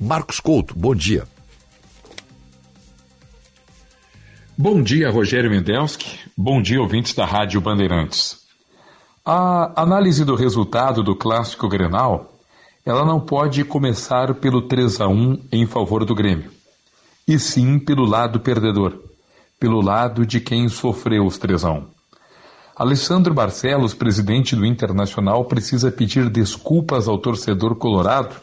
[0.00, 1.26] Marcos Couto, bom dia.
[4.60, 6.18] Bom dia, Rogério Mendelski.
[6.36, 8.38] Bom dia, ouvintes da Rádio Bandeirantes.
[9.24, 12.32] A análise do resultado do clássico Grenal,
[12.84, 16.50] ela não pode começar pelo 3 a 1 em favor do Grêmio,
[17.24, 18.98] e sim pelo lado perdedor,
[19.60, 21.86] pelo lado de quem sofreu os 3 a 1.
[22.74, 28.34] Alessandro Barcelos, presidente do Internacional, precisa pedir desculpas ao torcedor colorado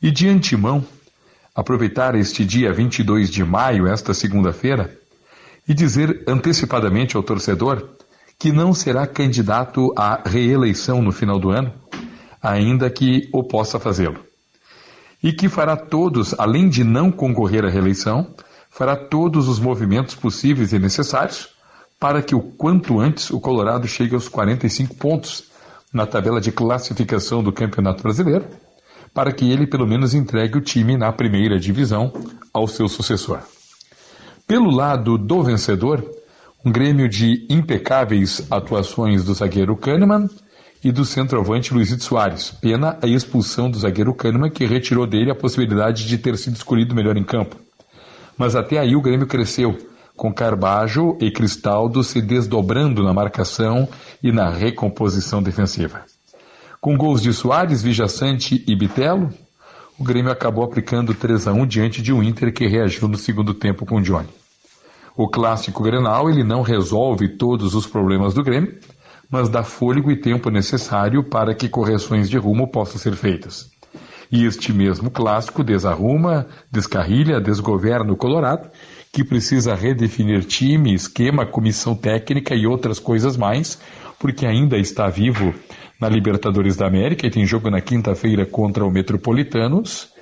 [0.00, 0.86] e de antemão
[1.52, 5.02] aproveitar este dia 22 de maio, esta segunda-feira,
[5.68, 7.88] e dizer antecipadamente ao torcedor
[8.38, 11.72] que não será candidato à reeleição no final do ano,
[12.42, 14.20] ainda que o possa fazê-lo.
[15.22, 18.34] e que fará todos, além de não concorrer à reeleição,
[18.68, 21.48] fará todos os movimentos possíveis e necessários
[21.98, 25.44] para que o quanto antes o Colorado chegue aos 45 pontos
[25.90, 28.44] na tabela de classificação do Campeonato Brasileiro,
[29.14, 32.12] para que ele pelo menos entregue o time na primeira divisão
[32.52, 33.40] ao seu sucessor.
[34.46, 36.04] Pelo lado do vencedor,
[36.62, 40.28] um grêmio de impecáveis atuações do zagueiro Kahneman
[40.84, 42.50] e do centroavante Luizito Soares.
[42.50, 46.94] Pena a expulsão do zagueiro Kahneman, que retirou dele a possibilidade de ter sido escolhido
[46.94, 47.56] melhor em campo.
[48.36, 49.78] Mas até aí o Grêmio cresceu,
[50.14, 53.88] com Carbajo e Cristaldo se desdobrando na marcação
[54.22, 56.02] e na recomposição defensiva.
[56.82, 59.32] Com gols de Soares, Vijaçante e Bitelo,
[59.98, 63.54] o Grêmio acabou aplicando 3 a 1 diante de um Inter que reagiu no segundo
[63.54, 64.28] tempo com Johnny.
[65.16, 68.76] O clássico Grenal ele não resolve todos os problemas do Grêmio,
[69.30, 73.70] mas dá fôlego e tempo necessário para que correções de rumo possam ser feitas.
[74.32, 78.68] E este mesmo clássico desarruma, descarrilha, desgoverna o Colorado,
[79.12, 83.78] que precisa redefinir time, esquema, comissão técnica e outras coisas mais,
[84.18, 85.54] porque ainda está vivo
[86.04, 90.12] na Libertadores da América e tem jogo na quinta-feira contra o Metropolitanos.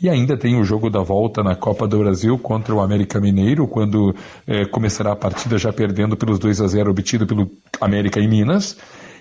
[0.00, 3.66] E ainda tem o jogo da volta na Copa do Brasil contra o América Mineiro,
[3.68, 4.14] quando
[4.46, 7.50] eh, começará a partida já perdendo pelos 2 a 0 obtido pelo
[7.80, 8.76] América em Minas.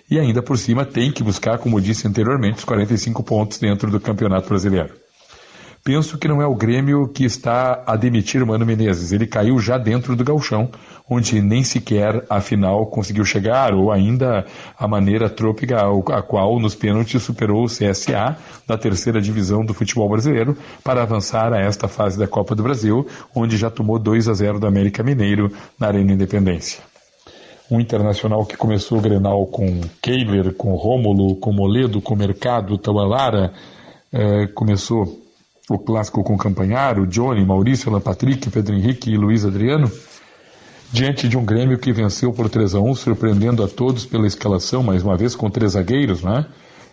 [0.10, 4.00] E ainda por cima tem que buscar, como disse anteriormente, os 45 pontos dentro do
[4.00, 5.07] Campeonato Brasileiro.
[5.88, 9.14] Penso que não é o Grêmio que está a demitir o Mano Menezes.
[9.14, 10.70] Ele caiu já dentro do galchão,
[11.10, 14.46] onde nem sequer a final conseguiu chegar, ou ainda
[14.78, 15.78] a maneira trôpica
[16.14, 18.36] a qual nos pênaltis superou o CSA
[18.68, 23.08] da terceira divisão do futebol brasileiro para avançar a esta fase da Copa do Brasil,
[23.34, 26.84] onde já tomou 2 a 0 do América Mineiro na Arena Independência.
[27.72, 33.54] Um internacional que começou o Grenal com Keiler, com Rômulo, com Moledo, com Mercado, Taualara,
[34.12, 35.26] eh, começou
[35.70, 39.92] o clássico com Campanharo, Johnny, Maurício, Alan Patrick, Pedro Henrique e Luiz Adriano,
[40.92, 44.82] diante de um Grêmio que venceu por 3 a 1 surpreendendo a todos pela escalação,
[44.82, 46.46] mais uma vez com três zagueiros, né?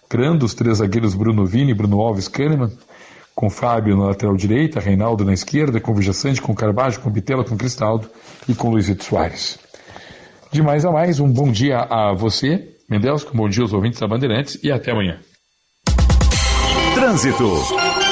[0.08, 2.72] Crando os três zagueiros Bruno Vini, Bruno Alves, Kahneman,
[3.34, 7.56] com Fábio na lateral direita, Reinaldo na esquerda, com Vijaçante, com Carbajo, com Bitela, com
[7.56, 8.08] Cristaldo
[8.48, 9.58] e com Luizito Soares.
[10.52, 13.98] De mais a mais, um bom dia a você, Mendelso, um bom dia aos ouvintes
[13.98, 15.18] da Bandeirantes e até amanhã.
[16.94, 18.03] Trânsito.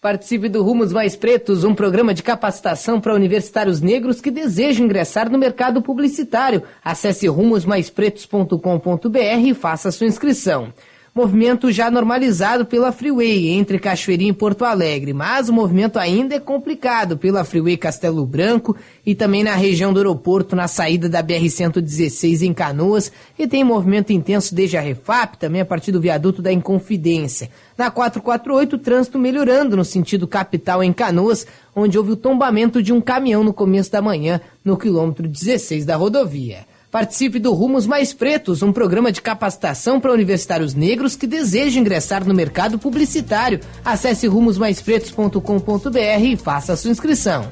[0.00, 5.30] Participe do Rumos Mais Pretos, um programa de capacitação para universitários negros que desejam ingressar
[5.30, 6.62] no mercado publicitário.
[6.84, 10.70] Acesse rumosmaispretos.com.br e faça sua inscrição.
[11.16, 16.38] Movimento já normalizado pela Freeway entre Cachoeirinha e Porto Alegre, mas o movimento ainda é
[16.38, 22.42] complicado pela Freeway Castelo Branco e também na região do aeroporto na saída da BR-116
[22.42, 26.52] em Canoas e tem movimento intenso desde a Refap, também a partir do viaduto da
[26.52, 27.48] Inconfidência.
[27.78, 32.92] Na 448, o trânsito melhorando no sentido capital em Canoas, onde houve o tombamento de
[32.92, 36.75] um caminhão no começo da manhã no quilômetro 16 da rodovia.
[36.90, 42.24] Participe do Rumos Mais Pretos, um programa de capacitação para universitários negros que desejam ingressar
[42.24, 43.60] no mercado publicitário.
[43.84, 47.50] Acesse rumosmaispretos.com.br e faça sua inscrição.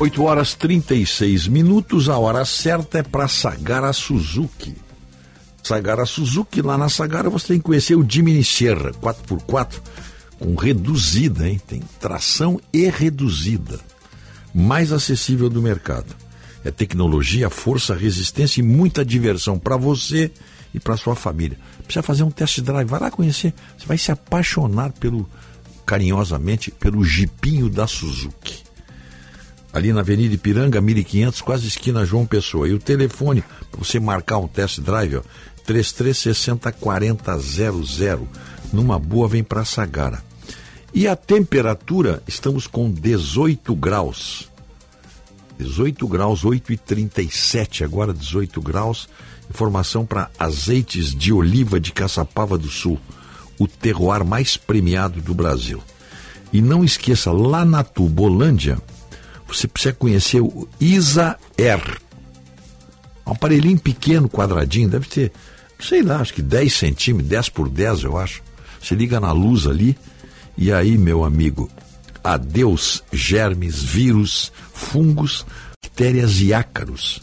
[0.00, 4.74] 8 horas 36 minutos, a hora certa é para Sagara Suzuki.
[5.62, 9.80] Sagara Suzuki, lá na Sagara você tem que conhecer o Jimny Sierra 4x4
[10.38, 11.60] com reduzida, hein?
[11.64, 13.78] Tem tração e reduzida
[14.54, 16.14] mais acessível do mercado.
[16.64, 20.30] É tecnologia, força, resistência e muita diversão para você
[20.72, 21.58] e para sua família.
[21.82, 23.52] Precisa fazer um test drive, vai lá conhecer.
[23.76, 25.28] Você vai se apaixonar pelo
[25.84, 28.62] carinhosamente pelo jipinho da Suzuki.
[29.72, 32.68] Ali na Avenida Ipiranga, 1500, quase esquina João Pessoa.
[32.68, 35.22] E o telefone para você marcar um test drive, ó,
[35.66, 38.28] 3360 4000.
[38.72, 40.22] Numa boa vem para Sagara.
[40.94, 44.48] E a temperatura, estamos com 18 graus.
[45.58, 49.08] 18 graus, 8 e 37, agora 18 graus.
[49.50, 52.96] Informação para azeites de oliva de Caçapava do Sul,
[53.58, 55.82] o terroir mais premiado do Brasil.
[56.52, 58.78] E não esqueça, lá na Tubolândia,
[59.48, 62.00] você precisa conhecer o Isa Air.
[63.26, 65.32] Um aparelhinho pequeno, quadradinho, deve ter,
[65.80, 68.44] sei lá, acho que 10 centímetros, 10 por 10, eu acho.
[68.80, 69.98] Você liga na luz ali,
[70.56, 71.70] e aí, meu amigo,
[72.22, 75.44] adeus germes, vírus, fungos,
[75.82, 77.22] bactérias e ácaros.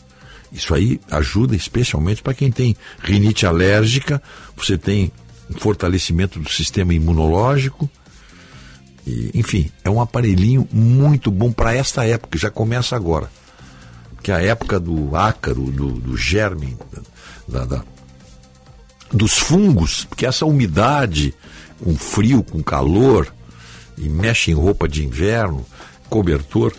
[0.52, 4.22] Isso aí ajuda especialmente para quem tem rinite alérgica,
[4.56, 5.12] você tem
[5.50, 7.90] um fortalecimento do sistema imunológico.
[9.08, 13.30] E, enfim, é um aparelhinho muito bom para esta época, já começa agora.
[14.22, 16.78] Que é a época do ácaro, do, do germe,
[17.48, 17.84] da, da,
[19.12, 21.34] dos fungos, porque essa umidade,
[21.86, 23.34] um frio com calor,
[23.98, 25.66] e mexe em roupa de inverno,
[26.10, 26.74] cobertor,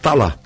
[0.00, 0.36] tá lá.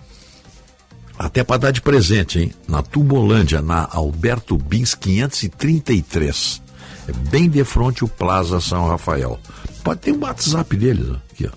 [1.19, 2.55] Até para dar de presente, hein?
[2.67, 6.63] Na Tubolândia, na Alberto Bins 533.
[7.09, 9.39] É bem de frente o Plaza São Rafael.
[9.85, 11.51] Pode ter um WhatsApp deles, aqui, ó.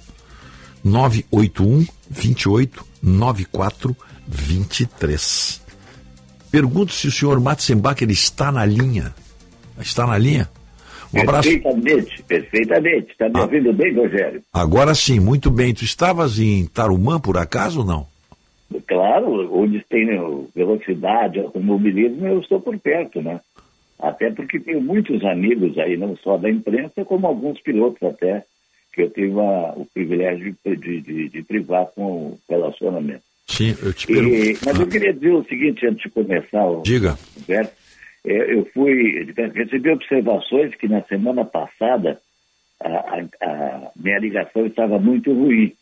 [0.83, 3.95] 981 28 94
[4.27, 5.61] 23.
[6.51, 9.15] Pergunto se o senhor Matzenbach ele está na linha.
[9.79, 10.49] Está na linha?
[11.13, 11.49] Um abraço.
[11.49, 13.11] Perfeitamente, perfeitamente.
[13.11, 14.41] Está me ouvindo bem, Rogério?
[14.51, 15.73] Agora sim, muito bem.
[15.73, 18.07] Tu estavas em Tarumã, por acaso ou não?
[18.87, 20.07] Claro, onde tem
[20.55, 23.39] velocidade, automobilismo, eu estou por perto, né?
[23.99, 28.43] Até porque tenho muitos amigos aí, não só da imprensa, como alguns pilotos até,
[28.91, 33.21] que eu tive a- o privilégio de, de, de- de privar com o relacionamento.
[33.47, 34.59] Sim, eu te E- pergunto.
[34.65, 37.17] mas eu queria dizer o seguinte antes de começar o Diga.
[37.35, 37.73] conversa.
[38.25, 42.19] É, Eu fui, recebi observações que na semana passada
[42.81, 45.73] a, a- a minha ligação estava muito ruim.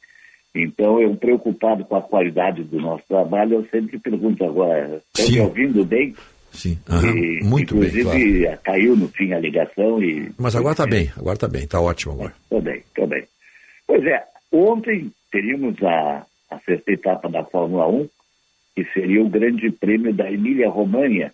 [0.53, 5.39] Então, eu preocupado com a qualidade do nosso trabalho, eu sempre pergunto agora, estão me
[5.39, 6.13] ouvindo bem?
[6.51, 10.29] Sim, aham, E, muito bem, Inclusive, caiu no fim a ligação e...
[10.37, 12.33] Mas agora está bem, agora está bem, está ótimo agora.
[12.43, 13.23] Estou bem, estou bem.
[13.87, 14.21] Pois é,
[14.51, 18.09] ontem teríamos a, a sexta etapa da Fórmula 1,
[18.75, 21.31] que seria o grande prêmio da Emília-Romanha,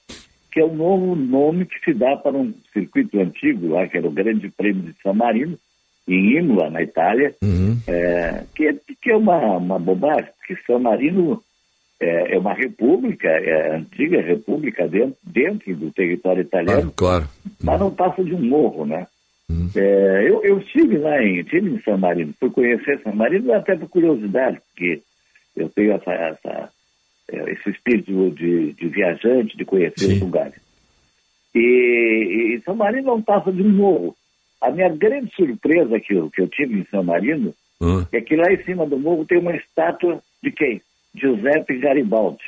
[0.57, 4.07] que é o novo nome que se dá para um circuito antigo lá, que era
[4.07, 5.55] o Grande Prêmio de San Marino,
[6.07, 7.35] em Imola, na Itália,
[7.87, 11.43] é, que, é, que é uma, uma bobagem, porque San Marino
[12.01, 17.27] é, é uma república, é antiga república dentro, dentro do território italiano, Claro.
[17.63, 19.05] mas não passa de um morro, né?
[19.75, 23.75] É, eu, eu estive lá em, estive em San Marino, fui conhecer San Marino até
[23.75, 25.03] por curiosidade, porque
[25.55, 26.69] eu tenho essa, essa,
[27.31, 30.56] esse espírito de, de viajante, de conhecer os lugares.
[31.53, 34.15] E, e São Marino não passa de um morro.
[34.61, 37.53] A minha grande surpresa que eu, que eu tive em São Marino
[38.11, 40.81] é que lá em cima do morro tem uma estátua de quem?
[41.15, 42.43] Giuseppe Garibaldi,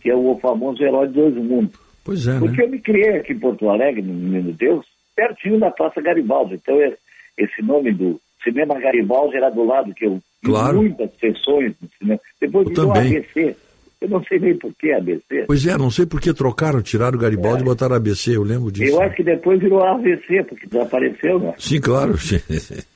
[0.00, 1.78] que é o famoso herói de dois mundos.
[2.04, 4.84] Pois é, Porque eu me criei aqui em Porto Alegre, no Menino Deus,
[5.16, 6.54] pertinho da Praça Garibaldi.
[6.56, 6.96] Então, é-
[7.38, 10.76] esse nome do Cinema Garibaldi era do lado que eu Claro.
[10.82, 12.20] muitas sessões no cinema.
[12.38, 13.16] Depois Eu virou também.
[13.16, 13.56] ABC.
[14.00, 15.44] Eu não sei nem por que ABC.
[15.46, 18.70] Pois é, não sei por que trocaram, tiraram o Garibaldi e botaram ABC, eu lembro
[18.70, 18.92] disso.
[18.92, 21.54] Eu acho que depois virou AVC, porque desapareceu, né?
[21.58, 22.14] Sim, claro.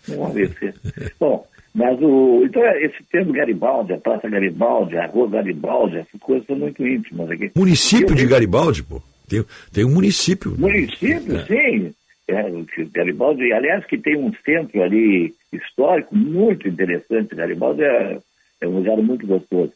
[0.08, 0.74] Um AVC.
[1.18, 2.42] Bom, mas o.
[2.44, 7.30] Então, esse termo Garibaldi, a Praça Garibaldi, a Rua Garibaldi, essas coisas são muito íntimas
[7.30, 7.50] aqui.
[7.54, 9.02] Município Eu- de Garibaldi, pô.
[9.28, 10.54] Tem, tem um município.
[10.58, 11.92] Município, sim.
[12.26, 17.34] É, o que Garibaldi, aliás, que tem um centro ali histórico muito interessante.
[17.34, 18.18] Garibaldi é,
[18.60, 19.72] é um lugar muito gostoso.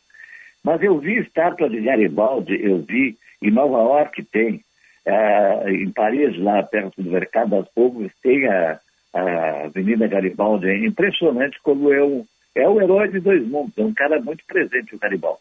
[0.65, 4.60] Mas eu vi estátua de Garibaldi, eu vi em Nova York tem,
[5.07, 8.78] ah, em Paris, lá perto do Mercado das Povos, tem a,
[9.12, 10.68] a Avenida Garibaldi.
[10.68, 12.24] É impressionante como é o,
[12.55, 15.41] é o herói de dois mundos, é um cara muito presente, o Garibaldi.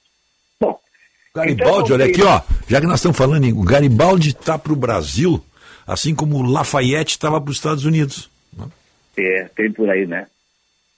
[0.60, 0.80] Bom,
[1.36, 2.42] Garibaldi, então, olha aqui, ó.
[2.68, 3.46] Já que nós estamos falando.
[3.58, 5.40] O Garibaldi está para o Brasil,
[5.86, 8.30] assim como o Lafayette estava para os Estados Unidos.
[9.18, 10.26] É, tem por aí, né?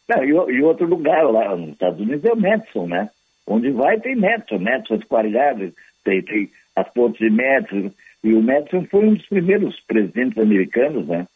[0.08, 3.10] Não, e, e outro lugar lá nos Estados Unidos é o Madison, né?
[3.47, 5.73] Onde vai tem Madison, Madison de qualidade,
[6.03, 7.91] tem, tem as pontes de Madison.
[8.23, 11.27] E o Madison foi um dos primeiros presidentes americanos, né?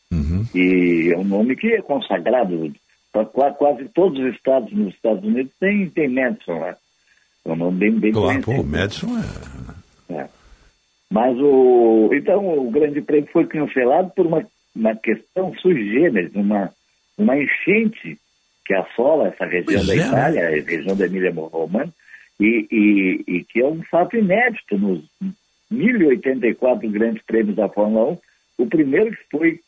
[0.56, 2.72] E é um nome que é consagrado.
[3.12, 6.76] Qua- qua- Quase todos os estados nos Estados Unidos tem, tem Madison, né?
[7.46, 8.46] É um nome bem, bem Claro, conhecido.
[8.56, 9.08] pô, o Madison
[10.10, 10.14] é.
[10.22, 10.30] É.
[11.12, 12.10] Mas o.
[12.14, 14.46] Então o Grande Prêmio foi cancelado por uma,
[14.76, 16.72] uma questão sui generis, uma,
[17.18, 18.18] uma enchente
[18.68, 20.08] que assola essa região Pois da é, né?
[20.08, 21.94] Itália, a região da Emília Romana,
[22.38, 25.04] e, e, e que é um fato inédito nos
[25.72, 28.18] 1084 grandes prêmios da Fórmula 1,
[28.60, 29.60] o primeiro que foi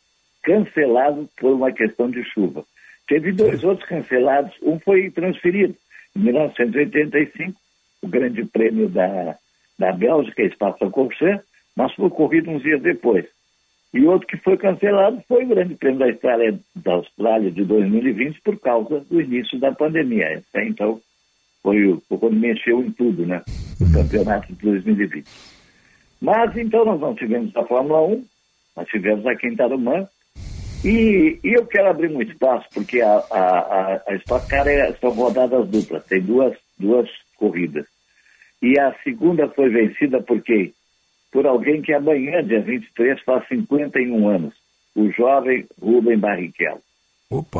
[0.43, 2.65] cancelado por uma questão de chuva.
[3.07, 5.75] Teve dois outros cancelados, um foi transferido.
[6.15, 7.59] Em 1985,
[8.01, 9.35] o Grande Prêmio da,
[9.77, 11.43] da Bélgica, Spa-Francorchamps,
[11.75, 13.25] mas foi corrido uns dias depois.
[13.93, 18.39] E outro que foi cancelado foi o Grande Prêmio da Austrália, da Austrália de 2020
[18.41, 20.31] por causa do início da pandemia.
[20.33, 21.01] Esse, Então,
[21.63, 23.41] foi o- quando mexeu em tudo, né?
[23.81, 25.27] O campeonato de 2020.
[26.21, 28.25] Mas então nós não tivemos a Fórmula 1,
[28.77, 30.07] nós tivemos aqui em Tarumã.
[30.85, 34.93] E, e eu quero abrir um espaço, porque a, a, a, a Stock Car é,
[34.93, 37.85] são rodadas duplas, tem duas, duas corridas.
[38.61, 40.73] E a segunda foi vencida por quem?
[41.31, 44.53] Por alguém que amanhã, dia 23, faz 51 anos,
[44.95, 46.81] o jovem Rubem Barrichello.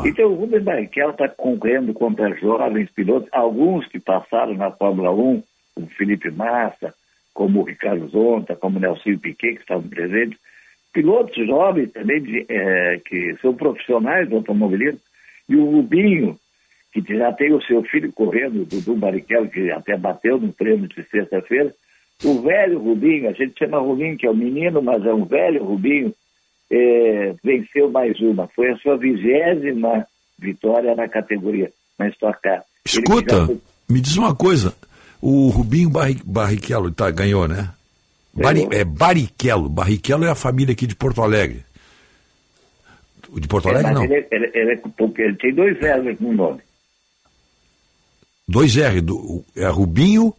[0.07, 5.43] Então o Rubem Barrichello está concorrendo contra jovens pilotos, alguns que passaram na Fórmula 1,
[5.75, 6.93] como Felipe Massa,
[7.33, 10.39] como o Ricardo Zonta, como o Nelson Piquet, que estavam presentes,
[10.91, 14.99] pilotos jovens também, de, eh, que são profissionais do automobilismo,
[15.47, 16.37] e o Rubinho,
[16.91, 20.87] que já tem o seu filho correndo, o Dudu Barrichello, que até bateu no treino
[20.87, 21.73] de sexta-feira.
[22.23, 25.63] O velho Rubinho, a gente chama Rubinho, que é um menino, mas é um velho
[25.63, 26.13] Rubinho,
[26.69, 28.47] eh, venceu mais uma.
[28.49, 30.05] Foi a sua vigésima
[30.37, 32.63] vitória na categoria, na Stock Car.
[32.85, 33.53] Ele Escuta, já
[33.89, 34.75] me diz uma coisa.
[35.21, 37.69] O Rubinho Barri- Barrichello tá, ganhou, né?
[38.33, 39.67] Bari, é Barrichello.
[39.69, 41.63] Barrichello é a família aqui de Porto Alegre.
[43.29, 44.03] O de Porto É, Alegre, mas não.
[44.05, 46.59] Ele, ele- ele é- porque ele tem dois L's no nome.
[48.47, 49.01] Dois R.
[49.01, 50.33] Do, é Rubinho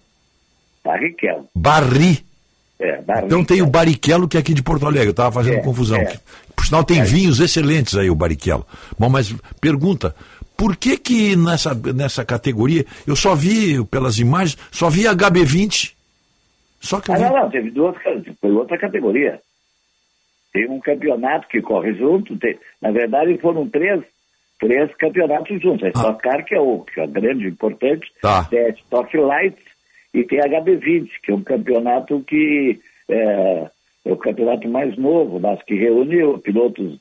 [0.91, 1.49] Barrichello.
[1.55, 2.25] Barri.
[2.79, 3.27] É, Barrichello.
[3.27, 5.09] Então tem o Barrichello que é aqui de Porto Alegre.
[5.09, 5.99] Eu estava fazendo É, confusão.
[5.99, 6.19] é.
[6.57, 8.67] Por sinal, tem vinhos excelentes aí, o Barrichello.
[8.99, 10.15] Bom, mas pergunta.
[10.57, 15.93] Por que que nessa, nessa categoria, eu só vi, pelas imagens, só vi HB20.
[16.81, 17.25] Só que eu Ah, vi...
[17.25, 17.97] não, não, teve duas,
[18.41, 19.41] foi outra categoria.
[20.53, 24.03] Tem um campeonato que corre junto, tem- na verdade foram três,
[24.59, 25.85] três campeonatos juntos.
[25.85, 28.41] A Stock Car, que é o que é grande, importante, Tá.
[28.51, 29.57] a Stock Light
[30.13, 33.67] e tem a HB20, que é um campeonato que é,
[34.05, 36.99] é o campeonato mais novo, mas que reúne pilotos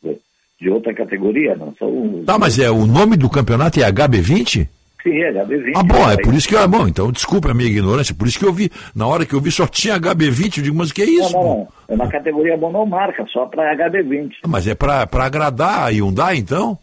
[0.60, 2.24] de, outra categoria, não são.
[2.26, 4.68] Tá, mas é, o nome do campeonato é HB20?
[5.02, 5.72] Sim, é HB20.
[5.76, 6.68] Ah, bom, é por isso que eu.
[6.68, 8.70] Bom, então desculpa a minha ignorância, por isso que eu vi.
[8.94, 11.34] Na hora que eu vi só tinha HB20, eu digo, mas o que é isso?
[11.34, 11.68] Não, não.
[11.88, 14.32] É uma categoria monomarca, só para HB20.
[14.48, 16.78] Mas é pra agradar a Hyundai, então?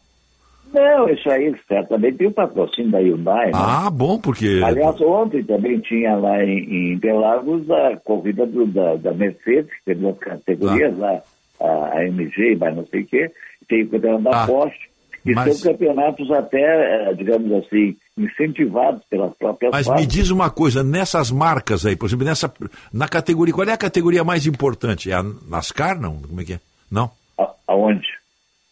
[0.77, 3.47] Não, isso aí certamente tem o patrocínio da Hyundai.
[3.47, 3.53] né?
[3.55, 4.61] Ah, bom, porque.
[4.65, 9.85] Aliás, ontem também tinha lá em, em Interlagos a corrida do- da, da Mercedes, que
[9.87, 10.97] tem duas categorias Ah.
[10.99, 11.23] lá,
[11.61, 13.31] a, a MG e mais não sei o quê,
[13.69, 14.79] tem o campeonato da Ah, Porsche,
[15.25, 20.13] que mas- são campeonatos até, eh, digamos assim, incentivados pelas próprias Mas me fábricas.
[20.15, 22.53] diz uma coisa, nessas marcas aí, por exemplo, nessa,
[22.93, 25.11] na categoria, qual é a categoria mais importante?
[25.11, 26.17] É a NASCAR, não?
[26.21, 26.61] Como é que é?
[26.91, 27.11] Não?
[27.39, 28.07] A- Aonde?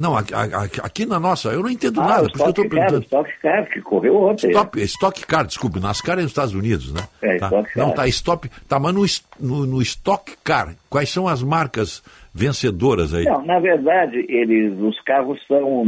[0.04, 0.34] Não, aqui,
[0.82, 2.94] aqui- na nossa, eu não entendo Ah, nada, que eu Stock estou Car.
[3.00, 4.48] Stock Car, que correu ontem.
[4.50, 7.00] Stop, Stock Car, desculpe, NASCAR é nos Estados Unidos, né?
[7.22, 7.46] É, tá.
[7.46, 7.86] Stock Car.
[7.86, 8.94] Não, tá, Stop, tá, mas
[9.40, 12.02] no, no, no Stock Car, quais são as marcas
[12.34, 13.24] vencedoras aí?
[13.24, 15.86] Não, na verdade, eles, os carros são,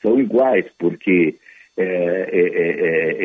[0.00, 1.34] são iguais, porque
[1.76, 2.70] é, é, é,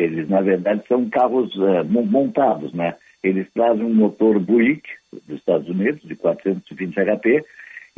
[0.04, 2.94] eles, na verdade, são carros é, mon- montados, né?
[3.24, 4.82] Eles trazem um motor Buick
[5.26, 7.42] dos Estados Unidos, de 420 HP,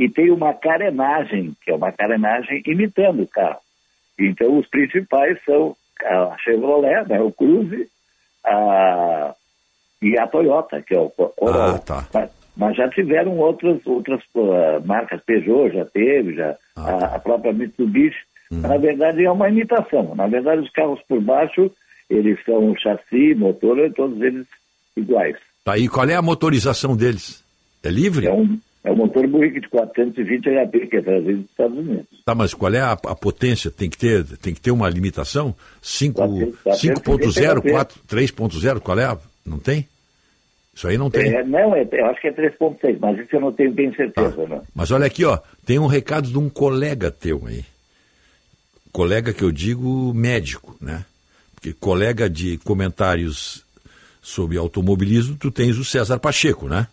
[0.00, 3.58] e tem uma carenagem, que é uma carenagem imitando o carro.
[4.18, 7.86] Então, os principais são a Chevrolet, né, o Cruze,
[8.44, 9.34] a,
[10.00, 11.76] e a Toyota, que é o Co- Corolla.
[11.76, 12.06] Ah, tá.
[12.14, 17.06] Mas, mas já tiveram outras, outras ah, marcas, Peugeot já teve, já, Ah, a, tá.
[17.16, 18.18] a própria Mitsubishi.
[18.50, 18.60] Uhum.
[18.60, 20.14] Na verdade, é uma imitação.
[20.14, 21.70] Na verdade, os carros por baixo,
[22.08, 24.46] eles são chassi, motor, todos eles
[24.96, 25.36] iguais.
[25.64, 27.44] Tá aí, qual é a motorização deles?
[27.84, 28.26] É livre?
[28.26, 32.06] É um, é um motor Buick de 420 HP, que é trazido dos Estados Unidos.
[32.24, 33.70] Tá, mas qual é a, a potência?
[33.70, 35.54] Tem que ter, tem que ter uma limitação?
[35.82, 36.14] 5
[36.64, 37.02] 400,
[37.34, 39.04] 5.0, 4, 3.0, qual é?
[39.04, 39.86] a- Não tem?
[40.74, 41.34] Isso aí não tem.
[41.34, 44.46] É, não, é, eu acho que é 3.6, mas isso eu não tenho bem certeza.
[44.46, 44.62] Não.
[44.74, 47.64] Mas olha aqui, ó, tem um recado de um colega teu aí.
[48.92, 51.04] Colega que eu digo médico, né?
[51.54, 53.64] Porque colega de comentários
[54.22, 56.86] sobre automobilismo, tu tens o César Pacheco, né?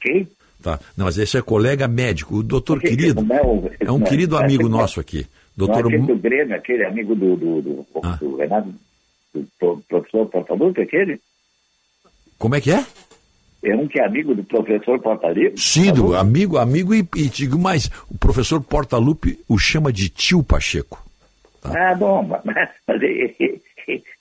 [0.00, 0.28] Quem?
[0.64, 0.80] Tá.
[0.96, 3.22] Não, mas esse é colega médico, o doutor querido.
[3.22, 5.18] não é o- É um não é- querido é amigo aquele- nosso aqui.
[5.18, 8.16] Não é Doutor aquele Mu- do Grêmio, aquele amigo do, do, do, Ah.
[8.16, 8.74] do Renato,
[9.34, 11.20] do pro- professor Portalupe, aquele?
[12.38, 12.84] Como é que é?
[13.62, 15.52] É um que é amigo do professor Portalupe?
[15.60, 20.42] Sim, do amigo, amigo e, e digo mais, o professor Portalupe o chama de tio
[20.42, 21.02] Pacheco.
[21.62, 22.42] Ah, bom, mas,
[22.86, 23.62] mas ele,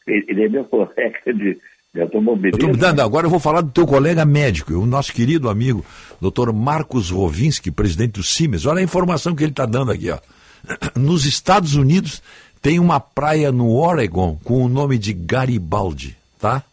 [0.05, 1.57] ele é meu colega de,
[1.93, 2.75] de automobilismo.
[2.75, 5.85] dando, agora eu vou falar do teu colega médico, o nosso querido amigo,
[6.19, 8.65] doutor Marcos Rovinski, presidente do Siemens.
[8.65, 10.17] Olha a informação que ele está dando aqui, ó.
[10.99, 12.23] Nos Estados Unidos
[12.61, 16.63] tem uma praia no Oregon com o nome de Garibaldi, tá?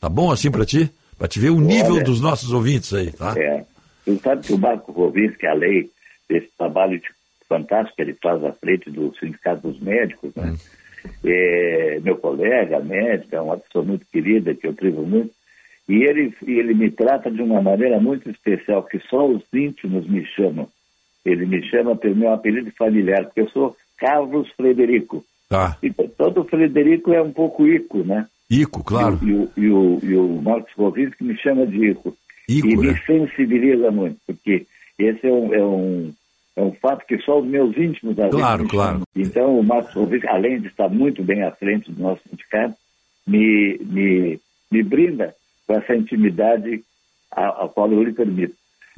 [0.00, 0.90] Tá bom assim para ti?
[1.16, 2.04] Para te ver o nível Olha.
[2.04, 3.34] dos nossos ouvintes aí, tá?
[3.36, 3.64] É.
[4.04, 5.88] Tu sabe que o Marco Rovinski, além
[6.28, 7.06] desse trabalho de-
[7.48, 10.56] fantástico que ele faz à frente do Sindicato dos Médicos, né?
[11.24, 15.30] É, meu colega médico, é uma pessoa muito querida, que eu trivo muito,
[15.88, 20.06] e ele, e ele me trata de uma maneira muito especial, que só os íntimos
[20.08, 20.68] me chamam.
[21.24, 25.24] Ele me chama pelo meu apelido familiar, porque eu sou Carlos Frederico.
[25.48, 25.76] Tá.
[25.82, 28.26] E todo Frederico é um pouco Ico, né?
[28.50, 29.18] Ico, claro.
[29.22, 32.16] E, o- e, o, e o Marcos Rovinski me chama de Ico.
[32.48, 33.00] Ico, e me né?
[33.06, 34.66] sensibiliza muito, porque
[34.98, 36.12] esse é um, é um,
[36.56, 39.02] é um fato que só os meus íntimos vezes, Claro, claro.
[39.16, 42.74] Então, o Marcos Rovinski, além de estar muito bem à frente do nosso sindicato,
[43.26, 44.38] me, me,
[44.70, 45.34] me brinda
[45.66, 46.82] com essa intimidade
[47.32, 48.54] a, a qual eu lhe permito.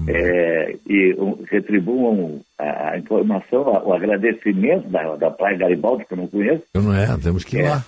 [0.06, 6.12] é, e um, retribuam a, a informação, a- o agradecimento da, da Praia Garibaldi, que
[6.12, 6.62] eu não conheço.
[6.74, 7.70] Eu não é, temos que ir É.
[7.70, 7.84] lá.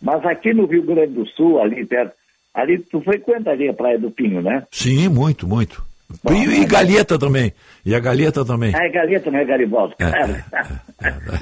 [0.00, 2.12] Mas aqui no Rio Grande do Sul, ali perto,
[2.52, 4.64] ali tu frequenta ali a Praia do Pinho, né?
[4.72, 5.84] Sim, muito, muito.
[6.30, 7.52] E, e Galheta também.
[7.84, 8.72] E a Galheta também.
[8.74, 9.94] Ah, é Galeta, não é Garibaldi.
[9.96, 10.44] Cara.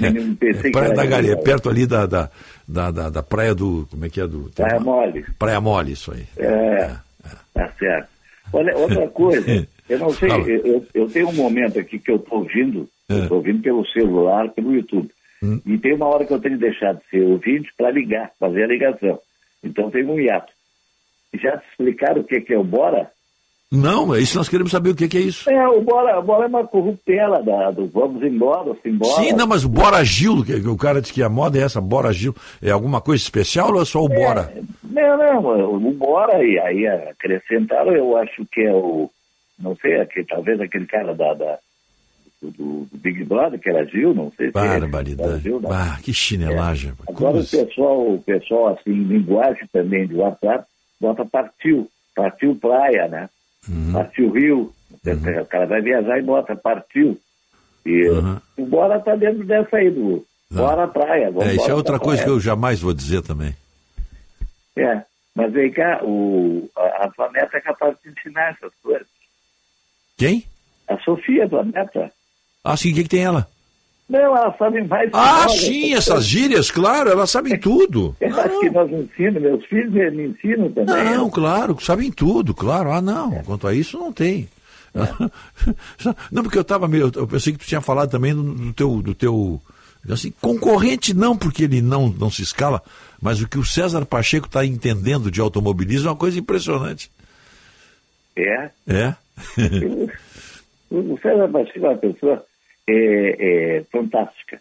[0.01, 2.29] Eu pensei que Praia era da Galheta, perto ali da, da,
[2.67, 3.87] da, da, praia do.
[3.91, 4.27] Como é que é?
[4.27, 5.25] Do, Praia uma- Mole.
[5.37, 6.25] Praia Mole, isso aí.
[6.37, 6.91] É,
[7.53, 8.09] tá certo.
[8.53, 10.29] Olha, outra coisa, eu não sei,
[10.63, 13.13] eu, eu tenho um momento aqui que eu estou ouvindo, É.
[13.13, 15.09] eu tô ouvindo pelo celular, pelo YouTube.
[15.43, 15.59] Hum.
[15.65, 18.63] E tem uma hora que eu tenho que deixar de ser ouvinte para ligar, fazer
[18.63, 19.19] a ligação.
[19.63, 20.51] Então tem um hiato.
[21.41, 23.09] Já te explicaram o que, que é o Bora?
[23.71, 25.49] Não, é isso nós queremos saber o que, que é isso.
[25.49, 29.23] É, o Bora, o Bora é uma corruptela da, do vamos embora, se embora.
[29.23, 31.61] Sim, não, mas o Bora Gil, que, que o cara disse que a moda é
[31.61, 34.53] essa, Bora Gil, é alguma coisa especial ou é só o Bora?
[34.83, 39.09] Não, não, o Bora, e aí acrescentaram, eu acho que é o,
[39.57, 41.57] não sei, aquele, talvez aquele cara da, da-
[42.41, 45.43] do, do Big Brother, que era Gil, não sei se é Barbaridade.
[45.43, 45.71] Gil, não.
[45.71, 46.89] Ah, que chinelagem.
[46.89, 47.15] rapaz.
[47.15, 47.65] Agora o assim?
[47.65, 50.65] pessoal, o pessoal, assim, linguagem também de WhatsApp,
[50.99, 53.29] bota partiu, partiu praia, né?
[53.69, 53.93] Uhum.
[53.93, 57.19] Partiu Rio, o cara vai viajar e bota partiu.
[57.85, 58.39] E Uhum.
[58.57, 61.31] o Bora tá dentro dessa aí, do Bora praia.
[61.41, 62.35] É, isso é outra coisa que praia.
[62.37, 63.55] eu jamais vou dizer também.
[64.75, 65.01] É,
[65.35, 69.07] mas vem cá, o, a, a tua neta é capaz de ensinar essas coisas.
[70.17, 70.45] Quem?
[70.87, 72.11] A Sofia, tua neta.
[72.63, 73.47] Ah, sim, o que, que tem ela?
[74.11, 78.13] Não, ela sabe mais que Ah, nós, sim, essas gírias, claro, elas sabem tudo.
[78.19, 81.15] Eu acho que nós ensinamos, meus filhos me ensinam também.
[81.15, 82.91] Não, claro, sabem tudo, claro.
[82.91, 84.49] Ah, não, quanto a isso não tem.
[86.29, 87.09] Não, porque eu estava meio.
[87.15, 89.01] Eu pensei que tu tinha falado também do, do teu.
[89.01, 89.61] Do teu
[90.09, 92.81] assim, concorrente não, porque ele não, não se escala,
[93.21, 97.09] mas o que o César Pacheco está entendendo de automobilismo é uma coisa impressionante.
[98.35, 98.69] É.
[98.85, 99.15] É?
[100.89, 102.43] O César Pacheco é uma pessoa
[102.87, 104.59] é, é, fantástica.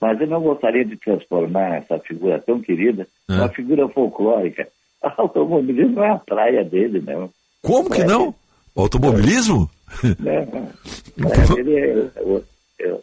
[0.00, 3.32] Mas eu não gostaria de transformar essa figura tão querida É.
[3.34, 4.68] numa figura folclórica.
[5.02, 7.28] O automobilismo não é a praia dele, não.
[7.60, 8.32] Como que não?
[8.76, 9.68] Automobilismo?
[10.20, 10.42] Não,
[11.26, 11.88] a praia dele é,
[12.20, 13.00] é- é-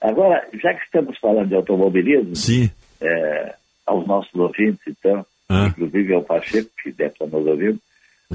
[0.00, 2.70] Agora, já que estamos falando de automobilismo, Sim.
[3.00, 5.66] é, aos nossos ouvintes, então, Ah.
[5.68, 7.80] inclusive ao Pacheco, que deve estar nos ouvindo,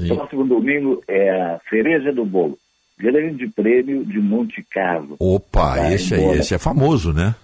[0.08, 2.58] próximo domingo é a cereja do bolo.
[2.98, 5.16] Grande Prêmio de Monte Carlo.
[5.18, 7.34] Opa, Tá, esse aí, esse é famoso, né?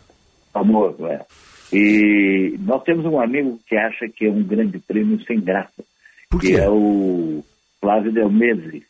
[0.53, 1.21] Famoso, é.
[1.73, 5.85] E nós temos um amigo que acha que é um grande prêmio sem graça.
[6.31, 6.55] Por Que quê?
[6.57, 7.45] é o
[7.81, 8.83] Flávio Delmese.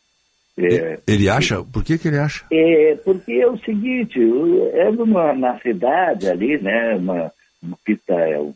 [0.56, 1.62] É, Ele acha?
[1.62, 2.44] Por que, que ele acha?
[2.52, 4.18] é, porque é o seguinte,
[4.74, 6.96] é numa, na cidade ali, né?
[6.96, 8.54] Uma, uma pista é uma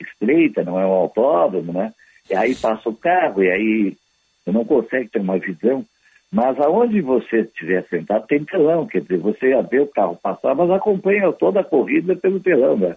[0.00, 1.92] estreita, não é um autódromo, né?
[2.28, 3.96] E aí passa o carro, e aí
[4.44, 5.84] você não consegue ter uma visão.
[6.32, 10.54] Mas aonde você estiver sentado tem telão, quer dizer, você já vê o carro passar,
[10.54, 12.96] mas acompanha toda a corrida pelo telão, né?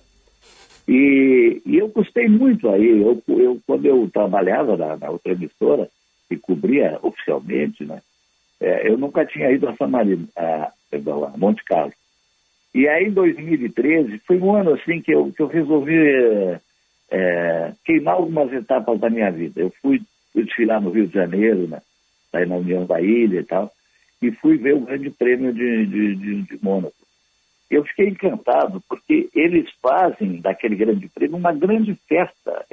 [0.88, 3.02] E, e eu gostei muito aí.
[3.02, 5.88] Eu, eu, quando eu trabalhava na, na outra emissora
[6.32, 8.02] e cobria oficialmente, né?
[8.60, 11.94] É, eu nunca tinha ido a San Marino, a, a Monte Carlo.
[12.74, 16.60] E aí, em 2013, foi um ano assim que eu, que eu resolvi é,
[17.12, 19.62] é, queimar algumas etapas da minha vida.
[19.62, 20.02] Eu fui
[20.36, 21.82] desfilar no Rio de Janeiro, né,
[22.34, 23.72] aí na União da Ilha e tal,
[24.22, 26.94] e fui ver o Grande Prêmio de, de, de, de Mônaco.
[27.70, 32.66] Eu fiquei encantado, porque eles fazem daquele Grande Prêmio uma grande festa.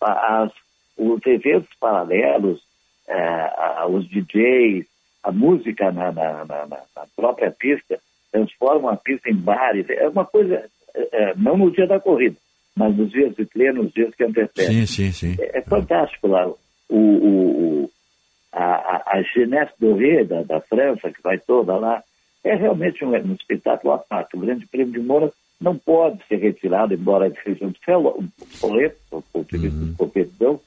[0.00, 0.52] As,
[0.96, 2.60] os eventos paralelos,
[3.08, 4.86] é, os DJs,
[5.22, 7.98] a música na, na- na- na- própria pista,
[8.30, 9.88] transformam a pista em bares.
[9.88, 12.36] É uma coisa, é, é, não no dia da corrida,
[12.76, 14.86] mas nos dias de treino, nos dias que antecedem.
[14.86, 15.36] Sim, sim, sim.
[15.42, 16.46] É, é fantástico lá.
[16.46, 16.56] O,
[16.90, 17.90] o, o-
[18.64, 22.02] a, a, Jeunesse Doré da, da França, que vai toda lá,
[22.42, 24.36] é realmente um, um espetáculo à parte.
[24.36, 28.28] O Grande Prêmio de Moura não pode ser retirado, embora seja um celo- um
[28.60, 30.60] boleto, do ponto de vista de competição,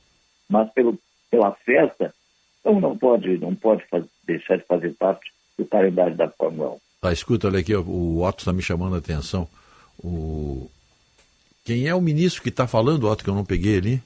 [0.49, 0.97] mas pelo,
[1.29, 2.13] pela festa,
[2.59, 6.77] então não pode, não pode faz- deixar de fazer parte do calendário da Fórmula 1.
[7.01, 9.47] Tá, escuta, olha aqui, o Otto está me chamando a atenção.
[10.03, 10.69] O...
[11.63, 14.03] Quem é o ministro que está falando, Otto, que eu não peguei ali?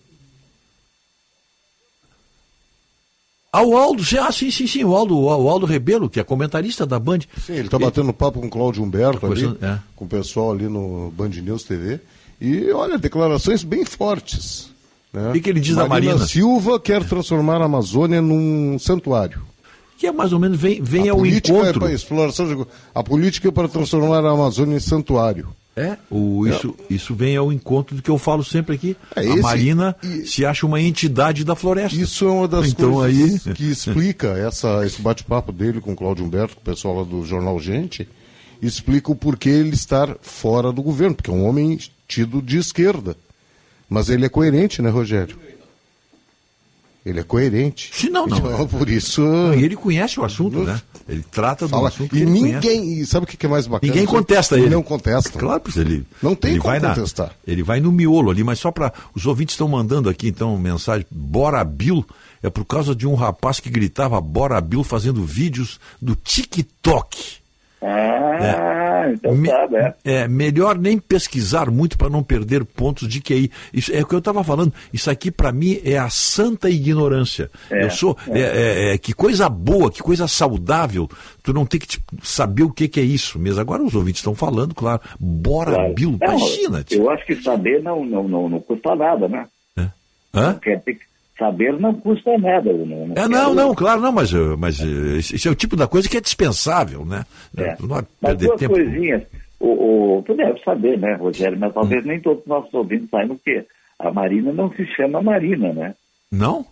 [3.55, 6.23] Ah, o Aldo, sim, ah, sim, sim, sim, o Aldo, o Aldo Rebelo, que é
[6.23, 7.19] comentarista da Band.
[7.45, 9.79] Sim, ele está batendo papo com o Cláudio Humberto ali, Conversando- é.
[9.95, 11.99] com o pessoal ali no Band News TV.
[12.41, 14.71] E olha, declarações bem fortes.
[15.13, 15.29] Né?
[15.29, 16.17] O que ele diz da Marina?
[16.25, 19.43] Silva quer transformar a Amazônia num santuário.
[19.99, 21.77] Que é mais ou menos, vem, vem a ao política encontro.
[21.77, 22.65] É para exploração de...
[22.95, 25.49] A política é para transformar a Amazônia em santuário.
[25.75, 28.95] É, o, isso, isso vem ao encontro do que eu falo sempre aqui.
[29.15, 29.95] É, a esse- Marina
[30.25, 31.97] se acha uma entidade da floresta.
[31.97, 33.53] Isso é uma das então, coisas aí...
[33.53, 37.25] que explica essa, esse bate-papo dele com o Cláudio Humberto, com o pessoal lá do
[37.25, 38.07] Jornal Gente,
[38.61, 43.15] explica o porquê ele estar fora do governo, porque é um homem tido de esquerda.
[43.89, 45.37] Mas ele é coerente, né, Rogério?
[47.05, 47.89] Ele é coerente.
[47.93, 48.37] Sim, não, não.
[48.37, 49.21] Então, por isso.
[49.57, 50.81] E ele conhece o assunto, né?
[51.07, 51.89] Ele trata do Fala.
[51.89, 52.93] assunto que E ele ninguém.
[53.01, 53.91] E sabe o que é mais bacana?
[53.91, 54.69] Ninguém contesta ele.
[54.69, 55.37] Não contesta.
[55.37, 56.05] Claro, pois ele.
[56.21, 57.31] Não tem ele como vai na- contestar.
[57.45, 61.05] ele vai no miolo ali, mas só para os ouvintes estão mandando aqui então mensagem.
[61.11, 62.05] Bora Bill
[62.41, 67.41] é por causa de um rapaz que gritava Bora Bill fazendo vídeos do TikTok.
[69.03, 69.93] Ah, então Me- tá, né?
[70.03, 73.51] é, melhor nem pesquisar muito para não perder pontos de QI.
[73.73, 74.73] Isso é o que eu estava falando.
[74.93, 77.49] Isso aqui para mim é a santa ignorância.
[77.69, 78.39] É, eu sou é.
[78.39, 81.09] é, é, é, que coisa boa, que coisa saudável.
[81.41, 83.59] Tu não tem que tipo, saber o que, que é isso mesmo.
[83.61, 85.01] Agora os ouvintes estão falando, claro.
[85.19, 85.93] Bora, Claro.
[85.93, 86.85] Bill, imagina.
[86.91, 89.47] Eu acho que saber não, não, não, não custa nada, né?
[90.35, 90.55] Hã?
[90.61, 91.05] Quer dizer que
[91.37, 92.69] saber não custa nada.
[92.69, 95.75] eu Não, É, não, não, claro, não, mas, eh, mas eh, isso é o tipo
[95.75, 97.23] da coisa que é dispensável, né?
[97.57, 97.75] É.
[97.79, 98.73] Não é Mas duas tempo.
[98.73, 99.23] coisinhas.
[99.59, 101.57] O, o, tu deve saber, né, Rogério?
[101.57, 103.63] Mas talvez nem todos os nossos ouvintes saibam que
[103.99, 105.95] a Marina não se chama Marina, né?
[106.31, 106.65] Não?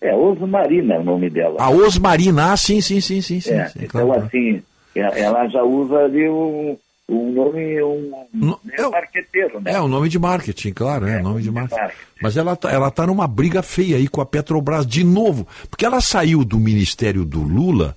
[0.00, 1.56] É Oso Marina é o nome dela.
[1.60, 3.52] A Osmarina, ah, sim, sim, sim, sim, sim.
[3.52, 4.22] É, sim, então, claro.
[4.24, 4.62] assim,
[4.94, 6.76] e- ela já usa ali um,
[7.08, 8.26] um nome, um
[8.62, 9.72] meio marqueteiro, né?
[9.72, 11.94] É o nome de marketing, claro, é, o nome de marketing.
[12.20, 15.86] Mas ela tá, ela tá numa briga feia aí com a Petrobras de novo, porque
[15.86, 17.96] ela saiu do ministério do Lula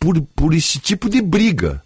[0.00, 1.82] por, por esse tipo de briga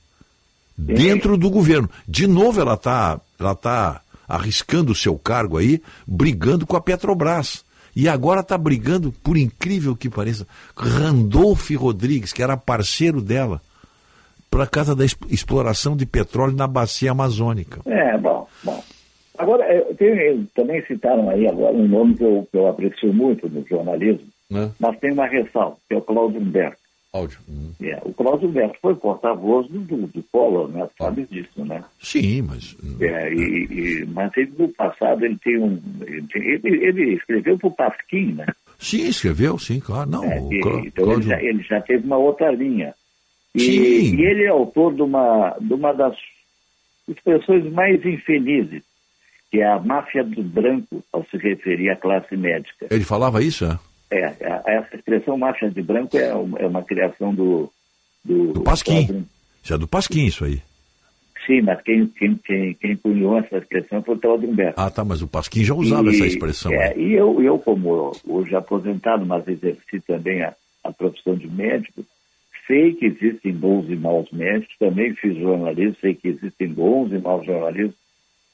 [0.78, 1.90] dentro do governo.
[2.06, 7.64] De novo ela tá, ela tá arriscando o seu cargo aí, brigando com a Petrobras.
[7.94, 13.60] E agora está brigando, por incrível que pareça, Randolph Rodrigues, que era parceiro dela,
[14.52, 17.80] por causa da exp- exploração de petróleo na bacia amazônica.
[17.86, 18.84] É, bom, bom.
[19.38, 23.48] Agora, é, tem- também citaram aí agora um nome que eu, que eu aprecio muito
[23.48, 24.70] no jornalismo, Né?
[24.78, 26.76] mas tem uma ressalva, que é o Cláudio Humberto.
[27.14, 27.38] Áudio.
[27.82, 30.86] É, o Cláudio Humberto foi porta-voz do, do, do Collor, né?
[30.98, 31.82] Sabe disso, né?
[32.00, 32.74] Sim, mas.
[33.00, 33.64] É, e,
[34.02, 35.78] e- mas ele, no passado ele tem um.
[36.34, 38.46] Ele, ele- escreveu para o Pasquim, né?
[38.78, 40.08] Sim, escreveu, sim, claro.
[40.10, 42.94] Não, o E- Clá- então ele Cláudio- já, ele já teve uma outra linha.
[43.54, 46.16] E, e ele é autor de uma, de uma das
[47.08, 48.82] expressões mais infelizes,
[49.50, 52.86] que é a máfia do branco, ao se referir à classe médica.
[52.90, 53.78] Ele falava isso, é?
[54.10, 57.70] É, a- essa expressão máfia de branco é uma, é uma criação do.
[58.24, 59.26] Do, Do Pasquim.
[59.62, 60.62] Isso é do Pasquim, isso aí.
[61.46, 64.80] Sim, mas quem, quem, quem, quem cunhou essa expressão foi o Cláudio Humberto.
[64.80, 66.72] Ah, tá, mas o Pasquim já usava E- essa expressão.
[66.72, 72.04] é, e eu, eu, como hoje aposentado, mas exerci também a, a profissão de médico,
[72.66, 77.18] sei que existem bons e maus médicos, também fiz jornalismo, sei que existem bons e
[77.18, 77.96] maus jornalistas,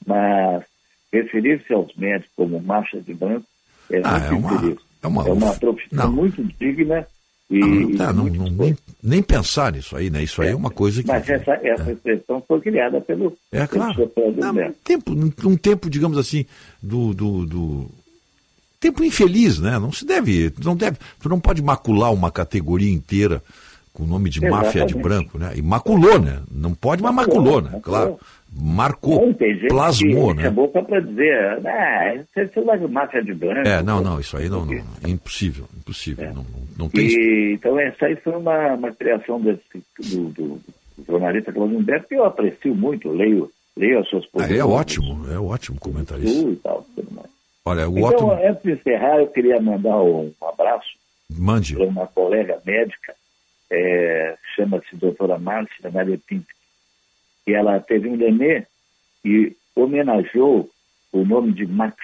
[0.05, 0.63] mas
[1.11, 3.45] referir-se aos médicos como marcha de branco
[3.91, 4.77] é Ah, muito é uma- infeliz.
[5.03, 6.11] é uma- profissão não.
[6.11, 7.05] muito digna
[7.49, 10.21] e, Não, tá, e não- muito não- nem, nem pensar nisso aí, né?
[10.23, 11.07] Isso aí é uma coisa que.
[11.07, 14.11] Mas essa, essa expressão foi criada pelo, É pelo claro.
[14.37, 14.71] Não, Humberto.
[14.79, 16.45] um tempo, um tempo, digamos assim,
[16.81, 17.91] do, do, do-
[18.79, 19.77] tempo infeliz, né?
[19.79, 23.43] Não se deve, não deve, tu não pode macular uma categoria inteira
[23.99, 25.03] com o nome de máfia de Exatamente.
[25.03, 25.51] branco, né?
[25.55, 26.41] E maculou, né?
[26.49, 27.69] Não pode, mas maculou, né?
[27.73, 27.81] maculou.
[27.81, 28.19] Claro.
[28.51, 30.47] Marcou, Não, tem gente plasmou, que né?
[30.47, 31.37] a boca para dizer,
[31.67, 33.67] ah, você é uma máfia de branco.
[33.67, 36.45] É, não, não, isso aí não, não é impossível, impossível, não, não,
[36.77, 39.61] não tem E, então, essa aí foi uma, uma criação desse,
[39.99, 40.61] do, do
[41.07, 44.61] jornalista Cláudio Humberto, que eu aprecio muito, leio, leio as suas Ah, é posições.
[44.65, 46.49] ótimo, é ótimo comentarista.
[46.49, 47.27] E tal, tudo mais.
[47.65, 50.87] Olha, o Então, Otto, antes de encerrar, eu queria mandar um abraço
[51.37, 51.75] mande.
[51.75, 53.13] para uma colega médica,
[53.71, 56.53] é, chama-se doutora Márcia Malepinski,
[57.45, 58.65] que ela teve um nenê
[59.23, 60.69] e homenageou
[61.11, 61.95] o nome de Max,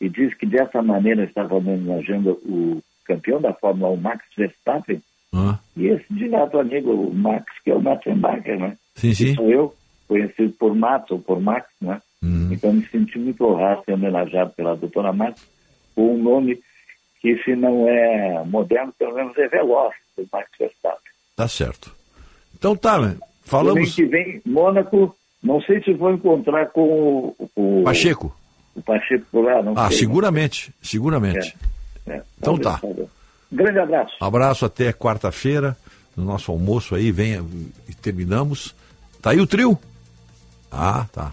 [0.00, 5.02] e diz que dessa maneira estava homenageando o campeão da Fórmula 1, Max Verstappen,
[5.34, 8.76] Ah, e esse direto amigo, o Max, que é o Matzenbacher, né?
[8.94, 9.26] sim, sim.
[9.26, 9.74] Que sou eu,
[10.08, 12.00] conhecido por Max ou por Max, né?
[12.22, 12.52] Uhum.
[12.52, 15.46] Então me senti muito honrado ser homenageado pela doutora Max
[15.94, 16.60] com um nome
[17.22, 21.12] que, se não é moderno, pelo menos é veloz, o Max Verstappen.
[21.36, 21.94] Tá certo.
[22.54, 23.06] Então tá, né?
[23.08, 23.94] Domingo falamos.
[23.94, 28.36] que vem, Mônaco, não sei se vou encontrar com o, o- Pacheco.
[28.74, 29.98] o Pacheco por lá, não Ah, sei.
[30.00, 31.56] seguramente, seguramente.
[32.06, 32.78] É, Então talvez, tá.
[32.80, 33.08] talvez.
[33.50, 34.16] Grande abraço.
[34.20, 35.76] Abraço até quarta-feira,
[36.16, 37.44] no nosso almoço aí, venha
[37.88, 38.74] e terminamos.
[39.20, 39.78] Tá aí o trio?
[40.70, 41.32] Ah, tá.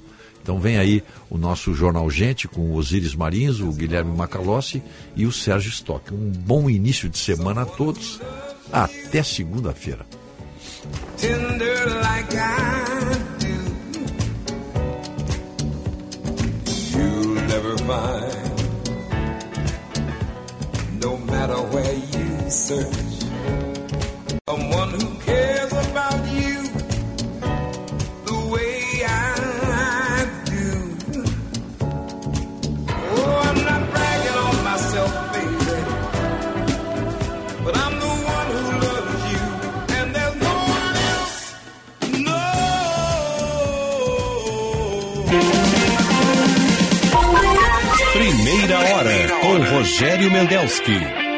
[0.50, 4.82] Então vem aí o nosso Jornal Gente com o Osíris Marins, o Guilherme Macalossi
[5.16, 6.11] e o Sérgio Stock.
[6.11, 8.19] Um bom início de semana a todos.
[8.74, 10.08] Até segunda-feira.
[21.00, 22.95] No matter where you search,
[24.48, 25.58] someone who cares
[48.50, 51.28] Primeira hora com Rogério Mendelski.